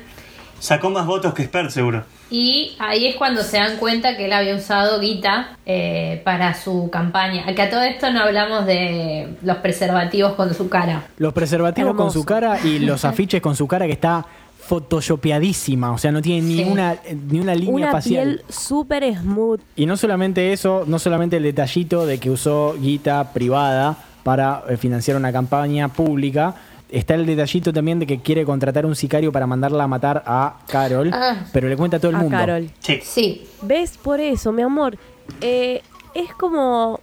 Sacó 0.59 0.89
más 0.89 1.05
votos 1.05 1.33
que 1.33 1.43
Spert, 1.43 1.69
seguro. 1.69 2.03
Y 2.31 2.75
ahí 2.79 3.05
es 3.05 3.15
cuando 3.17 3.43
se 3.43 3.57
dan 3.57 3.77
cuenta 3.77 4.17
que 4.17 4.25
él 4.25 4.33
había 4.33 4.55
usado 4.55 4.99
guita 4.99 5.57
eh, 5.65 6.21
para 6.25 6.53
su 6.55 6.89
campaña. 6.89 7.45
Que 7.53 7.61
a 7.61 7.69
todo 7.69 7.83
esto 7.83 8.09
no 8.11 8.21
hablamos 8.21 8.65
de 8.65 9.35
los 9.43 9.57
preservativos 9.57 10.33
con 10.33 10.51
su 10.55 10.67
cara. 10.69 11.03
Los 11.17 11.33
preservativos 11.33 11.91
con 11.91 12.07
Hermoso. 12.07 12.19
su 12.19 12.25
cara 12.25 12.57
y 12.63 12.79
los 12.79 13.05
afiches 13.05 13.41
con 13.41 13.55
su 13.55 13.67
cara 13.67 13.85
que 13.85 13.91
está 13.91 14.25
photoshopeadísima, 14.67 15.91
o 15.91 15.97
sea, 15.97 16.11
no 16.11 16.21
tiene 16.21 16.41
ni 16.47 16.63
una, 16.63 16.95
ni 17.29 17.39
una 17.39 17.55
línea 17.55 17.73
Una 17.73 17.91
facial. 17.91 18.35
piel 18.35 18.43
súper 18.49 19.15
smooth. 19.17 19.59
Y 19.75 19.85
no 19.85 19.97
solamente 19.97 20.51
eso, 20.53 20.83
no 20.87 20.99
solamente 20.99 21.37
el 21.37 21.43
detallito 21.43 22.05
de 22.05 22.17
que 22.19 22.29
usó 22.29 22.75
guita 22.79 23.31
privada 23.33 23.97
para 24.23 24.63
eh, 24.69 24.77
financiar 24.77 25.17
una 25.17 25.31
campaña 25.31 25.87
pública, 25.89 26.55
está 26.89 27.15
el 27.15 27.25
detallito 27.25 27.71
también 27.73 27.99
de 27.99 28.07
que 28.07 28.19
quiere 28.21 28.45
contratar 28.45 28.85
un 28.85 28.95
sicario 28.95 29.31
para 29.31 29.45
mandarla 29.47 29.83
a 29.83 29.87
matar 29.87 30.23
a 30.25 30.57
Carol, 30.67 31.11
Ah. 31.13 31.45
pero 31.53 31.67
le 31.69 31.77
cuenta 31.77 31.97
a 31.97 31.99
todo 31.99 32.09
el 32.11 32.15
A 32.17 32.19
mundo. 32.19 32.37
Carol. 32.37 32.69
Sí. 32.79 32.99
Sí, 33.03 33.47
¿Ves? 33.61 33.97
Por 33.97 34.19
eso, 34.19 34.51
mi 34.51 34.61
amor. 34.61 34.97
Eh, 35.41 35.81
es 36.13 36.33
como. 36.33 36.99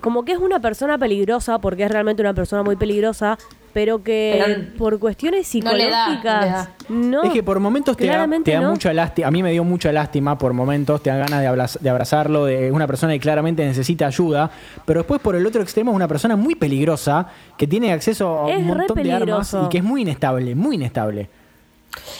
como 0.00 0.24
que 0.24 0.32
es 0.32 0.38
una 0.38 0.60
persona 0.60 0.98
peligrosa, 0.98 1.58
porque 1.58 1.84
es 1.84 1.90
realmente 1.90 2.22
una 2.22 2.34
persona 2.34 2.62
muy 2.62 2.76
peligrosa, 2.76 3.38
pero 3.74 4.02
que 4.02 4.40
Pero 4.42 4.78
por 4.78 4.98
cuestiones 4.98 5.52
no 5.56 5.72
le 5.74 5.90
da, 5.90 6.06
psicológicas 6.06 6.68
no, 6.88 7.22
es 7.24 7.30
que 7.32 7.42
por 7.42 7.60
momentos 7.60 7.96
te 7.96 8.06
da, 8.06 8.12
claramente 8.12 8.50
te 8.52 8.56
da 8.56 8.62
no. 8.62 8.70
mucha 8.70 8.92
lástima. 8.94 9.28
A 9.28 9.30
mí 9.30 9.42
me 9.42 9.50
dio 9.52 9.64
mucha 9.64 9.90
lástima 9.92 10.38
por 10.38 10.52
momentos, 10.54 11.02
te 11.02 11.10
da 11.10 11.16
ganas 11.16 11.40
de, 11.42 11.48
abraz- 11.48 11.78
de 11.80 11.90
abrazarlo, 11.90 12.44
de 12.46 12.70
una 12.72 12.86
persona 12.86 13.12
que 13.12 13.20
claramente 13.20 13.64
necesita 13.64 14.06
ayuda. 14.06 14.50
Pero 14.86 15.00
después, 15.00 15.20
por 15.20 15.34
el 15.36 15.46
otro 15.46 15.60
extremo, 15.60 15.90
es 15.90 15.96
una 15.96 16.08
persona 16.08 16.36
muy 16.36 16.54
peligrosa 16.54 17.26
que 17.58 17.66
tiene 17.66 17.92
acceso 17.92 18.46
a 18.46 18.50
Es 18.50 18.58
un 18.58 18.66
montón 18.68 19.02
de 19.02 19.12
armas 19.12 19.54
y 19.66 19.68
que 19.68 19.78
es 19.78 19.84
muy 19.84 20.02
inestable, 20.02 20.54
muy 20.54 20.76
inestable. 20.76 21.28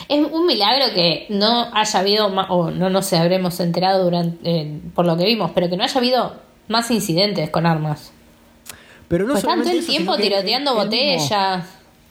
Es 0.09 0.24
un 0.30 0.46
milagro 0.46 0.86
que 0.94 1.26
no 1.30 1.66
haya 1.74 2.00
habido 2.00 2.28
más, 2.30 2.46
o 2.48 2.70
no 2.70 2.90
nos 2.90 3.12
habremos 3.12 3.59
enterado 3.61 4.05
durante, 4.05 4.38
eh, 4.48 4.80
por 4.94 5.05
lo 5.07 5.16
que 5.16 5.24
vimos, 5.24 5.50
pero 5.55 5.68
que 5.68 5.76
no 5.76 5.82
haya 5.84 5.98
habido 5.98 6.32
más 6.68 6.90
incidentes 6.90 7.50
con 7.50 7.66
armas. 7.66 8.12
Pero 9.14 9.26
no 9.26 9.34
Pues 9.34 9.42
solamente 9.42 9.70
el 9.70 9.78
eso, 9.78 9.92
tiempo 9.92 10.16
tiroteando 10.16 10.72
él- 10.72 10.76
él 10.76 10.90
mismo- 10.90 11.14
botellas. 11.22 11.64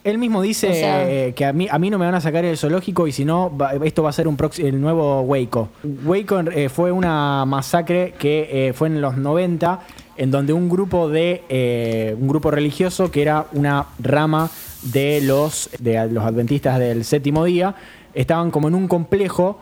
Él 0.04 0.16
mismo 0.16 0.40
dice 0.40 0.70
O 0.70 0.72
sea- 0.72 1.06
eh, 1.10 1.34
que 1.36 1.44
a 1.44 1.52
mí, 1.52 1.68
a 1.70 1.78
mí 1.78 1.90
no 1.90 1.98
me 1.98 2.06
van 2.06 2.14
a 2.14 2.20
sacar 2.22 2.46
el 2.46 2.56
zoológico 2.56 3.06
y 3.06 3.12
si 3.12 3.26
no, 3.26 3.54
va- 3.54 3.74
esto 3.84 4.02
va 4.02 4.08
a 4.08 4.12
ser 4.14 4.26
un 4.26 4.38
el 4.56 4.80
nuevo 4.80 5.20
Waco. 5.20 5.68
Waco 6.06 6.40
eh, 6.50 6.70
fue 6.70 6.92
una 6.92 7.44
masacre 7.44 8.14
que 8.18 8.68
eh, 8.68 8.72
fue 8.72 8.88
en 8.88 9.02
los 9.02 9.18
90, 9.18 9.80
en 10.16 10.30
donde 10.30 10.54
un 10.54 10.70
grupo 10.70 11.10
de 11.10 11.42
eh, 11.50 12.16
un 12.18 12.26
grupo 12.26 12.50
religioso 12.50 13.10
que 13.10 13.20
era 13.20 13.48
una 13.52 13.84
rama 13.98 14.48
de 14.80 15.20
los, 15.20 15.68
de 15.78 16.08
los 16.08 16.24
adventistas 16.24 16.78
del 16.78 17.04
séptimo 17.04 17.44
día, 17.44 17.74
estaban 18.14 18.50
como 18.50 18.68
en 18.68 18.74
un 18.76 18.88
complejo 18.88 19.58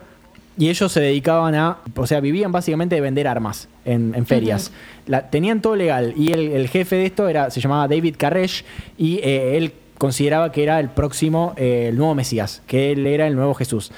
y 0.59 0.69
ellos 0.69 0.93
se 0.93 1.01
dedicaban 1.01 1.55
a, 1.55 1.79
o 1.97 2.07
sea, 2.07 2.21
vivían 2.21 2.53
básicamente 2.53 2.95
de 2.95 3.01
vender 3.01 3.27
armas 3.27 3.69
en, 3.85 4.15
en 4.15 4.27
ferias. 4.27 4.71
La- 5.07 5.31
tenían 5.31 5.61
todo 5.63 5.77
legal 5.77 6.15
y 6.17 6.33
el, 6.33 6.53
el 6.53 6.69
jefe 6.69 6.97
de 6.97 7.07
esto 7.07 7.29
era, 7.29 7.51
se 7.51 7.61
llamaba 7.61 7.89
David 7.89 8.17
Carresh 8.19 8.65
y 8.99 9.19
eh, 9.23 9.57
él 9.57 9.73
consideraba 9.99 10.53
que 10.53 10.63
era 10.63 10.79
el 10.81 10.89
próximo, 10.91 11.55
eh, 11.57 11.87
el 11.89 11.97
nuevo 11.97 12.15
Mesías, 12.15 12.63
que 12.67 12.93
él 12.93 13.07
era 13.07 13.27
el 13.27 13.35
nuevo 13.35 13.55
Jesús. 13.55 13.93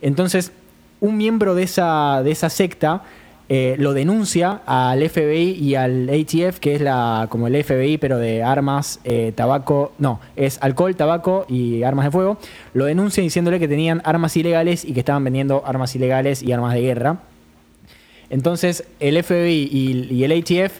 Entonces, 0.00 0.52
un 1.00 1.16
miembro 1.16 1.54
de 1.54 1.64
esa, 1.64 2.22
de 2.22 2.30
esa 2.30 2.48
secta 2.50 3.02
eh, 3.52 3.74
lo 3.80 3.94
denuncia 3.94 4.62
al 4.64 5.00
FBI 5.10 5.58
y 5.60 5.74
al 5.74 6.08
ATF, 6.08 6.60
que 6.60 6.76
es 6.76 6.80
la 6.80 7.26
como 7.30 7.48
el 7.48 7.64
FBI, 7.64 7.98
pero 7.98 8.16
de 8.16 8.44
armas, 8.44 9.00
eh, 9.02 9.32
tabaco, 9.34 9.90
no, 9.98 10.20
es 10.36 10.58
alcohol, 10.62 10.94
tabaco 10.94 11.46
y 11.48 11.82
armas 11.82 12.04
de 12.04 12.10
fuego. 12.12 12.38
Lo 12.74 12.84
denuncia 12.84 13.24
diciéndole 13.24 13.58
que 13.58 13.66
tenían 13.66 14.02
armas 14.04 14.36
ilegales 14.36 14.84
y 14.84 14.92
que 14.92 15.00
estaban 15.00 15.24
vendiendo 15.24 15.64
armas 15.66 15.96
ilegales 15.96 16.44
y 16.44 16.52
armas 16.52 16.74
de 16.74 16.80
guerra. 16.80 17.22
Entonces, 18.30 18.84
el 19.00 19.20
FBI 19.20 19.68
y, 19.72 20.22
el 20.22 20.30
ATF, 20.30 20.78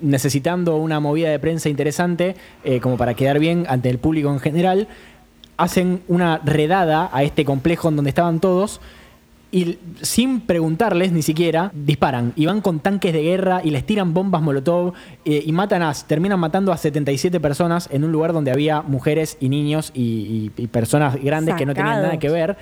necesitando 0.00 0.74
una 0.74 0.98
movida 0.98 1.30
de 1.30 1.38
prensa 1.38 1.68
interesante, 1.68 2.34
eh, 2.64 2.80
como 2.80 2.96
para 2.96 3.14
quedar 3.14 3.38
bien 3.38 3.64
ante 3.68 3.90
el 3.90 3.98
público 3.98 4.28
en 4.32 4.40
general, 4.40 4.88
hacen 5.56 6.02
una 6.08 6.38
redada 6.38 7.10
a 7.12 7.22
este 7.22 7.44
complejo 7.44 7.90
en 7.90 7.94
donde 7.94 8.08
estaban 8.08 8.40
todos 8.40 8.80
y 9.50 9.78
sin 10.02 10.40
preguntarles 10.42 11.10
ni 11.12 11.22
siquiera, 11.22 11.70
disparan 11.74 12.32
y 12.36 12.44
van 12.46 12.60
con 12.60 12.80
tanques 12.80 13.12
de 13.14 13.22
guerra 13.22 13.62
y 13.64 13.70
les 13.70 13.86
tiran 13.86 14.12
bombas 14.12 14.42
molotov 14.42 14.92
eh, 15.24 15.42
y 15.46 15.52
matan 15.52 15.82
a, 15.82 15.92
terminan 15.94 16.38
matando 16.38 16.70
a 16.70 16.76
77 16.76 17.40
personas 17.40 17.88
en 17.90 18.04
un 18.04 18.12
lugar 18.12 18.32
donde 18.34 18.50
había 18.50 18.82
mujeres 18.82 19.38
y 19.40 19.48
niños 19.48 19.90
y, 19.94 20.50
y- 20.56 20.62
y 20.62 20.66
personas 20.66 21.16
grandes 21.22 21.54
que 21.54 21.64
no 21.66 21.72
tenían 21.74 22.02
nada 22.02 22.18
que 22.18 22.28
ver. 22.28 22.56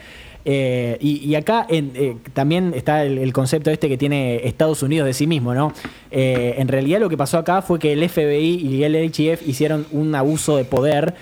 Eh, 0.49 0.97
y, 1.01 1.25
y 1.29 1.35
acá 1.35 1.67
en- 1.69 1.91
eh, 1.97 2.17
también 2.33 2.73
está 2.77 3.03
el, 3.05 3.19
el 3.19 3.33
concepto 3.33 3.69
este 3.73 3.89
que 3.89 3.99
tiene 3.99 4.47
Estados 4.47 4.81
Unidos 4.85 5.07
de 5.07 5.13
sí 5.13 5.27
mismo, 5.27 5.55
¿no? 5.55 5.73
Eh, 6.13 6.55
en 6.59 6.69
realidad 6.69 7.01
lo 7.01 7.09
que 7.09 7.17
pasó 7.17 7.39
acá 7.39 7.63
fue 7.63 7.81
que 7.81 7.93
el 7.93 8.09
FBI 8.09 8.61
y 8.65 8.85
el 8.85 8.95
HF 8.95 9.43
hicieron 9.45 9.87
un 9.91 10.15
abuso 10.15 10.57
de 10.57 10.65
poder 10.65 11.15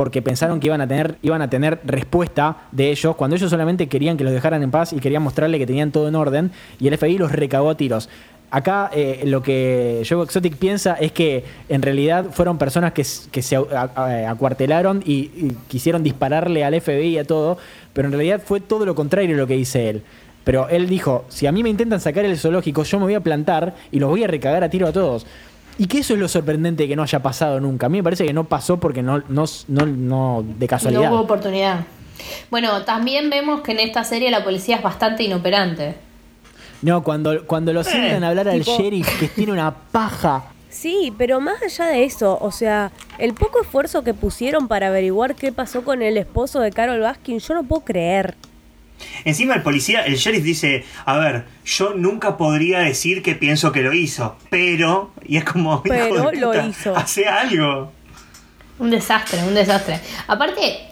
porque 0.00 0.22
pensaron 0.22 0.60
que 0.60 0.68
iban 0.68 0.80
a 0.80 0.88
tener 0.88 1.16
iban 1.20 1.42
a 1.42 1.50
tener 1.50 1.78
respuesta 1.84 2.56
de 2.72 2.90
ellos 2.90 3.16
cuando 3.16 3.36
ellos 3.36 3.50
solamente 3.50 3.86
querían 3.86 4.16
que 4.16 4.24
los 4.24 4.32
dejaran 4.32 4.62
en 4.62 4.70
paz 4.70 4.94
y 4.94 4.98
querían 4.98 5.22
mostrarle 5.22 5.58
que 5.58 5.66
tenían 5.66 5.90
todo 5.92 6.08
en 6.08 6.14
orden 6.14 6.52
y 6.78 6.88
el 6.88 6.96
FBI 6.96 7.18
los 7.18 7.30
recagó 7.30 7.68
a 7.68 7.76
tiros. 7.76 8.08
Acá 8.50 8.90
eh, 8.94 9.24
lo 9.26 9.42
que 9.42 10.02
Joe 10.08 10.24
Exotic 10.24 10.56
piensa 10.56 10.94
es 10.94 11.12
que 11.12 11.44
en 11.68 11.82
realidad 11.82 12.24
fueron 12.32 12.56
personas 12.56 12.94
que, 12.94 13.04
se 13.04 13.56
a- 13.56 14.30
acuartelaron 14.30 15.02
y, 15.04 15.12
y 15.36 15.56
quisieron 15.68 16.02
dispararle 16.02 16.64
al 16.64 16.80
FBI 16.80 17.08
y 17.08 17.18
a 17.18 17.24
todo, 17.24 17.58
pero 17.92 18.08
en 18.08 18.12
realidad 18.12 18.40
fue 18.42 18.60
todo 18.60 18.86
lo 18.86 18.94
contrario 18.94 19.36
lo 19.36 19.46
que 19.46 19.54
dice 19.54 19.90
él. 19.90 20.02
Pero 20.44 20.66
él 20.70 20.88
dijo, 20.88 21.26
si 21.28 21.46
a 21.46 21.52
mí 21.52 21.62
me 21.62 21.68
intentan 21.68 22.00
sacar 22.00 22.24
el 22.24 22.38
zoológico, 22.38 22.84
yo 22.84 22.98
me 22.98 23.04
voy 23.04 23.14
a 23.14 23.20
plantar 23.20 23.74
y 23.92 23.98
los 24.00 24.08
voy 24.08 24.24
a 24.24 24.26
recagar 24.28 24.64
a 24.64 24.70
tiro 24.70 24.86
a 24.88 24.92
todos. 24.92 25.26
Y 25.78 25.86
que 25.86 25.98
eso 25.98 26.14
es 26.14 26.20
lo 26.20 26.28
sorprendente 26.28 26.86
que 26.86 26.94
no 26.96 27.02
haya 27.02 27.22
pasado 27.22 27.58
nunca. 27.60 27.86
A 27.86 27.88
mí 27.88 27.98
me 27.98 28.04
parece 28.04 28.26
que 28.26 28.32
no 28.32 28.44
pasó 28.44 28.78
porque 28.78 29.02
no, 29.02 29.22
no, 29.28 29.44
no, 29.68 29.86
no 29.86 30.44
de 30.58 30.66
casualidad. 30.68 31.04
No 31.08 31.14
hubo 31.16 31.20
oportunidad. 31.22 31.86
Bueno, 32.50 32.82
también 32.84 33.30
vemos 33.30 33.62
que 33.62 33.72
en 33.72 33.80
esta 33.80 34.04
serie 34.04 34.30
la 34.30 34.44
policía 34.44 34.76
es 34.76 34.82
bastante 34.82 35.22
inoperante. 35.22 35.94
No, 36.82 37.02
cuando, 37.02 37.46
cuando 37.46 37.72
lo 37.72 37.82
sientan 37.84 38.24
a 38.24 38.28
hablar 38.28 38.48
al 38.48 38.60
tipo- 38.62 38.76
sheriff 38.76 39.18
que 39.20 39.28
tiene 39.28 39.52
una 39.52 39.74
paja. 39.74 40.44
Sí, 40.68 41.12
pero 41.18 41.40
más 41.40 41.60
allá 41.62 41.86
de 41.86 42.04
eso, 42.04 42.38
o 42.40 42.52
sea, 42.52 42.92
el 43.18 43.34
poco 43.34 43.60
esfuerzo 43.60 44.04
que 44.04 44.14
pusieron 44.14 44.68
para 44.68 44.86
averiguar 44.86 45.34
qué 45.34 45.50
pasó 45.50 45.82
con 45.82 46.00
el 46.00 46.16
esposo 46.16 46.60
de 46.60 46.70
Carol 46.70 47.00
Baskin, 47.00 47.38
yo 47.40 47.54
no 47.54 47.64
puedo 47.64 47.84
creer. 47.84 48.36
Encima 49.24 49.54
el 49.54 49.62
policía, 49.62 50.04
el 50.04 50.16
sheriff 50.16 50.42
dice, 50.44 50.84
a 51.04 51.18
ver, 51.18 51.44
yo 51.64 51.94
nunca 51.94 52.36
podría 52.36 52.80
decir 52.80 53.22
que 53.22 53.34
pienso 53.34 53.72
que 53.72 53.82
lo 53.82 53.92
hizo, 53.92 54.36
pero... 54.50 55.12
Y 55.26 55.36
es 55.36 55.44
como... 55.44 55.74
hijo 55.74 55.82
Pero 55.84 56.30
de 56.30 56.36
lo 56.38 56.50
puta, 56.52 56.66
hizo. 56.66 56.96
Hace 56.96 57.26
algo. 57.28 57.92
Un 58.78 58.90
desastre, 58.90 59.42
un 59.44 59.54
desastre. 59.54 60.00
Aparte, 60.26 60.88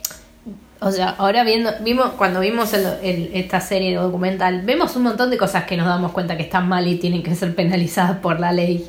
o 0.80 0.90
sea, 0.92 1.10
ahora 1.18 1.42
viendo, 1.42 1.72
vimos, 1.80 2.10
cuando 2.12 2.40
vimos 2.40 2.72
el- 2.74 2.86
el- 3.02 3.30
esta 3.34 3.60
serie 3.60 3.96
documental, 3.96 4.62
vemos 4.62 4.94
un 4.96 5.04
montón 5.04 5.30
de 5.30 5.38
cosas 5.38 5.64
que 5.64 5.76
nos 5.76 5.86
damos 5.86 6.12
cuenta 6.12 6.36
que 6.36 6.42
están 6.44 6.68
mal 6.68 6.86
y 6.86 6.96
tienen 6.96 7.22
que 7.22 7.34
ser 7.34 7.54
penalizadas 7.54 8.18
por 8.18 8.38
la 8.40 8.52
ley. 8.52 8.88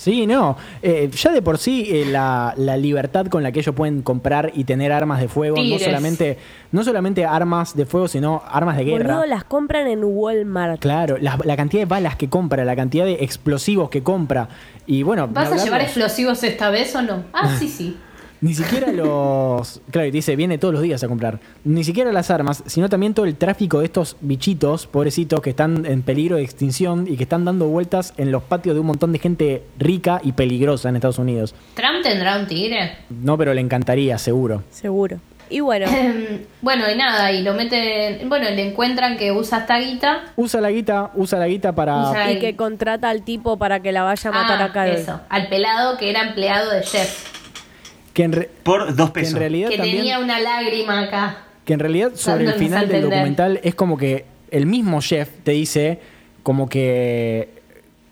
Sí, 0.00 0.26
no. 0.26 0.56
Eh, 0.80 1.10
ya 1.12 1.30
de 1.30 1.42
por 1.42 1.58
sí 1.58 1.86
eh, 1.90 2.06
la, 2.06 2.54
la 2.56 2.78
libertad 2.78 3.26
con 3.26 3.42
la 3.42 3.52
que 3.52 3.60
ellos 3.60 3.74
pueden 3.74 4.00
comprar 4.00 4.50
y 4.54 4.64
tener 4.64 4.92
armas 4.92 5.20
de 5.20 5.28
fuego, 5.28 5.58
no 5.62 5.78
solamente, 5.78 6.38
no 6.72 6.82
solamente 6.82 7.26
armas 7.26 7.76
de 7.76 7.84
fuego, 7.84 8.08
sino 8.08 8.42
armas 8.48 8.78
de 8.78 8.84
guerra. 8.84 9.16
Boludo, 9.16 9.26
las 9.26 9.44
compran 9.44 9.86
en 9.88 10.02
Walmart. 10.02 10.80
Claro, 10.80 11.18
la, 11.20 11.38
la 11.44 11.54
cantidad 11.54 11.82
de 11.82 11.86
balas 11.86 12.16
que 12.16 12.30
compra, 12.30 12.64
la 12.64 12.76
cantidad 12.76 13.04
de 13.04 13.18
explosivos 13.20 13.90
que 13.90 14.02
compra. 14.02 14.48
Y 14.86 15.02
bueno, 15.02 15.28
¿Vas 15.28 15.52
a 15.52 15.62
llevar 15.62 15.82
explosivos 15.82 16.42
esta 16.44 16.70
vez 16.70 16.96
o 16.96 17.02
no? 17.02 17.24
Ah, 17.34 17.54
sí, 17.58 17.68
sí. 17.68 17.98
Ni 18.40 18.54
siquiera 18.54 18.90
los. 18.92 19.80
Claro, 19.90 20.06
y 20.08 20.10
te 20.10 20.16
dice, 20.18 20.34
viene 20.36 20.56
todos 20.58 20.72
los 20.72 20.82
días 20.82 21.02
a 21.04 21.08
comprar. 21.08 21.40
Ni 21.64 21.84
siquiera 21.84 22.10
las 22.12 22.30
armas, 22.30 22.62
sino 22.66 22.88
también 22.88 23.12
todo 23.12 23.26
el 23.26 23.36
tráfico 23.36 23.80
de 23.80 23.84
estos 23.86 24.16
bichitos, 24.22 24.86
pobrecitos, 24.86 25.40
que 25.40 25.50
están 25.50 25.84
en 25.84 26.02
peligro 26.02 26.36
de 26.36 26.42
extinción 26.42 27.06
y 27.06 27.16
que 27.16 27.24
están 27.24 27.44
dando 27.44 27.66
vueltas 27.66 28.14
en 28.16 28.32
los 28.32 28.42
patios 28.42 28.74
de 28.74 28.80
un 28.80 28.86
montón 28.86 29.12
de 29.12 29.18
gente 29.18 29.62
rica 29.78 30.20
y 30.24 30.32
peligrosa 30.32 30.88
en 30.88 30.96
Estados 30.96 31.18
Unidos. 31.18 31.54
¿Trump 31.74 32.02
tendrá 32.02 32.38
un 32.38 32.46
tigre? 32.46 32.96
No, 33.10 33.36
pero 33.36 33.52
le 33.52 33.60
encantaría, 33.60 34.16
seguro. 34.16 34.62
Seguro. 34.70 35.18
Y 35.50 35.60
bueno, 35.60 35.86
bueno, 36.62 36.84
y 36.90 36.96
nada, 36.96 37.32
y 37.32 37.42
lo 37.42 37.52
meten. 37.54 38.28
Bueno, 38.28 38.48
le 38.50 38.68
encuentran 38.70 39.16
que 39.18 39.32
usa 39.32 39.58
esta 39.58 39.78
guita. 39.80 40.22
Usa 40.36 40.60
la 40.60 40.70
guita, 40.70 41.10
usa 41.14 41.38
la 41.38 41.46
guita 41.48 41.72
para. 41.74 42.10
Usa- 42.10 42.32
y 42.32 42.38
que 42.38 42.54
contrata 42.56 43.10
al 43.10 43.22
tipo 43.22 43.58
para 43.58 43.80
que 43.80 43.92
la 43.92 44.02
vaya 44.04 44.30
a 44.30 44.32
matar 44.32 44.62
Ah, 44.62 44.64
a 44.66 44.72
Carol. 44.72 44.94
Eso, 44.96 45.20
al 45.28 45.48
pelado 45.48 45.98
que 45.98 46.08
era 46.08 46.22
empleado 46.22 46.70
de 46.70 46.82
Jeff. 46.84 47.39
Que 48.12 48.24
en, 48.24 48.32
re- 48.32 48.50
Por 48.62 48.94
dos 48.96 49.10
que 49.10 49.20
en 49.20 49.24
pesos. 49.24 49.38
realidad 49.38 49.68
Que 49.70 49.76
también. 49.76 49.96
tenía 49.98 50.18
una 50.18 50.40
lágrima 50.40 51.00
acá. 51.02 51.36
Que 51.64 51.72
en 51.74 51.80
realidad 51.80 52.12
sobre 52.14 52.44
el 52.46 52.54
final 52.54 52.88
del 52.88 53.02
documental 53.02 53.60
es 53.62 53.74
como 53.74 53.96
que 53.96 54.24
el 54.50 54.66
mismo 54.66 55.00
chef 55.00 55.28
te 55.44 55.52
dice 55.52 56.00
como 56.42 56.68
que 56.68 57.60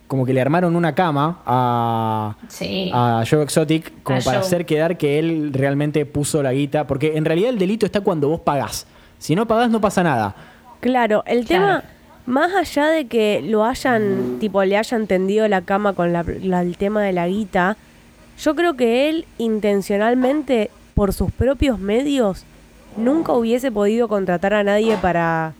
como 0.06 0.24
que 0.24 0.32
le 0.32 0.40
armaron 0.40 0.74
una 0.76 0.94
cama 0.94 1.40
a, 1.44 2.36
Sí. 2.48 2.90
a 2.94 3.24
Joe 3.28 3.42
Exotic 3.42 3.92
como 4.02 4.18
A 4.18 4.22
para 4.22 4.38
Joe. 4.38 4.46
hacer 4.46 4.64
quedar 4.64 4.96
que 4.96 5.18
él 5.18 5.50
realmente 5.52 6.06
puso 6.06 6.42
la 6.42 6.52
guita, 6.54 6.86
porque 6.86 7.16
en 7.18 7.26
realidad 7.26 7.50
el 7.50 7.58
delito 7.58 7.84
está 7.84 8.00
cuando 8.00 8.28
vos 8.30 8.40
pagás. 8.40 8.86
Si 9.18 9.34
no 9.34 9.46
pagás 9.46 9.68
no 9.70 9.82
pasa 9.82 10.02
nada. 10.02 10.34
Claro, 10.80 11.24
el 11.26 11.44
Claro. 11.44 11.82
tema, 11.82 11.84
más 12.24 12.54
allá 12.54 12.86
de 12.86 13.06
que 13.06 13.42
lo 13.42 13.64
hayan, 13.66 14.38
tipo, 14.40 14.64
le 14.64 14.78
hayan 14.78 15.06
tendido 15.06 15.46
la 15.46 15.60
cama 15.62 15.92
con 15.92 16.10
la- 16.14 16.24
la- 16.42 16.62
el 16.62 16.78
tema 16.78 17.02
de 17.02 17.12
la 17.12 17.26
guita, 17.28 17.76
yo 18.38 18.54
creo 18.54 18.74
que 18.74 19.08
él 19.08 19.26
intencionalmente, 19.38 20.70
por 20.94 21.12
sus 21.12 21.30
propios 21.32 21.78
medios, 21.78 22.44
nunca 22.96 23.32
hubiese 23.32 23.70
podido 23.72 24.08
contratar 24.08 24.54
a 24.54 24.62
nadie 24.64 24.96
para, 24.96 25.54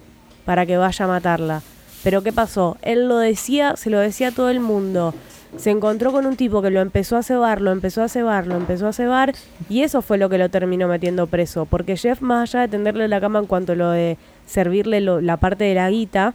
para 0.44 0.66
que 0.66 0.76
vaya 0.76 1.04
a 1.04 1.08
matarla. 1.08 1.62
Pero 2.04 2.22
¿qué 2.22 2.32
pasó? 2.32 2.76
Él 2.82 3.08
lo 3.08 3.18
decía, 3.18 3.76
se 3.76 3.90
lo 3.90 3.98
decía 3.98 4.28
a 4.28 4.32
todo 4.32 4.50
el 4.50 4.60
mundo. 4.60 5.14
Se 5.56 5.70
encontró 5.70 6.12
con 6.12 6.26
un 6.26 6.36
tipo 6.36 6.60
que 6.60 6.70
lo 6.70 6.80
empezó 6.80 7.16
a 7.16 7.22
cebar, 7.22 7.60
lo 7.60 7.72
empezó 7.72 8.02
a 8.02 8.08
cebar, 8.08 8.46
lo 8.46 8.56
empezó 8.56 8.86
a 8.86 8.92
cebar, 8.92 9.34
y 9.70 9.82
eso 9.82 10.02
fue 10.02 10.18
lo 10.18 10.28
que 10.28 10.36
lo 10.38 10.48
terminó 10.50 10.88
metiendo 10.88 11.26
preso. 11.26 11.64
Porque 11.64 11.96
Jeff, 11.96 12.20
más 12.20 12.50
allá 12.54 12.62
de 12.62 12.68
tenderle 12.68 13.08
la 13.08 13.20
cama 13.20 13.38
en 13.38 13.46
cuanto 13.46 13.72
a 13.72 13.76
lo 13.76 13.90
de 13.90 14.18
servirle 14.46 15.00
lo- 15.00 15.20
la 15.22 15.38
parte 15.38 15.64
de 15.64 15.74
la 15.74 15.88
guita, 15.90 16.34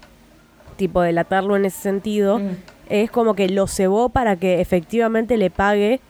tipo 0.78 1.02
delatarlo 1.02 1.56
en 1.56 1.66
ese 1.66 1.80
sentido, 1.80 2.39
Mm. 2.39 2.50
es 2.89 3.12
como 3.12 3.36
que 3.36 3.48
lo 3.50 3.68
cebó 3.68 4.10
para 4.10 4.36
que 4.36 4.60
efectivamente 4.62 5.38
le 5.38 5.50
pague 5.52 6.02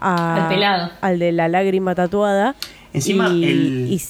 a- 0.00 0.44
Al 0.44 0.48
pelado. 0.48 0.90
al 1.00 1.18
de 1.18 1.32
la 1.32 1.48
lágrima 1.48 1.94
tatuada 1.94 2.54
Encima, 2.92 3.28
y, 3.28 3.44
el- 3.44 3.86
y 3.92 4.02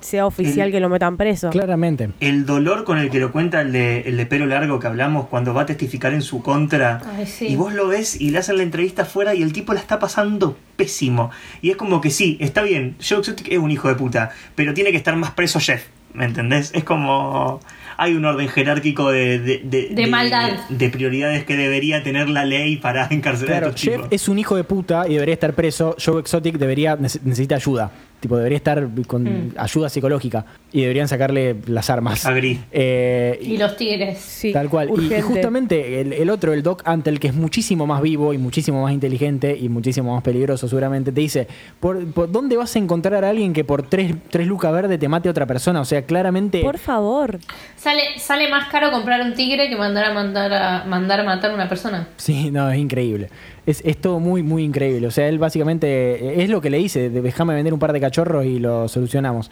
sea 0.00 0.26
oficial 0.26 0.66
el- 0.68 0.72
que 0.72 0.78
lo 0.80 0.88
metan 0.88 1.16
preso. 1.16 1.50
Claramente. 1.50 2.10
El 2.20 2.46
dolor 2.46 2.84
con 2.84 2.98
el 2.98 3.10
que 3.10 3.18
lo 3.18 3.32
cuenta 3.32 3.60
el 3.60 3.72
de, 3.72 4.02
el 4.02 4.16
de 4.16 4.26
pelo 4.26 4.46
largo 4.46 4.78
que 4.78 4.86
hablamos 4.86 5.26
cuando 5.26 5.52
va 5.54 5.62
a 5.62 5.66
testificar 5.66 6.12
en 6.14 6.22
su 6.22 6.40
contra. 6.40 7.00
Ay, 7.16 7.26
sí. 7.26 7.48
Y 7.48 7.56
vos 7.56 7.72
lo 7.74 7.88
ves 7.88 8.20
y 8.20 8.30
le 8.30 8.38
hacen 8.38 8.58
la 8.58 8.62
entrevista 8.62 9.02
afuera 9.02 9.34
y 9.34 9.42
el 9.42 9.52
tipo 9.52 9.72
la 9.74 9.80
está 9.80 9.98
pasando 9.98 10.56
pésimo. 10.76 11.30
Y 11.62 11.70
es 11.70 11.76
como 11.76 12.00
que 12.00 12.10
sí, 12.10 12.36
está 12.40 12.62
bien, 12.62 12.96
Joe 13.06 13.18
Exotic 13.18 13.48
es 13.50 13.58
un 13.58 13.72
hijo 13.72 13.88
de 13.88 13.96
puta, 13.96 14.30
pero 14.54 14.72
tiene 14.72 14.92
que 14.92 14.96
estar 14.98 15.16
más 15.16 15.32
preso 15.32 15.58
Jeff. 15.58 15.84
¿Me 16.14 16.24
entendés? 16.24 16.70
Es 16.74 16.84
como. 16.84 17.60
Hay 18.00 18.14
un 18.14 18.24
orden 18.24 18.48
jerárquico 18.48 19.10
de, 19.10 19.40
de, 19.40 19.60
de- 19.64 19.88
De 19.92 20.06
maldad. 20.06 20.52
de 20.68 20.88
prioridades 20.88 21.44
que 21.44 21.56
debería 21.56 22.02
tener 22.04 22.28
la 22.28 22.44
ley 22.44 22.76
para 22.76 23.06
encarcelar 23.10 23.48
Claro, 23.48 23.66
a 23.66 23.68
estos 23.70 23.82
Jeff 23.82 23.94
tipos. 23.96 24.08
es 24.12 24.28
un 24.28 24.38
hijo 24.38 24.54
de 24.56 24.62
puta 24.64 25.06
y 25.08 25.14
debería 25.14 25.34
estar 25.34 25.52
preso. 25.52 25.96
Joe 26.02 26.20
Exotic 26.20 26.56
debería 26.58 26.96
nece- 26.96 27.20
necesita 27.24 27.56
ayuda. 27.56 27.90
Tipo, 28.20 28.36
debería 28.36 28.56
estar 28.56 28.88
con 29.06 29.22
Mm. 29.24 29.54
ayuda 29.56 29.88
psicológica. 29.88 30.44
Y 30.72 30.82
deberían 30.82 31.08
sacarle 31.08 31.56
las 31.66 31.88
armas. 31.88 32.26
Agri. 32.26 32.58
Eh, 32.72 33.38
Y 33.40 33.56
los 33.56 33.76
tigres. 33.76 34.18
Sí, 34.18 34.52
Tal 34.52 34.68
cual. 34.68 34.90
Y- 34.90 35.20
justamente 35.22 36.00
el, 36.00 36.12
el 36.12 36.28
otro, 36.30 36.52
el 36.52 36.62
Doc 36.62 36.82
Antel, 36.84 37.20
que 37.20 37.28
es 37.28 37.34
muchísimo 37.34 37.86
más 37.86 38.02
vivo 38.02 38.34
y 38.34 38.38
muchísimo 38.38 38.82
más 38.82 38.92
inteligente 38.92 39.56
y 39.58 39.68
muchísimo 39.68 40.14
más 40.14 40.22
peligroso 40.22 40.68
seguramente, 40.68 41.12
te 41.12 41.20
dice, 41.20 41.46
¿por, 41.80 42.04
por 42.12 42.30
dónde 42.30 42.56
vas 42.56 42.74
a 42.76 42.78
encontrar 42.80 43.24
a 43.24 43.30
alguien 43.30 43.52
que 43.52 43.64
por 43.64 43.82
tres, 43.82 44.14
tres 44.30 44.46
lucas 44.46 44.72
verdes 44.72 44.98
te 44.98 45.08
mate 45.08 45.28
a 45.28 45.30
otra 45.30 45.46
persona? 45.46 45.80
O 45.80 45.84
sea, 45.84 46.02
claramente... 46.02 46.60
Por 46.60 46.78
favor. 46.78 47.38
Sale, 47.76 48.02
sale 48.18 48.50
más 48.50 48.68
caro 48.68 48.90
comprar 48.90 49.20
un 49.22 49.34
tigre 49.34 49.68
que 49.68 49.76
mandar 49.76 50.04
a 50.06 50.12
mandar 50.12 50.52
a 50.52 50.84
mandar 50.84 51.20
a 51.20 51.24
matar 51.24 51.50
a 51.52 51.54
una 51.54 51.68
persona. 51.68 52.08
Sí, 52.16 52.50
no, 52.50 52.70
es 52.70 52.78
increíble. 52.78 53.30
Es, 53.70 53.82
es 53.84 54.00
todo 54.00 54.18
muy, 54.18 54.42
muy 54.42 54.64
increíble. 54.64 55.06
O 55.06 55.10
sea, 55.10 55.28
él 55.28 55.38
básicamente 55.38 55.86
eh, 55.86 56.42
es 56.42 56.48
lo 56.50 56.60
que 56.60 56.70
le 56.70 56.78
dice, 56.78 57.10
de- 57.10 57.20
déjame 57.20 57.54
vender 57.54 57.74
un 57.74 57.78
par 57.78 57.92
de 57.92 58.00
cachorros 58.00 58.44
y 58.46 58.58
lo 58.58 58.88
solucionamos. 58.88 59.50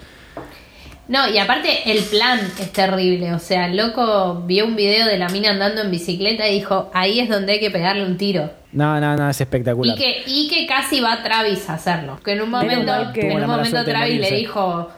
No, 1.09 1.29
y 1.29 1.39
aparte 1.39 1.69
el 1.93 2.03
plan 2.03 2.41
es 2.59 2.73
terrible. 2.73 3.33
O 3.33 3.39
sea, 3.39 3.67
el 3.67 3.77
loco 3.77 4.43
vio 4.47 4.65
un 4.67 4.75
video 4.75 5.07
de 5.07 5.19
la 5.19 5.29
mina 5.29 5.51
andando 5.51 5.83
en 5.83 5.91
bicicleta 5.91 6.49
y 6.49 6.55
dijo, 6.55 6.91
ahí 6.95 7.21
es 7.21 7.29
donde 7.29 7.53
hay 7.53 7.61
que 7.61 7.71
pegarle 7.71 8.05
un 8.05 8.17
tiro. 8.17 8.51
No, 8.73 8.99
no, 9.01 9.17
no, 9.17 9.31
es 9.31 9.39
Y 9.39 9.43
espectacular. 9.45 9.97
que, 9.97 10.23
y 10.27 10.49
que 10.49 10.67
casi 10.67 11.01
va 11.01 11.23
Travis 11.23 11.69
a 11.71 11.75
hacerlo. 11.75 12.19
Que 12.25 12.33
en 12.33 12.43
un 12.43 12.51
momento, 12.51 12.93
que 13.15 13.31
en 13.31 13.37
un 13.43 13.47
momento 13.47 13.85
Travis 13.85 14.19
le 14.21 14.37
dijo, 14.37 14.91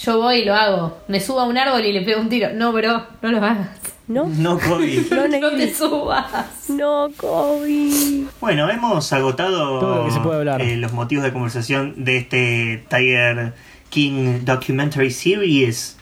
yo 0.00 0.18
voy 0.20 0.36
y 0.38 0.44
lo 0.46 0.54
hago. 0.54 0.98
Me 1.08 1.20
subo 1.20 1.40
a 1.40 1.44
un 1.44 1.58
árbol 1.58 1.84
y 1.84 1.92
le 1.92 2.00
pego 2.00 2.20
un 2.20 2.28
tiro. 2.30 2.48
No, 2.54 2.72
bro, 2.72 3.04
no 3.20 3.30
lo 3.30 3.38
hagas. 3.38 3.68
¿No? 4.06 4.26
No, 4.26 4.58
Kobe. 4.58 5.02
No, 5.10 5.26
No 5.28 5.50
te 5.56 5.72
subas. 5.74 6.68
No, 6.68 7.08
Kobe. 7.16 8.24
Bueno, 8.40 8.68
hemos 8.70 9.12
agotado 9.12 9.80
Todo 9.80 9.96
lo 9.96 10.04
que 10.06 10.10
se 10.12 10.20
puede 10.20 10.38
hablar. 10.38 10.60
eh, 10.60 10.76
los 10.76 10.92
motivos 10.92 11.24
de 11.24 11.32
conversación 11.32 12.04
de 12.04 12.18
este 12.18 12.84
Tiger 12.90 13.54
King 13.88 14.40
Documentary 14.44 15.10
Series. 15.10 15.96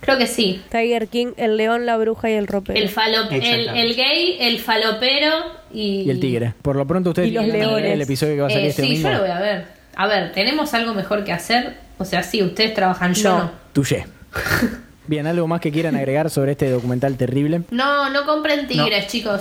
Creo 0.00 0.16
que 0.18 0.26
sí. 0.26 0.62
Tiger 0.70 1.08
King, 1.08 1.32
el 1.36 1.56
león, 1.56 1.84
la 1.84 1.96
bruja 1.98 2.30
y 2.30 2.34
el 2.34 2.46
ropero. 2.46 2.78
El, 2.80 2.88
falo, 2.88 3.28
el, 3.30 3.68
el 3.68 3.96
gay, 3.96 4.36
el 4.40 4.58
falopero 4.60 5.34
y... 5.72 6.02
Y 6.02 6.10
el 6.10 6.20
tigre. 6.20 6.54
Por 6.62 6.76
lo 6.76 6.86
pronto 6.86 7.10
ustedes 7.10 7.28
Y 7.28 7.32
los 7.32 7.44
tienen 7.44 7.60
que 7.60 7.66
ver 7.66 7.74
leones. 7.76 7.92
el 7.94 8.00
episodio 8.02 8.34
que 8.36 8.40
va 8.40 8.46
a 8.46 8.50
salir 8.50 8.66
Eh, 8.66 8.68
este 8.70 8.82
sí, 8.82 8.88
domingo. 8.88 9.08
yo 9.10 9.14
lo 9.16 9.20
voy 9.22 9.30
a 9.30 9.40
ver. 9.40 9.66
A 9.96 10.06
ver, 10.06 10.32
¿tenemos 10.32 10.72
algo 10.74 10.94
mejor 10.94 11.24
que 11.24 11.32
hacer? 11.32 11.76
O 11.98 12.04
sea, 12.06 12.22
sí, 12.22 12.42
ustedes 12.42 12.72
trabajan, 12.72 13.12
yo 13.14 13.28
No. 13.30 13.38
no. 13.44 13.50
Tuye. 13.74 14.06
Bien, 15.10 15.26
¿algo 15.26 15.48
más 15.48 15.60
que 15.60 15.72
quieran 15.72 15.96
agregar 15.96 16.30
sobre 16.30 16.52
este 16.52 16.70
documental 16.70 17.16
terrible? 17.16 17.62
No, 17.72 18.08
no 18.10 18.24
compren 18.24 18.68
tigres, 18.68 19.08
chicos. 19.08 19.40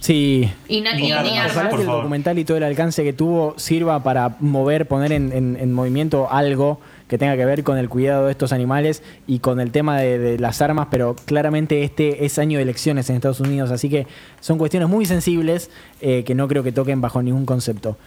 Sí, 0.00 0.50
Y, 0.68 0.78
armas, 0.86 1.52
por 1.52 1.64
Ojalá 1.64 1.68
que 1.68 1.76
el 1.76 1.82
favor. 1.82 1.96
documental 2.02 2.38
y 2.38 2.46
todo 2.46 2.56
el 2.56 2.62
alcance 2.62 3.04
que 3.04 3.12
tuvo 3.12 3.52
sirva 3.58 4.02
para 4.02 4.36
mover, 4.40 4.88
poner 4.88 5.12
en, 5.12 5.32
en- 5.32 5.58
en 5.60 5.70
movimiento 5.74 6.30
algo 6.32 6.80
que 7.08 7.18
tenga 7.18 7.36
que 7.36 7.44
ver 7.44 7.62
con 7.62 7.76
el 7.76 7.90
cuidado 7.90 8.24
de 8.24 8.32
estos 8.32 8.52
animales 8.54 9.02
y 9.26 9.40
con 9.40 9.60
el 9.60 9.70
tema 9.70 9.98
de, 10.00 10.18
de 10.18 10.38
las 10.38 10.62
armas, 10.62 10.88
pero 10.90 11.14
claramente 11.26 11.84
este 11.84 12.24
es 12.24 12.38
año 12.38 12.56
de 12.56 12.62
elecciones 12.62 13.10
en 13.10 13.16
Estados 13.16 13.40
Unidos, 13.40 13.70
así 13.72 13.90
que 13.90 14.06
son 14.40 14.56
cuestiones 14.56 14.88
muy 14.88 15.04
sensibles 15.04 15.70
eh, 16.00 16.24
que 16.24 16.34
no 16.34 16.48
creo 16.48 16.62
que 16.62 16.72
toquen 16.72 17.02
bajo 17.02 17.20
ningún 17.22 17.44
concepto. 17.44 17.98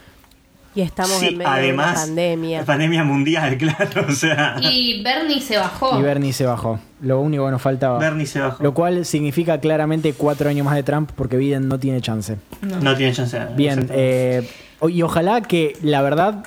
Y 0.74 0.82
estamos 0.82 1.12
Sí, 1.18 1.26
en 1.28 1.38
medio 1.38 1.50
además, 1.50 1.86
de 1.86 1.92
una 1.92 2.04
pandemia. 2.06 2.64
pandemia 2.64 3.02
mundial, 3.04 3.56
claro. 3.58 4.06
O 4.08 4.12
sea, 4.12 4.54
Y 4.60 5.02
Bernie 5.02 5.40
se 5.40 5.56
bajó. 5.58 5.98
Y 5.98 6.02
Bernie 6.02 6.32
se 6.32 6.46
bajó, 6.46 6.78
lo 7.00 7.20
único 7.20 7.44
que 7.46 7.50
nos 7.50 7.60
faltaba. 7.62 7.98
Bernie 7.98 8.26
se 8.26 8.38
bajó. 8.40 8.62
Lo 8.62 8.72
cual 8.72 9.04
significa 9.04 9.58
claramente 9.58 10.12
cuatro 10.12 10.48
años 10.48 10.64
más 10.64 10.76
de 10.76 10.82
Trump 10.84 11.10
porque 11.16 11.36
Biden 11.36 11.66
no 11.68 11.78
tiene 11.80 12.00
chance. 12.00 12.36
No 12.82 12.94
tiene 12.96 13.12
chance. 13.12 13.38
Bien, 13.56 13.88
eh, 13.90 14.48
y 14.88 15.02
ojalá 15.02 15.40
que 15.42 15.76
la 15.82 16.02
verdad 16.02 16.44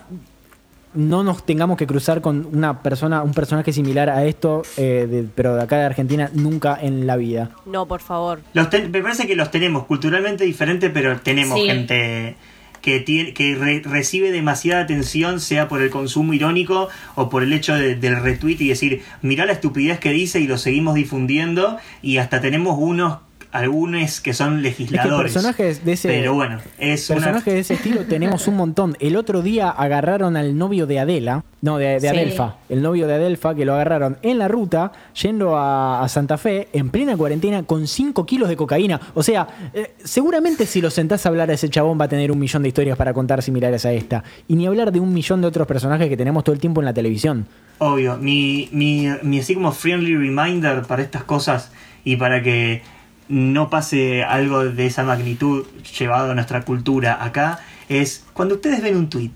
no 0.93 1.23
nos 1.23 1.43
tengamos 1.43 1.75
que 1.75 1.87
cruzar 1.87 2.21
con 2.21 2.47
una 2.53 2.83
persona, 2.83 3.23
un 3.23 3.33
personaje 3.33 3.73
similar 3.73 4.09
a 4.11 4.25
esto, 4.25 4.61
eh, 4.77 5.07
de- 5.09 5.23
pero 5.35 5.55
de 5.55 5.63
acá 5.63 5.77
de 5.79 5.85
Argentina, 5.85 6.29
nunca 6.33 6.77
en 6.79 7.07
la 7.07 7.15
vida. 7.17 7.49
No, 7.65 7.87
por 7.87 7.99
favor. 8.01 8.41
Los 8.53 8.69
ten- 8.69 8.91
me 8.91 9.01
parece 9.01 9.25
que 9.25 9.35
los 9.35 9.49
tenemos 9.49 9.85
culturalmente 9.85 10.43
diferente, 10.45 10.91
pero 10.91 11.19
tenemos 11.19 11.59
Sí. 11.59 11.65
gente 11.65 12.35
que 12.83 12.99
tiene 12.99 13.33
que 13.33 13.55
re- 13.55 13.81
recibe 13.83 14.31
demasiada 14.31 14.83
atención, 14.83 15.39
sea 15.39 15.67
por 15.67 15.81
el 15.81 15.89
consumo 15.89 16.33
irónico 16.33 16.89
o 17.15 17.29
por 17.29 17.41
el 17.41 17.53
hecho 17.53 17.73
de- 17.73 17.95
del 17.95 18.21
retweet 18.21 18.57
y 18.59 18.67
decir, 18.67 19.01
mirá 19.23 19.45
la 19.47 19.53
estupidez 19.53 19.99
que 19.99 20.11
dice 20.11 20.39
y 20.39 20.45
lo 20.47 20.57
seguimos 20.59 20.93
difundiendo 20.93 21.77
y 22.03 22.17
hasta 22.17 22.41
tenemos 22.41 22.75
unos 22.77 23.17
algunos 23.53 24.19
que 24.19 24.33
son 24.33 24.61
legisladores. 24.63 25.31
personajes 25.31 25.85
de 25.85 25.93
ese- 25.93 26.09
Pero 26.09 26.33
bueno, 26.33 26.59
es 26.79 27.09
una 27.09 27.19
Personajes 27.19 27.53
de 27.53 27.59
ese 27.59 27.73
estilo 27.75 28.01
tenemos 28.05 28.47
un 28.47 28.57
montón. 28.57 28.97
El 28.99 29.15
otro 29.15 29.41
día 29.41 29.69
agarraron 29.69 30.35
al 30.35 30.57
novio 30.57 30.87
de 30.87 30.99
Adela, 30.99 31.43
no, 31.61 31.77
de, 31.77 31.85
de 31.93 31.99
Sí. 32.01 32.07
Adelfa, 32.07 32.55
el 32.67 32.81
novio 32.81 33.07
de 33.07 33.13
Adelfa, 33.13 33.53
que 33.55 33.63
lo 33.63 33.73
agarraron 33.75 34.17
en 34.23 34.39
la 34.39 34.47
ruta, 34.47 34.91
yendo 35.21 35.55
a, 35.55 36.03
a 36.03 36.09
Santa 36.09 36.37
Fe, 36.37 36.67
en 36.73 36.89
plena 36.89 37.15
cuarentena, 37.15 37.63
con 37.63 37.87
5 37.87 38.25
kilos 38.25 38.49
de 38.49 38.57
cocaína. 38.57 38.99
O 39.13 39.21
sea, 39.23 39.47
eh, 39.73 39.93
seguramente 40.03 40.65
si 40.65 40.81
lo 40.81 40.89
sentás 40.89 41.25
a 41.25 41.29
hablar 41.29 41.49
a 41.49 41.53
ese 41.53 41.69
chabón 41.69 41.99
va 42.01 42.05
a 42.05 42.09
tener 42.09 42.31
un 42.31 42.39
millón 42.39 42.63
de 42.63 42.69
historias 42.69 42.97
para 42.97 43.13
contar 43.13 43.41
similares 43.43 43.85
a 43.85 43.93
esta. 43.93 44.23
Y 44.47 44.55
ni 44.55 44.65
hablar 44.65 44.91
de 44.91 44.99
un 44.99 45.13
millón 45.13 45.41
de 45.41 45.47
otros 45.47 45.67
personajes 45.67 46.09
que 46.09 46.17
tenemos 46.17 46.43
todo 46.43 46.53
el 46.53 46.59
tiempo 46.59 46.81
en 46.81 46.85
la 46.85 46.93
televisión. 46.93 47.45
Obvio, 47.77 48.17
mi, 48.17 48.69
mi, 48.71 49.07
mi 49.21 49.39
así 49.39 49.53
como 49.53 49.71
friendly 49.71 50.15
reminder 50.15 50.81
para 50.83 51.01
estas 51.03 51.23
cosas 51.23 51.71
y 52.03 52.15
para 52.17 52.41
que 52.41 52.81
no 53.29 53.69
pase 53.69 54.23
algo 54.23 54.65
de 54.65 54.85
esa 54.85 55.03
magnitud 55.03 55.65
llevado 55.97 56.31
a 56.31 56.35
nuestra 56.35 56.61
cultura 56.63 57.23
acá 57.23 57.59
es 57.89 58.23
cuando 58.33 58.55
ustedes 58.55 58.81
ven 58.81 58.95
un 58.97 59.09
tweet 59.09 59.31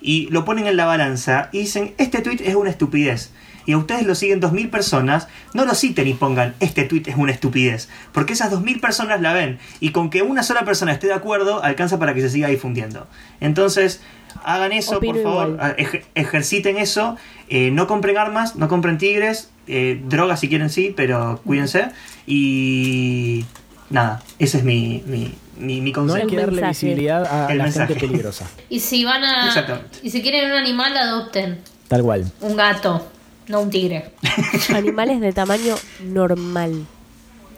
y 0.00 0.28
lo 0.30 0.44
ponen 0.44 0.66
en 0.66 0.76
la 0.76 0.86
balanza 0.86 1.48
y 1.52 1.58
dicen 1.60 1.94
este 1.98 2.20
tweet 2.20 2.38
es 2.44 2.54
una 2.54 2.70
estupidez 2.70 3.32
y 3.66 3.72
a 3.72 3.78
ustedes 3.78 4.06
lo 4.06 4.14
siguen 4.14 4.40
2.000 4.40 4.70
personas, 4.70 5.26
no 5.52 5.64
lo 5.64 5.74
citen 5.74 6.06
y 6.06 6.14
pongan 6.14 6.54
este 6.60 6.84
tweet 6.84 7.02
es 7.06 7.16
una 7.16 7.32
estupidez, 7.32 7.88
porque 8.12 8.34
esas 8.34 8.52
2.000 8.52 8.80
personas 8.80 9.20
la 9.20 9.32
ven 9.32 9.58
y 9.80 9.90
con 9.90 10.08
que 10.08 10.22
una 10.22 10.44
sola 10.44 10.64
persona 10.64 10.92
esté 10.92 11.08
de 11.08 11.14
acuerdo 11.14 11.64
alcanza 11.64 11.98
para 11.98 12.14
que 12.14 12.20
se 12.20 12.30
siga 12.30 12.46
difundiendo. 12.46 13.08
Entonces, 13.40 14.00
hagan 14.44 14.70
eso, 14.70 14.98
Opino 14.98 15.14
por 15.14 15.22
favor, 15.24 15.48
igual. 15.54 15.74
ej- 15.78 16.04
ejerciten 16.14 16.76
eso, 16.76 17.16
eh, 17.48 17.72
no 17.72 17.88
compren 17.88 18.16
armas, 18.18 18.54
no 18.54 18.68
compren 18.68 18.98
tigres, 18.98 19.50
eh, 19.66 20.00
drogas 20.08 20.38
si 20.38 20.48
quieren 20.48 20.70
sí, 20.70 20.92
pero 20.96 21.40
cuídense. 21.44 21.88
Y 22.26 23.44
nada, 23.90 24.22
ese 24.38 24.58
es 24.58 24.64
mi, 24.64 25.02
mi, 25.06 25.32
mi, 25.58 25.80
mi 25.80 25.80
No 25.80 25.86
hay 25.86 25.92
consejo. 25.92 26.26
que 26.28 26.36
darle 26.36 26.60
mensaje. 26.60 26.86
visibilidad 26.86 27.24
a 27.24 27.50
El 27.52 27.58
la 27.58 27.64
mensaje. 27.64 27.94
gente 27.94 28.06
peligrosa. 28.06 28.46
Y 28.68 28.80
si 28.80 29.04
van 29.04 29.24
a. 29.24 29.80
Y 30.02 30.10
si 30.10 30.22
quieren 30.22 30.50
un 30.50 30.56
animal, 30.58 30.96
adopten. 30.96 31.60
Tal 31.88 32.02
cual. 32.02 32.30
Un 32.40 32.56
gato, 32.56 33.06
no 33.48 33.60
un 33.62 33.70
tigre. 33.70 34.10
Animales 34.74 35.20
de 35.20 35.32
tamaño 35.32 35.76
normal. 36.02 36.84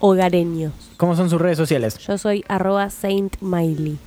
Hogareños. 0.00 0.72
¿Cómo 0.96 1.16
son 1.16 1.28
sus 1.30 1.40
redes 1.40 1.56
sociales? 1.58 1.98
Yo 1.98 2.18
soy 2.18 2.44
arroba 2.46 2.88
Saint 2.90 3.36
Miley. 3.40 3.98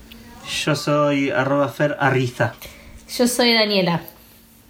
Yo 0.65 0.75
soy 0.75 1.31
arroba 1.31 1.67
fer 1.69 1.97
arriza. 1.99 2.53
Yo 3.17 3.27
soy 3.27 3.53
Daniela. 3.53 4.01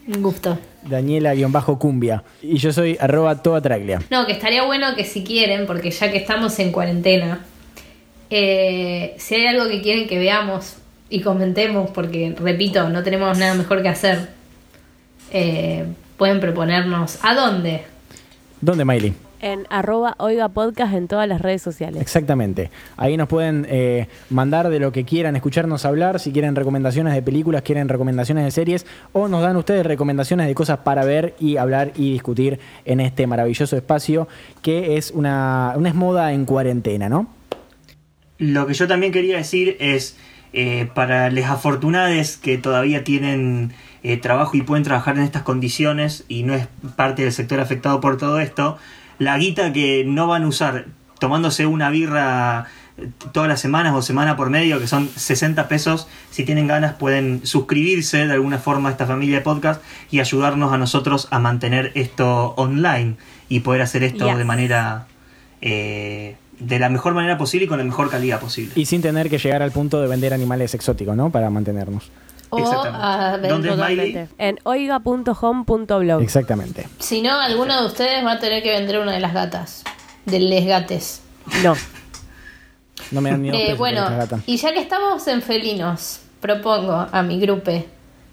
Un 0.08 0.22
gusto. 0.22 0.58
Daniela-cumbia. 0.84 2.24
Y 2.42 2.58
yo 2.58 2.74
soy 2.74 2.98
arroba 3.00 3.42
toda 3.42 3.62
traglia. 3.62 4.02
No, 4.10 4.26
que 4.26 4.34
estaría 4.34 4.64
bueno 4.66 4.96
que 4.96 5.04
si 5.04 5.24
quieren, 5.24 5.68
porque 5.68 5.92
ya 5.92 6.12
que 6.12 6.18
estamos 6.18 6.58
en 6.60 6.72
cuarentena, 6.72 7.46
eh, 8.30 9.16
si 9.18 9.36
hay 9.36 9.48
algo 9.48 9.70
que 9.70 9.82
quieren 9.82 10.08
que 10.08 10.18
veamos 10.18 10.78
y 11.10 11.22
comentemos, 11.22 11.92
porque 11.92 12.36
repito, 12.38 12.90
no 12.90 13.04
tenemos 13.04 13.38
nada 13.38 13.54
mejor 13.54 13.84
que 13.84 13.90
hacer, 13.90 14.30
eh, 15.32 15.86
pueden 16.18 16.40
proponernos 16.40 17.20
a 17.22 17.36
dónde. 17.36 17.84
¿Dónde, 18.60 18.86
Miley? 18.86 19.14
En 19.42 19.66
arroba 19.70 20.16
Oiga 20.20 20.50
Podcast 20.50 20.94
en 20.94 21.08
todas 21.08 21.28
las 21.28 21.42
redes 21.42 21.64
sociales. 21.64 22.00
Exactamente. 22.00 22.70
Ahí 22.96 23.18
nos 23.18 23.28
pueden 23.28 23.66
eh, 23.70 24.08
mandar 24.30 24.70
de 24.70 24.80
lo 24.80 24.92
que 24.92 25.04
quieran, 25.04 25.36
escucharnos 25.36 25.84
hablar, 25.84 26.20
si 26.20 26.32
quieren 26.32 26.56
recomendaciones 26.56 27.14
de 27.16 27.24
películas, 27.24 27.64
quieren 27.64 27.90
recomendaciones 27.90 28.46
de 28.46 28.52
series, 28.52 28.86
o 29.14 29.28
nos 29.28 29.42
dan 29.42 29.58
ustedes 29.58 29.86
recomendaciones 29.86 30.48
de 30.48 30.54
cosas 30.54 30.80
para 30.80 31.04
ver 31.06 31.36
y 31.40 31.58
hablar 31.58 31.92
y 31.96 32.14
discutir 32.14 32.60
en 32.86 33.00
este 33.00 33.26
maravilloso 33.26 33.76
espacio 33.76 34.28
que 34.62 34.98
es 34.98 35.10
una, 35.12 35.74
una 35.76 35.90
es 35.90 35.96
moda 35.96 36.34
en 36.34 36.46
cuarentena, 36.46 37.10
¿no? 37.10 37.28
Lo 38.38 38.68
que 38.68 38.74
yo 38.74 38.88
también 38.88 39.12
quería 39.12 39.38
decir 39.38 39.78
es, 39.80 40.18
eh, 40.54 40.90
para 40.94 41.30
los 41.32 41.46
afortunados 41.46 42.38
que 42.38 42.58
todavía 42.58 43.04
tienen 43.04 43.72
eh, 44.04 44.18
trabajo 44.18 44.58
y 44.58 44.62
pueden 44.64 44.84
trabajar 44.84 45.18
en 45.18 45.24
estas 45.24 45.44
condiciones 45.44 46.26
y 46.28 46.44
no 46.44 46.54
es 46.54 46.68
parte 46.96 47.22
del 47.22 47.32
sector 47.32 47.60
afectado 47.60 48.02
por 48.02 48.18
todo 48.18 48.40
esto, 48.40 48.78
la 49.22 49.38
guita 49.38 49.72
que 49.72 50.04
no 50.06 50.26
van 50.26 50.44
a 50.44 50.48
usar 50.48 50.86
tomándose 51.20 51.68
una 51.68 51.92
birra 51.92 52.66
eh, 52.98 53.10
todas 53.32 53.48
las 53.48 53.62
semanas 53.62 53.94
o 53.94 54.02
semana 54.02 54.36
por 54.36 54.50
medio, 54.50 54.80
que 54.80 54.88
son 54.88 55.08
60 55.16 55.68
pesos, 55.68 56.08
si 56.32 56.44
tienen 56.44 56.66
ganas 56.66 56.94
pueden 56.96 57.42
suscribirse 57.46 58.26
de 58.26 58.34
alguna 58.34 58.58
forma 58.58 58.90
a 58.90 58.92
esta 58.94 59.06
familia 59.06 59.36
de 59.38 59.42
podcast 59.44 59.82
y 60.10 60.20
ayudarnos 60.20 60.74
a 60.74 60.78
nosotros 60.80 61.28
a 61.30 61.38
mantener 61.38 61.92
esto 61.94 62.54
online 62.58 63.16
y 63.48 63.60
poder 63.60 63.82
hacer 63.84 64.02
esto 64.04 64.28
Yes. 64.28 64.38
de 64.38 64.46
manera... 64.46 65.06
eh, 65.62 66.36
de 66.60 66.78
la 66.78 66.90
mejor 66.90 67.16
manera 67.16 67.38
posible 67.40 67.66
y 67.66 67.68
con 67.68 67.80
la 67.80 67.84
mejor 67.84 68.10
calidad 68.12 68.40
posible. 68.40 68.74
Y 68.76 68.86
sin 68.86 69.02
tener 69.02 69.30
que 69.32 69.40
llegar 69.40 69.64
al 69.64 69.72
punto 69.72 70.00
de 70.00 70.08
vender 70.08 70.32
animales 70.32 70.76
exóticos, 70.76 71.16
¿no? 71.16 71.32
Para 71.32 71.50
mantenernos. 71.50 72.12
O 72.54 72.84
a 72.86 73.38
ver, 73.38 73.50
¿Dónde 73.50 73.70
es 73.70 73.76
Totalmente. 73.76 74.08
Miley? 74.14 74.28
En 74.38 74.60
oiga.home.blog. 74.64 76.22
Exactamente. 76.22 76.88
si 77.00 77.22
no, 77.22 77.40
alguno 77.40 77.82
de 77.82 77.88
ustedes 77.88 78.26
va 78.26 78.34
a 78.34 78.40
tener 78.40 78.62
que 78.62 78.70
vender 78.72 79.00
una 79.00 79.14
de 79.14 79.20
las 79.20 79.34
gatas. 79.34 79.84
De 80.26 80.40
les 80.40 80.66
gates. 80.66 81.22
No. 81.64 81.76
No 83.12 83.22
me 83.22 83.32
dan 83.32 83.42
ni 83.42 83.50
dos 83.52 83.60
Eh, 83.60 83.74
bueno, 83.74 84.06
y 84.46 84.58
ya 84.58 84.74
que 84.74 84.80
estamos 84.80 85.26
en 85.28 85.42
felinos, 85.42 86.20
propongo 86.40 87.08
a 87.12 87.24
mi 87.24 87.40
grupo. 87.40 87.72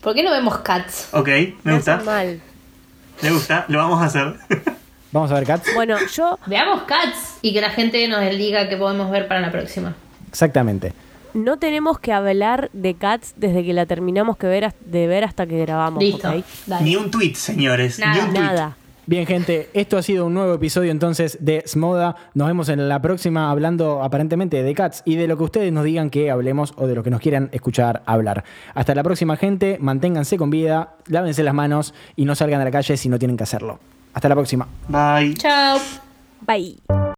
¿Por 0.02 0.14
qué 0.14 0.22
no 0.22 0.30
vemos 0.30 0.58
cats? 0.58 1.08
Ok, 1.12 1.28
me 1.28 1.54
No 1.64 1.76
gusta. 1.76 1.92
está 1.94 2.04
mal. 2.04 2.40
Me 3.22 3.30
gusta, 3.30 3.64
lo 3.68 3.78
vamos 3.78 4.00
a 4.00 4.04
hacer. 4.04 4.34
Vamos 5.10 5.30
a 5.32 5.34
ver, 5.36 5.46
Cats. 5.46 5.70
Bueno, 5.74 5.96
yo 6.14 6.38
Veamos 6.44 6.82
cats 6.82 7.38
y 7.40 7.54
que 7.54 7.62
la 7.62 7.70
gente 7.70 8.06
nos 8.08 8.20
diga 8.36 8.68
qué 8.68 8.76
podemos 8.76 9.10
ver 9.10 9.26
para 9.26 9.40
la 9.40 9.50
próxima. 9.50 9.94
Exactamente. 10.28 10.92
No 11.34 11.58
tenemos 11.58 11.98
que 11.98 12.12
hablar 12.12 12.70
de 12.72 12.94
Cats 12.94 13.34
desde 13.36 13.64
que 13.64 13.72
la 13.72 13.86
terminamos 13.86 14.36
que 14.36 14.46
ver, 14.46 14.74
de 14.84 15.06
ver 15.06 15.24
hasta 15.24 15.46
que 15.46 15.58
grabamos. 15.58 16.02
Listo. 16.02 16.30
Ni 16.80 16.96
un 16.96 17.10
tweet, 17.10 17.34
señores. 17.34 17.98
Nada. 17.98 18.14
Ni 18.14 18.20
un 18.20 18.34
tweet. 18.34 18.40
Nada. 18.40 18.76
Bien, 19.08 19.24
gente, 19.24 19.70
esto 19.72 19.96
ha 19.96 20.02
sido 20.02 20.26
un 20.26 20.34
nuevo 20.34 20.52
episodio 20.52 20.90
entonces 20.90 21.38
de 21.40 21.64
Smoda. 21.66 22.14
Nos 22.34 22.46
vemos 22.46 22.68
en 22.68 22.90
la 22.90 23.00
próxima 23.00 23.50
hablando 23.50 24.02
aparentemente 24.02 24.62
de 24.62 24.74
Cats 24.74 25.02
y 25.06 25.16
de 25.16 25.26
lo 25.26 25.38
que 25.38 25.44
ustedes 25.44 25.72
nos 25.72 25.84
digan 25.84 26.10
que 26.10 26.30
hablemos 26.30 26.74
o 26.76 26.86
de 26.86 26.94
lo 26.94 27.02
que 27.02 27.08
nos 27.08 27.22
quieran 27.22 27.48
escuchar 27.52 28.02
hablar. 28.04 28.44
Hasta 28.74 28.94
la 28.94 29.02
próxima, 29.02 29.38
gente. 29.38 29.78
Manténganse 29.80 30.36
con 30.36 30.50
vida, 30.50 30.96
lávense 31.06 31.42
las 31.42 31.54
manos 31.54 31.94
y 32.16 32.26
no 32.26 32.34
salgan 32.34 32.60
a 32.60 32.64
la 32.64 32.70
calle 32.70 32.98
si 32.98 33.08
no 33.08 33.18
tienen 33.18 33.38
que 33.38 33.44
hacerlo. 33.44 33.80
Hasta 34.12 34.28
la 34.28 34.34
próxima. 34.34 34.68
Bye. 34.88 35.32
Chao. 35.36 35.78
Bye. 36.46 36.98